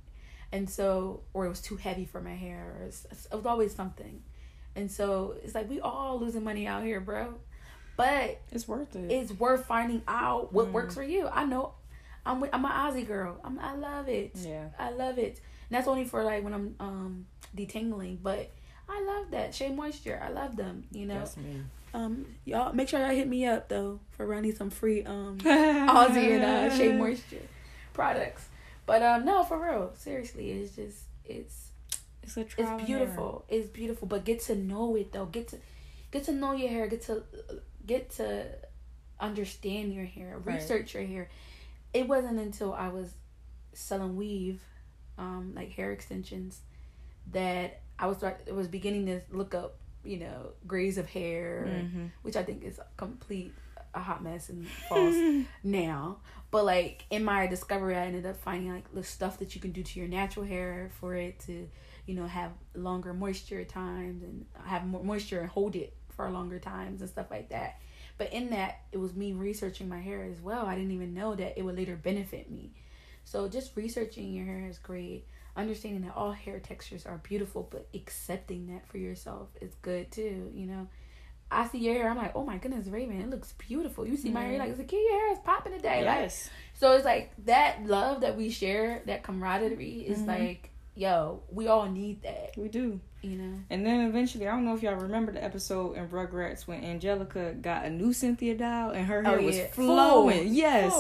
And 0.52 0.70
so 0.70 1.22
or 1.34 1.46
it 1.46 1.50
was 1.50 1.62
too 1.62 1.78
heavy 1.78 2.06
for 2.06 2.22
my 2.22 2.36
hair 2.36 2.76
or 2.80 2.86
it's, 2.86 3.06
it 3.32 3.36
was 3.36 3.46
always 3.46 3.74
something. 3.74 4.22
And 4.76 4.90
so 4.92 5.36
it's 5.44 5.56
like 5.56 5.70
we 5.70 5.80
all 5.82 6.20
losing 6.20 6.44
money 6.44 6.68
out 6.68 6.84
here, 6.84 7.00
bro. 7.00 7.36
But 7.98 8.42
It's 8.52 8.68
worth 8.68 8.96
it. 8.96 9.12
it's 9.12 9.32
worth 9.34 9.66
finding 9.66 10.02
out 10.08 10.54
what 10.54 10.68
Mm. 10.68 10.72
works 10.74 10.94
for 10.96 11.04
you. 11.04 11.28
I 11.28 11.46
know 11.46 11.74
I'm 12.26 12.40
with, 12.40 12.52
I'm 12.54 12.64
an 12.66 12.72
Aussie 12.72 13.08
girl. 13.08 13.38
I'm 13.44 13.58
I 13.60 13.74
love 13.76 14.08
it. 14.08 14.32
yeah. 14.36 14.70
I 14.78 14.92
love 14.92 15.18
it. 15.18 15.40
And 15.70 15.78
that's 15.78 15.88
only 15.88 16.04
for 16.06 16.24
like 16.24 16.44
when 16.44 16.54
I'm 16.54 16.76
um 16.80 17.26
detangling, 17.56 18.18
but 18.22 18.50
I 18.90 19.02
love 19.04 19.32
that 19.32 19.56
Shea 19.56 19.70
Moisture. 19.70 20.22
I 20.24 20.30
love 20.30 20.56
them. 20.58 20.84
You 20.92 21.06
know, 21.06 21.24
um, 21.94 22.26
y'all 22.46 22.74
make 22.74 22.90
sure 22.90 23.00
y'all 23.00 23.10
hit 23.16 23.28
me 23.28 23.46
up 23.46 23.68
though 23.70 24.00
for 24.12 24.26
running 24.26 24.54
some 24.56 24.70
free 24.70 25.04
um 25.04 25.38
Aussie 25.42 26.36
and 26.36 26.44
uh, 26.44 26.76
Shea 26.76 26.94
Moisture 26.98 27.38
products. 27.94 28.48
But 28.86 29.02
um, 29.04 29.26
no, 29.26 29.44
for 29.44 29.60
real, 29.60 29.92
seriously, 29.96 30.52
it's 30.52 30.76
just 30.76 30.98
it's 31.26 31.70
It's 32.24 32.38
a 32.38 32.42
it's 32.42 32.84
beautiful. 32.86 33.46
It's 33.50 33.68
beautiful, 33.70 34.08
but 34.08 34.26
get 34.26 34.42
to 34.42 34.56
know 34.56 34.96
it 34.96 35.12
though. 35.12 35.26
Get 35.26 35.50
to 35.50 35.58
get 36.12 36.24
to 36.26 36.32
know 36.32 36.54
your 36.54 36.70
hair. 36.70 36.88
Get 36.88 37.04
to 37.04 37.24
get 37.86 38.10
to 38.12 38.46
understand 39.20 39.94
your 39.94 40.06
hair. 40.06 40.38
Right. 40.44 40.56
Research 40.56 40.94
your 40.94 41.04
hair. 41.04 41.30
It 41.94 42.08
wasn't 42.08 42.40
until 42.40 42.74
I 42.74 42.88
was 42.90 43.14
selling 43.74 44.16
weave, 44.16 44.62
um, 45.18 45.54
like 45.56 45.72
hair 45.72 45.92
extensions, 45.92 46.60
that 47.32 47.82
I 48.00 48.08
was 48.08 48.18
start. 48.18 48.42
It 48.46 48.56
was 48.56 48.68
beginning 48.68 49.06
to 49.08 49.22
look 49.30 49.54
up, 49.54 49.76
you 50.04 50.18
know, 50.18 50.54
grays 50.66 50.98
of 50.98 51.08
hair. 51.10 51.66
Mhm. 51.70 52.12
which 52.24 52.36
I 52.36 52.44
think 52.44 52.64
is 52.64 52.80
complete 52.98 53.54
a 53.94 54.00
hot 54.00 54.24
mess 54.24 54.50
and 54.50 54.66
false 54.90 55.46
now. 55.64 56.18
But 56.52 56.66
like 56.66 57.06
in 57.10 57.24
my 57.24 57.48
discovery, 57.48 57.96
I 57.96 58.06
ended 58.06 58.26
up 58.26 58.38
finding 58.38 58.74
like 58.74 58.94
the 58.94 59.04
stuff 59.04 59.40
that 59.40 59.56
you 59.56 59.62
can 59.62 59.72
do 59.72 59.84
to 59.84 60.00
your 60.00 60.10
natural 60.10 60.46
hair 60.46 60.92
for 61.00 61.16
it 61.16 61.40
to, 61.48 61.68
you 62.06 62.14
know, 62.14 62.28
have 62.28 62.52
longer 62.76 63.14
moisture 63.14 63.64
times 63.64 64.22
and 64.22 64.46
have 64.66 64.86
more 64.86 65.04
moisture 65.04 65.40
and 65.40 65.50
hold 65.50 65.76
it 65.76 65.94
for 66.10 66.30
longer 66.30 66.60
times 66.60 67.02
and 67.02 67.10
stuff 67.10 67.32
like 67.32 67.50
that. 67.50 67.80
But 68.18 68.34
in 68.34 68.50
that, 68.52 68.82
it 68.92 68.98
was 68.98 69.16
me 69.16 69.34
researching 69.34 69.88
my 69.88 70.00
hair 70.00 70.24
as 70.26 70.42
well. 70.42 70.66
I 70.66 70.76
didn't 70.76 70.92
even 70.92 71.14
know 71.14 71.34
that 71.36 71.58
it 71.58 71.64
would 71.64 71.78
later 71.78 71.96
benefit 71.96 72.52
me. 72.52 72.74
So 73.24 73.48
just 73.48 73.76
researching 73.78 74.34
your 74.34 74.46
hair 74.46 74.68
is 74.68 74.78
great. 74.78 75.26
Understanding 75.56 76.02
that 76.02 76.16
all 76.16 76.32
hair 76.32 76.60
textures 76.60 77.06
are 77.06 77.18
beautiful, 77.18 77.68
but 77.70 77.88
accepting 77.94 78.68
that 78.68 78.88
for 78.88 78.98
yourself 78.98 79.50
is 79.62 79.74
good 79.82 80.12
too. 80.12 80.52
You 80.54 80.66
know, 80.68 80.88
I 81.52 81.68
see 81.68 81.80
your 81.80 81.94
hair, 81.96 82.10
I'm 82.10 82.18
like, 82.18 82.32
oh 82.36 82.46
my 82.46 82.58
goodness, 82.58 82.88
Raven, 82.88 83.20
it 83.22 83.30
looks 83.30 83.54
beautiful. 83.54 84.08
You 84.08 84.16
see 84.18 84.30
my 84.30 84.42
hair, 84.44 84.54
Mhm. 84.56 84.60
like 84.60 84.70
it's 84.70 84.80
a 84.80 84.84
kid, 84.84 85.02
your 85.02 85.20
hair 85.20 85.32
is 85.34 85.40
popping 85.40 85.74
today. 85.74 86.06
Like, 86.06 86.20
Yes. 86.22 86.50
so 86.76 86.94
it's 86.94 87.06
like 87.06 87.32
that 87.46 87.86
love 87.86 88.22
that 88.22 88.38
we 88.38 88.50
share, 88.50 89.02
that 89.06 89.24
camaraderie 89.24 90.06
is 90.08 90.20
Mhm. 90.20 90.28
like, 90.28 90.70
yo, 90.96 91.42
we 91.52 91.68
all 91.68 91.88
need 91.90 92.22
that, 92.24 92.54
We 92.58 92.68
do. 92.70 93.00
you 93.22 93.38
know? 93.38 93.60
And 93.70 93.86
then 93.86 94.08
eventually, 94.08 94.48
I 94.48 94.52
don't 94.52 94.64
know 94.66 94.74
if 94.76 94.82
y'all 94.82 94.96
remember 94.96 95.32
the 95.32 95.44
episode 95.44 95.98
in 95.98 96.08
Rugrats 96.08 96.68
when 96.68 96.84
Angelica 96.84 97.54
got 97.54 97.86
a 97.86 97.90
new 97.90 98.14
Cynthia 98.14 98.56
doll 98.56 98.92
and 98.92 99.06
her 99.08 99.22
hair 99.24 99.40
Oh, 99.40 99.44
was 99.44 99.60
flowing. 99.74 100.54
Yes. 100.54 100.94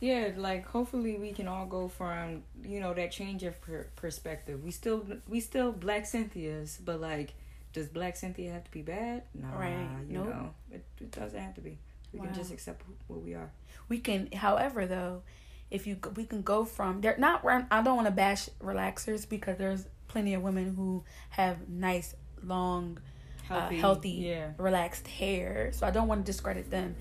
Yeah, 0.00 0.30
like 0.36 0.64
hopefully 0.66 1.16
we 1.18 1.32
can 1.32 1.48
all 1.48 1.66
go 1.66 1.88
from 1.88 2.44
you 2.64 2.78
know 2.78 2.94
that 2.94 3.10
change 3.10 3.42
of 3.42 3.60
per- 3.60 3.88
perspective. 3.96 4.62
We 4.62 4.70
still 4.70 5.04
we 5.28 5.40
still 5.40 5.72
black 5.72 6.06
Cynthia's, 6.06 6.78
but 6.84 7.00
like, 7.00 7.34
does 7.78 7.88
black 7.88 8.16
Cynthia 8.16 8.52
have 8.52 8.64
to 8.64 8.70
be 8.70 8.82
bad? 8.82 9.22
Nah, 9.34 9.56
Right. 9.58 9.88
you 10.08 10.18
Nope. 10.18 10.28
know, 10.28 10.54
it, 10.72 10.84
it 11.00 11.10
doesn't 11.10 11.38
have 11.40 11.54
to 11.54 11.60
be. 11.60 11.78
We 12.12 12.18
Wow. 12.20 12.26
can 12.26 12.34
just 12.34 12.52
accept 12.52 12.82
what 13.06 13.22
we 13.22 13.34
are. 13.34 13.50
We 13.88 13.98
can, 13.98 14.30
however, 14.32 14.86
though, 14.86 15.22
if 15.70 15.86
you 15.86 15.96
we 16.16 16.24
can 16.24 16.40
go 16.42 16.64
from 16.64 17.00
they're 17.02 17.18
not. 17.18 17.44
I 17.70 17.82
don't 17.82 17.96
want 17.96 18.06
to 18.06 18.16
bash 18.24 18.48
relaxers 18.60 19.28
because 19.28 19.56
there's 19.58 19.86
plenty 20.08 20.32
of 20.34 20.42
women 20.42 20.74
who 20.74 21.04
have 21.30 21.68
nice 21.68 22.14
long 22.42 22.98
Healthy, 23.44 23.76
uh, 23.76 23.80
healthy, 23.80 24.10
yeah. 24.10 24.50
relaxed 24.58 25.06
hair. 25.06 25.70
So 25.72 25.86
I 25.86 25.90
don't 25.90 26.08
want 26.08 26.24
to 26.24 26.32
discredit 26.32 26.70
them. 26.70 26.96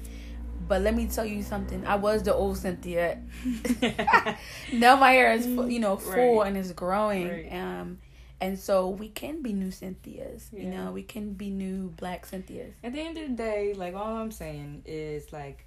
But 0.68 0.82
let 0.82 0.96
me 0.96 1.08
tell 1.08 1.26
you 1.26 1.44
something. 1.44 1.86
I 1.86 1.96
was 1.96 2.24
the 2.24 2.34
old 2.34 2.58
Cynthia. 2.58 3.20
now 4.74 4.96
my 4.96 5.12
hair 5.12 5.32
is, 5.34 5.46
you 5.48 5.80
know, 5.80 5.98
full 5.98 6.40
Right. 6.42 6.48
and 6.48 6.58
is 6.58 6.72
growing. 6.74 7.28
Right. 7.30 7.54
Um, 7.54 8.00
and 8.40 8.58
so 8.60 8.90
we 8.90 9.10
can 9.10 9.42
be 9.42 9.54
new 9.54 9.72
Cynthias. 9.72 10.50
You 10.54 10.66
know, 10.70 10.92
we 10.92 11.04
can 11.04 11.34
be 11.34 11.50
new 11.50 11.90
Black 11.98 12.26
Cynthias. 12.26 12.74
At 12.84 12.94
the 12.94 13.02
end 13.02 13.18
of 13.18 13.28
the 13.30 13.36
day, 13.36 13.74
like 13.74 13.96
all 13.96 14.16
I'm 14.18 14.32
saying 14.32 14.84
is 14.86 15.32
like 15.34 15.66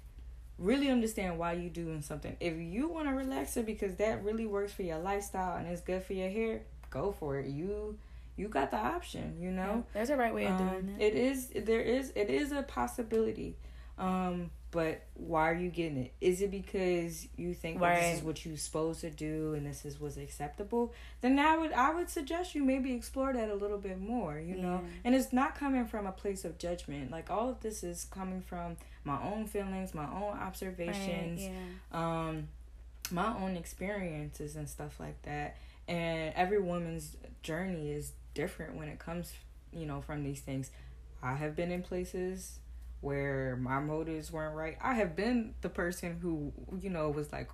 really 0.57 0.89
understand 0.89 1.37
why 1.39 1.53
you're 1.53 1.69
doing 1.71 2.01
something. 2.01 2.35
If 2.39 2.57
you 2.57 2.87
want 2.87 3.07
to 3.07 3.13
relax 3.13 3.57
it 3.57 3.65
because 3.65 3.95
that 3.95 4.23
really 4.23 4.45
works 4.45 4.71
for 4.71 4.83
your 4.83 4.99
lifestyle 4.99 5.57
and 5.57 5.67
it's 5.67 5.81
good 5.81 6.03
for 6.03 6.13
your 6.13 6.29
hair, 6.29 6.61
go 6.89 7.11
for 7.11 7.39
it. 7.39 7.47
You 7.47 7.97
you 8.37 8.47
got 8.47 8.71
the 8.71 8.77
option, 8.77 9.35
you 9.39 9.51
know. 9.51 9.83
there's 9.93 10.09
a 10.09 10.15
right 10.15 10.33
way 10.33 10.45
of 10.45 10.53
Um, 10.53 10.69
doing 10.69 10.95
it. 10.99 11.13
it 11.13 11.15
is 11.15 11.49
there 11.49 11.81
is 11.81 12.11
it 12.15 12.29
is 12.29 12.51
a 12.51 12.63
possibility. 12.63 13.57
Um 13.97 14.51
but 14.71 15.01
why 15.15 15.49
are 15.51 15.53
you 15.53 15.69
getting 15.69 15.97
it? 15.97 16.13
Is 16.21 16.41
it 16.41 16.49
because 16.49 17.27
you 17.35 17.53
think 17.53 17.79
that 17.81 17.99
this 17.99 18.19
is 18.19 18.23
what 18.23 18.45
you're 18.45 18.55
supposed 18.55 19.01
to 19.01 19.09
do 19.09 19.53
and 19.53 19.65
this 19.65 19.83
is 19.85 19.99
what's 19.99 20.15
acceptable? 20.15 20.93
Then 21.19 21.37
I 21.39 21.57
would 21.57 21.73
I 21.73 21.93
would 21.93 22.09
suggest 22.09 22.55
you 22.55 22.63
maybe 22.63 22.93
explore 22.93 23.33
that 23.33 23.49
a 23.49 23.55
little 23.55 23.77
bit 23.77 23.99
more, 23.99 24.39
you 24.39 24.55
know. 24.55 24.81
Yeah. 24.83 24.89
And 25.03 25.15
it's 25.15 25.33
not 25.33 25.55
coming 25.55 25.85
from 25.85 26.07
a 26.07 26.11
place 26.13 26.45
of 26.45 26.57
judgment. 26.57 27.11
Like 27.11 27.29
all 27.29 27.49
of 27.49 27.59
this 27.59 27.83
is 27.83 28.05
coming 28.05 28.41
from 28.41 28.77
my 29.03 29.21
own 29.21 29.45
feelings, 29.45 29.93
my 29.93 30.05
own 30.05 30.31
Right, 30.31 30.41
observations, 30.47 31.41
yeah. 31.41 31.49
um, 31.91 32.47
my 33.11 33.35
own 33.37 33.57
experiences 33.57 34.55
and 34.55 34.69
stuff 34.69 34.99
like 34.99 35.21
that. 35.23 35.57
And 35.87 36.33
every 36.35 36.61
woman's 36.61 37.17
journey 37.43 37.91
is 37.91 38.13
different 38.33 38.75
when 38.75 38.87
it 38.87 38.99
comes, 38.99 39.33
you 39.73 39.85
know, 39.85 39.99
from 40.01 40.23
these 40.23 40.39
things. 40.39 40.71
I 41.21 41.35
have 41.35 41.55
been 41.55 41.71
in 41.71 41.83
places 41.83 42.59
where 43.01 43.55
my 43.57 43.79
motives 43.79 44.31
weren't 44.31 44.55
right. 44.55 44.77
I 44.81 44.93
have 44.95 45.15
been 45.15 45.53
the 45.61 45.69
person 45.69 46.17
who, 46.21 46.53
you 46.79 46.89
know, 46.89 47.09
was 47.09 47.31
like, 47.31 47.49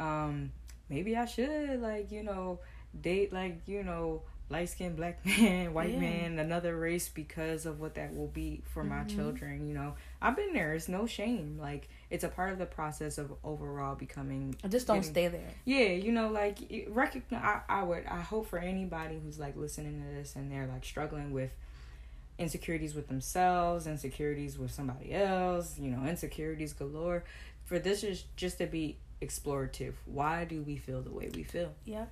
um, 0.00 0.52
maybe 0.88 1.16
I 1.16 1.26
should 1.26 1.80
like, 1.80 2.10
you 2.10 2.22
know, 2.22 2.60
date 2.98 3.32
like, 3.32 3.60
you 3.66 3.82
know, 3.82 4.22
light 4.50 4.70
skinned 4.70 4.96
black 4.96 5.24
man, 5.26 5.74
white 5.74 5.90
Yeah. 5.90 5.98
man, 6.00 6.38
another 6.38 6.74
race 6.74 7.10
because 7.10 7.66
of 7.66 7.80
what 7.80 7.96
that 7.96 8.16
will 8.16 8.28
be 8.28 8.62
for 8.72 8.82
my 8.82 9.00
Mhm. 9.04 9.14
children, 9.14 9.68
you 9.68 9.74
know. 9.74 9.94
I've 10.22 10.36
been 10.36 10.54
there. 10.54 10.72
It's 10.72 10.88
no 10.88 11.06
shame. 11.06 11.58
Like 11.60 11.88
it's 12.08 12.24
a 12.24 12.28
part 12.30 12.52
of 12.52 12.58
the 12.58 12.64
process 12.64 13.18
of 13.18 13.30
overall 13.44 13.94
becoming 13.94 14.56
Just 14.70 14.86
don't 14.86 14.96
getting- 15.00 15.10
stay 15.12 15.28
there. 15.28 15.50
yeah, 15.66 15.88
you 15.88 16.12
know, 16.12 16.28
like 16.30 16.60
recognize. 16.88 17.42
I, 17.44 17.60
I 17.68 17.82
would. 17.82 18.06
I 18.06 18.22
hope 18.22 18.46
for 18.46 18.58
anybody 18.58 19.20
who's 19.22 19.38
like 19.38 19.54
listening 19.54 20.00
to 20.00 20.14
this 20.14 20.34
and 20.34 20.50
they're 20.50 20.66
like 20.66 20.84
struggling 20.84 21.32
with 21.32 21.50
insecurities 22.38 22.94
with 22.94 23.08
themselves, 23.08 23.86
insecurities 23.86 24.58
with 24.58 24.70
somebody 24.70 25.12
else, 25.12 25.78
you 25.78 25.90
know, 25.90 26.08
insecurities 26.08 26.72
galore. 26.72 27.24
For 27.64 27.78
this 27.78 28.02
is 28.02 28.24
just 28.36 28.58
to 28.58 28.66
be 28.66 28.98
explorative. 29.20 29.94
Why 30.06 30.44
do 30.44 30.62
we 30.62 30.76
feel 30.76 31.02
the 31.02 31.10
way 31.10 31.30
we 31.34 31.42
feel 31.42 31.72
Yep. 31.84 32.10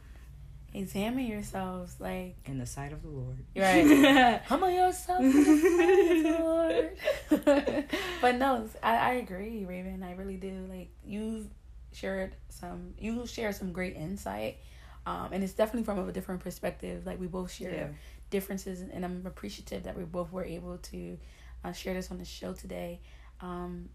Examine 0.75 1.27
yourselves. 1.27 1.97
Like, 2.01 2.37
in 2.45 2.59
the 2.59 2.67
sight 2.67 2.93
of 2.93 3.03
the 3.03 3.09
Lord? 3.09 3.39
Right. 3.57 4.43
humble 4.47 4.69
yourself 4.69 5.21
in 5.21 5.33
the 5.33 5.45
sight 5.79 6.17
of 6.17 6.23
the 6.23 7.41
Lord. 7.41 7.87
but 8.21 8.35
no, 8.35 8.69
I, 8.83 8.97
I 8.97 9.13
agree, 9.15 9.65
Raven. 9.65 10.03
I 10.03 10.13
really 10.13 10.37
do. 10.37 10.67
Like, 10.69 10.91
you've 11.05 11.47
shared 11.93 12.35
some, 12.51 12.95
you 12.99 13.27
share 13.27 13.53
some 13.53 13.73
great 13.73 13.97
insight. 13.97 14.59
Um, 15.07 15.29
and 15.33 15.43
it's 15.45 15.55
definitely 15.55 15.85
from 15.85 16.07
a 16.07 16.13
different 16.13 16.41
perspective. 16.43 17.07
Like, 17.07 17.21
we 17.21 17.29
both 17.29 17.53
share 17.53 17.73
Yeah. 17.73 17.87
Differences, 18.31 18.81
and 18.81 19.05
I'm 19.05 19.25
appreciative 19.27 19.85
that 19.85 19.97
we 19.97 20.05
both 20.05 20.33
were 20.33 20.45
able 20.45 20.79
to 20.79 21.19
uh, 21.65 21.73
share 21.73 21.95
this 21.95 22.11
on 22.11 22.19
the 22.19 22.25
show 22.25 22.53
today. 22.53 23.01
Um, 23.41 23.89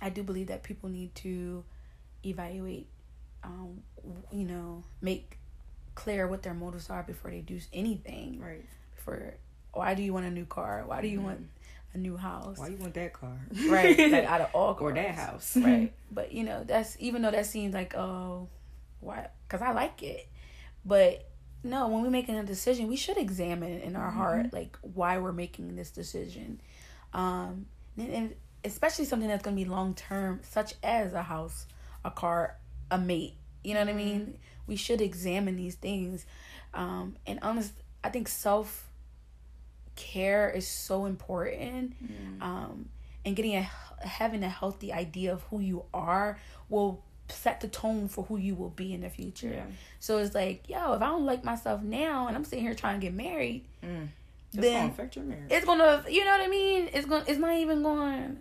I 0.00 0.10
do 0.10 0.22
believe 0.22 0.48
that 0.48 0.62
people 0.62 0.88
need 0.88 1.14
to 1.16 1.64
evaluate, 2.24 2.88
um, 3.44 3.82
you 4.32 4.44
know, 4.44 4.82
make 5.00 5.38
clear 5.94 6.26
what 6.26 6.42
their 6.42 6.54
motives 6.54 6.90
are 6.90 7.02
before 7.02 7.30
they 7.30 7.40
do 7.40 7.60
anything. 7.72 8.40
Right. 8.40 8.64
For 8.96 9.34
why 9.72 9.94
do 9.94 10.02
you 10.02 10.12
want 10.12 10.26
a 10.26 10.30
new 10.30 10.46
car? 10.46 10.84
Why 10.86 11.00
do 11.00 11.08
you 11.08 11.20
want 11.20 11.46
a 11.94 11.98
new 11.98 12.16
house. 12.16 12.58
Why 12.58 12.68
you 12.68 12.76
want 12.76 12.94
that 12.94 13.12
car? 13.12 13.38
right, 13.68 13.98
like 13.98 14.24
out 14.28 14.40
of 14.40 14.48
all 14.54 14.76
or 14.80 14.92
that 14.92 15.14
house, 15.14 15.56
right? 15.56 15.92
But 16.10 16.32
you 16.32 16.44
know, 16.44 16.64
that's 16.64 16.96
even 17.00 17.22
though 17.22 17.30
that 17.30 17.46
seems 17.46 17.74
like 17.74 17.94
oh, 17.94 18.48
why? 19.00 19.28
Because 19.46 19.62
I 19.62 19.72
like 19.72 20.02
it, 20.02 20.28
but 20.84 21.28
no, 21.64 21.88
when 21.88 22.02
we're 22.02 22.10
making 22.10 22.36
a 22.36 22.44
decision, 22.44 22.88
we 22.88 22.96
should 22.96 23.16
examine 23.18 23.80
in 23.80 23.96
our 23.96 24.08
Mm-hmm. 24.10 24.18
heart 24.18 24.52
like 24.52 24.76
why 24.82 25.18
we're 25.18 25.32
making 25.32 25.76
this 25.76 25.90
decision, 25.90 26.60
um, 27.12 27.66
and, 27.96 28.08
and 28.10 28.34
especially 28.64 29.04
something 29.04 29.28
that's 29.28 29.42
gonna 29.42 29.56
be 29.56 29.64
long 29.64 29.94
term, 29.94 30.40
such 30.42 30.74
as 30.82 31.12
a 31.12 31.22
house, 31.22 31.66
a 32.04 32.10
car, 32.10 32.56
a 32.90 32.98
mate. 32.98 33.34
You 33.64 33.74
know 33.74 33.80
what 33.80 33.88
I 33.90 33.92
mean? 33.94 34.20
Mm-hmm. 34.20 34.32
We 34.66 34.76
should 34.76 35.00
examine 35.00 35.56
these 35.56 35.74
things, 35.76 36.26
um, 36.74 37.16
and 37.26 37.38
honest, 37.42 37.72
I 38.04 38.08
think 38.08 38.28
self 38.28 38.88
care 39.94 40.50
is 40.50 40.66
so 40.66 41.04
important 41.04 41.94
Mm-hmm. 42.02 42.42
um, 42.42 42.88
and 43.24 43.36
getting 43.36 43.54
a 43.56 43.68
having 44.04 44.42
a 44.42 44.48
healthy 44.48 44.92
idea 44.92 45.32
of 45.32 45.42
who 45.44 45.60
you 45.60 45.84
are 45.94 46.38
will 46.68 47.04
set 47.32 47.60
the 47.60 47.68
tone 47.68 48.08
for 48.08 48.24
who 48.24 48.36
you 48.36 48.54
will 48.54 48.70
be 48.70 48.92
in 48.92 49.00
the 49.02 49.10
future. 49.10 49.48
Yeah. 49.48 49.64
So 50.00 50.18
it's 50.18 50.34
like, 50.34 50.68
yo, 50.68 50.92
if 50.94 51.02
I 51.02 51.06
don't 51.06 51.26
like 51.26 51.44
myself 51.44 51.82
now 51.82 52.26
and 52.28 52.36
I'm 52.36 52.44
sitting 52.44 52.64
here 52.64 52.74
trying 52.74 53.00
to 53.00 53.06
get 53.06 53.14
married, 53.14 53.64
Mm. 53.84 54.08
It's 54.54 54.60
then 54.60 54.80
gonna 54.82 54.92
affect 54.92 55.16
your 55.16 55.24
marriage. 55.24 55.50
it's 55.50 55.64
gonna, 55.64 56.04
you 56.10 56.24
know 56.26 56.30
what 56.32 56.40
I 56.42 56.46
mean? 56.48 56.90
It's 56.92 57.06
gonna, 57.06 57.24
it's 57.26 57.38
not 57.38 57.54
even 57.56 57.82
going. 57.82 58.38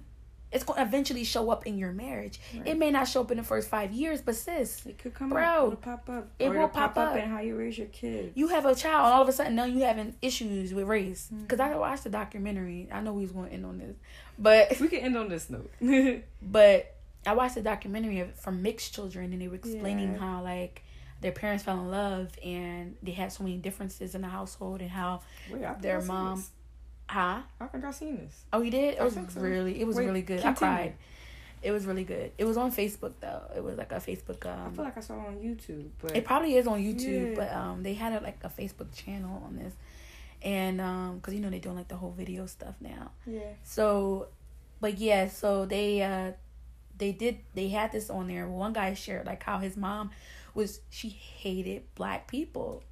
It's 0.51 0.65
gonna 0.65 0.81
eventually 0.81 1.23
show 1.23 1.49
up 1.49 1.65
in 1.65 1.77
your 1.77 1.93
marriage. 1.93 2.37
Right. 2.53 2.67
It 2.67 2.77
may 2.77 2.91
not 2.91 3.07
show 3.07 3.21
up 3.21 3.31
in 3.31 3.37
the 3.37 3.43
first 3.43 3.69
five 3.69 3.93
years, 3.93 4.21
but 4.21 4.35
sis, 4.35 4.85
It 4.85 4.97
could 4.97 5.13
come 5.13 5.29
Bro, 5.29 5.41
up. 5.41 5.63
It'll 5.67 5.75
pop 5.77 6.09
up. 6.09 6.27
it 6.37 6.49
will 6.49 6.67
pop 6.67 6.97
up. 6.97 7.15
in 7.15 7.29
how 7.29 7.39
you 7.39 7.55
raise 7.55 7.77
your 7.77 7.87
kids. 7.87 8.33
you 8.35 8.49
have 8.49 8.65
a 8.65 8.75
child, 8.75 9.05
and 9.05 9.13
all 9.13 9.21
of 9.21 9.29
a 9.29 9.31
sudden 9.31 9.55
now 9.55 9.63
you 9.63 9.79
having 9.85 10.13
issues 10.21 10.73
with 10.73 10.85
race. 10.89 11.29
Mm-hmm. 11.33 11.43
Because 11.43 11.61
I 11.61 11.73
watched 11.77 12.03
the 12.03 12.09
documentary. 12.09 12.89
I 12.91 12.99
know 12.99 13.13
we 13.13 13.21
was 13.21 13.31
to 13.31 13.45
end 13.45 13.65
on 13.65 13.77
this, 13.77 13.95
but 14.37 14.77
we 14.81 14.89
can 14.89 14.99
end 14.99 15.15
on 15.17 15.29
this 15.29 15.49
note. 15.49 15.71
But 16.41 16.93
I 17.25 17.33
watched 17.33 17.57
a 17.57 17.61
documentary 17.61 18.19
of 18.21 18.35
from 18.35 18.61
mixed 18.61 18.93
children, 18.95 19.31
and 19.33 19.41
they 19.41 19.47
were 19.47 19.55
explaining 19.55 20.13
Yeah. 20.13 20.19
how 20.19 20.43
like 20.43 20.83
their 21.21 21.31
parents 21.31 21.63
fell 21.63 21.79
in 21.79 21.91
love, 21.91 22.31
and 22.43 22.95
they 23.03 23.11
had 23.11 23.31
so 23.31 23.43
many 23.43 23.57
differences 23.57 24.15
in 24.15 24.21
the 24.21 24.27
household, 24.27 24.81
and 24.81 24.89
how 24.89 25.21
Wait, 25.51 25.61
Their 25.81 26.01
I 26.01 26.05
mom- 26.05 26.43
huh? 27.07 27.41
I 27.59 27.65
think 27.67 27.85
I 27.85 27.91
seen 27.91 28.17
this. 28.17 28.45
Oh, 28.51 28.61
you 28.61 28.71
did? 28.71 28.95
It 28.95 29.01
I 29.01 29.03
was 29.03 29.13
so. 29.13 29.39
really, 29.41 29.79
it 29.79 29.85
was 29.85 29.97
Wait, 29.97 30.05
really 30.07 30.21
good. 30.23 30.43
I 30.43 30.53
cried. 30.53 30.95
It 31.61 31.69
was 31.71 31.85
really 31.85 32.03
good. 32.05 32.31
It 32.39 32.45
was 32.45 32.57
on 32.57 32.71
Facebook 32.71 33.13
though. 33.19 33.43
It 33.55 33.63
was 33.63 33.77
like 33.77 33.91
a 33.91 33.97
Facebook. 33.97 34.43
I 34.47 34.65
Um, 34.65 34.73
feel 34.73 34.83
like 34.83 34.97
I 34.97 35.01
saw 35.01 35.13
it 35.21 35.27
on 35.27 35.35
YouTube, 35.37 35.89
but 36.01 36.17
it 36.17 36.25
probably 36.25 36.55
is 36.55 36.65
on 36.65 36.79
YouTube, 36.81 37.29
Yeah. 37.29 37.35
but 37.35 37.51
um, 37.53 37.83
they 37.83 37.93
had 37.93 38.13
a, 38.13 38.23
like 38.23 38.39
a 38.43 38.49
Facebook 38.49 38.91
channel 38.95 39.43
on 39.45 39.57
this, 39.57 39.73
and 40.41 40.81
um, 40.81 41.19
cause 41.21 41.35
you 41.35 41.39
know 41.39 41.51
they're 41.51 41.59
doing 41.59 41.75
like 41.75 41.87
the 41.87 41.97
whole 41.97 42.11
video 42.17 42.47
stuff 42.47 42.73
now. 42.81 43.11
yeah. 43.27 43.41
So, 43.63 44.29
but 44.79 44.97
yeah, 44.97 45.27
so 45.27 45.65
they 45.67 46.01
uh 46.01 46.31
they 47.01 47.11
did 47.11 47.39
they 47.55 47.67
had 47.67 47.91
this 47.91 48.09
on 48.09 48.27
there. 48.27 48.47
One 48.47 48.71
guy 48.71 48.93
shared 48.93 49.25
like 49.25 49.43
how 49.43 49.57
his 49.57 49.75
mom 49.75 50.11
was 50.53 50.79
she 50.89 51.09
hated 51.09 51.83
black 51.95 52.29
people, 52.29 52.83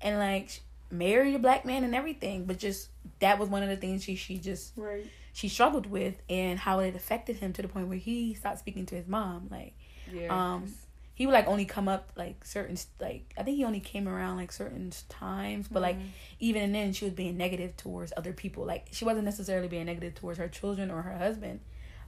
and 0.00 0.18
like 0.18 0.60
married 0.90 1.34
a 1.34 1.38
black 1.38 1.64
man 1.64 1.84
and 1.84 1.94
everything, 1.94 2.44
but 2.46 2.58
just 2.58 2.88
that 3.20 3.38
was 3.38 3.48
one 3.48 3.62
of 3.62 3.68
the 3.68 3.76
things 3.76 4.02
she 4.02 4.16
she 4.16 4.38
just 4.38 4.72
Right. 4.76 5.06
she 5.32 5.48
struggled 5.48 5.86
with, 5.86 6.16
and 6.28 6.58
how 6.58 6.80
it 6.80 6.96
affected 6.96 7.36
him 7.36 7.52
to 7.52 7.62
the 7.62 7.68
point 7.68 7.88
where 7.88 7.98
he 7.98 8.34
stopped 8.34 8.58
speaking 8.58 8.86
to 8.86 8.94
his 8.96 9.06
mom. 9.06 9.48
Like 9.50 9.74
Yeah. 10.12 10.54
Um, 10.54 10.74
he 11.14 11.26
would 11.26 11.32
like 11.32 11.48
only 11.48 11.64
come 11.64 11.88
up 11.88 12.12
like 12.16 12.44
certain 12.44 12.76
like 13.00 13.34
I 13.36 13.42
think 13.42 13.56
he 13.56 13.64
only 13.64 13.80
came 13.80 14.06
around 14.08 14.36
like 14.36 14.52
certain 14.52 14.92
times, 15.08 15.66
but 15.68 15.82
like 15.82 15.98
Mhm. 15.98 16.08
even 16.38 16.72
then 16.72 16.92
she 16.92 17.04
was 17.04 17.12
being 17.14 17.36
negative 17.36 17.76
towards 17.76 18.12
other 18.16 18.32
people. 18.32 18.64
Like 18.64 18.86
she 18.92 19.04
wasn't 19.04 19.24
necessarily 19.24 19.66
being 19.68 19.86
negative 19.86 20.14
towards 20.14 20.38
her 20.38 20.48
children 20.48 20.90
or 20.92 21.02
her 21.02 21.18
husband, 21.18 21.58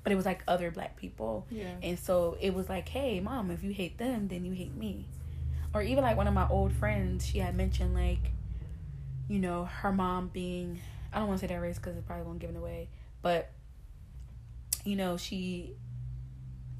but 0.02 0.12
it 0.12 0.16
was 0.16 0.24
like 0.24 0.42
other 0.48 0.70
black 0.70 0.96
people. 0.96 1.46
yeah. 1.50 1.74
And 1.82 1.98
so 1.98 2.36
it 2.40 2.54
was 2.54 2.68
like, 2.68 2.88
hey, 2.88 3.20
mom, 3.20 3.50
if 3.50 3.62
you 3.62 3.70
hate 3.72 3.98
them, 3.98 4.28
then 4.28 4.44
you 4.44 4.52
hate 4.52 4.74
me. 4.74 5.06
Or 5.74 5.82
even 5.82 6.02
like 6.02 6.16
one 6.16 6.26
of 6.26 6.34
my 6.34 6.48
old 6.48 6.72
friends, 6.72 7.26
she 7.26 7.38
had 7.38 7.54
mentioned 7.54 7.94
like, 7.94 8.32
you 9.28 9.38
know, 9.38 9.64
her 9.66 9.92
mom 9.92 10.28
being, 10.28 10.80
I 11.12 11.18
don't 11.18 11.28
want 11.28 11.40
to 11.40 11.46
say 11.46 11.54
that 11.54 11.60
race 11.60 11.76
because 11.78 11.96
it 11.96 12.06
probably 12.06 12.24
won't 12.26 12.38
give 12.38 12.50
it 12.50 12.56
away, 12.56 12.88
but, 13.22 13.50
you 14.84 14.96
know, 14.96 15.16
she 15.16 15.74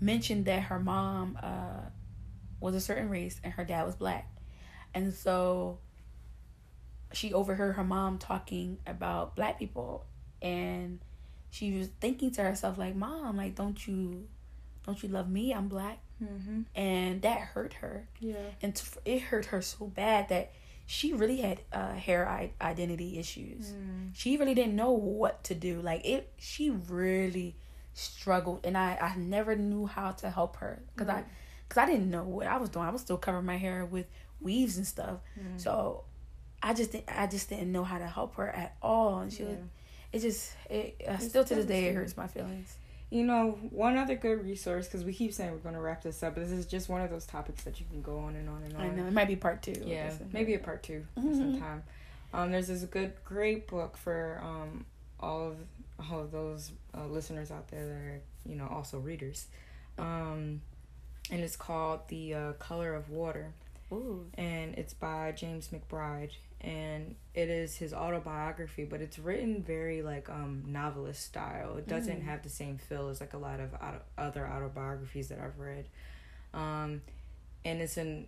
mentioned 0.00 0.46
that 0.46 0.62
her 0.64 0.80
mom 0.80 1.38
uh, 1.42 1.88
was 2.58 2.74
a 2.74 2.80
certain 2.80 3.08
race 3.10 3.40
and 3.44 3.52
her 3.52 3.64
dad 3.64 3.84
was 3.84 3.94
black. 3.94 4.28
And 4.94 5.12
so 5.14 5.78
she 7.12 7.32
overheard 7.32 7.74
her 7.76 7.84
mom 7.84 8.18
talking 8.18 8.78
about 8.86 9.36
black 9.36 9.58
people 9.58 10.06
and 10.42 11.00
she 11.50 11.76
was 11.78 11.88
thinking 12.00 12.30
to 12.30 12.42
herself 12.42 12.78
like 12.78 12.94
mom 12.94 13.36
like 13.36 13.54
don't 13.54 13.86
you 13.86 14.26
don't 14.86 15.02
you 15.02 15.08
love 15.08 15.28
me 15.30 15.52
i'm 15.52 15.68
black 15.68 15.98
Mm-hmm. 16.22 16.60
and 16.74 17.22
that 17.22 17.38
hurt 17.40 17.72
her 17.80 18.06
Yeah. 18.20 18.34
and 18.60 18.74
t- 18.76 18.84
it 19.06 19.22
hurt 19.22 19.46
her 19.46 19.62
so 19.62 19.86
bad 19.86 20.28
that 20.28 20.52
she 20.84 21.14
really 21.14 21.38
had 21.40 21.62
uh, 21.72 21.94
hair 21.94 22.28
I- 22.28 22.52
identity 22.60 23.18
issues 23.18 23.70
Mm. 23.72 24.10
she 24.12 24.36
really 24.36 24.52
didn't 24.54 24.76
know 24.76 24.90
what 24.92 25.42
to 25.44 25.54
do 25.54 25.80
like 25.80 26.04
it 26.04 26.30
she 26.36 26.68
really 26.68 27.56
struggled 27.94 28.60
and 28.66 28.76
i 28.76 28.98
i 29.00 29.16
never 29.16 29.56
knew 29.56 29.86
how 29.86 30.10
to 30.12 30.28
help 30.30 30.56
her 30.56 30.82
because 30.94 31.08
i 31.08 31.24
because 31.66 31.82
i 31.82 31.86
didn't 31.86 32.10
know 32.10 32.24
what 32.24 32.46
i 32.46 32.56
was 32.58 32.68
doing 32.68 32.84
i 32.86 32.90
was 32.90 33.00
still 33.00 33.16
covering 33.16 33.46
my 33.46 33.56
hair 33.56 33.86
with 33.86 34.06
weaves 34.42 34.76
and 34.76 34.86
stuff 34.86 35.20
Mm. 35.38 35.58
so 35.60 36.04
i 36.62 36.74
just 36.74 36.92
didn't 36.92 37.08
i 37.08 37.26
just 37.26 37.48
didn't 37.48 37.72
know 37.72 37.84
how 37.84 37.96
to 37.98 38.06
help 38.06 38.34
her 38.36 38.48
at 38.50 38.76
all 38.82 39.20
and 39.20 39.32
she 39.32 39.42
was 39.44 39.52
Yeah. 39.56 39.64
It 40.12 40.20
just 40.20 40.52
it 40.68 41.00
uh, 41.08 41.18
still 41.18 41.44
to 41.44 41.54
this 41.54 41.66
day 41.66 41.86
it 41.86 41.94
hurts 41.94 42.16
my 42.16 42.26
feelings 42.26 42.76
You 43.10 43.24
know, 43.24 43.58
one 43.70 43.96
other 43.96 44.14
good 44.14 44.44
resource 44.44 44.86
because 44.86 45.04
we 45.04 45.12
keep 45.12 45.32
saying 45.32 45.50
we're 45.52 45.58
going 45.58 45.74
to 45.74 45.80
wrap 45.80 46.02
this 46.02 46.22
up. 46.22 46.34
But 46.34 46.44
this 46.44 46.52
is 46.52 46.66
just 46.66 46.88
one 46.88 47.00
of 47.00 47.10
those 47.10 47.26
topics 47.26 47.64
that 47.64 47.80
you 47.80 47.86
can 47.90 48.02
go 48.02 48.18
on 48.18 48.36
and 48.36 48.48
on 48.48 48.62
and 48.62 48.74
on. 48.76 48.80
i 48.82 48.88
know 48.88 49.06
it 49.06 49.12
might 49.12 49.26
be 49.28 49.34
part 49.36 49.62
two 49.62 49.82
Yeah, 49.84 50.12
maybe 50.32 50.54
a 50.54 50.58
part 50.60 50.82
2 50.84 51.04
Mhm. 51.18 51.36
sometime. 51.38 51.82
Um, 52.32 52.52
there's 52.52 52.68
this 52.68 52.84
good, 52.84 53.12
great 53.24 53.66
book 53.66 53.96
for 53.96 54.40
um 54.42 54.84
all 55.18 55.48
of 55.48 55.56
all 55.98 56.20
of 56.20 56.30
those 56.30 56.70
uh, 56.96 57.06
listeners 57.06 57.50
out 57.50 57.66
there 57.68 57.84
that 57.84 57.92
are 57.92 58.20
you 58.46 58.54
know 58.56 58.68
also 58.68 58.98
readers, 59.00 59.48
um, 59.98 60.60
and 61.32 61.40
it's 61.42 61.56
called 61.56 62.00
The 62.08 62.34
uh, 62.34 62.52
Color 62.54 62.94
of 62.94 63.10
Water, 63.10 63.52
Ooh. 63.92 64.26
and 64.34 64.74
it's 64.76 64.94
by 64.94 65.32
James 65.32 65.68
McBride, 65.74 66.30
and 66.60 67.14
it 67.34 67.48
is 67.48 67.76
his 67.76 67.94
autobiography, 67.94 68.84
but 68.84 69.00
it's 69.00 69.18
written 69.18 69.62
very 69.62 70.02
like 70.02 70.28
um 70.28 70.64
novelist 70.66 71.22
style. 71.24 71.76
It 71.76 71.86
doesn't 71.88 72.20
Mm. 72.20 72.24
have 72.24 72.42
the 72.42 72.48
same 72.50 72.78
feel 72.78 73.08
as 73.08 73.20
like 73.20 73.32
a 73.34 73.38
lot 73.38 73.60
of 73.60 73.72
auto- 73.74 74.02
other 74.18 74.46
autobiographies 74.46 75.28
that 75.28 75.38
I've 75.38 75.58
read, 75.58 75.86
um, 76.54 77.02
and 77.64 77.80
it's 77.80 77.96
an 77.96 78.26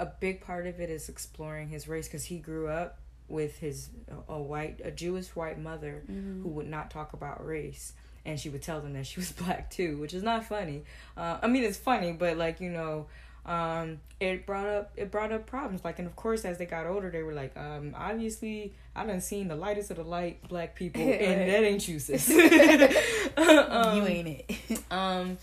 a 0.00 0.06
big 0.06 0.40
part 0.40 0.66
of 0.66 0.80
it 0.80 0.90
is 0.90 1.08
exploring 1.08 1.68
his 1.68 1.86
race 1.86 2.08
because 2.08 2.24
he 2.24 2.38
grew 2.38 2.68
up 2.68 2.98
with 3.28 3.58
his 3.58 3.90
a 4.28 4.40
white 4.40 4.80
a 4.82 4.90
Jewish 4.90 5.28
white 5.36 5.58
mother 5.58 6.02
Mhm. 6.10 6.42
who 6.42 6.48
would 6.48 6.66
not 6.66 6.90
talk 6.90 7.12
about 7.12 7.44
race 7.46 7.92
and 8.24 8.38
she 8.38 8.48
would 8.48 8.62
tell 8.62 8.80
them 8.80 8.92
that 8.94 9.06
she 9.06 9.20
was 9.20 9.30
black 9.42 9.70
too 9.70 9.98
which 9.98 10.12
is 10.12 10.22
not 10.22 10.44
funny 10.44 10.82
uh, 11.16 11.38
i 11.42 11.46
mean 11.46 11.62
it's 11.64 11.78
funny 11.78 12.12
but 12.12 12.36
like 12.36 12.60
you 12.60 12.70
know 12.70 13.06
um, 13.44 13.98
it 14.20 14.46
brought 14.46 14.66
up 14.68 14.92
it 14.96 15.10
brought 15.10 15.32
up 15.32 15.46
problems 15.46 15.84
like 15.84 15.98
and 15.98 16.06
of 16.06 16.14
course 16.14 16.44
as 16.44 16.58
they 16.58 16.66
got 16.66 16.86
older 16.86 17.10
they 17.10 17.22
were 17.24 17.32
like 17.32 17.56
um, 17.56 17.92
obviously 17.98 18.72
i 18.94 19.04
done 19.04 19.20
seen 19.20 19.48
the 19.48 19.56
lightest 19.56 19.90
of 19.90 19.96
the 19.96 20.04
light 20.04 20.46
black 20.48 20.76
people 20.76 21.02
and 21.02 21.50
that 21.50 21.64
ain't 21.64 21.86
you 21.88 21.98
sis 21.98 22.28
Um, 23.36 23.96
you 23.96 24.06
ain't 24.06 24.28
it 24.28 24.80
um, 24.92 25.38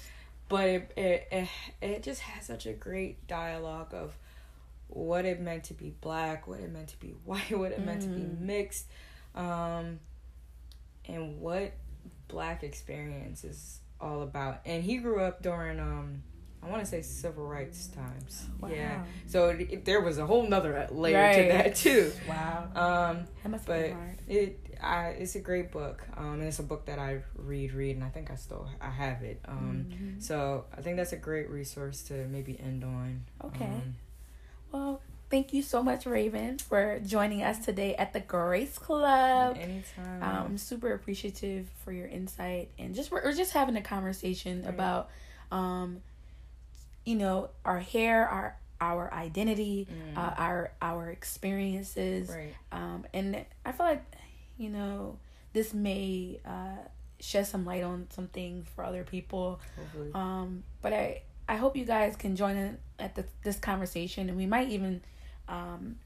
but 0.48 0.66
it, 0.70 0.92
it 0.96 1.28
it 1.32 1.48
it 1.82 2.04
just 2.04 2.22
has 2.22 2.46
such 2.46 2.66
a 2.66 2.74
great 2.74 3.28
dialogue 3.28 3.94
of 3.94 4.16
what 4.88 5.24
it 5.26 5.40
meant 5.40 5.66
to 5.66 5.76
be 5.76 5.94
black, 6.02 6.48
what 6.48 6.60
it 6.60 6.72
meant 6.72 6.88
to 6.88 7.00
be 7.00 7.10
white, 7.24 7.56
what 7.56 7.72
it 7.72 7.80
meant 7.86 8.02
to 8.02 8.08
be 8.08 8.22
Mm. 8.22 8.40
mixed, 8.40 8.88
um, 9.36 10.00
and 11.06 11.40
what 11.40 11.74
black 12.28 12.64
experience 12.64 13.44
is 13.44 13.82
all 14.02 14.24
about. 14.24 14.62
And 14.66 14.84
he 14.84 14.98
grew 14.98 15.20
up 15.22 15.44
during 15.44 15.80
um, 15.80 16.24
I 16.62 16.70
want 16.70 16.82
to 16.84 16.86
say 16.90 17.02
civil 17.02 17.46
rights 17.48 17.88
times. 17.88 18.46
Yeah, 18.70 19.04
so 19.28 19.50
it, 19.50 19.62
it- 19.72 19.86
there 19.86 20.02
was 20.02 20.18
a 20.18 20.26
whole 20.26 20.44
nother 20.48 20.88
layer 20.92 21.18
Right. 21.18 21.36
to 21.44 21.48
that 21.54 21.76
too. 21.76 22.12
wow 22.28 22.68
Um, 22.76 23.28
that 23.44 23.50
must 23.50 23.66
but 23.66 23.94
it 24.28 24.60
I 24.82 25.08
it's 25.20 25.36
a 25.36 25.40
great 25.40 25.72
book. 25.72 26.06
Um, 26.16 26.34
and 26.36 26.44
it's 26.44 26.60
a 26.60 26.64
book 26.64 26.86
that 26.86 27.00
I 27.00 27.22
read, 27.36 27.74
read, 27.74 27.96
and 27.96 28.04
I 28.04 28.10
think 28.10 28.30
I 28.32 28.36
still 28.36 28.68
I 28.82 28.90
have 28.90 29.24
it. 29.24 29.40
Um, 29.46 29.86
Mhm. 29.90 30.22
so 30.22 30.66
I 30.78 30.82
think 30.82 30.98
that's 30.98 31.14
a 31.14 31.18
great 31.18 31.50
resource 31.50 32.02
to 32.04 32.14
maybe 32.28 32.60
end 32.60 32.84
on. 32.84 33.26
Okay. 33.44 33.66
Um, 33.66 33.96
Well, 34.72 35.02
thank 35.30 35.52
you 35.54 35.62
so 35.64 35.82
much, 35.82 36.06
Raven, 36.06 36.60
for 36.60 37.00
joining 37.00 37.42
us 37.44 37.64
today 37.66 37.96
at 37.96 38.14
the 38.14 38.20
Grace 38.20 38.78
Club. 38.78 39.58
anytime. 39.60 40.22
Um, 40.24 40.46
I'm 40.46 40.58
super 40.58 40.94
appreciative 40.94 41.68
for 41.84 41.92
your 41.92 42.08
insight 42.08 42.70
and 42.78 42.94
just 42.94 43.12
we're, 43.12 43.24
we're 43.24 43.34
just 43.34 43.54
having 43.54 43.76
a 43.76 43.82
conversation 43.82 44.62
Right. 44.62 44.70
about, 44.74 45.10
um, 45.52 46.02
you 47.10 47.16
know, 47.16 47.50
our 47.66 47.80
hair, 47.80 48.28
our 48.28 48.56
our 48.82 49.12
identity, 49.14 49.88
Mm. 49.92 50.18
uh, 50.18 50.34
our 50.38 50.72
our 50.82 51.10
experiences, 51.10 52.30
right. 52.30 52.54
um, 52.72 53.06
and 53.14 53.46
I 53.66 53.72
feel 53.72 53.86
like, 53.88 54.04
you 54.58 54.70
know, 54.70 55.18
this 55.54 55.74
may 55.74 56.40
uh, 56.46 56.78
shed 57.20 57.48
some 57.48 57.66
light 57.66 57.84
on 57.84 58.08
some 58.12 58.28
things 58.28 58.68
for 58.76 58.84
other 58.86 59.04
people. 59.04 59.60
Hopefully. 59.76 60.12
Um, 60.14 60.64
but 60.84 60.94
I 60.94 61.24
I 61.48 61.56
hope 61.58 61.76
you 61.76 61.84
guys 61.86 62.16
can 62.16 62.36
join 62.36 62.56
in 62.56 62.78
at 63.00 63.16
the, 63.16 63.26
this 63.44 63.58
conversation, 63.58 64.30
and 64.30 64.38
we 64.38 64.46
might 64.46 64.70
even 64.70 65.02
um, 65.48 65.98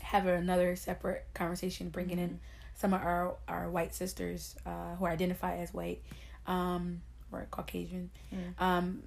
have 0.00 0.26
another 0.26 0.76
separate 0.76 1.24
conversation, 1.34 1.88
bringing 1.88 2.18
in 2.18 2.38
some 2.74 2.92
of 2.92 3.00
our 3.02 3.36
our 3.48 3.70
white 3.70 3.94
sisters 3.94 4.54
uh, 4.66 4.94
who 4.96 5.06
identify 5.06 5.56
as 5.56 5.72
white 5.72 6.02
um, 6.46 7.00
or 7.32 7.46
Caucasian, 7.50 8.10
Mm. 8.32 8.60
um, 8.62 9.02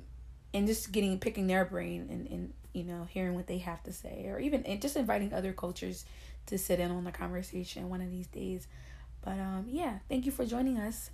and 0.53 0.67
just 0.67 0.91
getting 0.91 1.19
picking 1.19 1.47
their 1.47 1.65
brain 1.65 2.07
and, 2.09 2.27
and 2.27 2.53
you 2.73 2.83
know 2.83 3.07
hearing 3.09 3.35
what 3.35 3.47
they 3.47 3.59
have 3.59 3.81
to 3.83 3.93
say, 3.93 4.25
or 4.27 4.39
even 4.39 4.65
and 4.65 4.81
just 4.81 4.95
inviting 4.95 5.33
other 5.33 5.53
cultures 5.53 6.05
to 6.47 6.57
sit 6.57 6.79
in 6.79 6.91
on 6.91 7.03
the 7.03 7.11
conversation 7.11 7.89
one 7.89 8.01
of 8.01 8.11
these 8.11 8.27
days. 8.27 8.67
But 9.21 9.39
um, 9.39 9.65
yeah, 9.69 9.99
thank 10.09 10.25
you 10.25 10.31
for 10.31 10.45
joining 10.45 10.77
us. 10.77 11.07